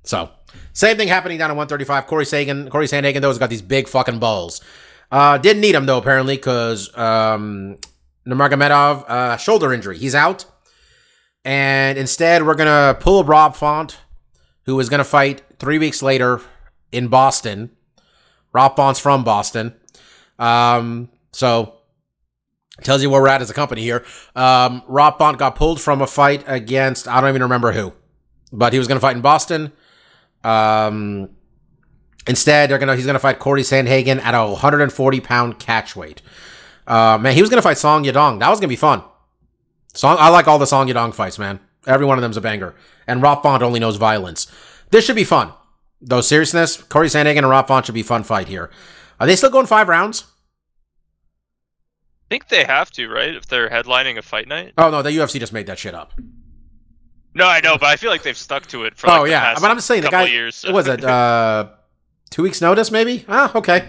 So, 0.04 0.30
same 0.72 0.96
thing 0.96 1.08
happening 1.08 1.38
down 1.38 1.50
at 1.50 1.56
135. 1.56 2.06
Corey 2.06 2.26
Sagan, 2.26 2.68
Corey 2.68 2.86
Sandhagen, 2.86 3.22
has 3.22 3.38
got 3.38 3.50
these 3.50 3.62
big 3.62 3.88
fucking 3.88 4.18
balls. 4.18 4.60
Uh, 5.10 5.38
didn't 5.38 5.60
need 5.60 5.74
him 5.74 5.86
though, 5.86 5.98
apparently, 5.98 6.36
because 6.36 6.96
um, 6.96 7.78
Nurmagomedov 8.26 9.08
uh, 9.08 9.36
shoulder 9.36 9.72
injury. 9.72 9.98
He's 9.98 10.14
out, 10.14 10.44
and 11.44 11.98
instead 11.98 12.44
we're 12.46 12.54
gonna 12.54 12.96
pull 12.98 13.24
Rob 13.24 13.54
Font, 13.54 13.98
who 14.64 14.78
is 14.80 14.88
gonna 14.88 15.04
fight 15.04 15.42
three 15.58 15.78
weeks 15.78 16.02
later 16.02 16.40
in 16.90 17.08
Boston. 17.08 17.70
Rob 18.54 18.76
Font's 18.76 19.00
from 19.00 19.24
Boston, 19.24 19.74
um, 20.38 21.10
so 21.32 21.74
tells 22.82 23.02
you 23.02 23.10
where 23.10 23.20
we're 23.20 23.28
at 23.28 23.42
as 23.42 23.50
a 23.50 23.54
company 23.54 23.82
here. 23.82 24.04
Um, 24.34 24.82
Rob 24.86 25.18
Font 25.18 25.38
got 25.38 25.56
pulled 25.56 25.80
from 25.80 26.00
a 26.00 26.06
fight 26.06 26.44
against 26.46 27.06
I 27.06 27.20
don't 27.20 27.28
even 27.28 27.42
remember 27.42 27.72
who, 27.72 27.92
but 28.52 28.72
he 28.72 28.78
was 28.78 28.88
gonna 28.88 29.00
fight 29.00 29.16
in 29.16 29.22
Boston. 29.22 29.72
Um, 30.42 31.30
instead, 32.26 32.70
they're 32.70 32.78
gonna 32.78 32.96
he's 32.96 33.06
gonna 33.06 33.18
fight 33.18 33.38
Corey 33.38 33.62
Sandhagen 33.62 34.22
at 34.22 34.34
a 34.34 34.46
140 34.46 35.20
pound 35.20 35.58
catch 35.58 35.96
weight. 35.96 36.22
Uh, 36.86 37.18
man, 37.20 37.34
he 37.34 37.40
was 37.40 37.50
gonna 37.50 37.62
fight 37.62 37.78
Song 37.78 38.04
Yadong. 38.04 38.38
That 38.38 38.50
was 38.50 38.60
gonna 38.60 38.68
be 38.68 38.76
fun. 38.76 39.02
Song, 39.94 40.16
I 40.18 40.28
like 40.28 40.48
all 40.48 40.58
the 40.58 40.66
Song 40.66 40.88
Yadong 40.88 41.12
fights, 41.12 41.38
man. 41.38 41.60
Every 41.86 42.06
one 42.06 42.18
of 42.18 42.22
them's 42.22 42.36
a 42.36 42.40
banger. 42.40 42.74
And 43.06 43.22
Rob 43.22 43.42
Font 43.42 43.62
only 43.62 43.80
knows 43.80 43.96
violence. 43.96 44.46
This 44.90 45.04
should 45.04 45.16
be 45.16 45.24
fun. 45.24 45.52
Though 46.06 46.20
seriousness, 46.20 46.82
Corey 46.82 47.08
Sandhagen 47.08 47.38
and 47.38 47.48
Rob 47.48 47.66
Font 47.66 47.86
should 47.86 47.94
be 47.94 48.02
a 48.02 48.04
fun 48.04 48.24
fight 48.24 48.46
here. 48.48 48.70
Are 49.18 49.26
they 49.26 49.36
still 49.36 49.48
going 49.50 49.66
five 49.66 49.88
rounds? 49.88 50.24
I 52.26 52.26
think 52.28 52.48
they 52.48 52.64
have 52.64 52.90
to, 52.92 53.08
right? 53.08 53.34
If 53.34 53.46
they're 53.46 53.70
headlining 53.70 54.18
a 54.18 54.22
fight 54.22 54.48
night. 54.48 54.74
Oh 54.76 54.90
no, 54.90 55.02
the 55.02 55.10
UFC 55.10 55.38
just 55.40 55.52
made 55.52 55.66
that 55.66 55.78
shit 55.78 55.94
up. 55.94 56.12
No, 57.34 57.46
I 57.46 57.60
know, 57.60 57.76
but 57.78 57.86
I 57.86 57.96
feel 57.96 58.10
like 58.10 58.22
they've 58.22 58.36
stuck 58.36 58.66
to 58.68 58.84
it 58.84 58.96
for. 58.96 59.06
Like 59.08 59.20
oh 59.20 59.24
yeah, 59.24 59.54
but 59.54 59.64
I'm 59.70 59.76
just 59.76 59.86
saying 59.86 60.02
the 60.02 60.08
guy. 60.08 60.24
years. 60.26 60.56
so- 60.56 60.68
What 60.68 60.74
was 60.76 60.88
it? 60.88 61.04
Uh, 61.04 61.68
two 62.30 62.42
weeks 62.42 62.60
notice, 62.60 62.90
maybe? 62.90 63.24
Ah, 63.28 63.50
okay. 63.56 63.88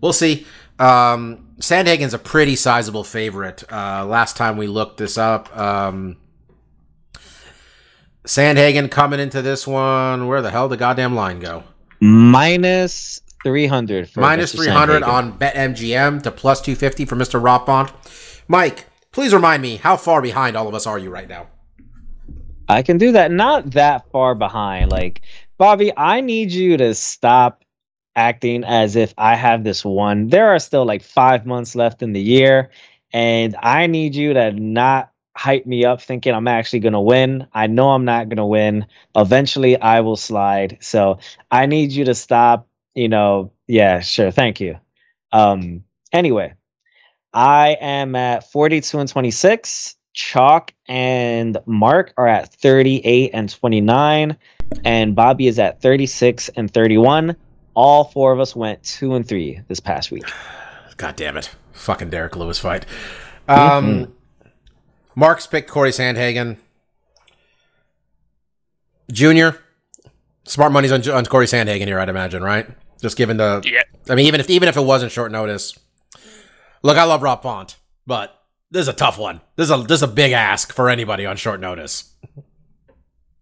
We'll 0.00 0.12
see. 0.12 0.46
Um, 0.78 1.54
Sandhagen's 1.60 2.12
a 2.14 2.18
pretty 2.18 2.56
sizable 2.56 3.04
favorite. 3.04 3.64
Uh, 3.72 4.04
last 4.04 4.36
time 4.36 4.56
we 4.58 4.66
looked 4.66 4.98
this 4.98 5.16
up, 5.16 5.56
um, 5.56 6.18
Sandhagen 8.26 8.90
coming 8.90 9.20
into 9.20 9.40
this 9.40 9.66
one. 9.66 10.26
Where 10.26 10.42
the 10.42 10.50
hell 10.50 10.68
did 10.68 10.74
the 10.74 10.80
goddamn 10.80 11.14
line 11.14 11.40
go? 11.40 11.64
Minus 12.00 13.22
300 13.42 14.10
for 14.10 14.20
Minus 14.20 14.54
Mr. 14.54 14.64
300 14.64 15.02
Sandhagen. 15.02 15.08
on 15.08 15.38
BetMGM 15.38 16.22
to 16.22 16.30
plus 16.30 16.60
250 16.60 17.04
for 17.04 17.16
Mr. 17.16 17.42
Rob 17.42 17.66
Font. 17.66 17.92
Mike, 18.48 18.86
please 19.12 19.32
remind 19.32 19.62
me, 19.62 19.76
how 19.76 19.96
far 19.96 20.20
behind 20.20 20.56
all 20.56 20.68
of 20.68 20.74
us 20.74 20.86
are 20.86 20.98
you 20.98 21.10
right 21.10 21.28
now? 21.28 21.46
I 22.68 22.82
can 22.82 22.98
do 22.98 23.12
that. 23.12 23.30
Not 23.30 23.70
that 23.72 24.10
far 24.10 24.34
behind. 24.34 24.90
Like, 24.90 25.22
Bobby, 25.56 25.92
I 25.96 26.20
need 26.20 26.50
you 26.50 26.76
to 26.76 26.94
stop 26.94 27.62
acting 28.16 28.64
as 28.64 28.96
if 28.96 29.14
I 29.16 29.36
have 29.36 29.62
this 29.62 29.84
one. 29.84 30.28
There 30.28 30.48
are 30.48 30.58
still 30.58 30.84
like 30.84 31.02
five 31.02 31.46
months 31.46 31.76
left 31.76 32.02
in 32.02 32.12
the 32.12 32.20
year, 32.20 32.70
and 33.12 33.54
I 33.62 33.86
need 33.86 34.14
you 34.14 34.34
to 34.34 34.52
not 34.52 35.10
hype 35.36 35.66
me 35.66 35.84
up 35.84 36.00
thinking 36.00 36.34
I'm 36.34 36.48
actually 36.48 36.80
going 36.80 36.94
to 36.94 37.00
win. 37.00 37.46
I 37.52 37.66
know 37.66 37.90
I'm 37.90 38.04
not 38.04 38.28
going 38.28 38.38
to 38.38 38.46
win. 38.46 38.86
Eventually, 39.14 39.78
I 39.78 40.00
will 40.00 40.16
slide. 40.16 40.78
So 40.80 41.18
I 41.50 41.66
need 41.66 41.92
you 41.92 42.06
to 42.06 42.14
stop. 42.14 42.68
You 42.94 43.08
know, 43.08 43.52
yeah, 43.66 44.00
sure. 44.00 44.30
Thank 44.30 44.60
you. 44.60 44.78
Um, 45.32 45.84
anyway, 46.12 46.54
I 47.34 47.76
am 47.80 48.16
at 48.16 48.50
42 48.50 48.98
and 48.98 49.08
26. 49.08 49.96
Chalk 50.14 50.72
and 50.88 51.58
Mark 51.66 52.14
are 52.16 52.26
at 52.26 52.54
38 52.54 53.30
and 53.34 53.50
29, 53.50 54.38
and 54.82 55.14
Bobby 55.14 55.46
is 55.46 55.58
at 55.58 55.82
36 55.82 56.48
and 56.56 56.72
31. 56.72 57.36
All 57.74 58.04
four 58.04 58.32
of 58.32 58.40
us 58.40 58.56
went 58.56 58.82
two 58.82 59.14
and 59.14 59.28
three 59.28 59.60
this 59.68 59.80
past 59.80 60.10
week. 60.10 60.24
God 60.96 61.16
damn 61.16 61.36
it. 61.36 61.50
Fucking 61.72 62.08
Derrick 62.08 62.34
Lewis 62.34 62.58
fight. 62.58 62.86
Um, 63.46 64.15
Mark's 65.16 65.46
picked 65.46 65.68
Corey 65.68 65.90
Sandhagen. 65.90 66.58
Junior, 69.10 69.58
smart 70.44 70.72
money's 70.72 70.92
on, 70.92 71.08
on 71.10 71.24
Corey 71.24 71.46
Sandhagen 71.46 71.86
here, 71.86 71.98
I'd 71.98 72.10
imagine, 72.10 72.42
right? 72.42 72.68
Just 73.00 73.16
given 73.16 73.38
the. 73.38 73.62
Yeah. 73.64 73.82
I 74.10 74.14
mean, 74.14 74.26
even 74.26 74.40
if 74.40 74.50
even 74.50 74.68
if 74.68 74.76
it 74.76 74.82
wasn't 74.82 75.10
short 75.10 75.32
notice. 75.32 75.76
Look, 76.82 76.98
I 76.98 77.04
love 77.04 77.22
Rob 77.22 77.42
Font, 77.42 77.76
but 78.06 78.38
this 78.70 78.82
is 78.82 78.88
a 78.88 78.92
tough 78.92 79.18
one. 79.18 79.40
This 79.56 79.70
is 79.70 79.70
a 79.70 79.82
this 79.82 79.98
is 79.98 80.02
a 80.02 80.08
big 80.08 80.32
ask 80.32 80.72
for 80.72 80.90
anybody 80.90 81.24
on 81.24 81.36
short 81.36 81.60
notice. 81.60 82.12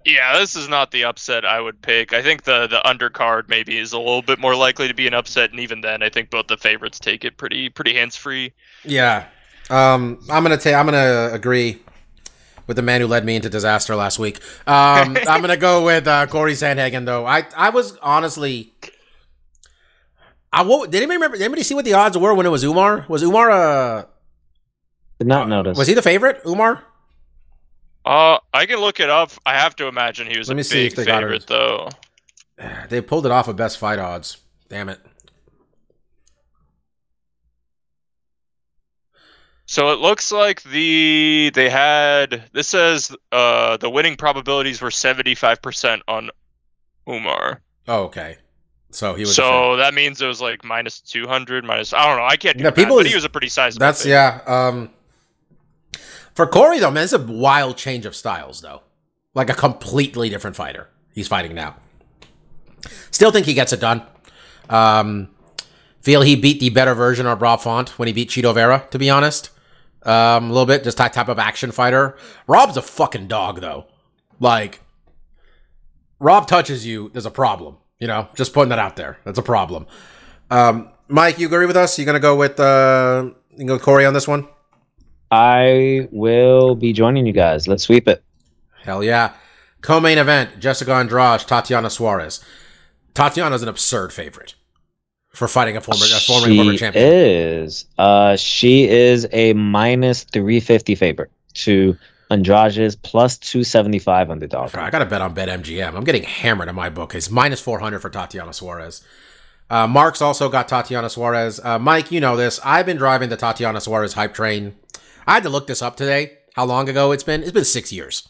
Yeah, 0.04 0.38
this 0.38 0.54
is 0.54 0.68
not 0.68 0.90
the 0.90 1.04
upset 1.04 1.46
I 1.46 1.60
would 1.60 1.80
pick. 1.80 2.12
I 2.12 2.22
think 2.22 2.44
the 2.44 2.66
the 2.66 2.80
undercard 2.84 3.48
maybe 3.48 3.78
is 3.78 3.92
a 3.92 3.98
little 3.98 4.22
bit 4.22 4.38
more 4.38 4.54
likely 4.54 4.86
to 4.86 4.94
be 4.94 5.06
an 5.06 5.14
upset, 5.14 5.50
and 5.50 5.60
even 5.60 5.80
then, 5.80 6.02
I 6.02 6.10
think 6.10 6.30
both 6.30 6.46
the 6.46 6.56
favorites 6.56 7.00
take 7.00 7.24
it 7.24 7.36
pretty 7.36 7.68
pretty 7.68 7.94
hands 7.94 8.14
free. 8.14 8.52
Yeah. 8.84 9.26
Um, 9.70 10.18
I'm 10.30 10.42
gonna 10.42 10.56
take. 10.58 10.74
I'm 10.74 10.84
gonna 10.86 11.30
agree 11.32 11.80
with 12.66 12.76
the 12.76 12.82
man 12.82 13.00
who 13.00 13.06
led 13.06 13.24
me 13.24 13.36
into 13.36 13.48
disaster 13.50 13.94
last 13.96 14.18
week. 14.18 14.38
Um, 14.66 15.16
I'm 15.28 15.40
gonna 15.40 15.56
go 15.56 15.84
with 15.84 16.06
uh, 16.06 16.26
Corey 16.26 16.52
Sandhagen 16.52 17.04
though. 17.06 17.26
I 17.26 17.46
I 17.56 17.70
was 17.70 17.96
honestly. 17.98 18.72
I 20.52 20.62
wo- 20.62 20.84
did 20.86 20.96
anybody 20.96 21.16
remember? 21.16 21.36
Did 21.36 21.44
anybody 21.44 21.62
see 21.64 21.74
what 21.74 21.84
the 21.84 21.94
odds 21.94 22.16
were 22.16 22.32
when 22.34 22.46
it 22.46 22.50
was 22.50 22.62
Umar? 22.62 23.04
Was 23.08 23.22
Umar 23.22 23.50
uh 23.50 24.04
Did 25.18 25.26
not 25.26 25.48
notice. 25.48 25.76
was 25.76 25.88
he 25.88 25.94
the 25.94 26.02
favorite? 26.02 26.42
Umar? 26.46 26.82
Uh, 28.04 28.38
I 28.52 28.66
can 28.66 28.78
look 28.80 29.00
it 29.00 29.08
up. 29.10 29.32
I 29.46 29.54
have 29.58 29.74
to 29.76 29.86
imagine 29.88 30.26
he 30.28 30.36
was 30.38 30.48
Let 30.48 30.54
a 30.54 30.56
me 30.58 30.62
see 30.62 30.86
if 30.86 30.92
big 30.94 31.06
they 31.06 31.10
got 31.10 31.22
favorite 31.22 31.42
it. 31.44 31.46
though. 31.48 31.88
They 32.88 33.00
pulled 33.00 33.26
it 33.26 33.32
off 33.32 33.48
of 33.48 33.56
best 33.56 33.78
fight 33.78 33.98
odds. 33.98 34.36
Damn 34.68 34.88
it. 34.90 35.00
So 39.66 39.92
it 39.92 39.98
looks 40.00 40.30
like 40.30 40.62
the 40.62 41.50
they 41.54 41.70
had 41.70 42.44
this 42.52 42.68
says 42.68 43.14
uh 43.32 43.76
the 43.78 43.88
winning 43.88 44.16
probabilities 44.16 44.82
were 44.82 44.90
seventy 44.90 45.34
five 45.34 45.62
percent 45.62 46.02
on 46.06 46.30
Umar. 47.08 47.60
Oh, 47.88 48.04
okay. 48.04 48.36
So 48.90 49.14
he 49.14 49.22
was. 49.22 49.34
So 49.34 49.76
that 49.76 49.94
means 49.94 50.20
it 50.22 50.26
was 50.26 50.40
like 50.40 50.64
minus 50.64 51.00
two 51.00 51.26
hundred, 51.26 51.64
minus 51.64 51.92
I 51.92 52.06
don't 52.06 52.18
know. 52.18 52.24
I 52.26 52.36
can't 52.36 52.56
do 52.58 52.64
math, 52.64 52.74
people 52.76 52.96
but 52.96 53.06
is- 53.06 53.12
he 53.12 53.16
was 53.16 53.24
a 53.24 53.28
pretty 53.30 53.48
sizable. 53.48 53.80
That's 53.80 54.02
favorite. 54.02 54.12
yeah. 54.12 54.40
Um, 54.68 54.90
for 56.34 56.46
Corey 56.46 56.78
though, 56.78 56.90
man, 56.90 57.04
it's 57.04 57.12
a 57.12 57.18
wild 57.18 57.76
change 57.76 58.06
of 58.06 58.14
styles 58.14 58.60
though. 58.60 58.82
Like 59.34 59.50
a 59.50 59.54
completely 59.54 60.28
different 60.28 60.56
fighter 60.56 60.88
he's 61.12 61.26
fighting 61.26 61.54
now. 61.54 61.76
Still 63.10 63.30
think 63.30 63.46
he 63.46 63.54
gets 63.54 63.72
it 63.72 63.80
done. 63.80 64.02
Um, 64.68 65.28
feel 66.02 66.22
he 66.22 66.36
beat 66.36 66.60
the 66.60 66.70
better 66.70 66.94
version 66.94 67.26
of 67.26 67.40
Rob 67.42 67.60
Font 67.60 67.98
when 67.98 68.06
he 68.08 68.12
beat 68.12 68.28
Chito 68.30 68.52
Vera, 68.54 68.86
to 68.90 68.98
be 68.98 69.08
honest. 69.10 69.50
Um, 70.04 70.50
a 70.50 70.52
little 70.52 70.66
bit, 70.66 70.84
just 70.84 70.98
that 70.98 71.12
type 71.12 71.28
of 71.28 71.38
action 71.38 71.72
fighter. 71.72 72.16
Rob's 72.46 72.76
a 72.76 72.82
fucking 72.82 73.26
dog, 73.26 73.60
though. 73.60 73.86
Like, 74.38 74.80
Rob 76.18 76.46
touches 76.46 76.86
you, 76.86 77.10
there's 77.12 77.26
a 77.26 77.30
problem. 77.30 77.76
You 77.98 78.08
know, 78.08 78.28
just 78.34 78.52
putting 78.52 78.68
that 78.68 78.78
out 78.78 78.96
there. 78.96 79.18
That's 79.24 79.38
a 79.38 79.42
problem. 79.42 79.86
Um, 80.50 80.90
Mike, 81.08 81.38
you 81.38 81.46
agree 81.46 81.66
with 81.66 81.76
us? 81.76 81.98
You 81.98 82.04
gonna 82.04 82.20
go 82.20 82.36
with 82.36 82.58
uh, 82.60 83.30
you 83.56 83.66
go 83.66 83.74
with 83.74 83.82
Corey 83.82 84.04
on 84.04 84.14
this 84.14 84.28
one? 84.28 84.48
I 85.30 86.08
will 86.12 86.74
be 86.74 86.92
joining 86.92 87.26
you 87.26 87.32
guys. 87.32 87.66
Let's 87.66 87.84
sweep 87.84 88.08
it. 88.08 88.22
Hell 88.82 89.02
yeah. 89.02 89.32
Co-main 89.80 90.18
event: 90.18 90.58
Jessica 90.58 90.92
Andrade, 90.92 91.40
Tatiana 91.40 91.88
Suarez. 91.88 92.44
Tatiana's 93.14 93.62
an 93.62 93.68
absurd 93.68 94.12
favorite 94.12 94.54
for 95.34 95.48
fighting 95.48 95.76
a 95.76 95.80
former, 95.80 96.04
a 96.04 96.20
former, 96.20 96.46
she 96.46 96.56
former 96.56 96.76
champion. 96.76 97.04
is. 97.12 97.84
Uh, 97.98 98.36
she 98.36 98.88
is 98.88 99.26
a 99.32 99.52
minus 99.54 100.24
three 100.24 100.60
fifty 100.60 100.94
favorite 100.94 101.30
to 101.54 101.96
Andrade's 102.30 102.96
plus 102.96 103.36
two 103.38 103.64
seventy 103.64 103.98
five 103.98 104.30
underdog. 104.30 104.74
I 104.74 104.90
got 104.90 105.00
to 105.00 105.06
bet 105.06 105.20
on 105.20 105.34
Bet 105.34 105.48
MGM. 105.48 105.94
I'm 105.94 106.04
getting 106.04 106.22
hammered 106.22 106.68
in 106.68 106.74
my 106.74 106.88
book. 106.88 107.14
It's 107.14 107.30
minus 107.30 107.60
400 107.60 108.00
for 108.00 108.10
Tatiana 108.10 108.52
Suarez. 108.52 109.04
Uh, 109.70 109.86
Mark's 109.86 110.20
also 110.22 110.48
got 110.48 110.68
Tatiana 110.68 111.08
Suarez. 111.08 111.58
Uh, 111.62 111.78
Mike, 111.78 112.10
you 112.10 112.20
know 112.20 112.36
this. 112.36 112.60
I've 112.64 112.86
been 112.86 112.96
driving 112.96 113.28
the 113.28 113.36
Tatiana 113.36 113.80
Suarez 113.80 114.12
hype 114.14 114.34
train. 114.34 114.74
I 115.26 115.34
had 115.34 115.42
to 115.44 115.48
look 115.48 115.66
this 115.66 115.82
up 115.82 115.96
today. 115.96 116.38
How 116.54 116.64
long 116.64 116.88
ago 116.88 117.12
it's 117.12 117.24
been? 117.24 117.42
It's 117.42 117.52
been 117.52 117.64
six 117.64 117.92
years. 117.92 118.28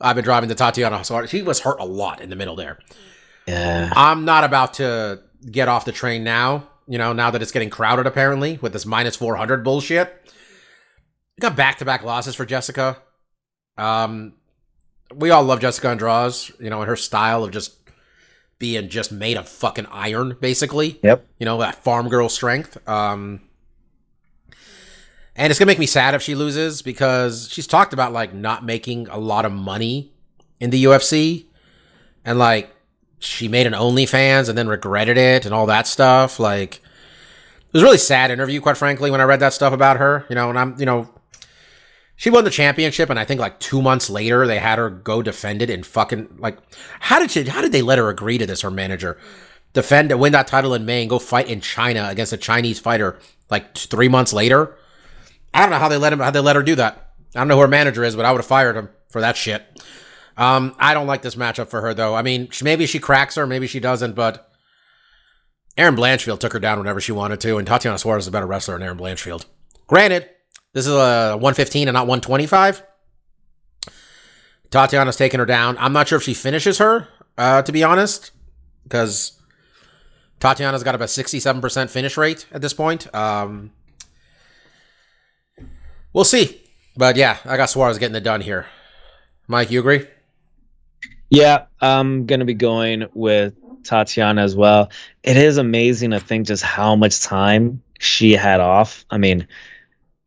I've 0.00 0.16
been 0.16 0.24
driving 0.24 0.48
the 0.48 0.54
Tatiana 0.54 1.02
Suarez. 1.04 1.30
She 1.30 1.42
was 1.42 1.60
hurt 1.60 1.80
a 1.80 1.84
lot 1.84 2.20
in 2.20 2.28
the 2.30 2.36
middle 2.36 2.56
there. 2.56 2.78
Yeah. 3.46 3.92
I'm 3.94 4.24
not 4.24 4.44
about 4.44 4.74
to 4.74 5.20
get 5.50 5.68
off 5.68 5.84
the 5.84 5.92
train 5.92 6.24
now. 6.24 6.68
You 6.86 6.98
know, 6.98 7.12
now 7.12 7.30
that 7.30 7.40
it's 7.40 7.52
getting 7.52 7.70
crowded 7.70 8.06
apparently 8.06 8.58
with 8.60 8.72
this 8.72 8.84
minus 8.84 9.16
400 9.16 9.64
bullshit. 9.64 10.30
We 11.36 11.40
got 11.40 11.56
back 11.56 11.78
to 11.78 11.84
back 11.84 12.04
losses 12.04 12.34
for 12.34 12.44
Jessica. 12.44 12.98
Um, 13.76 14.34
we 15.14 15.30
all 15.30 15.42
love 15.42 15.60
Jessica 15.60 15.88
Andrade, 15.88 16.34
you 16.60 16.70
know, 16.70 16.80
and 16.80 16.88
her 16.88 16.96
style 16.96 17.44
of 17.44 17.50
just 17.50 17.76
being 18.58 18.88
just 18.88 19.12
made 19.12 19.36
of 19.36 19.48
fucking 19.48 19.86
iron, 19.86 20.36
basically. 20.40 21.00
Yep. 21.02 21.26
You 21.38 21.46
know, 21.46 21.58
that 21.58 21.82
farm 21.82 22.08
girl 22.08 22.28
strength. 22.28 22.76
Um, 22.88 23.40
and 25.36 25.50
it's 25.50 25.58
gonna 25.58 25.66
make 25.66 25.78
me 25.78 25.86
sad 25.86 26.14
if 26.14 26.22
she 26.22 26.34
loses 26.34 26.82
because 26.82 27.48
she's 27.50 27.66
talked 27.66 27.92
about 27.92 28.12
like 28.12 28.32
not 28.32 28.64
making 28.64 29.08
a 29.08 29.18
lot 29.18 29.44
of 29.44 29.52
money 29.52 30.12
in 30.60 30.70
the 30.70 30.84
UFC, 30.84 31.46
and 32.24 32.38
like 32.38 32.73
she 33.24 33.48
made 33.48 33.66
an 33.66 33.72
OnlyFans 33.72 34.48
and 34.48 34.56
then 34.56 34.68
regretted 34.68 35.16
it 35.16 35.44
and 35.44 35.54
all 35.54 35.66
that 35.66 35.86
stuff. 35.86 36.38
Like, 36.38 36.76
it 36.76 37.72
was 37.72 37.82
really 37.82 37.98
sad 37.98 38.30
interview, 38.30 38.60
quite 38.60 38.76
frankly, 38.76 39.10
when 39.10 39.20
I 39.20 39.24
read 39.24 39.40
that 39.40 39.52
stuff 39.52 39.72
about 39.72 39.96
her. 39.96 40.26
You 40.28 40.34
know, 40.34 40.50
and 40.50 40.58
I'm, 40.58 40.78
you 40.78 40.86
know, 40.86 41.08
she 42.16 42.30
won 42.30 42.44
the 42.44 42.50
championship, 42.50 43.10
and 43.10 43.18
I 43.18 43.24
think 43.24 43.40
like 43.40 43.58
two 43.58 43.82
months 43.82 44.08
later 44.08 44.46
they 44.46 44.58
had 44.58 44.78
her 44.78 44.90
go 44.90 45.22
defend 45.22 45.62
it 45.62 45.70
and 45.70 45.84
fucking 45.84 46.36
like, 46.38 46.58
how 47.00 47.18
did 47.18 47.30
she? 47.30 47.44
How 47.44 47.60
did 47.60 47.72
they 47.72 47.82
let 47.82 47.98
her 47.98 48.08
agree 48.08 48.38
to 48.38 48.46
this? 48.46 48.60
Her 48.60 48.70
manager 48.70 49.18
defend 49.72 50.16
win 50.18 50.32
that 50.32 50.46
title 50.46 50.74
in 50.74 50.86
May 50.86 51.02
and 51.02 51.10
go 51.10 51.18
fight 51.18 51.48
in 51.48 51.60
China 51.60 52.06
against 52.08 52.32
a 52.32 52.36
Chinese 52.36 52.78
fighter 52.78 53.18
like 53.50 53.76
three 53.76 54.08
months 54.08 54.32
later. 54.32 54.76
I 55.52 55.60
don't 55.60 55.70
know 55.70 55.78
how 55.78 55.88
they 55.88 55.96
let 55.96 56.12
him. 56.12 56.20
How 56.20 56.30
they 56.30 56.40
let 56.40 56.56
her 56.56 56.62
do 56.62 56.76
that. 56.76 57.12
I 57.34 57.40
don't 57.40 57.48
know 57.48 57.56
who 57.56 57.62
her 57.62 57.68
manager 57.68 58.04
is, 58.04 58.14
but 58.14 58.24
I 58.24 58.30
would 58.30 58.38
have 58.38 58.46
fired 58.46 58.76
him 58.76 58.88
for 59.08 59.20
that 59.20 59.36
shit. 59.36 59.64
Um, 60.36 60.74
I 60.78 60.94
don't 60.94 61.06
like 61.06 61.22
this 61.22 61.36
matchup 61.36 61.68
for 61.68 61.80
her 61.80 61.94
though. 61.94 62.14
I 62.14 62.22
mean, 62.22 62.48
maybe 62.62 62.86
she 62.86 62.98
cracks 62.98 63.36
her, 63.36 63.46
maybe 63.46 63.66
she 63.66 63.80
doesn't, 63.80 64.14
but 64.14 64.50
Erin 65.76 65.96
Blanchfield 65.96 66.40
took 66.40 66.52
her 66.52 66.60
down 66.60 66.78
whenever 66.78 67.00
she 67.00 67.12
wanted 67.12 67.40
to, 67.40 67.56
and 67.56 67.66
Tatiana 67.66 67.98
Suarez 67.98 68.24
is 68.24 68.28
a 68.28 68.32
better 68.32 68.46
wrestler 68.46 68.74
than 68.74 68.82
Erin 68.82 68.98
Blanchfield. 68.98 69.44
Granted, 69.86 70.28
this 70.72 70.86
is 70.86 70.92
a 70.92 71.32
115 71.34 71.88
and 71.88 71.94
not 71.94 72.06
125. 72.06 72.82
Tatiana's 74.70 75.16
taking 75.16 75.40
her 75.40 75.46
down. 75.46 75.76
I'm 75.78 75.92
not 75.92 76.08
sure 76.08 76.16
if 76.16 76.24
she 76.24 76.34
finishes 76.34 76.78
her, 76.78 77.08
uh, 77.38 77.62
to 77.62 77.70
be 77.70 77.84
honest, 77.84 78.32
because 78.82 79.40
Tatiana's 80.40 80.82
got 80.82 80.94
about 80.94 81.08
67% 81.08 81.90
finish 81.90 82.16
rate 82.16 82.46
at 82.50 82.60
this 82.60 82.72
point. 82.72 83.12
Um, 83.14 83.72
we'll 86.12 86.24
see. 86.24 86.60
But 86.96 87.16
yeah, 87.16 87.38
I 87.44 87.56
got 87.56 87.70
Suarez 87.70 87.98
getting 87.98 88.16
it 88.16 88.24
done 88.24 88.40
here. 88.40 88.66
Mike, 89.46 89.70
you 89.70 89.80
agree? 89.80 90.06
Yeah, 91.34 91.66
I'm 91.80 92.26
gonna 92.26 92.44
be 92.44 92.54
going 92.54 93.08
with 93.12 93.54
Tatiana 93.82 94.40
as 94.42 94.54
well. 94.54 94.90
It 95.24 95.36
is 95.36 95.56
amazing 95.56 96.12
to 96.12 96.20
think 96.20 96.46
just 96.46 96.62
how 96.62 96.94
much 96.94 97.22
time 97.22 97.82
she 97.98 98.34
had 98.34 98.60
off. 98.60 99.04
I 99.10 99.18
mean, 99.18 99.48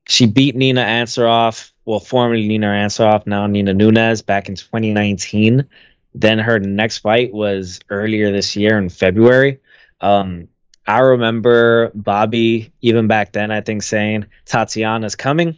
she 0.10 0.26
beat 0.26 0.58
Nina 0.58 0.84
Ansaroff, 0.84 1.72
well, 1.86 2.02
formerly 2.02 2.46
Nina 2.46 2.68
Ansaroff, 2.68 3.26
now 3.26 3.48
Nina 3.48 3.74
Nunez, 3.74 4.22
back 4.22 4.50
in 4.50 4.56
2019. 4.56 5.66
Then 6.14 6.40
her 6.40 6.60
next 6.60 6.98
fight 6.98 7.34
was 7.34 7.80
earlier 7.90 8.34
this 8.34 8.58
year 8.58 8.78
in 8.78 8.90
February. 8.90 9.62
Um, 10.02 10.50
I 10.88 11.00
remember 11.00 11.90
Bobby, 11.96 12.74
even 12.82 13.08
back 13.08 13.32
then, 13.32 13.50
I 13.50 13.62
think, 13.62 13.82
saying 13.84 14.26
Tatiana's 14.46 15.16
coming. 15.16 15.58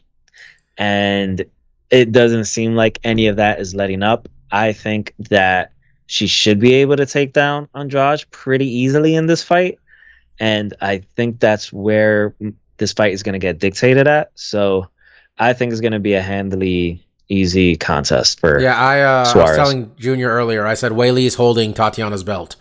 And 0.77 1.43
it 1.89 2.11
doesn't 2.11 2.45
seem 2.45 2.75
like 2.75 2.99
any 3.03 3.25
of 3.25 3.37
that 3.37 3.59
is 3.59 3.73
letting 3.73 4.03
up. 4.03 4.29
I 4.51 4.73
think 4.73 5.13
that 5.29 5.71
she 6.07 6.27
should 6.27 6.59
be 6.59 6.73
able 6.75 6.97
to 6.97 7.05
take 7.05 7.33
down 7.33 7.67
Andrade 7.75 8.25
pretty 8.31 8.65
easily 8.65 9.15
in 9.15 9.27
this 9.27 9.43
fight. 9.43 9.79
And 10.39 10.73
I 10.81 10.99
think 11.15 11.39
that's 11.39 11.71
where 11.71 12.33
this 12.77 12.93
fight 12.93 13.13
is 13.13 13.23
going 13.23 13.33
to 13.33 13.39
get 13.39 13.59
dictated 13.59 14.07
at. 14.07 14.31
So 14.35 14.87
I 15.37 15.53
think 15.53 15.71
it's 15.71 15.81
going 15.81 15.93
to 15.93 15.99
be 15.99 16.13
a 16.13 16.21
handily 16.21 17.05
easy 17.27 17.75
contest 17.75 18.39
for 18.39 18.59
Yeah, 18.59 18.75
I, 18.75 19.01
uh, 19.01 19.31
I 19.35 19.37
was 19.37 19.55
telling 19.55 19.95
Junior 19.97 20.29
earlier, 20.29 20.65
I 20.65 20.73
said 20.73 20.93
Weili's 20.93 21.35
holding 21.35 21.73
Tatiana's 21.73 22.23
belt. 22.23 22.55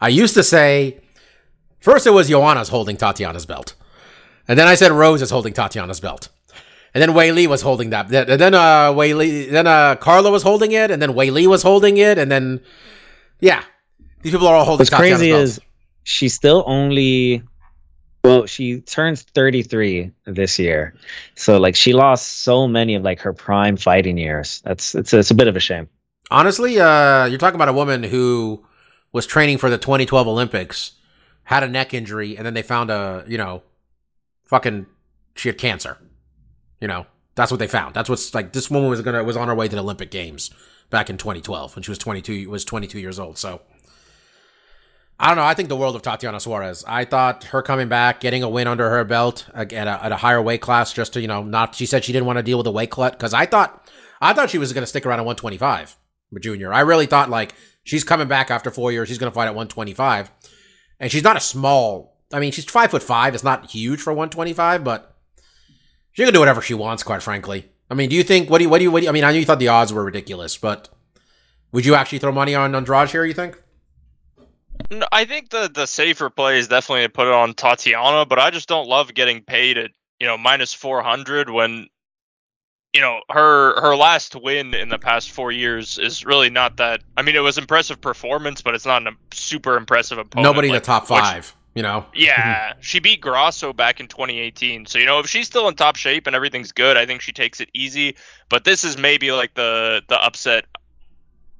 I 0.00 0.08
used 0.08 0.34
to 0.34 0.42
say, 0.42 1.00
first 1.80 2.06
it 2.06 2.10
was 2.10 2.28
Joanna's 2.28 2.70
holding 2.70 2.96
Tatiana's 2.96 3.44
belt. 3.46 3.74
And 4.48 4.58
then 4.58 4.66
I 4.66 4.74
said 4.74 4.92
Rose 4.92 5.22
is 5.22 5.30
holding 5.30 5.52
Tatiana's 5.52 6.00
belt. 6.00 6.28
And 6.94 7.02
then 7.02 7.10
Weili 7.10 7.48
was 7.48 7.60
holding 7.60 7.90
that. 7.90 8.12
And 8.12 8.40
then 8.40 8.54
uh 8.54 8.92
Weili, 8.92 9.50
then 9.50 9.66
uh 9.66 9.96
Carla 9.96 10.30
was 10.30 10.42
holding 10.42 10.72
it, 10.72 10.90
and 10.90 11.02
then 11.02 11.10
Weili 11.10 11.46
was 11.46 11.62
holding 11.62 11.96
it, 11.96 12.18
and 12.18 12.30
then 12.30 12.60
yeah, 13.40 13.62
these 14.22 14.32
people 14.32 14.46
are 14.46 14.54
all 14.54 14.64
holding. 14.64 14.82
What's 14.82 14.94
crazy 14.94 15.30
is 15.30 15.60
she's 16.04 16.34
still 16.34 16.62
only 16.66 17.42
well, 18.24 18.46
she 18.46 18.80
turns 18.80 19.22
33 19.22 20.10
this 20.24 20.58
year. 20.58 20.94
So 21.34 21.58
like 21.58 21.76
she 21.76 21.92
lost 21.92 22.38
so 22.42 22.66
many 22.66 22.94
of 22.94 23.02
like 23.02 23.20
her 23.20 23.34
prime 23.34 23.76
fighting 23.76 24.16
years. 24.16 24.62
That's 24.64 24.94
it's 24.94 25.12
it's 25.12 25.30
a 25.30 25.34
bit 25.34 25.46
of 25.46 25.56
a 25.56 25.60
shame. 25.60 25.88
honestly, 26.30 26.80
uh, 26.80 27.26
you're 27.26 27.38
talking 27.38 27.56
about 27.56 27.68
a 27.68 27.72
woman 27.74 28.02
who 28.02 28.64
was 29.12 29.26
training 29.26 29.58
for 29.58 29.68
the 29.68 29.78
2012 29.78 30.26
Olympics, 30.26 30.92
had 31.44 31.62
a 31.62 31.68
neck 31.68 31.92
injury, 31.92 32.36
and 32.36 32.46
then 32.46 32.54
they 32.54 32.62
found 32.62 32.90
a 32.90 33.24
you 33.28 33.36
know, 33.36 33.62
fucking 34.44 34.86
she 35.34 35.48
had 35.48 35.58
cancer. 35.58 35.98
You 36.84 36.88
know, 36.88 37.06
that's 37.34 37.50
what 37.50 37.60
they 37.60 37.66
found. 37.66 37.94
That's 37.94 38.10
what's 38.10 38.34
like. 38.34 38.52
This 38.52 38.70
woman 38.70 38.90
was 38.90 39.00
gonna 39.00 39.24
was 39.24 39.38
on 39.38 39.48
her 39.48 39.54
way 39.54 39.68
to 39.68 39.74
the 39.74 39.80
Olympic 39.80 40.10
Games 40.10 40.50
back 40.90 41.08
in 41.08 41.16
2012 41.16 41.74
when 41.74 41.82
she 41.82 41.90
was 41.90 41.96
22 41.96 42.50
was 42.50 42.62
22 42.62 43.00
years 43.00 43.18
old. 43.18 43.38
So 43.38 43.62
I 45.18 45.28
don't 45.28 45.36
know. 45.36 45.44
I 45.44 45.54
think 45.54 45.70
the 45.70 45.76
world 45.76 45.96
of 45.96 46.02
Tatiana 46.02 46.40
Suarez. 46.40 46.84
I 46.86 47.06
thought 47.06 47.44
her 47.44 47.62
coming 47.62 47.88
back, 47.88 48.20
getting 48.20 48.42
a 48.42 48.50
win 48.50 48.66
under 48.66 48.90
her 48.90 49.02
belt 49.02 49.46
uh, 49.54 49.60
at 49.60 49.72
a, 49.72 50.04
at 50.04 50.12
a 50.12 50.16
higher 50.16 50.42
weight 50.42 50.60
class, 50.60 50.92
just 50.92 51.14
to 51.14 51.22
you 51.22 51.26
know, 51.26 51.42
not. 51.42 51.74
She 51.74 51.86
said 51.86 52.04
she 52.04 52.12
didn't 52.12 52.26
want 52.26 52.36
to 52.36 52.42
deal 52.42 52.58
with 52.58 52.66
the 52.66 52.70
weight 52.70 52.90
cut 52.90 53.14
because 53.14 53.32
I 53.32 53.46
thought, 53.46 53.90
I 54.20 54.34
thought 54.34 54.50
she 54.50 54.58
was 54.58 54.70
to 54.74 54.84
stick 54.84 55.06
around 55.06 55.20
at 55.20 55.24
125, 55.24 55.96
with 56.32 56.42
Junior. 56.42 56.70
I 56.70 56.80
really 56.80 57.06
thought 57.06 57.30
like 57.30 57.54
she's 57.84 58.04
coming 58.04 58.28
back 58.28 58.50
after 58.50 58.70
four 58.70 58.92
years. 58.92 59.08
She's 59.08 59.16
to 59.16 59.30
fight 59.30 59.46
at 59.46 59.54
125, 59.54 60.30
and 61.00 61.10
she's 61.10 61.24
not 61.24 61.38
a 61.38 61.40
small. 61.40 62.18
I 62.30 62.40
mean, 62.40 62.52
she's 62.52 62.66
five 62.66 62.90
foot 62.90 63.02
five. 63.02 63.34
It's 63.34 63.42
not 63.42 63.70
huge 63.70 64.02
for 64.02 64.12
125, 64.12 64.84
but 64.84 65.13
she 66.14 66.24
can 66.24 66.32
do 66.32 66.40
whatever 66.40 66.62
she 66.62 66.74
wants. 66.74 67.02
Quite 67.02 67.22
frankly, 67.22 67.68
I 67.90 67.94
mean, 67.94 68.08
do 68.08 68.16
you 68.16 68.22
think? 68.22 68.48
What 68.48 68.58
do 68.58 68.64
you? 68.64 68.70
What 68.70 68.78
do 68.78 68.84
you? 68.84 68.90
What 68.90 69.00
do 69.00 69.04
you 69.04 69.10
I 69.10 69.12
mean, 69.12 69.24
I 69.24 69.30
know 69.30 69.38
you 69.38 69.44
thought 69.44 69.58
the 69.58 69.68
odds 69.68 69.92
were 69.92 70.04
ridiculous, 70.04 70.56
but 70.56 70.88
would 71.72 71.84
you 71.84 71.94
actually 71.94 72.20
throw 72.20 72.32
money 72.32 72.54
on 72.54 72.74
Andrade 72.74 73.10
here? 73.10 73.24
You 73.24 73.34
think? 73.34 73.60
No, 74.90 75.06
I 75.12 75.24
think 75.24 75.50
the 75.50 75.70
the 75.72 75.86
safer 75.86 76.30
play 76.30 76.58
is 76.58 76.68
definitely 76.68 77.04
to 77.04 77.08
put 77.08 77.26
it 77.26 77.32
on 77.32 77.54
Tatiana, 77.54 78.24
but 78.24 78.38
I 78.38 78.50
just 78.50 78.68
don't 78.68 78.88
love 78.88 79.12
getting 79.12 79.42
paid 79.42 79.76
at 79.76 79.90
you 80.20 80.26
know 80.26 80.38
minus 80.38 80.72
four 80.72 81.02
hundred 81.02 81.50
when 81.50 81.88
you 82.92 83.00
know 83.00 83.20
her 83.30 83.80
her 83.80 83.96
last 83.96 84.36
win 84.36 84.74
in 84.74 84.88
the 84.88 84.98
past 84.98 85.30
four 85.30 85.52
years 85.52 85.98
is 85.98 86.24
really 86.24 86.50
not 86.50 86.78
that. 86.78 87.02
I 87.16 87.22
mean, 87.22 87.36
it 87.36 87.40
was 87.40 87.58
impressive 87.58 88.00
performance, 88.00 88.62
but 88.62 88.74
it's 88.74 88.86
not 88.86 89.06
a 89.06 89.12
super 89.32 89.76
impressive 89.76 90.18
opponent. 90.18 90.44
Nobody 90.44 90.68
in 90.68 90.74
the 90.74 90.80
top 90.80 91.10
which- 91.10 91.20
five. 91.20 91.54
You 91.74 91.82
know. 91.82 92.06
Yeah, 92.14 92.74
she 92.80 93.00
beat 93.00 93.20
Grasso 93.20 93.72
back 93.72 94.00
in 94.00 94.08
2018. 94.08 94.86
So 94.86 94.98
you 94.98 95.06
know, 95.06 95.18
if 95.20 95.26
she's 95.28 95.46
still 95.46 95.68
in 95.68 95.74
top 95.74 95.96
shape 95.96 96.26
and 96.26 96.34
everything's 96.36 96.72
good, 96.72 96.96
I 96.96 97.06
think 97.06 97.20
she 97.20 97.32
takes 97.32 97.60
it 97.60 97.68
easy. 97.74 98.16
But 98.48 98.64
this 98.64 98.84
is 98.84 98.96
maybe 98.96 99.32
like 99.32 99.54
the 99.54 100.02
the 100.08 100.22
upset 100.22 100.64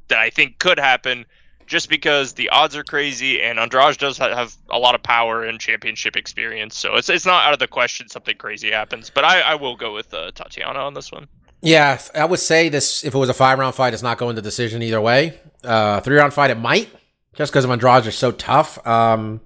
that 0.08 0.18
I 0.18 0.30
think 0.30 0.58
could 0.58 0.78
happen. 0.78 1.26
just 1.66 1.88
because 1.88 2.34
the 2.34 2.50
odds 2.50 2.76
are 2.76 2.84
crazy 2.84 3.40
and 3.40 3.58
Andrade 3.58 3.96
does 3.98 4.18
ha- 4.18 4.34
have 4.34 4.54
a 4.70 4.78
lot 4.78 4.94
of 4.94 5.02
power 5.02 5.44
and 5.44 5.58
championship 5.58 6.16
experience. 6.16 6.76
So 6.76 6.96
it's 6.96 7.08
it's 7.08 7.26
not 7.26 7.46
out 7.46 7.52
of 7.52 7.58
the 7.58 7.68
question 7.68 8.08
something 8.08 8.36
crazy 8.36 8.70
happens. 8.70 9.10
But 9.10 9.24
I, 9.24 9.40
I 9.40 9.54
will 9.54 9.76
go 9.76 9.94
with 9.94 10.12
uh, 10.12 10.30
Tatiana 10.32 10.80
on 10.80 10.94
this 10.94 11.10
one. 11.10 11.26
Yeah, 11.62 11.98
I 12.14 12.26
would 12.26 12.40
say 12.40 12.68
this. 12.68 13.04
If 13.04 13.14
it 13.14 13.18
was 13.18 13.30
a 13.30 13.34
five 13.34 13.58
round 13.58 13.74
fight, 13.74 13.94
it's 13.94 14.02
not 14.02 14.18
going 14.18 14.36
to 14.36 14.42
decision 14.42 14.82
either 14.82 15.00
way. 15.00 15.40
Uh, 15.62 16.00
three 16.00 16.16
round 16.16 16.34
fight, 16.34 16.50
it 16.50 16.58
might, 16.58 16.90
just 17.34 17.52
because 17.52 17.64
of 17.64 17.70
Andrade 17.70 18.06
is 18.06 18.14
so 18.14 18.30
tough. 18.32 18.86
Um, 18.86 19.40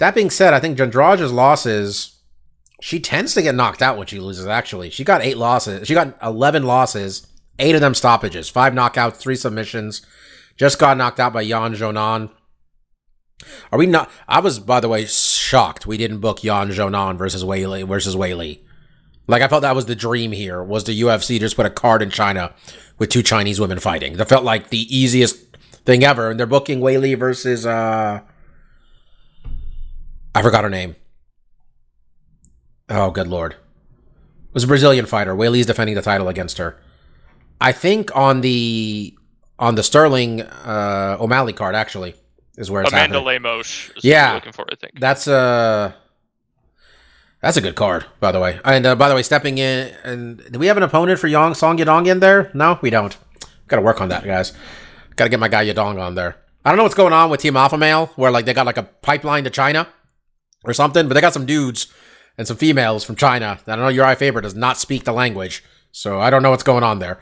that 0.00 0.14
being 0.14 0.30
said, 0.30 0.54
I 0.54 0.60
think 0.60 0.80
Andrade's 0.80 1.30
losses. 1.30 2.16
She 2.80 2.98
tends 2.98 3.34
to 3.34 3.42
get 3.42 3.54
knocked 3.54 3.82
out 3.82 3.98
when 3.98 4.06
she 4.06 4.18
loses. 4.18 4.46
Actually, 4.46 4.88
she 4.88 5.04
got 5.04 5.22
eight 5.22 5.36
losses. 5.36 5.86
She 5.86 5.94
got 5.94 6.16
eleven 6.22 6.64
losses, 6.64 7.26
eight 7.58 7.74
of 7.74 7.82
them 7.82 7.94
stoppages, 7.94 8.48
five 8.48 8.72
knockouts, 8.72 9.16
three 9.16 9.36
submissions. 9.36 10.04
Just 10.56 10.78
got 10.78 10.96
knocked 10.96 11.20
out 11.20 11.34
by 11.34 11.42
Yan 11.42 11.74
Xiaonan. 11.74 12.30
Are 13.70 13.78
we 13.78 13.86
not? 13.86 14.10
I 14.26 14.40
was, 14.40 14.58
by 14.58 14.80
the 14.80 14.88
way, 14.88 15.04
shocked 15.04 15.86
we 15.86 15.98
didn't 15.98 16.20
book 16.20 16.42
Yan 16.42 16.70
Xiaonan 16.70 17.18
versus 17.18 17.44
Weili 17.44 17.86
versus 17.86 18.16
Weili. 18.16 18.60
Like 19.26 19.42
I 19.42 19.48
felt 19.48 19.62
that 19.62 19.76
was 19.76 19.84
the 19.84 19.94
dream 19.94 20.32
here 20.32 20.62
was 20.62 20.84
the 20.84 20.98
UFC 20.98 21.38
just 21.38 21.56
put 21.56 21.66
a 21.66 21.70
card 21.70 22.00
in 22.00 22.10
China 22.10 22.54
with 22.98 23.10
two 23.10 23.22
Chinese 23.22 23.60
women 23.60 23.78
fighting. 23.78 24.16
That 24.16 24.30
felt 24.30 24.44
like 24.44 24.70
the 24.70 24.96
easiest 24.96 25.56
thing 25.84 26.02
ever. 26.04 26.30
And 26.30 26.40
they're 26.40 26.46
booking 26.46 26.80
Weili 26.80 27.18
versus 27.18 27.66
uh 27.66 28.20
I 30.34 30.42
forgot 30.42 30.64
her 30.64 30.70
name. 30.70 30.96
Oh 32.88 33.10
good 33.10 33.28
lord. 33.28 33.52
It 33.52 34.54
was 34.54 34.64
a 34.64 34.66
Brazilian 34.66 35.06
fighter. 35.06 35.34
Weili's 35.34 35.66
defending 35.66 35.94
the 35.94 36.02
title 36.02 36.28
against 36.28 36.58
her. 36.58 36.78
I 37.60 37.72
think 37.72 38.14
on 38.16 38.40
the 38.40 39.14
on 39.58 39.74
the 39.74 39.82
Sterling 39.82 40.42
uh 40.42 41.16
O'Malley 41.20 41.52
card 41.52 41.74
actually 41.74 42.14
is 42.56 42.70
where 42.70 42.82
it's 42.82 42.90
Amanda 42.92 43.18
happening. 43.18 43.42
Lemos. 43.42 43.90
Yeah. 44.02 44.34
looking 44.34 44.52
for 44.52 44.66
I 44.70 44.74
think. 44.74 44.98
That's 44.98 45.26
a 45.26 45.94
that's 47.40 47.56
a 47.56 47.60
good 47.60 47.74
card, 47.74 48.04
by 48.20 48.32
the 48.32 48.40
way. 48.40 48.60
And 48.64 48.84
uh, 48.84 48.94
by 48.96 49.08
the 49.08 49.14
way, 49.14 49.22
stepping 49.22 49.56
in, 49.58 49.94
and 50.04 50.42
do 50.52 50.58
we 50.58 50.66
have 50.66 50.76
an 50.76 50.82
opponent 50.82 51.18
for 51.18 51.26
Yang 51.26 51.54
Song 51.54 51.78
Yadong 51.78 52.06
in 52.06 52.20
there? 52.20 52.50
No, 52.52 52.78
we 52.82 52.90
don't. 52.90 53.16
Got 53.66 53.76
to 53.76 53.82
work 53.82 54.02
on 54.02 54.10
that, 54.10 54.24
guys. 54.24 54.52
Got 55.16 55.24
to 55.24 55.30
get 55.30 55.40
my 55.40 55.48
guy 55.48 55.64
Yadong 55.64 55.98
on 55.98 56.16
there. 56.16 56.36
I 56.66 56.70
don't 56.70 56.76
know 56.76 56.82
what's 56.82 56.94
going 56.94 57.14
on 57.14 57.30
with 57.30 57.40
Team 57.40 57.56
Alpha 57.56 57.78
Male, 57.78 58.06
where 58.16 58.30
like 58.30 58.44
they 58.44 58.52
got 58.52 58.66
like 58.66 58.76
a 58.76 58.82
pipeline 58.82 59.44
to 59.44 59.50
China 59.50 59.88
or 60.64 60.72
something, 60.72 61.08
but 61.08 61.14
they 61.14 61.20
got 61.20 61.32
some 61.32 61.46
dudes 61.46 61.86
and 62.36 62.46
some 62.46 62.56
females 62.56 63.04
from 63.04 63.16
China. 63.16 63.58
that 63.64 63.78
I 63.78 63.82
know 63.82 63.88
your 63.88 64.04
eye 64.04 64.14
favorite 64.14 64.42
does 64.42 64.54
not 64.54 64.78
speak 64.78 65.04
the 65.04 65.12
language, 65.12 65.64
so 65.92 66.20
I 66.20 66.30
don't 66.30 66.42
know 66.42 66.50
what's 66.50 66.62
going 66.62 66.82
on 66.82 66.98
there. 66.98 67.20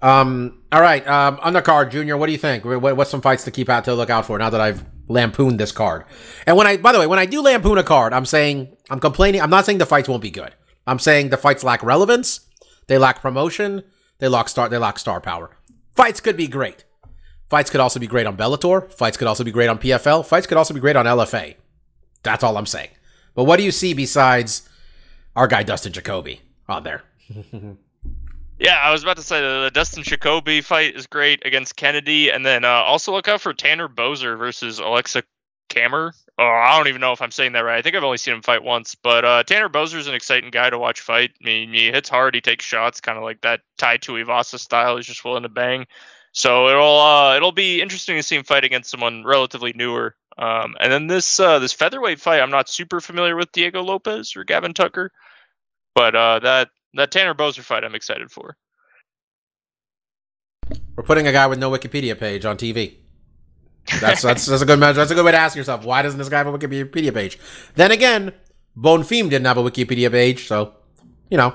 Um, 0.00 0.62
all 0.70 0.80
right, 0.80 1.06
um, 1.08 1.38
undercard 1.38 1.90
Junior, 1.90 2.16
what 2.16 2.26
do 2.26 2.32
you 2.32 2.38
think? 2.38 2.64
What, 2.64 2.96
what's 2.96 3.10
some 3.10 3.20
fights 3.20 3.44
to 3.44 3.50
keep 3.50 3.68
out 3.68 3.84
to 3.84 3.94
look 3.94 4.10
out 4.10 4.26
for 4.26 4.38
now 4.38 4.50
that 4.50 4.60
I've 4.60 4.84
lampooned 5.08 5.58
this 5.58 5.72
card? 5.72 6.04
And 6.46 6.56
when 6.56 6.66
I, 6.66 6.76
by 6.76 6.92
the 6.92 7.00
way, 7.00 7.06
when 7.06 7.18
I 7.18 7.26
do 7.26 7.42
lampoon 7.42 7.78
a 7.78 7.82
card, 7.82 8.12
I'm 8.12 8.26
saying 8.26 8.76
I'm 8.90 9.00
complaining. 9.00 9.40
I'm 9.40 9.50
not 9.50 9.66
saying 9.66 9.78
the 9.78 9.86
fights 9.86 10.08
won't 10.08 10.22
be 10.22 10.30
good. 10.30 10.54
I'm 10.86 10.98
saying 10.98 11.30
the 11.30 11.36
fights 11.36 11.64
lack 11.64 11.82
relevance, 11.82 12.40
they 12.86 12.96
lack 12.96 13.20
promotion, 13.20 13.82
they 14.18 14.28
lack 14.28 14.48
star, 14.48 14.68
they 14.68 14.78
lack 14.78 14.98
star 14.98 15.20
power. 15.20 15.50
Fights 15.94 16.20
could 16.20 16.36
be 16.36 16.46
great. 16.46 16.84
Fights 17.50 17.70
could 17.70 17.80
also 17.80 17.98
be 17.98 18.06
great 18.06 18.26
on 18.26 18.36
Bellator. 18.36 18.92
Fights 18.92 19.16
could 19.16 19.26
also 19.26 19.42
be 19.42 19.50
great 19.50 19.68
on 19.68 19.78
PFL. 19.78 20.24
Fights 20.24 20.46
could 20.46 20.58
also 20.58 20.74
be 20.74 20.80
great 20.80 20.96
on 20.96 21.06
LFA. 21.06 21.56
That's 22.22 22.42
all 22.44 22.56
I'm 22.56 22.66
saying. 22.66 22.90
But 23.34 23.44
what 23.44 23.58
do 23.58 23.62
you 23.62 23.70
see 23.70 23.94
besides 23.94 24.68
our 25.36 25.46
guy 25.46 25.62
Dustin 25.62 25.92
Jacoby 25.92 26.40
on 26.68 26.82
there? 26.82 27.02
Yeah, 28.58 28.76
I 28.82 28.90
was 28.90 29.04
about 29.04 29.16
to 29.18 29.22
say 29.22 29.40
the, 29.40 29.70
Dustin 29.72 30.02
Jacoby 30.02 30.62
fight 30.62 30.96
is 30.96 31.06
great 31.06 31.46
against 31.46 31.76
Kennedy, 31.76 32.30
and 32.30 32.44
then 32.44 32.64
uh, 32.64 32.68
also 32.68 33.12
look 33.12 33.28
out 33.28 33.40
for 33.40 33.54
Tanner 33.54 33.88
Boser 33.88 34.36
versus 34.36 34.80
Aleksa 34.80 35.22
Camur. 35.70 36.12
Oh, 36.38 36.44
I 36.44 36.76
don't 36.76 36.88
even 36.88 37.00
know 37.00 37.12
if 37.12 37.22
I'm 37.22 37.30
saying 37.30 37.52
that 37.52 37.60
right. 37.60 37.78
I 37.78 37.82
think 37.82 37.94
I've 37.94 38.02
only 38.02 38.18
seen 38.18 38.34
him 38.34 38.42
fight 38.42 38.64
once, 38.64 38.96
but 38.96 39.24
uh, 39.24 39.42
Tanner 39.44 39.70
is 39.74 40.08
an 40.08 40.14
exciting 40.14 40.50
guy 40.50 40.70
to 40.70 40.78
watch 40.78 41.00
fight. 41.00 41.30
I 41.40 41.46
mean, 41.46 41.72
he 41.72 41.86
hits 41.86 42.08
hard, 42.08 42.34
he 42.34 42.40
takes 42.40 42.64
shots, 42.64 43.00
kind 43.00 43.16
of 43.16 43.22
like 43.22 43.40
that 43.42 43.60
Tai 43.76 43.98
Tuivasa 43.98 44.58
style. 44.58 44.96
He's 44.96 45.06
just 45.06 45.24
willing 45.24 45.44
to 45.44 45.48
bang. 45.48 45.86
So 46.32 46.68
it'll 46.68 46.98
uh, 47.00 47.36
it'll 47.36 47.52
be 47.52 47.80
interesting 47.80 48.16
to 48.16 48.22
see 48.22 48.36
him 48.36 48.44
fight 48.44 48.64
against 48.64 48.90
someone 48.90 49.24
relatively 49.24 49.72
newer. 49.74 50.16
Um, 50.38 50.76
and 50.78 50.92
then 50.92 51.06
this 51.08 51.40
uh, 51.40 51.58
this 51.58 51.72
featherweight 51.72 52.20
fight, 52.20 52.40
I'm 52.40 52.50
not 52.50 52.68
super 52.68 53.00
familiar 53.00 53.34
with 53.34 53.50
Diego 53.50 53.82
Lopes 53.82 54.36
or 54.36 54.44
Gavin 54.44 54.72
Tucker, 54.72 55.10
but 55.94 56.14
uh, 56.14 56.38
that 56.40 56.68
that 56.94 57.10
Tanner 57.10 57.34
Boser 57.34 57.62
fight, 57.62 57.82
I'm 57.82 57.96
excited 57.96 58.30
for. 58.30 58.56
We're 60.94 61.02
putting 61.02 61.26
a 61.26 61.32
guy 61.32 61.46
with 61.46 61.58
no 61.58 61.70
Wikipedia 61.70 62.18
page 62.18 62.44
on 62.44 62.56
TV. 62.56 62.96
That's 64.00 64.20
that's 64.20 64.44
that's 64.44 64.60
a 64.60 64.66
good 64.66 64.78
measure. 64.78 64.98
That's 64.98 65.10
a 65.10 65.14
good 65.14 65.24
way 65.24 65.32
to 65.32 65.38
ask 65.38 65.56
yourself 65.56 65.82
why 65.82 66.02
doesn't 66.02 66.18
this 66.18 66.28
guy 66.28 66.36
have 66.38 66.46
a 66.46 66.58
Wikipedia 66.58 67.14
page? 67.14 67.38
Then 67.74 67.90
again, 67.90 68.34
Bonfim 68.76 69.30
didn't 69.30 69.46
have 69.46 69.56
a 69.56 69.62
Wikipedia 69.62 70.10
page, 70.10 70.46
so 70.46 70.74
you 71.30 71.38
know. 71.38 71.54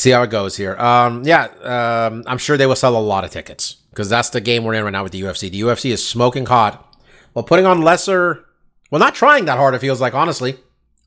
See 0.00 0.12
how 0.12 0.22
it 0.22 0.30
goes 0.30 0.56
here. 0.56 0.76
Um, 0.76 1.24
yeah, 1.24 1.48
um, 1.62 2.24
I'm 2.26 2.38
sure 2.38 2.56
they 2.56 2.64
will 2.64 2.74
sell 2.74 2.96
a 2.96 2.98
lot 2.98 3.22
of 3.22 3.30
tickets 3.30 3.74
because 3.90 4.08
that's 4.08 4.30
the 4.30 4.40
game 4.40 4.64
we're 4.64 4.72
in 4.72 4.82
right 4.82 4.90
now 4.90 5.02
with 5.02 5.12
the 5.12 5.20
UFC. 5.20 5.50
The 5.50 5.60
UFC 5.60 5.90
is 5.90 6.06
smoking 6.06 6.46
hot 6.46 6.96
while 7.34 7.42
putting 7.42 7.66
on 7.66 7.82
lesser. 7.82 8.46
Well, 8.90 8.98
not 8.98 9.14
trying 9.14 9.44
that 9.44 9.58
hard. 9.58 9.74
It 9.74 9.80
feels 9.80 10.00
like 10.00 10.14
honestly, 10.14 10.56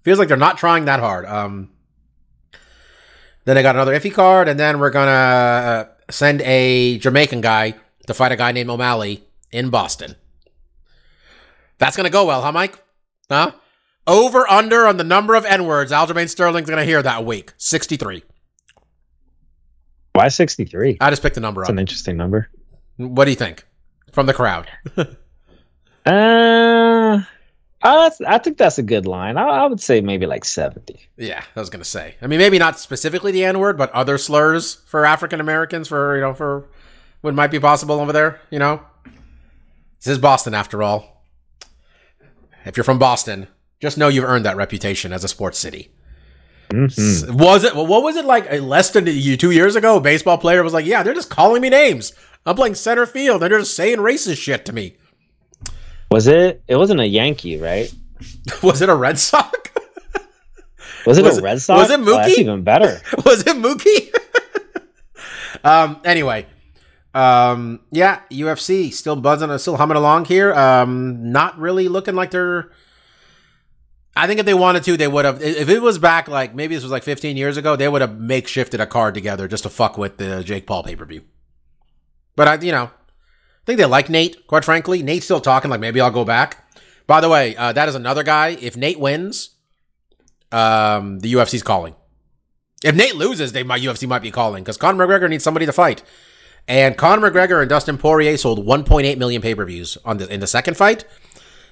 feels 0.04 0.20
like 0.20 0.28
they're 0.28 0.38
not 0.38 0.60
trying 0.60 0.86
that 0.86 1.00
hard. 1.00 1.26
Um, 1.26 1.72
then 3.46 3.56
they 3.56 3.64
got 3.64 3.76
another 3.76 4.00
iffy 4.00 4.14
card, 4.14 4.48
and 4.48 4.60
then 4.60 4.80
we're 4.80 4.92
gonna 4.92 5.10
uh, 5.10 5.86
send 6.12 6.44
a 6.44 7.00
Jamaican 7.00 7.42
guy 7.42 7.74
to 8.06 8.14
fight 8.14 8.32
a 8.32 8.36
guy 8.36 8.52
named 8.52 8.70
O'Malley 8.70 9.24
in 9.52 9.72
Boston. 9.72 10.18
That's 11.80 11.98
gonna 11.98 12.12
go 12.12 12.26
well, 12.26 12.44
huh, 12.44 12.52
Mike? 12.52 12.78
Huh? 13.28 13.54
Over 14.06 14.48
under 14.48 14.86
on 14.86 14.98
the 14.98 15.04
number 15.04 15.34
of 15.34 15.46
N 15.46 15.66
words 15.66 15.92
Aljamain 15.92 16.30
Sterling's 16.30 16.70
gonna 16.70 16.86
hear 16.86 17.02
that 17.02 17.26
week. 17.26 17.54
Sixty-three. 17.58 18.22
Why 20.14 20.28
63? 20.28 20.98
I 21.02 21.10
just 21.10 21.22
picked 21.22 21.38
a 21.38 21.40
number 21.40 21.64
up. 21.64 21.70
an 21.70 21.80
interesting 21.80 22.18
number. 22.18 22.50
What 22.98 23.26
do 23.26 23.32
you 23.32 23.38
think 23.38 23.66
from 24.12 24.26
the 24.26 24.34
crowd? 24.34 24.70
Uh, 26.06 27.24
I, 27.82 28.12
I 28.28 28.38
think 28.38 28.58
that's 28.58 28.78
a 28.78 28.84
good 28.84 29.06
line. 29.06 29.38
I, 29.38 29.44
I 29.44 29.66
would 29.68 29.80
say 29.80 30.02
maybe 30.02 30.26
like 30.26 30.44
70. 30.44 31.00
Yeah, 31.18 31.42
I 31.56 31.60
was 31.60 31.70
gonna 31.70 31.86
say. 31.86 32.16
I 32.22 32.28
mean, 32.28 32.40
maybe 32.40 32.60
not 32.60 32.78
specifically 32.78 33.32
the 33.32 33.46
N 33.46 33.58
word, 33.60 33.78
but 33.78 33.90
other 33.92 34.18
slurs 34.18 34.76
for 34.86 35.06
African 35.06 35.40
Americans 35.40 35.88
for 35.88 36.16
you 36.16 36.22
know 36.22 36.34
for 36.34 36.68
what 37.22 37.34
might 37.34 37.52
be 37.52 37.60
possible 37.60 38.02
over 38.02 38.12
there. 38.12 38.42
You 38.50 38.60
know, 38.60 38.82
this 40.00 40.08
is 40.12 40.18
Boston 40.18 40.54
after 40.54 40.84
all. 40.84 41.24
If 42.66 42.76
you're 42.76 42.84
from 42.84 43.00
Boston, 43.00 43.48
just 43.80 43.98
know 43.98 44.10
you've 44.10 44.26
earned 44.26 44.46
that 44.46 44.58
reputation 44.58 45.14
as 45.14 45.24
a 45.24 45.30
sports 45.30 45.58
city. 45.58 45.94
Mhm. 46.70 47.32
Was 47.32 47.64
it? 47.64 47.76
What 47.76 48.04
was 48.04 48.16
it 48.16 48.26
like? 48.26 48.52
uh, 48.52 48.56
Less 48.58 48.90
than 48.92 49.06
two 49.06 49.52
years 49.52 49.76
ago, 49.76 49.98
a 49.98 50.02
baseball 50.02 50.38
player 50.38 50.64
was 50.64 50.74
like, 50.74 50.86
"Yeah, 50.86 51.04
they're 51.04 51.14
just 51.14 51.30
calling 51.30 51.62
me 51.62 51.70
names. 51.70 52.14
I'm 52.46 52.56
playing 52.56 52.76
center 52.76 53.06
field. 53.06 53.44
and 53.44 53.52
They're 53.52 53.60
just 53.60 53.76
saying 53.76 54.00
racist 54.00 54.38
shit 54.38 54.66
to 54.66 54.74
me." 54.74 54.96
Was 56.10 56.28
it? 56.28 56.64
It 56.68 56.76
wasn't 56.78 57.00
a 57.02 57.08
Yankee, 57.08 57.58
right? 57.58 57.94
was 58.64 58.82
it 58.82 58.90
a 58.90 58.96
Red 58.96 59.20
Sox? 59.20 59.60
Was 61.06 61.18
it 61.18 61.26
Was 61.26 61.36
a 61.36 61.40
it- 61.40 61.44
Red 61.44 61.62
Sox? 61.62 61.82
was 61.82 61.92
it 61.92 62.00
Oh, 62.00 62.16
that's 62.16 62.34
Mookie? 62.34 62.40
even 62.40 62.64
better. 62.64 63.02
was 63.26 63.42
it 63.42 63.58
Mookie? 63.58 64.10
um. 65.64 66.00
Anyway, 66.06 66.46
um. 67.14 67.82
Yeah, 67.92 68.20
UFC 68.32 68.92
still 68.94 69.16
buzzing, 69.18 69.56
still 69.58 69.78
humming 69.78 69.98
along 69.98 70.26
here. 70.26 70.54
Um. 70.54 71.32
Not 71.32 71.58
really 71.60 71.88
looking 71.88 72.16
like 72.16 72.32
they're. 72.32 72.72
I 74.16 74.28
think 74.28 74.40
if 74.40 74.46
they 74.46 74.54
wanted 74.54 74.84
to, 74.84 74.96
they 74.96 75.08
would 75.08 75.26
have. 75.26 75.42
If 75.42 75.70
it 75.70 75.82
was 75.82 75.98
back, 75.98 76.28
like 76.28 76.54
maybe 76.54 76.76
this 76.76 76.84
was 76.84 76.92
like 76.92 77.04
15 77.04 77.36
years 77.36 77.58
ago, 77.58 77.76
they 77.76 77.88
would 77.88 78.02
have 78.02 78.12
makeshifted 78.12 78.80
a 78.80 78.86
card 78.86 79.16
together 79.16 79.48
just 79.48 79.64
to 79.64 79.70
fuck 79.70 79.98
with 79.98 80.18
the 80.18 80.44
Jake 80.44 80.68
Paul 80.68 80.84
pay 80.84 80.96
per 80.96 81.06
view. 81.06 81.24
But 82.36 82.48
I, 82.48 82.56
you 82.56 82.72
know, 82.72 82.86
I 82.86 83.66
think 83.66 83.78
they 83.78 83.86
like 83.86 84.10
Nate. 84.10 84.46
Quite 84.48 84.66
frankly, 84.66 85.02
Nate's 85.02 85.26
still 85.26 85.42
talking. 85.42 85.72
Like 85.72 85.80
maybe 85.80 86.00
I'll 86.00 86.12
go 86.12 86.26
back. 86.26 86.60
By 87.08 87.22
the 87.22 87.30
way, 87.30 87.56
uh, 87.56 87.74
that 87.74 87.90
is 87.90 87.96
another 87.96 88.24
guy. 88.24 88.50
If 88.62 88.78
Nate 88.78 89.00
wins, 89.00 89.56
um, 90.52 91.20
the 91.20 91.34
UFC's 91.34 91.64
calling. 91.64 91.96
If 92.84 92.96
Nate 92.96 93.16
loses, 93.16 93.52
they 93.52 93.64
might 93.64 93.82
UFC 93.82 94.08
might 94.08 94.22
be 94.22 94.32
calling 94.32 94.64
because 94.64 94.78
Conor 94.78 95.08
McGregor 95.08 95.30
needs 95.30 95.44
somebody 95.44 95.66
to 95.66 95.74
fight. 95.74 96.04
And 96.68 96.98
Conor 96.98 97.30
McGregor 97.30 97.62
and 97.62 97.70
Dustin 97.70 97.98
Poirier 97.98 98.38
sold 98.38 98.66
1.8 98.66 99.18
million 99.18 99.42
pay 99.42 99.56
per 99.56 99.66
views 99.66 99.98
on 100.06 100.18
the 100.18 100.32
in 100.32 100.40
the 100.40 100.48
second 100.48 100.78
fight, 100.78 101.06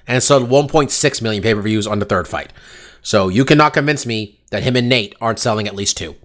and 0.07 0.22
sold 0.22 0.49
1.6 0.49 1.22
million 1.22 1.44
pay 1.44 1.53
per 1.53 1.61
views 1.61 1.88
on 1.88 1.99
the 1.99 2.06
third 2.06 2.28
fight. 2.28 2.52
So 3.02 3.30
you 3.30 3.45
cannot 3.45 3.73
convince 3.73 4.06
me 4.06 4.40
that 4.52 4.64
him 4.64 4.76
and 4.76 4.88
Nate 4.88 5.15
aren't 5.22 5.40
selling 5.40 5.68
at 5.68 5.76
least 5.76 5.98
two, 5.98 6.15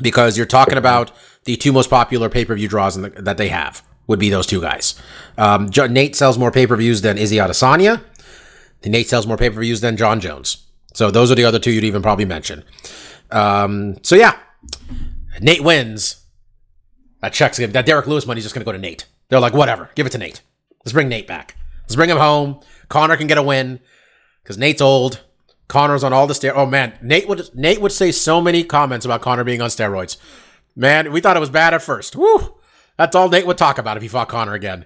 because 0.00 0.36
you're 0.36 0.46
talking 0.46 0.78
about 0.78 1.10
the 1.44 1.56
two 1.56 1.72
most 1.72 1.90
popular 1.90 2.28
pay 2.28 2.44
per 2.44 2.54
view 2.54 2.68
draws 2.68 2.96
the, 2.96 3.10
that 3.10 3.38
they 3.38 3.48
have 3.48 3.82
would 4.06 4.18
be 4.18 4.30
those 4.30 4.46
two 4.46 4.60
guys. 4.60 5.00
Um, 5.38 5.70
Nate 5.90 6.16
sells 6.16 6.38
more 6.38 6.50
pay 6.50 6.66
per 6.66 6.76
views 6.76 7.00
than 7.00 7.18
Izzy 7.18 7.36
Adesanya. 7.36 8.02
Nate 8.84 9.08
sells 9.08 9.26
more 9.26 9.36
pay 9.36 9.50
per 9.50 9.60
views 9.60 9.80
than 9.80 9.96
Jon 9.96 10.20
Jones. 10.20 10.66
So 10.94 11.10
those 11.10 11.30
are 11.30 11.34
the 11.34 11.44
other 11.44 11.58
two 11.58 11.70
you'd 11.70 11.84
even 11.84 12.02
probably 12.02 12.24
mention. 12.24 12.64
Um, 13.30 13.96
so 14.02 14.16
yeah, 14.16 14.36
Nate 15.40 15.62
wins. 15.62 16.24
That 17.20 17.32
checks. 17.32 17.58
That 17.58 17.86
Derrick 17.86 18.06
Lewis 18.06 18.24
money 18.24 18.36
money's 18.36 18.44
just 18.44 18.54
going 18.54 18.64
to 18.64 18.68
go 18.68 18.72
to 18.72 18.78
Nate. 18.78 19.06
They're 19.28 19.40
like, 19.40 19.52
whatever, 19.52 19.90
give 19.94 20.06
it 20.06 20.10
to 20.10 20.18
Nate. 20.18 20.42
Let's 20.84 20.92
bring 20.92 21.08
Nate 21.08 21.26
back. 21.26 21.56
Let's 21.82 21.94
bring 21.94 22.10
him 22.10 22.16
home. 22.18 22.60
Conor 22.90 23.16
can 23.16 23.28
get 23.28 23.38
a 23.38 23.42
win 23.42 23.80
because 24.42 24.58
Nate's 24.58 24.82
old. 24.82 25.22
Conor's 25.68 26.04
on 26.04 26.12
all 26.12 26.26
the 26.26 26.34
steroids. 26.34 26.56
Oh 26.56 26.66
man, 26.66 26.98
Nate 27.00 27.28
would 27.28 27.48
Nate 27.54 27.80
would 27.80 27.92
say 27.92 28.12
so 28.12 28.40
many 28.40 28.64
comments 28.64 29.06
about 29.06 29.22
Conor 29.22 29.44
being 29.44 29.62
on 29.62 29.70
steroids. 29.70 30.18
Man, 30.76 31.12
we 31.12 31.20
thought 31.20 31.36
it 31.36 31.40
was 31.40 31.50
bad 31.50 31.72
at 31.72 31.82
first. 31.82 32.16
Woo! 32.16 32.56
That's 32.98 33.16
all 33.16 33.28
Nate 33.28 33.46
would 33.46 33.56
talk 33.56 33.78
about 33.78 33.96
if 33.96 34.02
he 34.02 34.08
fought 34.08 34.28
Conor 34.28 34.54
again. 34.54 34.84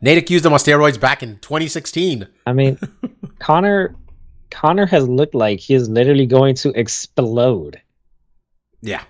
Nate 0.00 0.18
accused 0.18 0.46
him 0.46 0.52
on 0.52 0.58
steroids 0.60 0.98
back 0.98 1.22
in 1.22 1.38
2016. 1.40 2.28
I 2.46 2.52
mean, 2.52 2.78
Conor 3.40 3.96
Conor 4.50 4.86
has 4.86 5.08
looked 5.08 5.34
like 5.34 5.58
he 5.58 5.74
is 5.74 5.88
literally 5.88 6.26
going 6.26 6.54
to 6.56 6.70
explode. 6.78 7.80
Yeah. 8.80 9.02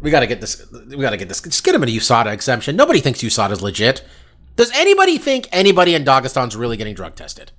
We 0.00 0.10
gotta 0.10 0.26
get 0.26 0.40
this. 0.40 0.66
We 0.72 0.96
gotta 0.96 1.18
get 1.18 1.28
this. 1.28 1.42
Just 1.42 1.64
get 1.64 1.74
him 1.74 1.82
a 1.82 1.86
USADA 1.86 2.32
exemption. 2.32 2.76
Nobody 2.76 3.00
thinks 3.00 3.20
USADA's 3.20 3.60
legit. 3.60 4.02
Does 4.56 4.70
anybody 4.74 5.18
think 5.18 5.48
anybody 5.52 5.94
in 5.94 6.04
Dagestan's 6.04 6.56
really 6.56 6.76
getting 6.76 6.94
drug 6.94 7.14
tested? 7.14 7.52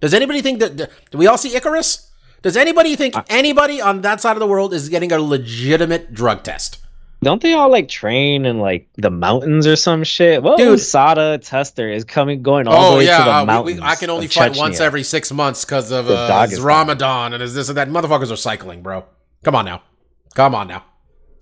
Does 0.00 0.12
anybody 0.14 0.42
think 0.42 0.60
that? 0.60 0.76
Do 1.10 1.18
we 1.18 1.26
all 1.26 1.38
see 1.38 1.54
Icarus? 1.56 2.10
Does 2.42 2.56
anybody 2.56 2.96
think 2.96 3.14
anybody 3.28 3.80
on 3.80 4.00
that 4.02 4.20
side 4.20 4.32
of 4.36 4.40
the 4.40 4.46
world 4.46 4.74
is 4.74 4.88
getting 4.88 5.12
a 5.12 5.18
legitimate 5.18 6.12
drug 6.12 6.42
test? 6.42 6.78
Don't 7.22 7.40
they 7.40 7.52
all 7.52 7.70
like 7.70 7.88
train 7.88 8.44
in 8.44 8.58
like 8.58 8.88
the 8.96 9.10
mountains 9.10 9.64
or 9.64 9.76
some 9.76 10.02
shit? 10.02 10.42
Well, 10.42 10.56
Dude. 10.56 10.76
USADA 10.80 11.40
tester 11.48 11.88
is 11.88 12.02
coming 12.02 12.42
going 12.42 12.66
all 12.66 12.90
the 12.90 12.94
Oh 12.96 12.98
way 12.98 13.04
yeah, 13.06 13.18
to 13.18 13.24
the 13.24 13.30
uh, 13.30 13.40
we- 13.42 13.46
mountains. 13.46 13.80
we, 13.80 13.86
I 13.86 13.94
can 13.94 14.10
only 14.10 14.26
fight 14.26 14.52
Chechnya. 14.52 14.58
once 14.58 14.80
every 14.80 15.04
six 15.04 15.30
months 15.32 15.64
because 15.64 15.92
of 15.92 16.10
uh. 16.10 16.48
Ramadan 16.60 17.32
and 17.32 17.40
is 17.40 17.54
this 17.54 17.68
and 17.68 17.78
that. 17.78 17.88
Motherfuckers 17.88 18.32
are 18.32 18.36
cycling, 18.36 18.82
bro. 18.82 19.04
Come 19.44 19.54
on 19.54 19.64
now, 19.64 19.82
come 20.34 20.52
on 20.56 20.66
now, 20.66 20.84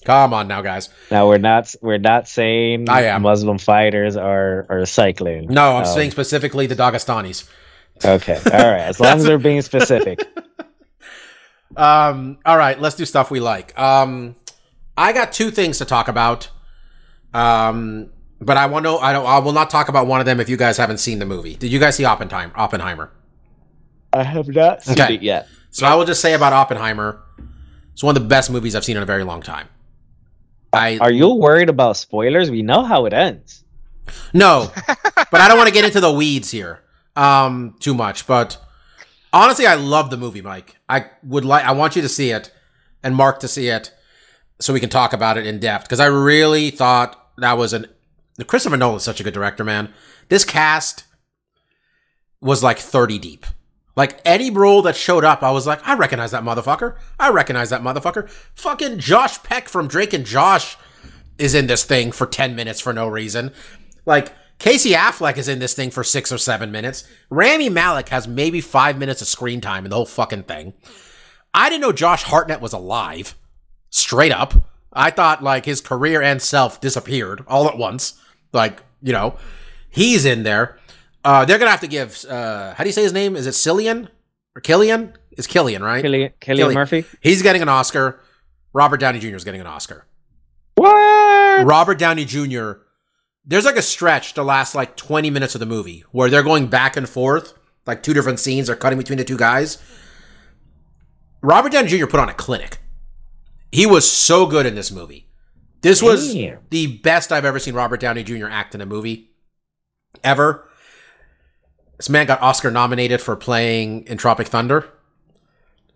come 0.04 0.32
on 0.34 0.48
now, 0.48 0.62
guys. 0.62 0.88
Now 1.10 1.28
we're 1.28 1.38
not 1.38 1.74
we're 1.82 1.98
not 1.98 2.28
saying 2.28 2.88
I 2.88 3.02
am. 3.04 3.22
Muslim 3.22 3.58
fighters 3.58 4.16
are 4.16 4.66
are 4.68 4.86
cycling. 4.86 5.46
No, 5.48 5.76
I'm 5.76 5.84
Um, 5.84 5.94
saying 5.94 6.10
specifically 6.12 6.66
the 6.66 6.76
Dagestanis. 6.76 7.48
Okay, 8.04 8.36
all 8.36 8.70
right. 8.70 8.80
As 8.80 8.98
long 9.00 9.18
as 9.18 9.24
they're 9.24 9.38
being 9.38 9.62
specific. 9.62 10.26
Um, 11.76 12.38
all 12.44 12.56
right, 12.58 12.80
let's 12.80 12.96
do 12.96 13.04
stuff 13.04 13.30
we 13.30 13.38
like. 13.40 13.78
Um, 13.78 14.34
I 14.96 15.12
got 15.12 15.32
two 15.32 15.50
things 15.52 15.78
to 15.78 15.84
talk 15.84 16.08
about. 16.08 16.50
Um, 17.32 18.10
but 18.40 18.56
I 18.56 18.66
want 18.66 18.86
to. 18.86 18.96
I 18.96 19.12
don't. 19.12 19.24
I 19.26 19.38
will 19.38 19.52
not 19.52 19.70
talk 19.70 19.88
about 19.88 20.06
one 20.08 20.18
of 20.20 20.26
them 20.26 20.40
if 20.40 20.48
you 20.48 20.56
guys 20.56 20.76
haven't 20.76 20.98
seen 20.98 21.20
the 21.20 21.26
movie. 21.26 21.54
Did 21.54 21.70
you 21.72 21.78
guys 21.78 21.94
see 21.96 22.04
Oppenheimer? 22.04 22.52
Oppenheimer. 22.56 23.12
I 24.12 24.24
have 24.24 24.48
not 24.48 24.82
seen 24.82 25.00
Okay. 25.00 25.14
it 25.14 25.22
yet. 25.22 25.46
So 25.70 25.86
I 25.86 25.94
will 25.94 26.04
just 26.04 26.20
say 26.20 26.34
about 26.34 26.52
Oppenheimer. 26.52 27.22
It's 27.92 28.02
one 28.02 28.16
of 28.16 28.22
the 28.22 28.28
best 28.28 28.50
movies 28.50 28.74
I've 28.74 28.84
seen 28.84 28.96
in 28.96 29.02
a 29.02 29.06
very 29.06 29.22
long 29.22 29.40
time. 29.40 29.68
I 30.72 30.98
Are 30.98 31.10
you 31.10 31.34
worried 31.34 31.68
about 31.68 31.96
spoilers? 31.96 32.50
We 32.50 32.62
know 32.62 32.84
how 32.84 33.06
it 33.06 33.12
ends. 33.12 33.64
No, 34.32 34.70
but 34.86 35.40
I 35.40 35.48
don't 35.48 35.56
want 35.56 35.68
to 35.68 35.74
get 35.74 35.84
into 35.84 36.00
the 36.00 36.12
weeds 36.12 36.50
here 36.50 36.80
um, 37.16 37.76
too 37.80 37.94
much. 37.94 38.26
But 38.26 38.58
honestly, 39.32 39.66
I 39.66 39.74
love 39.74 40.10
the 40.10 40.16
movie, 40.16 40.42
Mike. 40.42 40.76
I 40.88 41.06
would 41.22 41.44
like. 41.44 41.64
I 41.64 41.72
want 41.72 41.96
you 41.96 42.02
to 42.02 42.08
see 42.08 42.30
it 42.30 42.52
and 43.02 43.14
Mark 43.14 43.40
to 43.40 43.48
see 43.48 43.68
it 43.68 43.92
so 44.60 44.72
we 44.72 44.80
can 44.80 44.90
talk 44.90 45.12
about 45.12 45.38
it 45.38 45.46
in 45.46 45.58
depth 45.58 45.84
because 45.84 46.00
I 46.00 46.06
really 46.06 46.70
thought 46.70 47.30
that 47.38 47.58
was 47.58 47.72
an. 47.72 47.86
Christopher 48.46 48.76
Nolan 48.76 48.96
is 48.96 49.02
such 49.02 49.20
a 49.20 49.24
good 49.24 49.34
director, 49.34 49.64
man. 49.64 49.92
This 50.28 50.44
cast 50.44 51.04
was 52.40 52.62
like 52.62 52.78
thirty 52.78 53.18
deep. 53.18 53.46
Like 54.00 54.18
any 54.24 54.50
role 54.50 54.80
that 54.80 54.96
showed 54.96 55.24
up, 55.24 55.42
I 55.42 55.50
was 55.50 55.66
like, 55.66 55.86
I 55.86 55.92
recognize 55.92 56.30
that 56.30 56.42
motherfucker. 56.42 56.96
I 57.18 57.28
recognize 57.28 57.68
that 57.68 57.82
motherfucker. 57.82 58.30
Fucking 58.54 58.98
Josh 58.98 59.42
Peck 59.42 59.68
from 59.68 59.88
Drake 59.88 60.14
and 60.14 60.24
Josh 60.24 60.78
is 61.36 61.54
in 61.54 61.66
this 61.66 61.84
thing 61.84 62.10
for 62.10 62.26
10 62.26 62.56
minutes 62.56 62.80
for 62.80 62.94
no 62.94 63.06
reason. 63.06 63.52
Like, 64.06 64.32
Casey 64.58 64.92
Affleck 64.92 65.36
is 65.36 65.48
in 65.48 65.58
this 65.58 65.74
thing 65.74 65.90
for 65.90 66.02
six 66.02 66.32
or 66.32 66.38
seven 66.38 66.72
minutes. 66.72 67.06
Rami 67.28 67.68
Malek 67.68 68.08
has 68.08 68.26
maybe 68.26 68.62
five 68.62 68.96
minutes 68.96 69.20
of 69.20 69.28
screen 69.28 69.60
time 69.60 69.84
in 69.84 69.90
the 69.90 69.96
whole 69.96 70.06
fucking 70.06 70.44
thing. 70.44 70.72
I 71.52 71.68
didn't 71.68 71.82
know 71.82 71.92
Josh 71.92 72.22
Hartnett 72.22 72.62
was 72.62 72.72
alive. 72.72 73.34
Straight 73.90 74.32
up. 74.32 74.54
I 74.94 75.10
thought, 75.10 75.42
like, 75.42 75.66
his 75.66 75.82
career 75.82 76.22
and 76.22 76.40
self 76.40 76.80
disappeared 76.80 77.44
all 77.46 77.68
at 77.68 77.76
once. 77.76 78.18
Like, 78.54 78.82
you 79.02 79.12
know, 79.12 79.36
he's 79.90 80.24
in 80.24 80.42
there. 80.44 80.78
Uh, 81.24 81.44
they're 81.44 81.58
gonna 81.58 81.70
have 81.70 81.80
to 81.80 81.86
give, 81.88 82.24
uh, 82.26 82.74
how 82.74 82.84
do 82.84 82.88
you 82.88 82.92
say 82.94 83.02
his 83.02 83.12
name? 83.12 83.36
Is 83.36 83.46
it 83.46 83.50
Cillian? 83.50 84.08
Or 84.56 84.60
Killian? 84.60 85.14
It's 85.32 85.46
Killian, 85.46 85.82
right? 85.82 86.02
Killian, 86.02 86.32
Killian 86.40 86.64
Killian. 86.64 86.74
Murphy. 86.74 87.04
He's 87.20 87.42
getting 87.42 87.62
an 87.62 87.68
Oscar. 87.68 88.20
Robert 88.72 88.98
Downey 88.98 89.18
Jr. 89.18 89.36
is 89.36 89.44
getting 89.44 89.60
an 89.60 89.66
Oscar. 89.66 90.06
What? 90.76 91.66
Robert 91.66 91.98
Downey 91.98 92.24
Jr. 92.24 92.72
There's 93.44 93.64
like 93.64 93.76
a 93.76 93.82
stretch 93.82 94.34
the 94.34 94.44
last 94.44 94.74
like 94.74 94.96
20 94.96 95.30
minutes 95.30 95.54
of 95.54 95.60
the 95.60 95.66
movie 95.66 96.04
where 96.12 96.30
they're 96.30 96.42
going 96.42 96.68
back 96.68 96.96
and 96.96 97.08
forth, 97.08 97.54
like 97.86 98.02
two 98.02 98.14
different 98.14 98.38
scenes 98.38 98.70
are 98.70 98.76
cutting 98.76 98.98
between 98.98 99.18
the 99.18 99.24
two 99.24 99.36
guys. 99.36 99.78
Robert 101.42 101.72
Downey 101.72 101.88
Jr. 101.88 102.06
put 102.06 102.20
on 102.20 102.28
a 102.28 102.34
clinic. 102.34 102.78
He 103.72 103.86
was 103.86 104.10
so 104.10 104.46
good 104.46 104.66
in 104.66 104.74
this 104.74 104.90
movie. 104.90 105.28
This 105.80 106.02
was 106.02 106.34
Damn. 106.34 106.58
the 106.70 106.98
best 106.98 107.32
I've 107.32 107.44
ever 107.44 107.58
seen 107.58 107.74
Robert 107.74 108.00
Downey 108.00 108.22
Jr. 108.24 108.46
act 108.48 108.74
in 108.74 108.80
a 108.80 108.86
movie 108.86 109.30
ever. 110.22 110.68
This 112.00 112.08
man 112.08 112.24
got 112.26 112.40
Oscar 112.40 112.70
nominated 112.70 113.20
for 113.20 113.36
playing 113.36 114.06
in 114.06 114.16
Tropic 114.16 114.46
Thunder, 114.46 114.88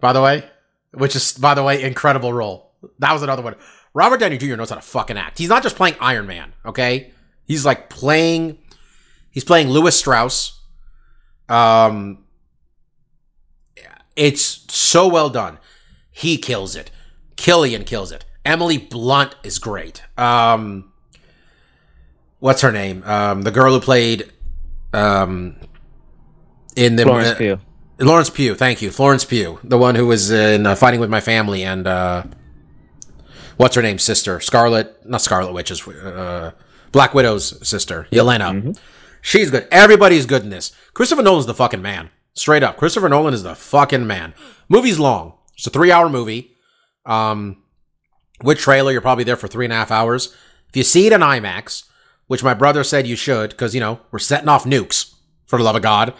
by 0.01 0.13
the 0.13 0.21
way, 0.21 0.45
which 0.93 1.17
is, 1.17 1.33
by 1.33 1.55
the 1.55 1.63
way, 1.63 1.83
incredible 1.83 2.31
role. 2.31 2.73
That 2.99 3.15
was 3.15 3.23
another 3.23 3.41
one. 3.41 3.57
Robert 3.95 4.21
Downey 4.21 4.37
Jr. 4.37 4.57
knows 4.57 4.69
how 4.69 4.77
to 4.77 4.83
fucking 4.83 5.17
act. 5.17 5.39
He's 5.39 5.49
not 5.49 5.63
just 5.63 5.77
playing 5.77 5.97
Iron 6.01 6.27
Man, 6.27 6.53
okay? 6.67 7.11
He's 7.47 7.65
like 7.65 7.89
playing. 7.89 8.59
He's 9.31 9.45
playing 9.45 9.71
Lewis 9.71 9.99
Strauss. 9.99 10.61
Um, 11.49 12.19
it's 14.15 14.67
so 14.69 15.09
well 15.09 15.31
done. 15.31 15.59
He 16.11 16.37
kills 16.37 16.77
it. 16.77 16.91
Killian 17.37 17.85
kills 17.85 18.13
it. 18.13 18.27
Emily 18.45 18.77
Blunt 18.77 19.37
is 19.43 19.59
great. 19.59 20.03
Um, 20.19 20.93
what's 22.41 22.61
her 22.61 22.73
name? 22.73 23.03
Um, 23.05 23.41
the 23.41 23.51
girl 23.51 23.73
who 23.73 23.81
played 23.81 24.31
um 24.93 25.57
in 26.77 26.97
the 26.97 27.05
Florence 27.05 27.29
uh, 27.29 27.35
Pugh. 27.37 27.61
Lawrence 28.01 28.31
Pugh, 28.31 28.55
thank 28.55 28.83
you. 28.83 28.91
Florence 28.91 29.25
Pugh, 29.25 29.59
the 29.63 29.79
one 29.79 29.95
who 29.95 30.07
was 30.07 30.31
in 30.31 30.67
uh, 30.67 30.75
Fighting 30.75 31.01
with 31.01 31.11
My 31.11 31.21
Family 31.21 31.63
and 31.65 31.87
uh, 31.87 32.25
what's 33.57 33.77
her 33.77 33.83
name? 33.83 33.99
Sister 33.99 34.41
Scarlet, 34.41 35.07
not 35.07 35.23
Scarlet 35.23 35.53
Witch, 35.53 35.71
is 35.71 35.87
uh, 35.87 36.53
Black 36.93 37.15
Widow's 37.15 37.67
sister, 37.67 38.09
Yelena. 38.11 38.79
She's 39.21 39.51
good. 39.51 39.67
Everybody's 39.71 40.27
good 40.27 40.43
in 40.43 40.51
this. 40.51 40.73
Christopher 40.93 41.23
Nolan's 41.23 41.47
the 41.47 41.55
fucking 41.55 41.83
man. 41.83 42.11
Straight 42.35 42.63
up, 42.63 42.77
Christopher 42.77 43.09
Nolan 43.09 43.33
is 43.33 43.45
the 43.45 43.55
fucking 43.55 44.07
man. 44.07 44.35
Movie's 44.69 44.99
long. 44.99 45.35
It's 45.55 45.67
a 45.67 45.71
three-hour 45.71 46.09
movie. 46.09 46.57
Um, 47.07 47.63
with 48.43 48.59
trailer, 48.59 48.91
you're 48.91 49.01
probably 49.01 49.25
there 49.25 49.37
for 49.37 49.47
three 49.47 49.67
and 49.67 49.73
a 49.73 49.77
half 49.77 49.91
hours. 49.91 50.35
If 50.69 50.77
you 50.77 50.83
see 50.83 51.07
it 51.07 51.13
in 51.13 51.21
IMAX, 51.21 51.85
which 52.27 52.43
my 52.43 52.55
brother 52.55 52.83
said 52.83 53.07
you 53.07 53.17
should, 53.17 53.51
because 53.51 53.75
you 53.75 53.81
know 53.81 54.01
we're 54.11 54.19
setting 54.19 54.49
off 54.49 54.65
nukes 54.65 55.15
for 55.47 55.59
the 55.59 55.65
love 55.65 55.77
of 55.77 55.83
God. 55.83 56.13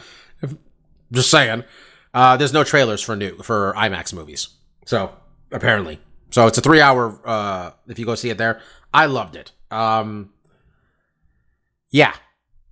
Just 1.15 1.31
saying. 1.31 1.65
Uh, 2.13 2.37
there's 2.37 2.53
no 2.53 2.65
trailers 2.65 3.03
for 3.03 3.17
new 3.17 3.37
for 3.39 3.75
IMAX 3.77 4.13
movies. 4.13 4.49
So 4.87 5.15
apparently, 5.51 6.01
so 6.31 6.47
it's 6.47 6.59
a 6.59 6.61
three 6.61 6.81
hour. 6.81 7.19
Uh, 7.25 7.71
if 7.89 7.99
you 7.99 8.07
go 8.07 8.15
see 8.15 8.31
it 8.31 8.39
there, 8.39 8.61
I 8.93 9.07
loved 9.07 9.37
it. 9.37 9.53
Um, 9.71 10.33
yeah, 11.91 12.15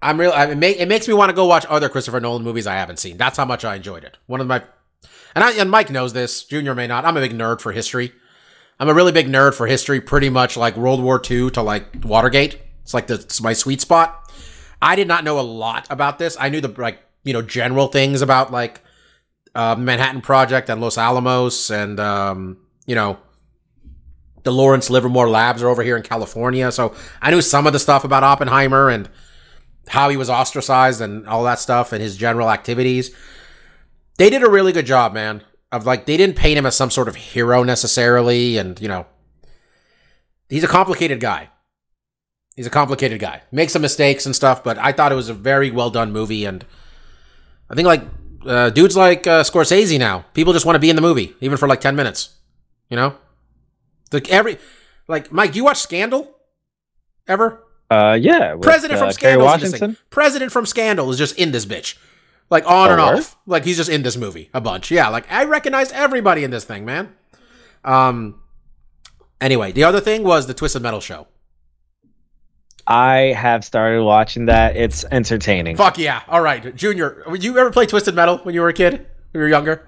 I'm 0.01 0.19
real. 0.19 0.33
I, 0.33 0.47
it, 0.47 0.59
make, 0.59 0.79
it 0.79 0.89
makes 0.89 1.09
me 1.09 1.15
want 1.15 1.31
to 1.31 1.35
go 1.35 1.47
watch 1.47 1.65
other 1.67 1.89
Christopher 1.89 2.21
Nolan 2.21 2.43
movies 2.43 2.67
I 2.67 2.75
haven't 2.75 2.99
seen. 2.99 3.17
That's 3.17 3.37
how 3.37 3.45
much 3.45 3.65
I 3.65 3.77
enjoyed 3.77 4.05
it. 4.05 4.19
One 4.27 4.41
of 4.41 4.47
my, 4.47 4.63
and 5.35 5.45
I 5.45 5.53
and 5.53 5.71
Mike 5.71 5.91
knows 5.91 6.13
this. 6.13 6.45
Junior 6.45 6.75
may 6.75 6.87
not. 6.87 7.05
I'm 7.05 7.17
a 7.17 7.21
big 7.21 7.33
nerd 7.33 7.61
for 7.61 7.73
history. 7.73 8.13
I'm 8.79 8.89
a 8.89 8.95
really 8.95 9.13
big 9.13 9.29
nerd 9.29 9.55
for 9.55 9.67
history. 9.67 10.01
Pretty 10.01 10.29
much 10.29 10.57
like 10.57 10.77
World 10.77 11.03
War 11.03 11.21
II 11.29 11.51
to 11.51 11.63
like 11.63 12.05
Watergate. 12.05 12.59
It's 12.83 12.95
like 12.95 13.07
the 13.07 13.15
it's 13.15 13.41
my 13.41 13.53
sweet 13.53 13.81
spot. 13.81 14.33
I 14.81 14.97
did 14.97 15.07
not 15.07 15.23
know 15.23 15.39
a 15.39 15.43
lot 15.43 15.87
about 15.89 16.19
this. 16.19 16.37
I 16.39 16.49
knew 16.49 16.61
the 16.61 16.69
like 16.69 17.01
you 17.25 17.33
know 17.33 17.43
general 17.43 17.89
things 17.89 18.23
about 18.23 18.51
like 18.53 18.83
uh, 19.55 19.77
Manhattan 19.77 20.21
Project 20.21 20.69
and 20.69 20.81
Los 20.81 20.99
Alamos 20.99 21.71
and 21.71 22.01
um, 22.01 22.59
you 22.87 22.95
know 22.95 23.19
the 24.45 24.53
Lawrence 24.53 24.91
Livermore 24.91 25.29
Labs 25.29 25.63
are 25.63 25.69
over 25.69 25.83
here 25.83 25.97
in 25.97 26.03
California. 26.03 26.73
So 26.73 26.95
I 27.21 27.31
knew 27.31 27.41
some 27.41 27.67
of 27.67 27.73
the 27.73 27.79
stuff 27.79 28.05
about 28.05 28.25
Oppenheimer 28.25 28.89
and 28.89 29.09
how 29.89 30.09
he 30.09 30.17
was 30.17 30.31
ostracized 30.31 31.01
and 31.01 31.27
all 31.29 31.45
that 31.45 31.59
stuff 31.59 31.93
and 31.93 32.03
his 32.03 32.17
general 32.17 32.51
activities. 32.51 33.15
They 34.19 34.31
did 34.31 34.43
a 34.43 34.51
really 34.51 34.73
good 34.73 34.87
job, 34.87 35.13
man. 35.13 35.43
Of 35.71 35.87
like 35.87 36.05
they 36.05 36.19
didn't 36.19 36.37
paint 36.37 36.59
him 36.59 36.67
as 36.67 36.77
some 36.77 36.91
sort 36.91 37.09
of 37.09 37.17
hero 37.17 37.63
necessarily, 37.63 38.59
and 38.59 38.79
you 38.79 38.89
know 38.89 39.07
he's 40.51 40.65
a 40.65 40.69
complicated 40.69 41.19
guy. 41.19 41.49
He's 42.55 42.67
a 42.67 42.71
complicated 42.71 43.21
guy. 43.21 43.41
Makes 43.51 43.73
some 43.73 43.81
mistakes 43.81 44.27
and 44.27 44.37
stuff, 44.37 44.63
but 44.63 44.77
I 44.77 44.93
thought 44.93 45.13
it 45.13 45.15
was 45.17 45.31
a 45.31 45.35
very 45.35 45.71
well 45.71 45.89
done 45.89 46.13
movie, 46.13 46.45
and 46.45 46.63
I 47.73 47.75
think 47.75 47.87
like 47.87 48.03
uh, 48.47 48.69
dudes 48.71 48.97
like 48.97 49.27
uh, 49.27 49.43
Scorsese 49.43 49.99
now, 49.99 50.27
people 50.35 50.53
just 50.53 50.67
want 50.67 50.77
to 50.77 50.81
be 50.81 50.91
in 50.91 50.97
the 50.97 51.03
movie, 51.03 51.35
even 51.41 51.57
for 51.57 51.67
like 51.67 51.81
ten 51.81 51.97
minutes. 51.97 52.37
You 52.91 52.97
know, 52.97 53.17
like 54.13 54.29
every 54.31 54.59
like 55.09 55.33
Mike, 55.33 55.53
do 55.53 55.57
you 55.57 55.65
watch 55.65 55.79
Scandal 55.79 56.37
ever? 57.27 57.65
Uh, 57.91 58.19
yeah. 58.21 58.53
with, 58.55 58.63
President 58.63 58.99
uh, 59.01 59.05
from 59.05 59.13
Scandal. 59.13 59.41
is 59.43 59.45
Washington. 59.47 59.97
President 60.11 60.53
from 60.53 60.67
Scandal 60.67 61.11
is 61.11 61.17
just 61.19 61.39
in 61.39 61.53
this 61.53 61.65
bitch, 61.65 61.97
like 62.51 62.69
on 62.69 62.91
and 62.91 63.01
Oh, 63.01 63.07
word? 63.07 63.19
off. 63.21 63.37
Like 63.47 63.65
he's 63.65 63.79
just 63.79 63.89
in 63.91 64.03
this 64.03 64.17
movie 64.19 64.51
a 64.53 64.61
bunch. 64.61 64.91
Yeah, 64.91 65.09
like 65.09 65.31
I 65.33 65.45
recognized 65.45 65.93
everybody 65.93 66.45
in 66.45 66.51
this 66.51 66.65
thing, 66.65 66.85
man. 66.85 67.15
Um. 67.85 68.39
Anyway, 69.41 69.73
the 69.73 69.83
other 69.85 69.99
thing 70.01 70.23
was 70.23 70.47
the 70.47 70.55
Twisted 70.55 70.83
Metal 70.83 71.01
show. 71.01 71.27
I 72.87 73.33
have 73.37 73.65
started 73.65 74.03
watching 74.03 74.47
that. 74.47 74.77
It's 74.77 75.05
entertaining. 75.11 75.77
Fuck 75.77 75.99
yeah! 75.99 76.23
All 76.29 76.41
right, 76.41 76.75
Junior, 76.75 77.23
would 77.29 77.45
you 77.45 77.57
ever 77.59 77.71
play 77.71 77.87
Twisted 77.87 78.15
Metal 78.15 78.39
when 78.39 78.55
you 78.55 78.61
were 78.61 78.69
a 78.69 78.73
kid? 78.75 78.93
When 78.93 79.05
you 79.35 79.41
were 79.41 79.49
younger? 79.49 79.87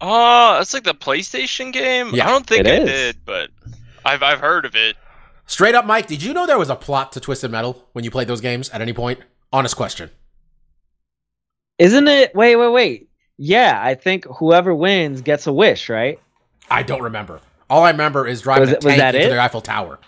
Oh, 0.00 0.58
it's 0.60 0.74
like 0.74 0.84
the 0.84 0.94
PlayStation 0.94 1.72
game. 1.72 2.10
Yeah, 2.14 2.26
I 2.26 2.30
don't 2.30 2.46
think 2.46 2.60
it 2.60 2.66
I 2.66 2.82
is. 2.82 2.88
did, 2.90 3.16
but 3.24 3.50
I've 4.04 4.22
I've 4.22 4.40
heard 4.40 4.64
of 4.66 4.76
it. 4.76 4.96
Straight 5.46 5.74
up, 5.74 5.86
Mike. 5.86 6.06
Did 6.06 6.22
you 6.22 6.32
know 6.34 6.46
there 6.46 6.58
was 6.58 6.70
a 6.70 6.76
plot 6.76 7.12
to 7.12 7.20
Twisted 7.20 7.50
Metal 7.50 7.86
when 7.92 8.04
you 8.04 8.10
played 8.10 8.28
those 8.28 8.40
games 8.40 8.68
at 8.70 8.80
any 8.82 8.92
point? 8.92 9.20
Honest 9.52 9.76
question. 9.76 10.10
Isn't 11.78 12.08
it? 12.08 12.34
Wait, 12.34 12.56
wait, 12.56 12.70
wait. 12.72 13.08
Yeah, 13.36 13.78
I 13.82 13.94
think 13.94 14.24
whoever 14.26 14.74
wins 14.74 15.22
gets 15.22 15.46
a 15.46 15.52
wish, 15.52 15.88
right? 15.88 16.20
I 16.70 16.82
don't 16.82 17.02
remember. 17.02 17.40
All 17.68 17.82
I 17.82 17.90
remember 17.90 18.26
is 18.26 18.42
driving 18.42 18.68
Was 18.68 18.72
a 18.72 18.76
tank 18.76 19.14
into 19.16 19.26
it? 19.26 19.30
the 19.30 19.40
Eiffel 19.40 19.60
Tower. 19.60 19.98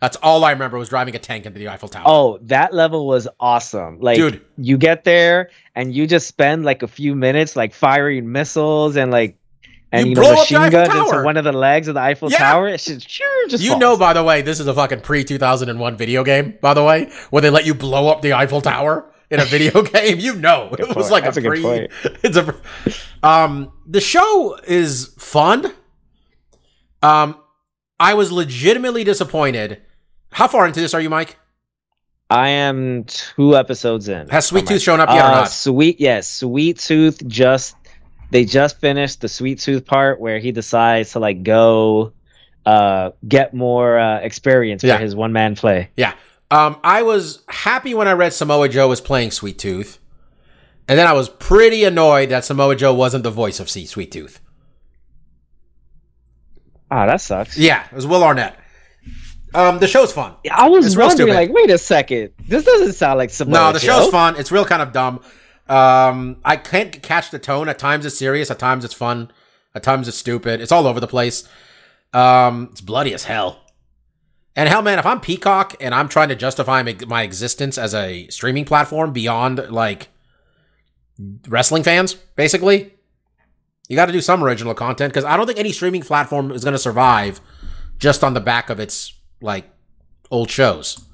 That's 0.00 0.16
all 0.18 0.44
I 0.44 0.50
remember 0.52 0.76
was 0.78 0.90
driving 0.90 1.14
a 1.16 1.18
tank 1.18 1.46
into 1.46 1.58
the 1.58 1.68
Eiffel 1.68 1.88
Tower. 1.88 2.04
Oh, 2.06 2.38
that 2.42 2.74
level 2.74 3.06
was 3.06 3.26
awesome. 3.40 3.98
Like, 4.00 4.16
Dude. 4.16 4.44
you 4.58 4.76
get 4.76 5.04
there 5.04 5.50
and 5.74 5.94
you 5.94 6.06
just 6.06 6.26
spend 6.28 6.64
like 6.66 6.82
a 6.82 6.86
few 6.88 7.14
minutes 7.14 7.56
like 7.56 7.72
firing 7.72 8.30
missiles 8.30 8.96
and 8.96 9.10
like 9.10 9.38
and 9.92 10.06
You 10.06 10.10
you, 10.10 10.14
blow 10.16 10.32
know 10.34 10.40
machine 10.40 10.70
guns 10.70 10.94
into 10.94 11.22
one 11.24 11.36
of 11.38 11.44
the 11.44 11.52
legs 11.52 11.88
of 11.88 11.94
the 11.94 12.00
Eiffel 12.00 12.30
Yeah. 12.30 12.38
Tower. 12.38 12.68
It's 12.68 12.84
just 12.84 13.08
sure 13.08 13.48
just 13.48 13.62
you 13.64 13.70
falls. 13.70 13.80
know, 13.80 13.96
by 13.96 14.12
the 14.12 14.22
way, 14.22 14.42
this 14.42 14.60
is 14.60 14.66
a 14.66 14.74
fucking 14.74 15.00
pre 15.00 15.24
2001 15.24 15.96
video 15.96 16.22
game, 16.24 16.58
by 16.60 16.74
the 16.74 16.84
way, 16.84 17.10
where 17.30 17.40
they 17.40 17.50
let 17.50 17.64
you 17.64 17.72
blow 17.74 18.08
up 18.08 18.20
the 18.20 18.34
Eiffel 18.34 18.60
Tower 18.60 19.10
in 19.30 19.40
a 19.40 19.44
video 19.46 19.80
game. 19.94 20.18
You 20.20 20.34
know, 20.34 20.68
it 20.72 20.78
Good 20.78 20.88
was 20.94 21.08
point. 21.08 21.10
like 21.10 21.24
That's 21.24 21.36
a 21.38 21.40
a 21.46 21.48
pre. 21.48 21.62
point. 21.62 21.90
It's 22.22 22.36
a. 22.36 22.54
Um, 23.22 23.72
the 23.86 24.00
show 24.02 24.58
is 24.66 25.14
fun. 25.18 25.72
Um, 27.02 27.40
I 27.98 28.14
was 28.14 28.30
legitimately 28.32 29.04
disappointed. 29.04 29.82
How 30.32 30.48
far 30.48 30.66
into 30.66 30.80
this 30.80 30.94
are 30.94 31.00
you, 31.00 31.10
Mike? 31.10 31.38
I 32.28 32.48
am 32.48 33.04
two 33.04 33.56
episodes 33.56 34.08
in. 34.08 34.28
Has 34.28 34.46
Sweet 34.46 34.64
Oh, 34.64 34.68
Tooth 34.68 34.82
shown 34.82 35.00
up 35.00 35.08
yet 35.08 35.24
or 35.24 35.28
Uh, 35.28 35.34
not? 35.42 35.50
Sweet, 35.50 36.00
yes, 36.00 36.28
Sweet 36.28 36.78
Tooth 36.78 37.26
just 37.26 37.76
they 38.32 38.44
just 38.44 38.80
finished 38.80 39.20
the 39.20 39.28
Sweet 39.28 39.60
Tooth 39.60 39.86
part 39.86 40.20
where 40.20 40.40
he 40.40 40.50
decides 40.50 41.12
to 41.12 41.20
like 41.20 41.42
go 41.44 42.12
uh 42.66 43.10
get 43.28 43.54
more 43.54 43.96
uh 43.98 44.18
experience 44.18 44.82
Yeah. 44.82 44.96
for 44.96 45.02
his 45.04 45.14
one 45.14 45.32
man 45.32 45.54
play. 45.54 45.90
Yeah. 45.96 46.14
Um, 46.50 46.78
I 46.82 47.02
was 47.02 47.44
happy 47.48 47.94
when 47.94 48.08
I 48.08 48.12
read 48.12 48.32
Samoa 48.32 48.68
Joe 48.68 48.88
was 48.88 49.00
playing 49.00 49.30
Sweet 49.30 49.58
Tooth. 49.58 49.98
And 50.88 50.96
then 50.98 51.06
I 51.06 51.12
was 51.12 51.28
pretty 51.28 51.82
annoyed 51.84 52.28
that 52.30 52.44
Samoa 52.44 52.74
Joe 52.76 52.94
wasn't 52.94 53.22
the 53.24 53.30
voice 53.30 53.58
of 53.60 53.70
C 53.70 53.86
Sweet 53.86 54.10
Tooth. 54.12 54.40
Ah, 56.90 57.06
that 57.06 57.20
sucks. 57.20 57.56
Yeah, 57.58 57.84
it 57.86 57.92
was 57.92 58.06
Will 58.06 58.22
Arnett. 58.22 58.58
Um, 59.54 59.78
the 59.78 59.86
show's 59.88 60.12
fun. 60.12 60.34
I 60.52 60.68
was 60.68 60.86
It's 60.86 60.96
wondering, 60.96 61.32
like, 61.32 61.50
wait 61.52 61.70
a 61.70 61.78
second, 61.78 62.32
this 62.46 62.64
doesn't 62.64 62.92
sound 62.92 63.18
like 63.18 63.30
Samoa 63.30 63.54
No, 63.54 63.72
the 63.72 63.78
Joe. 63.78 63.86
show's 64.02 64.10
fun. 64.10 64.36
It's 64.36 64.52
real 64.52 64.64
kind 64.66 64.82
of 64.82 64.92
dumb. 64.92 65.20
Um, 65.68 66.36
I 66.44 66.56
can't 66.56 67.02
catch 67.02 67.30
the 67.30 67.38
tone. 67.38 67.68
At 67.68 67.78
times 67.78 68.04
it's 68.06 68.18
serious. 68.18 68.50
At 68.50 68.58
times 68.58 68.84
it's 68.84 68.94
fun. 68.94 69.30
At 69.74 69.82
times 69.82 70.08
it's 70.08 70.16
stupid. 70.18 70.60
It's 70.60 70.72
all 70.72 70.86
over 70.86 71.00
the 71.00 71.06
place. 71.08 71.48
Um, 72.12 72.68
it's 72.72 72.80
bloody 72.80 73.14
as 73.14 73.24
hell. 73.24 73.62
And 74.54 74.68
hell, 74.68 74.80
man, 74.82 74.98
if 74.98 75.06
I'm 75.06 75.20
Peacock 75.20 75.74
and 75.80 75.94
I'm 75.94 76.08
trying 76.08 76.28
to 76.28 76.34
justify 76.36 76.82
my 77.06 77.22
existence 77.22 77.76
as 77.78 77.94
a 77.94 78.26
streaming 78.28 78.64
platform 78.64 79.12
beyond 79.12 79.58
like 79.70 80.08
wrestling 81.48 81.82
fans, 81.82 82.14
basically, 82.14 82.92
you 83.88 83.96
got 83.96 84.06
to 84.06 84.12
do 84.12 84.20
some 84.20 84.42
original 84.42 84.74
content 84.74 85.12
because 85.12 85.24
I 85.24 85.36
don't 85.36 85.46
think 85.46 85.58
any 85.58 85.72
streaming 85.72 86.02
platform 86.02 86.50
is 86.50 86.64
going 86.64 86.72
to 86.72 86.78
survive 86.78 87.40
just 87.98 88.24
on 88.24 88.34
the 88.34 88.40
back 88.40 88.68
of 88.70 88.80
its 88.80 89.12
like 89.40 89.68
old 90.30 90.50
shows. 90.50 91.04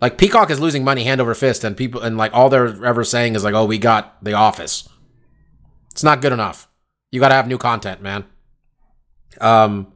Like 0.00 0.18
Peacock 0.18 0.50
is 0.50 0.60
losing 0.60 0.84
money 0.84 1.04
hand 1.04 1.20
over 1.20 1.34
fist, 1.34 1.64
and 1.64 1.76
people 1.76 2.00
and 2.02 2.16
like 2.16 2.32
all 2.34 2.48
they're 2.48 2.84
ever 2.84 3.04
saying 3.04 3.34
is 3.34 3.44
like, 3.44 3.54
"Oh, 3.54 3.64
we 3.64 3.78
got 3.78 4.22
The 4.22 4.32
Office." 4.34 4.88
It's 5.92 6.02
not 6.02 6.20
good 6.20 6.32
enough. 6.32 6.68
You 7.12 7.20
got 7.20 7.28
to 7.28 7.34
have 7.36 7.46
new 7.46 7.58
content, 7.58 8.02
man. 8.02 8.24
Um, 9.40 9.92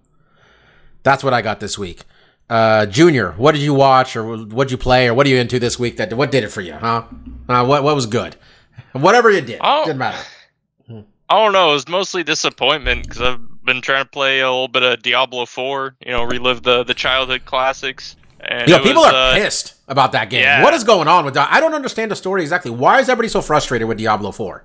that's 1.03 1.25
what 1.25 1.35
I 1.35 1.43
got 1.43 1.61
this 1.61 1.77
week. 1.79 2.05
Uh, 2.49 2.87
Junior, 2.87 3.33
what 3.33 3.53
did 3.53 3.61
you 3.63 3.75
watch, 3.75 4.17
or 4.17 4.37
what 4.47 4.69
did 4.69 4.71
you 4.73 4.79
play, 4.79 5.09
or 5.09 5.15
what 5.15 5.27
are 5.27 5.31
you 5.31 5.37
into 5.39 5.59
this 5.59 5.79
week? 5.79 5.97
That 5.99 6.13
what 6.15 6.31
did 6.31 6.45
it 6.45 6.49
for 6.49 6.61
you, 6.61 6.73
huh? 6.75 7.05
Uh, 7.49 7.65
what 7.67 7.83
what 7.83 7.95
was 7.95 8.07
good? 8.07 8.37
Whatever 8.93 9.31
you 9.31 9.41
did, 9.43 9.59
Oh. 9.63 9.85
didn't 9.85 9.99
matter. 9.99 10.19
I 11.31 11.45
don't 11.45 11.53
know. 11.53 11.71
It 11.71 11.75
was 11.75 11.89
mostly 11.89 12.23
disappointment 12.25 13.03
because 13.05 13.21
I've 13.21 13.65
been 13.65 13.83
trying 13.83 14.05
to 14.05 14.11
play 14.11 14.41
a 14.41 14.51
little 14.51 14.69
bit 14.69 14.83
of 14.83 15.03
Diablo 15.03 15.45
4. 15.47 15.97
You 16.05 16.13
know, 16.13 16.25
relive 16.25 16.63
the 16.63 16.85
the 16.85 16.95
childhood 16.95 17.45
classics. 17.45 18.17
And 18.41 18.69
You 18.69 18.79
people 18.79 19.03
was, 19.03 19.13
are 19.13 19.33
uh, 19.33 19.35
pissed 19.35 19.75
about 19.89 20.13
that 20.13 20.31
game. 20.31 20.43
yeah. 20.43 20.63
What 20.63 20.73
is 20.73 20.85
going 20.85 21.09
on 21.09 21.25
with 21.25 21.35
that? 21.35 21.49
I 21.53 21.61
don't 21.61 21.75
understand 21.75 22.11
the 22.11 22.17
story 22.17 22.41
exactly. 22.43 22.71
Why 22.71 23.01
is 23.01 23.09
everybody 23.09 23.29
so 23.29 23.43
frustrated 23.43 23.89
with 23.89 23.99
Diablo 23.99 24.31
Four? 24.31 24.65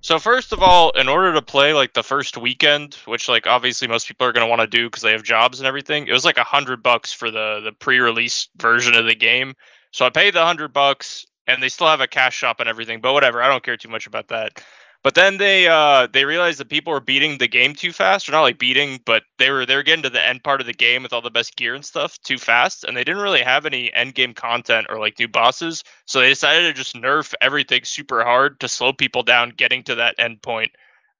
So 0.00 0.18
first 0.18 0.52
of 0.52 0.62
all, 0.62 0.90
in 0.90 1.08
order 1.08 1.32
to 1.32 1.40
play 1.40 1.72
like 1.72 1.94
the 1.94 2.02
first 2.02 2.36
weekend, 2.36 2.94
which 3.06 3.26
like 3.28 3.46
obviously 3.46 3.88
most 3.88 4.06
people 4.06 4.26
are 4.26 4.32
going 4.32 4.44
to 4.44 4.50
want 4.50 4.60
to 4.60 4.66
do 4.66 4.88
because 4.88 5.02
they 5.02 5.12
have 5.12 5.22
jobs 5.22 5.60
and 5.60 5.66
everything, 5.66 6.06
it 6.08 6.12
was 6.12 6.26
like 6.26 6.36
a 6.36 6.44
hundred 6.44 6.82
bucks 6.82 7.12
for 7.12 7.30
the 7.30 7.60
the 7.64 7.72
pre-release 7.72 8.48
version 8.58 8.94
of 8.96 9.06
the 9.06 9.14
game. 9.14 9.54
So 9.92 10.04
I 10.04 10.10
paid 10.10 10.34
the 10.34 10.44
hundred 10.44 10.74
bucks, 10.74 11.24
and 11.46 11.62
they 11.62 11.68
still 11.70 11.86
have 11.86 12.00
a 12.02 12.06
cash 12.06 12.36
shop 12.36 12.60
and 12.60 12.68
everything. 12.68 13.00
But 13.00 13.14
whatever, 13.14 13.40
I 13.40 13.48
don't 13.48 13.62
care 13.62 13.78
too 13.78 13.88
much 13.88 14.06
about 14.06 14.28
that. 14.28 14.62
But 15.04 15.14
then 15.14 15.36
they 15.36 15.68
uh 15.68 16.08
they 16.12 16.24
realized 16.24 16.58
that 16.58 16.68
people 16.70 16.92
were 16.92 17.00
beating 17.00 17.38
the 17.38 17.46
game 17.46 17.74
too 17.74 17.92
fast, 17.92 18.28
or 18.28 18.32
not 18.32 18.42
like 18.42 18.58
beating, 18.58 19.00
but 19.04 19.22
they 19.38 19.50
were 19.50 19.66
they 19.66 19.76
were 19.76 19.82
getting 19.84 20.02
to 20.02 20.10
the 20.10 20.24
end 20.24 20.42
part 20.42 20.60
of 20.62 20.66
the 20.66 20.72
game 20.72 21.02
with 21.04 21.12
all 21.12 21.20
the 21.22 21.30
best 21.30 21.56
gear 21.56 21.74
and 21.74 21.84
stuff 21.84 22.18
too 22.22 22.38
fast, 22.38 22.84
and 22.84 22.96
they 22.96 23.04
didn't 23.04 23.22
really 23.22 23.42
have 23.42 23.66
any 23.66 23.92
end 23.94 24.14
game 24.14 24.34
content 24.34 24.86
or 24.90 24.98
like 24.98 25.18
new 25.18 25.28
bosses. 25.28 25.84
So 26.06 26.20
they 26.20 26.30
decided 26.30 26.66
to 26.68 26.72
just 26.72 26.96
nerf 26.96 27.34
everything 27.40 27.84
super 27.84 28.24
hard 28.24 28.60
to 28.60 28.68
slow 28.68 28.92
people 28.94 29.22
down 29.22 29.50
getting 29.50 29.82
to 29.84 29.96
that 29.96 30.16
end 30.18 30.42
point. 30.42 30.72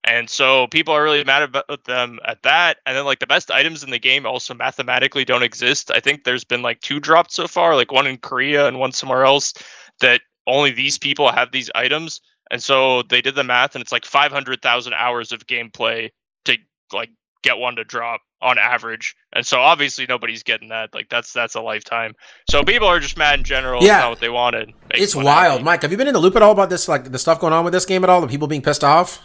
And 0.06 0.28
so 0.28 0.66
people 0.68 0.94
are 0.94 1.02
really 1.02 1.24
mad 1.24 1.42
about 1.42 1.84
them 1.84 2.20
at 2.26 2.42
that. 2.42 2.78
And 2.86 2.96
then 2.96 3.04
like 3.06 3.20
the 3.20 3.26
best 3.26 3.50
items 3.50 3.82
in 3.82 3.90
the 3.90 3.98
game 3.98 4.26
also 4.26 4.54
mathematically 4.54 5.24
don't 5.24 5.42
exist. 5.42 5.90
I 5.90 6.00
think 6.00 6.24
there's 6.24 6.44
been 6.44 6.62
like 6.62 6.80
two 6.80 7.00
dropped 7.00 7.32
so 7.32 7.46
far, 7.48 7.74
like 7.74 7.92
one 7.92 8.06
in 8.06 8.18
Korea 8.18 8.66
and 8.66 8.78
one 8.78 8.92
somewhere 8.92 9.24
else 9.24 9.54
that 10.00 10.20
only 10.46 10.72
these 10.72 10.98
people 10.98 11.32
have 11.32 11.52
these 11.52 11.70
items. 11.74 12.20
And 12.50 12.62
so 12.62 13.02
they 13.02 13.20
did 13.22 13.34
the 13.34 13.44
math 13.44 13.74
and 13.74 13.82
it's 13.82 13.92
like 13.92 14.04
500,000 14.04 14.92
hours 14.92 15.32
of 15.32 15.46
gameplay 15.46 16.10
to 16.44 16.56
like 16.92 17.10
get 17.42 17.58
one 17.58 17.76
to 17.76 17.84
drop 17.84 18.20
on 18.42 18.58
average. 18.58 19.16
And 19.32 19.46
so 19.46 19.58
obviously 19.58 20.06
nobody's 20.08 20.42
getting 20.42 20.68
that. 20.68 20.94
Like 20.94 21.08
that's 21.08 21.32
that's 21.32 21.54
a 21.54 21.60
lifetime. 21.60 22.14
So 22.50 22.62
people 22.62 22.86
are 22.88 23.00
just 23.00 23.16
mad 23.16 23.38
in 23.38 23.44
general. 23.44 23.82
Yeah. 23.82 23.96
It's 23.96 24.02
not 24.02 24.10
what 24.10 24.20
they 24.20 24.28
wanted. 24.28 24.72
It's 24.90 25.14
wild, 25.14 25.52
happy. 25.52 25.62
Mike. 25.64 25.82
Have 25.82 25.90
you 25.90 25.96
been 25.96 26.06
in 26.08 26.12
the 26.14 26.20
loop 26.20 26.36
at 26.36 26.42
all 26.42 26.52
about 26.52 26.68
this, 26.70 26.86
like 26.88 27.10
the 27.10 27.18
stuff 27.18 27.40
going 27.40 27.52
on 27.52 27.64
with 27.64 27.72
this 27.72 27.86
game 27.86 28.04
at 28.04 28.10
all? 28.10 28.20
The 28.20 28.28
people 28.28 28.46
being 28.48 28.62
pissed 28.62 28.84
off. 28.84 29.20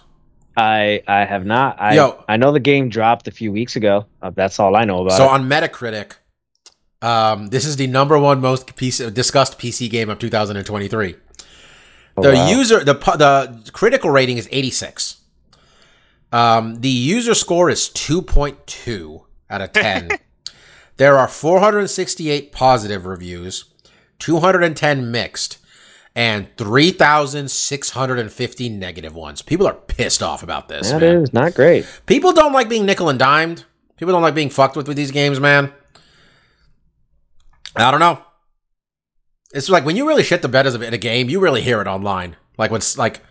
I 0.56 1.04
I 1.08 1.26
have 1.26 1.46
not. 1.46 1.80
I 1.80 1.96
Yo. 1.96 2.24
I 2.28 2.38
know 2.38 2.52
the 2.52 2.60
game 2.60 2.90
dropped 2.90 3.28
a 3.28 3.32
few 3.32 3.52
weeks 3.52 3.76
ago. 3.76 4.06
Uh, 4.22 4.32
that's 4.32 4.60
all 4.60 4.76
I 4.76 4.86
know 4.86 5.02
about 5.06 5.18
So 5.18 5.26
it. 5.26 5.30
on 5.32 5.48
Metacritic, 5.50 6.14
um, 7.02 7.48
this 7.48 7.66
is 7.66 7.76
the 7.76 7.88
number 7.88 8.18
one 8.18 8.42
most 8.42 8.68
PC, 8.76 9.14
discussed 9.14 9.60
PC 9.60 9.90
game 9.90 10.10
of 10.10 10.20
2023. 10.20 11.16
Oh, 12.20 12.22
the 12.22 12.34
wow. 12.34 12.50
user, 12.50 12.84
the 12.84 12.94
the 12.94 13.72
critical 13.72 14.10
rating 14.10 14.38
is 14.38 14.48
86. 14.52 15.18
Um, 16.32 16.82
the 16.82 16.90
user 16.90 17.34
score 17.34 17.70
is 17.70 17.90
2.2 17.90 19.24
out 19.50 19.62
of 19.62 19.72
10. 19.74 20.12
there 20.98 21.18
are 21.18 21.28
468 21.28 22.52
positive 22.52 23.08
reviews, 23.08 23.66
210 24.20 25.12
mixed, 25.12 25.58
and 26.16 26.56
3,650 26.58 28.70
negative 28.70 29.16
ones. 29.16 29.42
People 29.42 29.66
are 29.68 29.74
pissed 29.74 30.22
off 30.22 30.44
about 30.44 30.68
this. 30.68 30.92
That 30.92 31.02
man. 31.02 31.24
is 31.24 31.34
not 31.34 31.56
great. 31.56 31.88
People 32.06 32.34
don't 32.34 32.54
like 32.54 32.70
being 32.70 32.86
nickel 32.86 33.10
and 33.10 33.18
dimed. 33.18 33.66
People 33.98 34.14
don't 34.14 34.22
like 34.22 34.36
being 34.36 34.52
fucked 34.52 34.76
with 34.76 34.88
with 34.88 34.98
these 34.98 35.10
games, 35.12 35.40
man. 35.40 35.74
I 37.76 37.92
don't 37.92 38.00
know. 38.00 38.24
It's 39.54 39.70
like 39.70 39.86
when 39.86 39.96
you 39.96 40.08
really 40.08 40.24
shit 40.24 40.42
the 40.42 40.48
bed 40.48 40.68
in 40.68 40.94
a 40.94 40.98
game, 40.98 41.30
you 41.30 41.40
really 41.40 41.62
hear 41.62 41.82
it 41.82 41.88
online. 41.88 42.36
Like 42.58 42.72
when, 42.72 42.82
like, 42.98 43.22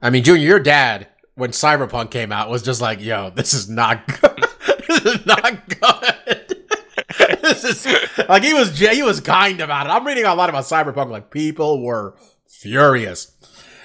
I 0.00 0.10
mean, 0.10 0.22
Junior, 0.22 0.46
your 0.46 0.60
dad, 0.60 1.08
when 1.34 1.50
Cyberpunk 1.50 2.10
came 2.10 2.30
out, 2.30 2.50
was 2.50 2.62
just 2.62 2.80
like, 2.80 3.00
"Yo, 3.00 3.30
this 3.30 3.52
is 3.52 3.68
not 3.68 4.06
good. 4.06 4.44
this 4.88 5.06
is 5.06 5.26
not 5.26 5.68
good." 5.68 6.66
this 7.42 7.64
is 7.64 7.86
like 8.28 8.42
he 8.44 8.54
was 8.54 8.78
he 8.78 9.02
was 9.02 9.20
kind 9.20 9.60
about 9.60 9.86
it. 9.86 9.90
I'm 9.90 10.06
reading 10.06 10.24
a 10.24 10.34
lot 10.34 10.48
about 10.48 10.64
Cyberpunk. 10.64 11.10
Like 11.10 11.30
people 11.30 11.82
were 11.82 12.14
furious. 12.46 13.32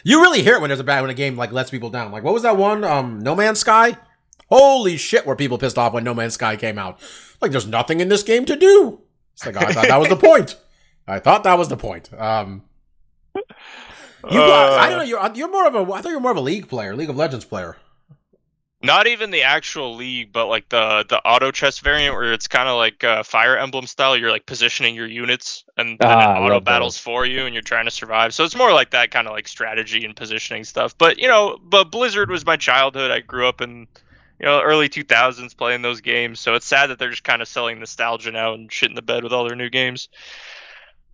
You 0.03 0.21
really 0.21 0.43
hear 0.43 0.55
it 0.55 0.61
when 0.61 0.69
there's 0.69 0.79
a 0.79 0.83
bad 0.83 1.01
when 1.01 1.09
a 1.09 1.15
game 1.15 1.35
like 1.35 1.51
lets 1.51 1.71
people 1.71 1.89
down. 1.89 2.11
Like 2.11 2.23
what 2.23 2.33
was 2.33 2.43
that 2.43 2.57
one? 2.57 2.83
Um, 2.83 3.19
No 3.19 3.35
Man's 3.35 3.59
Sky. 3.59 3.97
Holy 4.49 4.97
shit, 4.97 5.25
were 5.25 5.35
people 5.35 5.57
pissed 5.57 5.79
off 5.79 5.93
when 5.93 6.03
No 6.03 6.13
Man's 6.13 6.35
Sky 6.35 6.55
came 6.55 6.77
out? 6.77 6.99
Like 7.41 7.51
there's 7.51 7.65
nothing 7.67 7.99
in 7.99 8.09
this 8.09 8.21
game 8.21 8.45
to 8.45 8.55
do. 8.55 9.01
It's 9.33 9.45
like 9.45 9.57
I 9.57 9.73
thought 9.73 9.87
that 9.87 9.97
was 9.97 10.09
the 10.09 10.15
point. 10.15 10.55
I 11.07 11.19
thought 11.19 11.43
that 11.43 11.57
was 11.57 11.69
the 11.69 11.77
point. 11.77 12.09
Um, 12.17 12.63
you, 13.35 13.43
Uh, 14.23 14.77
I 14.79 14.89
don't 14.89 14.99
know. 14.99 15.03
You're 15.03 15.31
you're 15.35 15.51
more 15.51 15.67
of 15.67 15.75
a. 15.75 15.93
I 15.93 16.01
thought 16.01 16.09
you're 16.09 16.19
more 16.19 16.31
of 16.31 16.37
a 16.37 16.41
League 16.41 16.67
player, 16.67 16.95
League 16.95 17.09
of 17.09 17.15
Legends 17.17 17.45
player. 17.45 17.77
Not 18.81 19.07
even 19.07 19.31
the 19.31 19.43
actual 19.43 19.95
league, 19.95 20.31
but 20.31 20.45
like 20.47 20.69
the 20.69 21.05
the 21.07 21.19
auto 21.19 21.51
chess 21.51 21.79
variant 21.79 22.13
where 22.15 22.33
it's 22.33 22.47
kind 22.47 22.67
of 22.69 22.77
like 22.77 23.03
uh, 23.03 23.23
Fire 23.23 23.57
Emblem 23.57 23.87
style. 23.87 24.15
You're 24.15 24.29
like 24.29 24.45
positioning 24.45 24.93
your 24.95 25.07
units 25.07 25.63
and 25.77 25.97
then 25.99 26.07
Ah, 26.07 26.35
it 26.35 26.39
auto 26.41 26.59
battles 26.59 26.95
those. 26.95 27.01
for 27.01 27.25
you, 27.25 27.45
and 27.45 27.53
you're 27.53 27.63
trying 27.63 27.85
to 27.85 27.91
survive. 27.91 28.33
So 28.33 28.43
it's 28.43 28.55
more 28.55 28.73
like 28.73 28.91
that 28.91 29.09
kind 29.11 29.27
of 29.27 29.33
like 29.33 29.47
strategy 29.47 30.05
and 30.05 30.15
positioning 30.15 30.63
stuff. 30.65 30.95
But 30.97 31.17
you 31.19 31.27
know, 31.27 31.57
but 31.63 31.85
Blizzard 31.85 32.29
was 32.29 32.45
my 32.45 32.57
childhood. 32.57 33.09
I 33.11 33.21
grew 33.21 33.47
up 33.47 33.61
in 33.61 33.87
you 34.39 34.45
know 34.45 34.61
early 34.61 34.89
2000s 34.89 35.55
playing 35.57 35.81
those 35.81 36.01
games. 36.01 36.39
So 36.39 36.53
it's 36.53 36.65
sad 36.67 36.87
that 36.87 36.99
they're 36.99 37.09
just 37.11 37.23
kind 37.23 37.41
of 37.41 37.47
selling 37.47 37.79
nostalgia 37.79 38.31
now 38.31 38.53
and 38.53 38.71
shit 38.71 38.89
in 38.89 38.95
the 38.95 39.01
bed 39.01 39.23
with 39.23 39.33
all 39.33 39.47
their 39.47 39.55
new 39.55 39.69
games. 39.69 40.09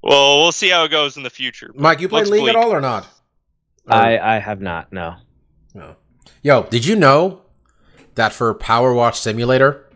Well, 0.04 0.40
we'll 0.42 0.52
see 0.52 0.70
how 0.70 0.84
it 0.84 0.90
goes 0.90 1.18
in 1.18 1.24
the 1.24 1.30
future. 1.30 1.72
Mike, 1.76 2.00
you 2.02 2.10
played 2.10 2.22
looks 2.22 2.32
League 2.32 2.42
bleak. 2.42 2.56
at 2.56 2.62
all 2.64 2.74
or 2.74 2.82
not? 2.82 3.04
Or- 3.88 3.94
I 3.94 4.18
I 4.38 4.40
have 4.40 4.62
not. 4.62 4.92
No. 4.92 5.16
No. 5.74 5.96
Yo, 6.44 6.64
did 6.64 6.86
you 6.86 6.96
know 6.96 7.42
that 8.16 8.34
for 8.34 8.54
Power 8.54 8.94
Wash 8.94 9.20
Simulator, 9.20 9.90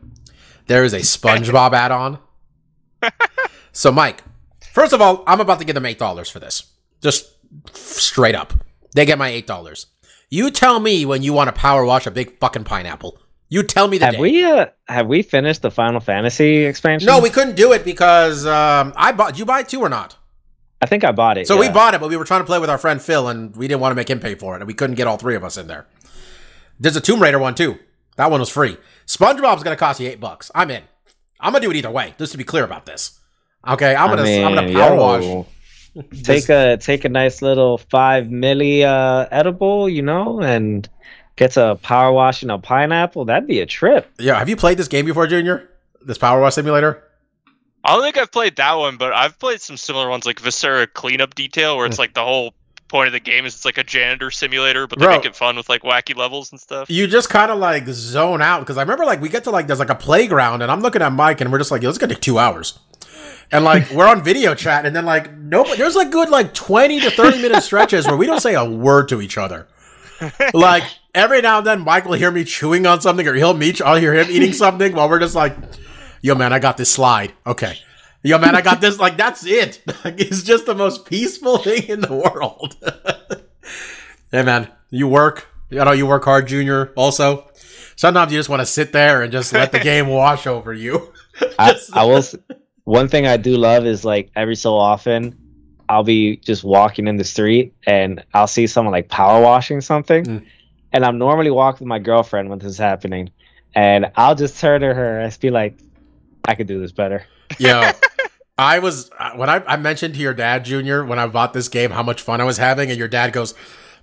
there 0.67 0.83
is 0.83 0.93
a 0.93 0.99
SpongeBob 0.99 1.73
add-on? 1.73 2.19
so, 3.71 3.91
Mike, 3.91 4.23
first 4.73 4.93
of 4.93 5.01
all, 5.01 5.23
I'm 5.27 5.39
about 5.41 5.59
to 5.59 5.65
give 5.65 5.75
them 5.75 5.85
eight 5.85 5.99
dollars 5.99 6.29
for 6.29 6.39
this. 6.39 6.71
Just 7.01 7.31
straight 7.73 8.35
up, 8.35 8.53
they 8.93 9.05
get 9.05 9.17
my 9.17 9.29
eight 9.29 9.47
dollars. 9.47 9.87
You 10.29 10.49
tell 10.51 10.79
me 10.79 11.05
when 11.05 11.21
you 11.23 11.33
want 11.33 11.47
to 11.47 11.51
power 11.59 11.85
wash 11.85 12.05
a 12.07 12.11
big 12.11 12.37
fucking 12.39 12.63
pineapple. 12.63 13.19
You 13.49 13.63
tell 13.63 13.87
me 13.87 13.97
the 13.97 14.05
Have 14.05 14.15
day. 14.15 14.19
we 14.19 14.43
uh 14.43 14.67
have 14.87 15.07
we 15.07 15.21
finished 15.21 15.61
the 15.61 15.71
Final 15.71 15.99
Fantasy 15.99 16.65
expansion? 16.65 17.07
No, 17.07 17.19
we 17.19 17.29
couldn't 17.29 17.55
do 17.55 17.73
it 17.73 17.85
because 17.85 18.45
um, 18.45 18.93
I 18.95 19.11
bought. 19.11 19.33
Did 19.33 19.39
you 19.39 19.45
buy 19.45 19.59
it 19.61 19.69
too 19.69 19.81
or 19.81 19.89
not? 19.89 20.17
I 20.81 20.87
think 20.87 21.03
I 21.03 21.11
bought 21.11 21.37
it. 21.37 21.47
So 21.47 21.57
we 21.57 21.69
bought 21.69 21.93
it, 21.93 22.01
but 22.01 22.09
we 22.09 22.17
were 22.17 22.25
trying 22.25 22.41
to 22.41 22.45
play 22.45 22.59
with 22.59 22.69
our 22.69 22.77
friend 22.77 23.01
Phil, 23.01 23.27
and 23.29 23.55
we 23.55 23.67
didn't 23.67 23.81
want 23.81 23.91
to 23.91 23.95
make 23.95 24.09
him 24.09 24.19
pay 24.19 24.35
for 24.35 24.55
it, 24.55 24.61
and 24.61 24.67
we 24.67 24.73
couldn't 24.73 24.95
get 24.95 25.07
all 25.07 25.17
three 25.17 25.35
of 25.35 25.43
us 25.43 25.57
in 25.57 25.67
there. 25.67 25.87
There's 26.79 26.95
a 26.95 27.01
Tomb 27.01 27.21
Raider 27.21 27.39
one 27.39 27.55
too. 27.55 27.79
That 28.17 28.31
one 28.31 28.39
was 28.39 28.49
free. 28.49 28.77
SpongeBob's 29.05 29.63
gonna 29.63 29.75
cost 29.75 29.99
you 29.99 30.09
eight 30.09 30.19
bucks. 30.19 30.51
I'm 30.53 30.71
in. 30.71 30.83
I'm 31.39 31.53
gonna 31.53 31.61
do 31.63 31.71
it 31.71 31.77
either 31.77 31.91
way. 31.91 32.15
Just 32.17 32.31
to 32.31 32.37
be 32.37 32.43
clear 32.43 32.63
about 32.63 32.85
this. 32.85 33.19
Okay, 33.67 33.95
I'm 33.95 34.09
gonna 34.09 34.23
I'm 34.23 34.55
gonna 34.55 34.73
power 34.73 34.95
yo, 34.95 35.45
wash. 35.93 36.13
Take 36.23 36.49
a 36.49 36.77
take 36.77 37.05
a 37.05 37.09
nice 37.09 37.41
little 37.41 37.77
five 37.77 38.25
milli 38.25 38.83
uh, 38.83 39.27
edible, 39.31 39.87
you 39.87 40.01
know, 40.01 40.41
and 40.41 40.87
get 41.35 41.57
a 41.57 41.75
power 41.75 42.11
washing 42.11 42.49
a 42.49 42.57
pineapple. 42.57 43.25
That'd 43.25 43.47
be 43.47 43.59
a 43.59 43.65
trip. 43.65 44.09
Yeah, 44.19 44.37
have 44.37 44.49
you 44.49 44.55
played 44.55 44.77
this 44.77 44.87
game 44.87 45.05
before, 45.05 45.27
Junior? 45.27 45.69
This 46.01 46.17
Power 46.17 46.39
Wash 46.39 46.55
Simulator? 46.55 47.03
I 47.83 47.93
don't 47.93 48.03
think 48.03 48.17
I've 48.17 48.31
played 48.31 48.55
that 48.55 48.73
one, 48.73 48.97
but 48.97 49.13
I've 49.13 49.37
played 49.37 49.61
some 49.61 49.77
similar 49.77 50.09
ones 50.09 50.25
like 50.25 50.39
Viscera 50.39 50.87
Cleanup 50.87 51.35
Detail, 51.35 51.77
where 51.77 51.85
it's 51.85 51.99
like 51.99 52.13
the 52.13 52.23
whole 52.23 52.53
point 52.87 53.07
of 53.07 53.13
the 53.13 53.19
game 53.19 53.45
is 53.45 53.55
it's 53.55 53.65
like 53.65 53.77
a 53.77 53.83
janitor 53.83 54.31
simulator, 54.31 54.87
but 54.87 54.99
they 54.99 55.05
Bro. 55.05 55.17
make 55.17 55.25
it 55.25 55.35
fun 55.35 55.55
with 55.55 55.69
like 55.69 55.81
wacky 55.81 56.15
levels 56.15 56.51
and 56.51 56.59
stuff. 56.59 56.89
You 56.89 57.07
just 57.07 57.29
kind 57.29 57.51
of 57.51 57.59
like 57.59 57.87
zone 57.87 58.41
out 58.41 58.59
because 58.59 58.77
I 58.77 58.81
remember 58.81 59.05
like 59.05 59.21
we 59.21 59.29
get 59.29 59.43
to 59.45 59.51
like 59.51 59.67
there's 59.67 59.79
like 59.79 59.89
a 59.89 59.95
playground 59.95 60.61
and 60.61 60.71
I'm 60.71 60.81
looking 60.81 61.01
at 61.01 61.11
Mike 61.11 61.41
and 61.41 61.51
we're 61.51 61.57
just 61.57 61.71
like, 61.71 61.81
yo, 61.81 61.89
it's 61.89 61.97
gonna 61.97 62.13
take 62.13 62.21
two 62.21 62.39
hours. 62.39 62.79
And 63.51 63.63
like 63.63 63.89
we're 63.91 64.07
on 64.07 64.23
video 64.23 64.55
chat 64.55 64.85
and 64.85 64.95
then 64.95 65.05
like 65.05 65.35
nobody 65.35 65.77
there's 65.77 65.95
like 65.95 66.11
good 66.11 66.29
like 66.29 66.53
20 66.53 67.01
to 67.01 67.11
30 67.11 67.41
minute 67.41 67.61
stretches 67.63 68.07
where 68.07 68.17
we 68.17 68.25
don't 68.25 68.39
say 68.39 68.55
a 68.55 68.65
word 68.65 69.09
to 69.09 69.21
each 69.21 69.37
other. 69.37 69.67
Like 70.53 70.83
every 71.15 71.41
now 71.41 71.57
and 71.59 71.67
then 71.67 71.81
Mike 71.81 72.05
will 72.05 72.13
hear 72.13 72.29
me 72.29 72.43
chewing 72.43 72.85
on 72.85 73.01
something 73.01 73.27
or 73.27 73.33
he'll 73.33 73.53
me 73.53 73.73
I'll 73.83 73.95
hear 73.95 74.13
him 74.13 74.27
eating 74.29 74.53
something 74.63 74.93
while 74.93 75.09
we're 75.09 75.19
just 75.19 75.35
like, 75.35 75.55
yo 76.21 76.35
man, 76.35 76.53
I 76.53 76.59
got 76.59 76.77
this 76.77 76.91
slide. 76.91 77.33
Okay. 77.47 77.77
Yo 78.21 78.37
man, 78.37 78.55
I 78.55 78.61
got 78.61 78.81
this 78.81 78.99
like 78.99 79.17
that's 79.17 79.45
it. 79.45 79.81
Like, 80.03 80.19
it's 80.19 80.43
just 80.43 80.65
the 80.67 80.75
most 80.75 81.05
peaceful 81.05 81.57
thing 81.57 81.83
in 81.83 82.01
the 82.01 82.13
world. 82.13 82.75
hey 84.31 84.43
man, 84.43 84.69
you 84.91 85.07
work. 85.07 85.47
I 85.71 85.83
know 85.83 85.91
you 85.93 86.05
work 86.05 86.25
hard, 86.25 86.47
Junior. 86.47 86.91
Also, 86.95 87.49
sometimes 87.95 88.31
you 88.31 88.37
just 88.37 88.49
want 88.49 88.61
to 88.61 88.65
sit 88.65 88.91
there 88.93 89.23
and 89.23 89.31
just 89.31 89.51
let 89.51 89.71
the 89.71 89.79
game 89.79 90.07
wash 90.07 90.45
over 90.45 90.73
you. 90.73 91.11
I, 91.57 91.75
I 91.93 92.05
will. 92.05 92.23
One 92.83 93.07
thing 93.07 93.25
I 93.25 93.37
do 93.37 93.57
love 93.57 93.85
is 93.87 94.05
like 94.05 94.29
every 94.35 94.55
so 94.55 94.75
often, 94.75 95.35
I'll 95.89 96.03
be 96.03 96.37
just 96.37 96.63
walking 96.63 97.07
in 97.07 97.17
the 97.17 97.23
street 97.23 97.73
and 97.87 98.23
I'll 98.33 98.47
see 98.47 98.67
someone 98.67 98.91
like 98.91 99.09
power 99.09 99.41
washing 99.41 99.81
something, 99.81 100.23
Mm. 100.25 100.45
And 100.95 101.03
I'm 101.03 101.17
normally 101.17 101.51
walking 101.51 101.85
with 101.85 101.89
my 101.89 101.99
girlfriend 101.99 102.49
when 102.49 102.59
this 102.59 102.69
is 102.69 102.77
happening, 102.77 103.29
and 103.75 104.09
I'll 104.15 104.33
just 104.33 104.57
turn 104.61 104.79
to 104.79 104.93
her 104.93 105.19
and 105.19 105.39
be 105.41 105.49
like, 105.49 105.77
"I 106.45 106.55
could 106.55 106.67
do 106.67 106.79
this 106.79 106.93
better." 106.93 107.25
Yo, 107.59 107.91
I 108.57 108.79
was 108.79 109.11
uh, 109.19 109.31
when 109.31 109.49
I, 109.49 109.57
I 109.65 109.75
mentioned 109.75 110.13
to 110.13 110.21
your 110.21 110.33
dad, 110.33 110.63
Junior, 110.63 111.03
when 111.03 111.19
I 111.19 111.27
bought 111.27 111.51
this 111.51 111.67
game, 111.67 111.91
how 111.91 112.01
much 112.01 112.21
fun 112.21 112.39
I 112.39 112.45
was 112.45 112.57
having, 112.57 112.89
and 112.89 112.97
your 112.97 113.09
dad 113.09 113.33
goes, 113.33 113.55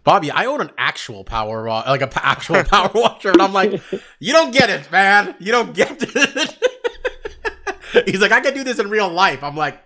"Bobby, 0.04 0.30
I 0.30 0.44
own 0.44 0.60
an 0.60 0.70
actual 0.76 1.24
power 1.24 1.64
wa- 1.64 1.82
like 1.86 2.02
a 2.02 2.08
p- 2.08 2.20
actual 2.22 2.62
power 2.64 2.90
washer," 2.94 3.30
and 3.30 3.40
I'm 3.40 3.54
like, 3.54 3.80
"You 4.20 4.34
don't 4.34 4.52
get 4.52 4.68
it, 4.68 4.92
man. 4.92 5.34
You 5.40 5.50
don't 5.50 5.74
get 5.74 5.96
it." 6.02 6.58
He's 8.06 8.20
like, 8.20 8.32
"I 8.32 8.40
can 8.40 8.52
do 8.52 8.64
this 8.64 8.78
in 8.78 8.90
real 8.90 9.08
life." 9.08 9.42
I'm 9.42 9.56
like, 9.56 9.82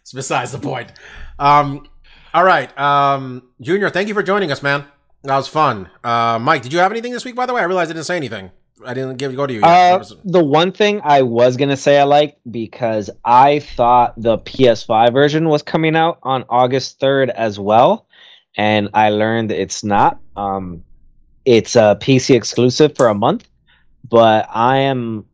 "It's 0.00 0.12
besides 0.12 0.50
the 0.50 0.58
point." 0.58 0.90
Um, 1.38 1.86
all 2.32 2.42
right, 2.42 2.76
um, 2.76 3.44
Junior, 3.60 3.88
thank 3.88 4.08
you 4.08 4.14
for 4.14 4.24
joining 4.24 4.50
us, 4.50 4.60
man. 4.60 4.84
That 5.24 5.36
was 5.36 5.48
fun. 5.48 5.88
Uh, 6.04 6.38
Mike, 6.38 6.62
did 6.62 6.72
you 6.72 6.78
have 6.80 6.92
anything 6.92 7.12
this 7.12 7.24
week? 7.24 7.34
By 7.34 7.46
the 7.46 7.54
way, 7.54 7.62
I 7.62 7.64
realized 7.64 7.90
I 7.90 7.94
didn't 7.94 8.06
say 8.06 8.16
anything. 8.16 8.50
I 8.84 8.92
didn't 8.92 9.16
give 9.16 9.34
go 9.34 9.46
to 9.46 9.52
you. 9.52 9.62
Uh, 9.62 9.96
was 9.98 10.14
the 10.24 10.44
one 10.44 10.70
thing 10.70 11.00
I 11.02 11.22
was 11.22 11.56
gonna 11.56 11.76
say 11.76 11.98
I 11.98 12.04
liked 12.04 12.38
because 12.50 13.08
I 13.24 13.60
thought 13.60 14.20
the 14.20 14.36
PS5 14.38 15.12
version 15.14 15.48
was 15.48 15.62
coming 15.62 15.96
out 15.96 16.18
on 16.22 16.44
August 16.50 17.00
third 17.00 17.30
as 17.30 17.58
well, 17.58 18.06
and 18.56 18.90
I 18.92 19.08
learned 19.08 19.50
it's 19.50 19.82
not. 19.82 20.20
Um, 20.36 20.84
it's 21.46 21.74
a 21.76 21.96
PC 22.00 22.34
exclusive 22.34 22.94
for 22.94 23.08
a 23.08 23.14
month, 23.14 23.48
but 24.08 24.46
I 24.52 24.78
am, 24.78 25.24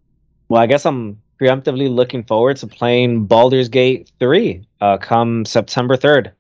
well, 0.49 0.63
I 0.63 0.67
guess 0.67 0.87
I'm 0.87 1.21
preemptively 1.41 1.93
looking 1.93 2.23
forward 2.23 2.59
to 2.59 2.69
playing 2.69 3.25
Baldur's 3.27 3.69
Gate 3.69 4.13
three 4.21 4.65
uh, 4.81 4.99
come 4.99 5.45
September 5.45 5.97
third. 5.97 6.33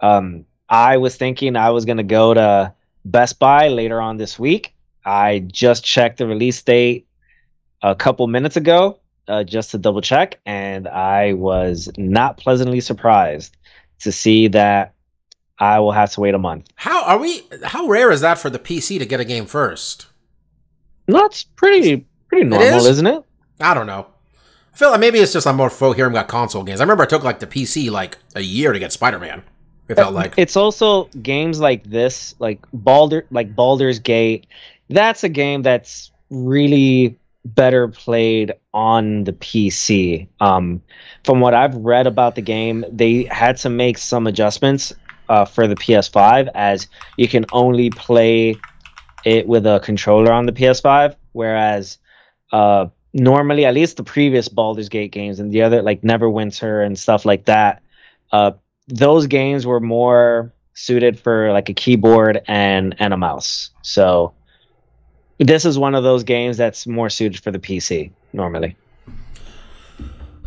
Um, 0.00 0.44
I 0.68 0.98
was 0.98 1.16
thinking 1.16 1.56
I 1.56 1.70
was 1.70 1.84
gonna 1.84 2.04
go 2.04 2.34
to 2.34 2.72
Best 3.04 3.38
Buy 3.38 3.68
later 3.68 4.00
on 4.00 4.16
this 4.16 4.38
week. 4.38 4.74
I 5.04 5.40
just 5.40 5.84
checked 5.84 6.18
the 6.18 6.26
release 6.26 6.62
date 6.62 7.06
a 7.82 7.94
couple 7.94 8.26
minutes 8.28 8.56
ago 8.56 9.00
uh, 9.28 9.44
just 9.44 9.70
to 9.72 9.78
double 9.78 10.00
check, 10.00 10.40
and 10.46 10.86
I 10.86 11.32
was 11.32 11.90
not 11.96 12.36
pleasantly 12.36 12.80
surprised 12.80 13.56
to 14.00 14.12
see 14.12 14.48
that 14.48 14.94
I 15.58 15.78
will 15.80 15.92
have 15.92 16.10
to 16.12 16.20
wait 16.20 16.34
a 16.34 16.38
month. 16.38 16.68
How 16.76 17.04
are 17.04 17.18
we? 17.18 17.42
How 17.64 17.86
rare 17.86 18.10
is 18.10 18.20
that 18.20 18.38
for 18.38 18.50
the 18.50 18.58
PC 18.58 18.98
to 18.98 19.06
get 19.06 19.20
a 19.20 19.24
game 19.24 19.46
first? 19.46 20.06
That's 21.06 21.44
pretty 21.44 22.06
pretty 22.28 22.44
normal, 22.44 22.66
is? 22.78 22.86
is? 22.86 23.02
not 23.02 23.14
it? 23.14 23.24
I 23.60 23.74
don't 23.74 23.86
know. 23.86 24.06
I 24.72 24.76
feel 24.76 24.90
like 24.90 25.00
maybe 25.00 25.18
it's 25.18 25.32
just 25.32 25.46
I'm 25.46 25.56
more 25.56 25.70
fo 25.70 25.92
hearing 25.92 26.12
about 26.12 26.28
console 26.28 26.64
games. 26.64 26.80
I 26.80 26.84
remember 26.84 27.04
it 27.04 27.10
took 27.10 27.22
like 27.22 27.40
the 27.40 27.46
PC 27.46 27.90
like 27.90 28.18
a 28.34 28.40
year 28.40 28.72
to 28.72 28.78
get 28.78 28.92
Spider 28.92 29.18
Man. 29.18 29.42
Like 29.94 30.34
it's 30.36 30.56
also 30.56 31.04
games 31.22 31.60
like 31.60 31.84
this, 31.84 32.34
like 32.38 32.60
Baldur, 32.72 33.26
like 33.30 33.54
Baldur's 33.54 33.98
Gate. 33.98 34.46
That's 34.88 35.24
a 35.24 35.28
game 35.28 35.62
that's 35.62 36.10
really 36.30 37.18
better 37.44 37.88
played 37.88 38.52
on 38.72 39.24
the 39.24 39.32
PC. 39.32 40.28
Um, 40.40 40.82
from 41.24 41.40
what 41.40 41.54
I've 41.54 41.74
read 41.74 42.06
about 42.06 42.34
the 42.34 42.42
game, 42.42 42.84
they 42.90 43.24
had 43.24 43.56
to 43.58 43.70
make 43.70 43.98
some 43.98 44.26
adjustments 44.26 44.92
uh, 45.28 45.44
for 45.44 45.66
the 45.66 45.74
PS5, 45.74 46.50
as 46.54 46.88
you 47.16 47.28
can 47.28 47.44
only 47.52 47.90
play 47.90 48.56
it 49.24 49.46
with 49.46 49.66
a 49.66 49.80
controller 49.80 50.32
on 50.32 50.46
the 50.46 50.52
PS5, 50.52 51.16
whereas 51.32 51.98
uh, 52.52 52.86
normally, 53.12 53.64
at 53.64 53.74
least 53.74 53.96
the 53.96 54.04
previous 54.04 54.48
Baldur's 54.48 54.88
Gate 54.88 55.12
games 55.12 55.40
and 55.40 55.52
the 55.52 55.62
other 55.62 55.82
like 55.82 56.02
Neverwinter 56.02 56.84
and 56.84 56.98
stuff 56.98 57.24
like 57.24 57.46
that, 57.46 57.82
uh, 58.32 58.52
those 58.92 59.26
games 59.26 59.66
were 59.66 59.80
more 59.80 60.52
suited 60.74 61.18
for 61.18 61.50
like 61.52 61.68
a 61.68 61.74
keyboard 61.74 62.42
and 62.46 62.94
and 62.98 63.12
a 63.12 63.16
mouse. 63.16 63.70
So 63.82 64.32
this 65.38 65.64
is 65.64 65.78
one 65.78 65.94
of 65.94 66.04
those 66.04 66.22
games 66.24 66.56
that's 66.56 66.86
more 66.86 67.08
suited 67.10 67.42
for 67.42 67.50
the 67.50 67.58
PC 67.58 68.10
normally. 68.32 68.76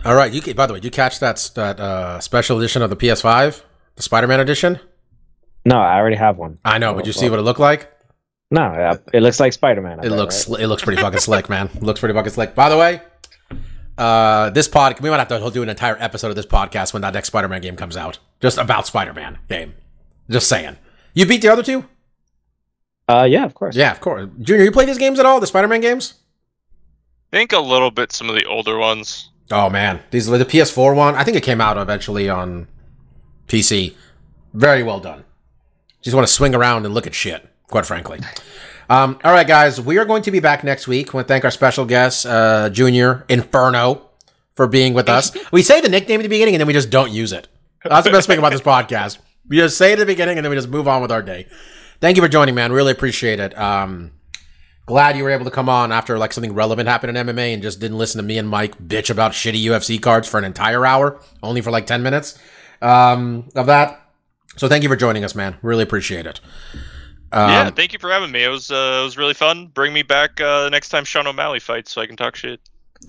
all 0.05 0.15
right. 0.15 0.31
You 0.31 0.41
ca- 0.41 0.53
by 0.53 0.67
the 0.67 0.73
way, 0.73 0.80
did 0.80 0.85
you 0.85 0.91
catch 0.91 1.19
that 1.19 1.51
that 1.55 1.80
uh, 1.80 2.19
special 2.19 2.57
edition 2.59 2.81
of 2.81 2.89
the 2.89 2.95
PS5, 2.95 3.61
the 3.95 4.03
Spider 4.03 4.27
Man 4.27 4.39
edition? 4.39 4.80
No, 5.65 5.77
I 5.80 5.97
already 5.97 6.15
have 6.17 6.38
one. 6.38 6.59
I 6.63 6.77
know, 6.77 6.93
but 6.93 7.07
you 7.07 7.13
see 7.13 7.30
what 7.30 7.39
it 7.39 7.41
looked 7.41 7.59
like? 7.59 7.91
No, 8.51 8.99
it 9.11 9.22
looks 9.22 9.39
like 9.39 9.53
Spider 9.53 9.81
Man. 9.81 9.99
It 10.03 10.11
looks 10.11 10.45
sli- 10.45 10.59
it 10.59 10.67
looks 10.67 10.84
pretty 10.84 11.01
fucking 11.01 11.19
slick, 11.19 11.49
man. 11.49 11.69
It 11.73 11.81
looks 11.81 11.99
pretty 11.99 12.13
fucking 12.13 12.31
slick. 12.31 12.53
By 12.53 12.69
the 12.69 12.77
way, 12.77 13.01
uh, 13.97 14.49
this 14.49 14.67
pod 14.67 14.99
we 14.99 15.09
might 15.09 15.17
have 15.17 15.27
to 15.30 15.51
do 15.51 15.63
an 15.63 15.69
entire 15.69 15.97
episode 15.99 16.30
of 16.30 16.35
this 16.35 16.45
podcast 16.45 16.93
when 16.93 17.01
that 17.01 17.13
next 17.13 17.27
Spider 17.27 17.47
Man 17.47 17.61
game 17.61 17.76
comes 17.76 17.95
out, 17.95 18.19
just 18.41 18.57
about 18.57 18.88
Spider 18.88 19.13
Man 19.13 19.39
game. 19.49 19.76
Just 20.30 20.49
saying. 20.49 20.77
You 21.13 21.26
beat 21.26 21.41
the 21.41 21.49
other 21.49 21.63
two? 21.63 21.85
Uh, 23.07 23.27
yeah, 23.30 23.45
of 23.45 23.53
course. 23.53 23.76
Yeah, 23.76 23.91
of 23.91 24.01
course. 24.01 24.27
Junior, 24.41 24.65
you 24.65 24.72
play 24.72 24.85
these 24.85 24.97
games 24.97 25.19
at 25.19 25.26
all? 25.26 25.39
The 25.39 25.47
Spider 25.47 25.67
Man 25.67 25.81
games? 25.81 26.15
I 27.31 27.38
think 27.38 27.53
a 27.53 27.59
little 27.59 27.91
bit 27.91 28.11
some 28.11 28.30
of 28.30 28.35
the 28.35 28.45
older 28.45 28.77
ones. 28.77 29.30
Oh 29.51 29.69
man, 29.69 30.01
these 30.11 30.26
the 30.26 30.38
PS4 30.39 30.95
one. 30.95 31.15
I 31.15 31.23
think 31.23 31.38
it 31.38 31.43
came 31.43 31.61
out 31.61 31.77
eventually 31.77 32.30
on 32.30 32.67
PC. 33.47 33.93
Very 34.53 34.84
well 34.84 34.99
done. 34.99 35.23
Just 36.01 36.15
want 36.15 36.27
to 36.27 36.34
swing 36.34 36.55
around 36.55 36.85
and 36.85 36.93
look 36.93 37.07
at 37.07 37.13
shit. 37.13 37.47
Quite 37.67 37.85
frankly. 37.85 38.19
Um, 38.90 39.20
all 39.24 39.32
right, 39.32 39.48
guys, 39.48 39.82
we 39.82 39.98
are 39.98 40.06
going 40.06 40.22
to 40.24 40.32
be 40.32 40.40
back 40.40 40.64
next 40.64 40.88
week. 40.88 41.14
We 41.14 41.18
want 41.18 41.28
to 41.28 41.34
thank 41.34 41.44
our 41.44 41.52
special 41.52 41.86
guest, 41.86 42.26
uh, 42.26 42.70
Junior 42.70 43.26
Inferno, 43.30 44.10
for 44.56 44.68
being 44.68 44.94
with 44.94 45.10
us. 45.10 45.36
We 45.52 45.64
say 45.64 45.82
the 45.82 45.90
nickname 45.90 46.20
at 46.20 46.24
the 46.24 46.30
beginning 46.30 46.56
and 46.56 46.60
then 46.60 46.68
we 46.68 46.74
just 46.74 46.90
don't 46.90 47.12
use 47.12 47.32
it. 47.32 47.48
That's 47.84 48.06
the 48.06 48.12
best 48.12 48.28
thing 48.28 48.40
about 48.40 48.52
this 48.52 48.62
podcast. 48.76 49.20
We 49.48 49.57
just 49.57 49.78
say 49.78 49.91
it 49.91 49.94
at 49.94 49.99
the 49.99 50.06
beginning 50.06 50.38
and 50.38 50.45
then 50.45 50.49
we 50.49 50.56
just 50.56 50.70
move 50.70 50.88
on 50.88 51.02
with 51.02 51.12
our 51.12 51.22
day. 51.22 51.48
Thank 52.02 52.18
you 52.18 52.24
for 52.24 52.30
joining, 52.30 52.56
man. 52.56 52.72
Really 52.72 52.91
appreciate 52.91 53.40
it. 53.40 53.57
Um, 53.57 54.12
glad 54.86 55.18
you 55.18 55.24
were 55.24 55.32
able 55.32 55.45
to 55.45 55.52
come 55.52 55.70
on 55.70 55.91
after 55.91 56.18
like 56.18 56.34
something 56.34 56.53
relevant 56.53 56.88
happened 56.88 57.18
in 57.18 57.28
MMA 57.28 57.53
and 57.53 57.64
just 57.64 57.80
didn't 57.80 57.98
listen 57.98 58.20
to 58.20 58.24
me 58.24 58.38
and 58.38 58.48
Mike 58.48 58.78
bitch 58.78 59.10
about 59.10 59.32
shitty 59.32 59.64
UFC 59.64 60.02
cards 60.02 60.28
for 60.28 60.38
an 60.38 60.44
entire 60.44 60.86
hour, 60.86 61.20
only 61.41 61.62
for 61.62 61.72
like 61.72 61.86
10 61.88 62.03
minutes 62.03 62.38
um, 62.82 63.49
of 63.56 63.66
that. 63.68 64.02
So 64.57 64.68
thank 64.68 64.84
you 64.84 64.90
for 64.90 64.95
joining 64.95 65.24
us, 65.24 65.36
man. 65.36 65.57
Really 65.62 65.84
appreciate 65.84 66.26
it. 66.26 66.40
Um, 67.36 67.49
yeah, 67.49 67.70
thank 67.70 67.91
you 67.91 67.99
for 67.99 68.10
having 68.10 68.32
me. 68.32 68.45
It 68.45 68.48
was 68.48 68.72
uh, 68.72 68.99
it 69.02 69.03
was 69.03 69.18
really 69.18 69.34
fun. 69.34 69.68
Bring 69.68 69.91
me 69.91 70.03
back 70.03 70.40
uh, 70.40 70.64
the 70.64 70.70
next 70.70 70.88
time 70.88 71.03
Sean 71.03 71.28
O'Malley 71.28 71.60
fights 71.60 71.91
so 71.91 72.02
I 72.02 72.07
can 72.07 72.16
talk 72.16 72.38
shit. 72.38 72.62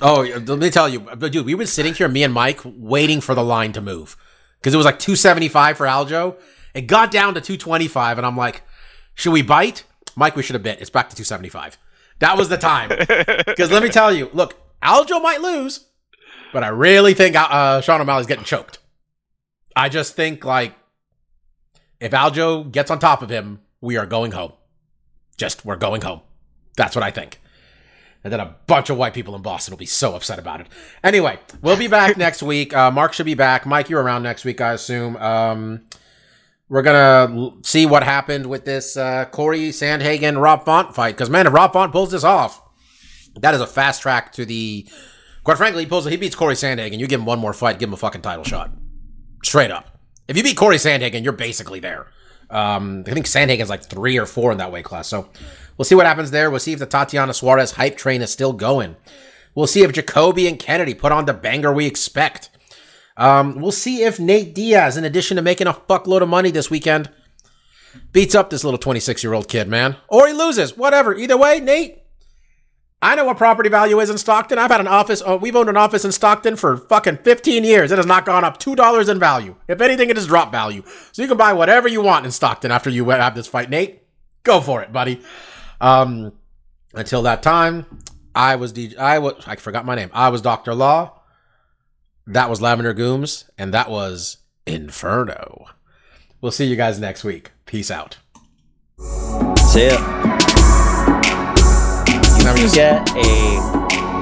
Oh, 0.03 0.23
let 0.23 0.59
me 0.59 0.69
tell 0.69 0.89
you, 0.89 0.99
dude, 1.31 1.47
we 1.47 1.55
were 1.55 1.65
sitting 1.65 1.95
here, 1.95 2.09
me 2.09 2.25
and 2.25 2.35
Mike, 2.35 2.61
waiting 2.65 3.21
for 3.21 3.37
the 3.37 3.45
line 3.45 3.73
to 3.73 3.81
move 3.81 4.17
because 4.59 4.75
it 4.75 4.77
was 4.77 4.85
like 4.85 4.99
275 4.99 5.77
for 5.77 5.87
Aljo. 5.87 6.37
It 6.75 6.83
got 6.83 7.13
down 7.13 7.35
to 7.35 7.41
225, 7.41 8.19
and 8.19 8.27
I'm 8.27 8.37
like, 8.37 8.63
should 9.15 9.33
we 9.33 9.43
bite? 9.43 9.85
Mike, 10.17 10.35
we 10.35 10.43
should 10.43 10.55
have 10.55 10.63
bit. 10.63 10.81
It's 10.81 10.91
back 10.91 11.09
to 11.09 11.17
275. 11.17 11.79
That 12.19 12.37
was 12.37 12.49
the 12.49 12.59
time. 12.59 12.91
Because 13.47 13.71
let 13.71 13.83
me 13.83 13.89
tell 13.89 14.13
you, 14.13 14.29
look, 14.35 14.55
Aljo 14.83 15.23
might 15.23 15.41
lose, 15.41 15.87
but 16.53 16.65
I 16.65 16.69
really 16.69 17.15
think 17.15 17.37
uh, 17.37 17.81
Sean 17.81 18.01
O'Malley's 18.01 18.27
getting 18.27 18.45
choked. 18.45 18.79
I 19.77 19.89
just 19.89 20.17
think 20.17 20.45
like 20.45 20.75
if 22.01 22.11
Aljo 22.11 22.71
gets 22.71 22.91
on 22.91 22.99
top 22.99 23.23
of 23.23 23.31
him, 23.31 23.61
we 23.81 23.97
are 23.97 24.07
going 24.07 24.33
home. 24.33 24.53
Just 25.37 25.65
we're 25.65 25.77
going 25.77 26.03
home. 26.03 26.21
That's 26.77 26.95
what 26.95 27.03
I 27.03 27.11
think. 27.11 27.41
And 28.25 28.33
then 28.33 28.41
a 28.41 28.57
bunch 28.67 28.91
of 28.91 28.97
white 28.97 29.15
people 29.15 29.37
in 29.37 29.43
Boston 29.43 29.73
will 29.73 29.79
be 29.79 29.87
so 29.87 30.17
upset 30.17 30.39
about 30.39 30.61
it. 30.61 30.67
Anyway, 31.05 31.39
we'll 31.63 31.77
be 31.77 31.87
back 31.87 32.17
next 32.17 32.43
week. 32.43 32.75
Uh, 32.75 32.91
Mark 32.91 33.13
should 33.13 33.27
be 33.27 33.35
back. 33.35 33.67
Mike, 33.67 33.89
you're 33.89 34.03
around 34.03 34.25
next 34.25 34.45
week, 34.45 34.61
I 34.61 34.73
assume. 34.73 35.17
Um, 35.17 35.83
we're 36.69 36.83
gonna 36.83 37.53
see 37.63 37.87
what 37.87 38.03
happened 38.03 38.47
with 38.47 38.65
this 38.65 38.97
uh, 38.97 39.27
Corey 39.27 39.69
Sandhagen 39.69 40.41
Rob 40.41 40.65
Font 40.65 40.95
fight. 40.95 41.15
Because 41.15 41.31
man, 41.31 41.47
if 41.47 41.53
Rob 41.53 41.73
Font 41.73 41.93
pulls 41.93 42.11
this 42.11 42.25
off, 42.25 42.61
that 43.41 43.55
is 43.55 43.61
a 43.61 43.67
fast 43.67 44.03
track 44.03 44.33
to 44.33 44.45
the. 44.45 44.89
Quite 45.45 45.59
frankly, 45.59 45.85
he 45.85 45.89
pulls. 45.89 46.07
He 46.07 46.17
beats 46.17 46.35
Corey 46.35 46.55
Sandhagen. 46.57 46.99
You 46.99 47.07
give 47.07 47.21
him 47.21 47.27
one 47.27 47.39
more 47.39 47.53
fight, 47.53 47.79
give 47.79 47.89
him 47.89 47.95
a 47.95 47.99
fucking 47.99 48.23
title 48.23 48.43
shot. 48.43 48.73
Straight 49.45 49.71
up. 49.71 50.01
If 50.27 50.37
you 50.37 50.43
beat 50.43 50.57
Corey 50.57 50.77
Sandhagen, 50.77 51.23
you're 51.23 51.33
basically 51.33 51.79
there. 51.79 52.09
Um, 52.51 53.05
I 53.07 53.13
think 53.13 53.27
Sandhagen's 53.27 53.71
like 53.71 53.85
three 53.85 54.19
or 54.19 54.27
four 54.27 54.53
in 54.53 54.59
that 54.59 54.73
weight 54.73 54.85
class. 54.85 55.09
So 55.09 55.29
we'll 55.77 55.85
see 55.85 55.95
what 55.95 56.07
happens 56.07 56.31
there. 56.31 56.51
We'll 56.51 56.61
see 56.61 56.73
if 56.73 56.79
the 56.79 56.87
Tatiana 56.87 57.35
Suarez 57.35 57.73
hype 57.73 57.97
train 57.97 58.23
is 58.23 58.31
still 58.31 58.53
going. 58.53 58.97
We'll 59.55 59.67
see 59.67 59.83
if 59.83 59.93
Jacoby 59.93 60.47
and 60.47 60.59
Kennedy 60.59 60.95
put 60.95 61.13
on 61.13 61.25
the 61.25 61.33
banger 61.35 61.73
we 61.73 61.87
expect. 61.87 62.51
Um, 63.17 63.61
we'll 63.61 63.73
see 63.73 64.03
if 64.03 64.21
Nate 64.21 64.55
Diaz, 64.55 64.97
in 64.97 65.05
addition 65.05 65.37
to 65.37 65.43
making 65.43 65.67
a 65.67 65.73
fuckload 65.73 66.21
of 66.21 66.29
money 66.29 66.51
this 66.51 66.71
weekend, 66.71 67.11
beats 68.13 68.35
up 68.35 68.51
this 68.51 68.65
little 68.65 68.79
26 68.79 69.25
year 69.25 69.33
old 69.33 69.49
kid, 69.49 69.69
man. 69.69 69.97
Or 70.09 70.27
he 70.27 70.35
loses. 70.35 70.77
Whatever. 70.77 71.15
Either 71.15 71.37
way, 71.37 71.61
Nate, 71.61 72.03
I 73.07 73.15
know 73.15 73.25
what 73.25 73.37
property 73.37 73.69
value 73.69 74.01
is 74.01 74.11
in 74.11 74.19
Stockton. 74.19 74.59
I've 74.59 74.73
had 74.73 74.81
an 74.81 74.89
office, 74.89 75.23
uh, 75.25 75.39
we've 75.41 75.55
owned 75.55 75.69
an 75.69 75.77
office 75.77 76.05
in 76.05 76.11
Stockton 76.11 76.57
for 76.57 76.77
fucking 76.77 77.19
15 77.19 77.63
years. 77.63 77.93
It 77.93 77.99
has 77.99 78.07
not 78.07 78.27
gone 78.27 78.43
up 78.43 78.59
$2 78.59 79.09
in 79.09 79.21
value. 79.21 79.55
If 79.69 79.81
anything, 79.81 80.11
it 80.11 80.17
has 80.17 80.27
dropped 80.27 80.51
value. 80.51 80.83
So 81.13 81.23
you 81.23 81.29
can 81.29 81.37
buy 81.37 81.53
whatever 81.53 81.87
you 81.87 82.01
want 82.01 82.25
in 82.25 82.33
Stockton 82.33 82.73
after 82.73 82.91
you 82.91 83.09
have 83.11 83.37
this 83.37 83.47
fight, 83.47 83.71
Nate. 83.71 84.03
Go 84.43 84.61
for 84.61 84.83
it, 84.83 84.93
buddy. 84.93 85.23
Um, 85.81 86.33
until 86.95 87.23
that 87.23 87.45
time, 87.45 87.87
I 88.35 88.57
was 88.57 88.73
DJ, 88.73 88.97
I 88.99 89.21
was, 89.21 89.35
I 89.47 89.55
forgot 89.55 89.85
my 89.85 89.95
name. 89.95 90.11
I 90.13 90.31
was 90.31 90.43
Dr. 90.43 90.75
Law. 90.75 91.21
That 92.27 92.51
was 92.51 92.61
Lavender 92.61 92.93
Gooms, 92.93 93.45
and 93.57 93.73
that 93.73 93.89
was 93.89 94.39
Inferno. 94.67 95.67
We'll 96.41 96.51
see 96.51 96.67
you 96.67 96.75
guys 96.75 96.99
next 96.99 97.23
week. 97.23 97.53
Peace 97.67 97.93
out. 97.93 98.17
See 98.99 99.87
ya. 99.87 100.26
Never 102.47 102.59
You 102.61 102.71
get 102.71 103.09
a 103.17 103.59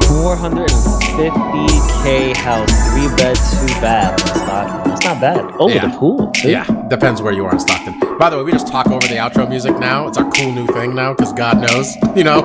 450k 0.08 2.34
house, 2.36 2.70
three 2.90 3.08
bed, 3.16 3.36
two 3.36 3.66
bath. 3.80 4.18
in 4.20 4.26
Stockton. 4.28 4.90
That's 4.90 5.04
not 5.04 5.20
bad. 5.20 5.44
Oh, 5.58 5.68
Yeah. 5.68 5.86
the 5.88 5.96
pool. 5.98 6.30
too. 6.30 6.48
Yeah, 6.50 6.64
depends 6.88 7.20
where 7.20 7.32
you 7.34 7.44
are 7.44 7.52
in 7.52 7.58
Stockton. 7.60 8.00
By 8.18 8.30
the 8.30 8.38
way, 8.38 8.44
we 8.44 8.52
just 8.52 8.66
talk 8.66 8.86
over 8.86 9.06
the 9.06 9.16
outro 9.16 9.46
music 9.48 9.78
now. 9.78 10.06
It's 10.08 10.16
our 10.16 10.30
cool 10.30 10.52
new 10.52 10.66
thing 10.68 10.94
now 10.94 11.12
because 11.12 11.32
God 11.34 11.60
knows, 11.60 11.94
you 12.16 12.24
know. 12.24 12.40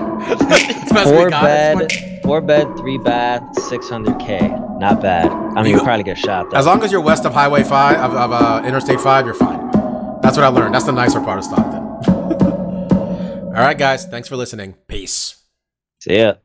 Four 1.03 1.29
God, 1.29 1.43
bed, 1.43 1.91
four 2.23 2.41
bed, 2.41 2.67
three 2.77 2.97
bath, 2.97 3.41
600k. 3.55 4.79
Not 4.79 5.01
bad. 5.01 5.27
I 5.31 5.61
mean, 5.63 5.71
You- 5.73 5.77
you 5.77 5.83
probably 5.83 6.03
get 6.03 6.17
shot. 6.17 6.49
Though. 6.49 6.57
As 6.57 6.65
long 6.65 6.83
as 6.83 6.91
you're 6.91 6.99
west 7.01 7.23
of 7.25 7.33
Highway 7.33 7.63
5, 7.63 7.97
of, 7.99 8.13
of 8.15 8.31
uh, 8.33 8.61
Interstate 8.65 8.99
5, 8.99 9.25
you're 9.25 9.33
fine. 9.33 9.71
That's 10.21 10.35
what 10.37 10.43
I 10.43 10.49
learned. 10.49 10.75
That's 10.75 10.85
the 10.85 10.91
nicer 10.91 11.21
part 11.21 11.37
of 11.39 11.45
Stockton. 11.45 11.79
All 13.47 13.65
right, 13.65 13.77
guys. 13.77 14.05
Thanks 14.05 14.27
for 14.27 14.35
listening. 14.35 14.75
Peace. 14.87 15.35
See 15.99 16.15
ya. 16.17 16.39